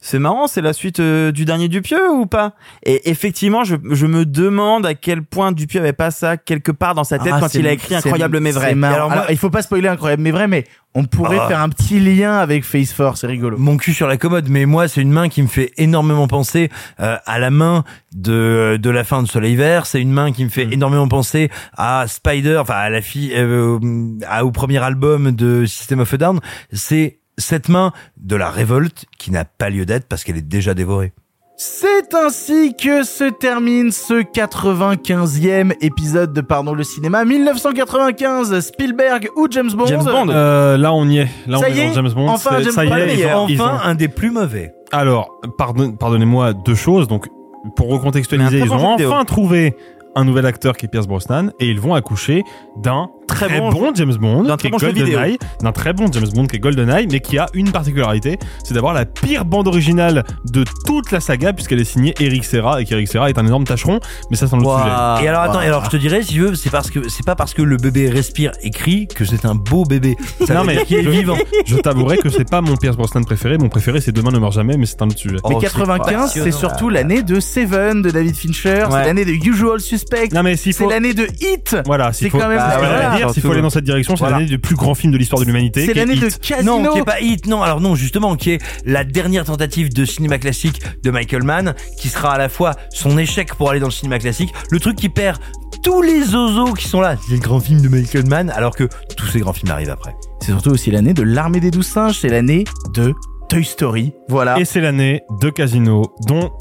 [0.06, 2.54] c'est marrant, c'est la suite euh, du dernier Dupieux ou pas?
[2.84, 6.94] Et effectivement, je, je me demande à quel point Dupieux avait pas ça quelque part
[6.94, 8.70] dans sa tête Ah, quand il a écrit Incroyable mais vrai.
[8.70, 8.96] c'est marrant.
[8.96, 11.48] Alors, moi- Alors, il faut pas spoiler Incroyable mais vrai, mais on pourrait Ah.
[11.48, 13.58] faire un petit lien avec Face 4, c'est rigolo.
[13.58, 16.70] mon cul sur la commode, mais moi c'est une main qui me fait énormément penser
[17.00, 17.84] euh, à la main
[18.16, 19.86] de de la fin de Soleil Vert.
[19.88, 23.80] C'est une main qui me fait énormément penser à Spider, enfin à la fille, euh,
[24.28, 26.40] à- au premier album de System of a Down.
[26.72, 30.74] C'est cette main de la révolte qui n'a pas lieu d'être parce qu'elle est déjà
[30.74, 31.14] dévorée.
[31.58, 39.48] C'est ainsi que se termine ce 95e épisode de Pardon le cinéma 1995 Spielberg ou
[39.50, 39.86] James Bond.
[39.88, 40.30] James Bond.
[40.30, 41.28] Euh, là, on y est.
[41.48, 42.28] Là, Ça on y est dans James Bond.
[42.30, 43.44] Enfin, James ça y Bond, est, le ils meilleur.
[43.44, 44.74] ont- ils Enfin, ont- un des plus mauvais.
[44.92, 47.08] Alors, pardon, pardonnez-moi deux choses.
[47.08, 47.28] Donc,
[47.76, 49.76] pour recontextualiser, ils ont enfin trouvé
[50.16, 52.44] un nouvel acteur qui est Pierce Brosnan et ils vont accoucher
[52.78, 55.06] d'un très, Très bon, bon James Bond, d'un qui très est bon jeu vidéo.
[55.18, 58.74] GoldenEye, d'un très bon James Bond qui est GoldenEye, mais qui a une particularité, c'est
[58.74, 62.86] d'avoir la pire bande originale de toute la saga puisqu'elle est signée Eric Serra et
[62.86, 65.26] qu'Eric Serra est un énorme tâcheron, mais ça c'est un autre sujet.
[65.26, 65.62] Et alors attends, Wow.
[65.64, 67.62] et alors je te dirais si tu veux, c'est parce que c'est pas parce que
[67.62, 70.16] le bébé respire et crie que c'est un beau bébé.
[70.46, 71.38] Ça non mais qu'il est vivant.
[71.66, 74.54] je t'avouerai que c'est pas mon Pierce Brosnan préféré, mon préféré c'est Demain ne meurt
[74.54, 75.38] jamais, mais c'est un autre sujet.
[75.44, 79.32] Oh, Mais c'est 95, c'est surtout l'année de Seven de David Fincher, c'est l'année de
[79.32, 81.76] Usual Suspect, Non mais s'il c'est faut l'année de Hit.
[81.86, 83.15] voilà, C'est quand même- Ah, voilà.
[83.18, 84.38] Dire, s'il faut aller dans cette direction, c'est Voilà.
[84.38, 85.86] l'année du plus grand film de l'histoire de l'humanité.
[85.86, 86.30] C'est l'année de.
[86.30, 86.80] Casino.
[86.80, 90.06] Non, qui est pas Hit, non, alors non, justement, qui est la dernière tentative de
[90.06, 93.88] cinéma classique de Michael Mann, qui sera à la fois son échec pour aller dans
[93.88, 95.38] le cinéma classique, le truc qui perd
[95.84, 97.16] tous les ozos qui sont là.
[97.28, 98.88] C'est le grand film de Michael Mann, alors que
[99.18, 100.16] tous ces grands films arrivent après.
[100.42, 102.64] C'est surtout aussi l'année de l'armée des douze singes, c'est l'année
[102.94, 103.14] de
[103.50, 104.14] Toy Story.
[104.28, 104.60] Voilà.
[104.60, 106.52] Et c'est l'année de Casino, dont,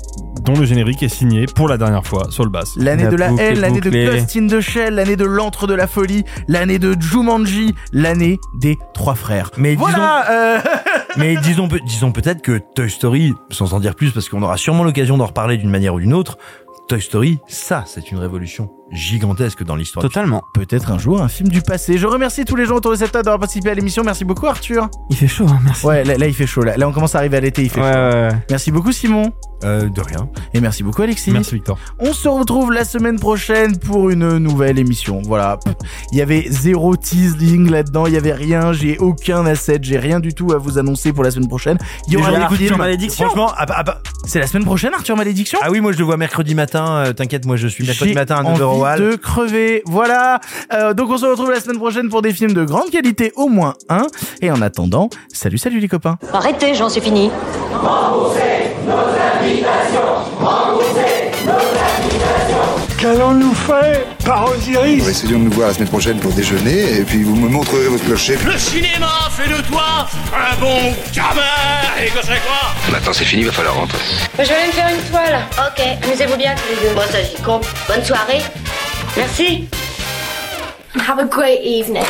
[0.42, 2.72] dont le générique est signé pour la dernière fois sur le bass.
[2.76, 3.90] L'année La de la haine, l'année de.
[3.90, 8.76] Ghost in the Shell, l'année de l'antre de la folie, l'année de Jumanji, l'année des
[8.92, 9.50] trois frères.
[9.56, 10.58] Mais Voilà, euh,
[11.16, 14.84] Mais disons, disons peut-être que Toy Story, sans en dire plus, parce qu'on aura sûrement
[14.84, 16.38] l'occasion d'en reparler d'une manière ou d'une autre,
[16.88, 20.02] Toy Story, ça, c'est une révolution gigantesque dans l'histoire.
[20.02, 20.42] Totalement.
[20.54, 21.98] peut-être un jour un film du passé.
[21.98, 24.02] Je remercie tous les gens autour de cette table d'avoir participé à l'émission.
[24.04, 24.88] Merci beaucoup Arthur.
[25.10, 25.86] Il fait chaud, hein, merci.
[25.86, 26.62] Ouais, là, là, il fait chaud.
[26.62, 26.76] Là.
[26.76, 27.98] Là, on commence à arriver à l'été, il fait Ouais, chaud.
[27.98, 28.36] ouais, ouais.
[28.50, 29.32] Merci beaucoup Simon.
[29.64, 30.28] Euh, de rien.
[30.52, 31.30] Et merci beaucoup Alexis.
[31.30, 31.78] Merci Victor.
[31.98, 35.22] On se retrouve la semaine prochaine pour une nouvelle émission.
[35.24, 35.58] Voilà.
[36.12, 40.20] Il y avait zéro teasing là-dedans, il y avait rien, j'ai aucun asset, j'ai rien
[40.20, 41.78] du tout à vous annoncer pour la semaine prochaine.
[42.08, 42.76] Il y aura Arthur films.
[42.76, 43.24] Malédiction.
[43.24, 45.58] Franchement, ah, bah, ah, bah, C'est la semaine prochaine Arthur Malédiction?
[45.62, 46.96] Ah oui, moi je le vois mercredi matin.
[47.06, 48.42] euh, T'inquiète, moi je suis mercredi matin à
[48.74, 49.82] envie 9h de crever.
[49.86, 50.40] Voilà.
[50.72, 53.48] Euh, donc on se retrouve la semaine prochaine pour des films de grande qualité, au
[53.48, 54.06] moins un.
[54.40, 56.18] Et en attendant, salut salut les copains.
[56.32, 57.30] Arrêtez, j'en suis fini.
[63.04, 67.22] Qu'allons-nous faire par Osiris Essayons de nous voir la semaine prochaine pour déjeuner, et puis
[67.22, 68.38] vous me montrerez votre clocher.
[68.46, 71.42] Le cinéma fait de toi un bon gamin
[72.02, 73.98] Et que c'est quoi Maintenant c'est fini, il va falloir rentrer.
[74.38, 75.38] Je vais aller me faire une toile.
[75.58, 76.94] Ok, amusez-vous bien tous les deux.
[76.94, 77.66] Bon, ça j'y compte.
[77.88, 78.40] Bonne soirée.
[79.18, 79.68] Merci.
[81.06, 82.06] Have a great evening.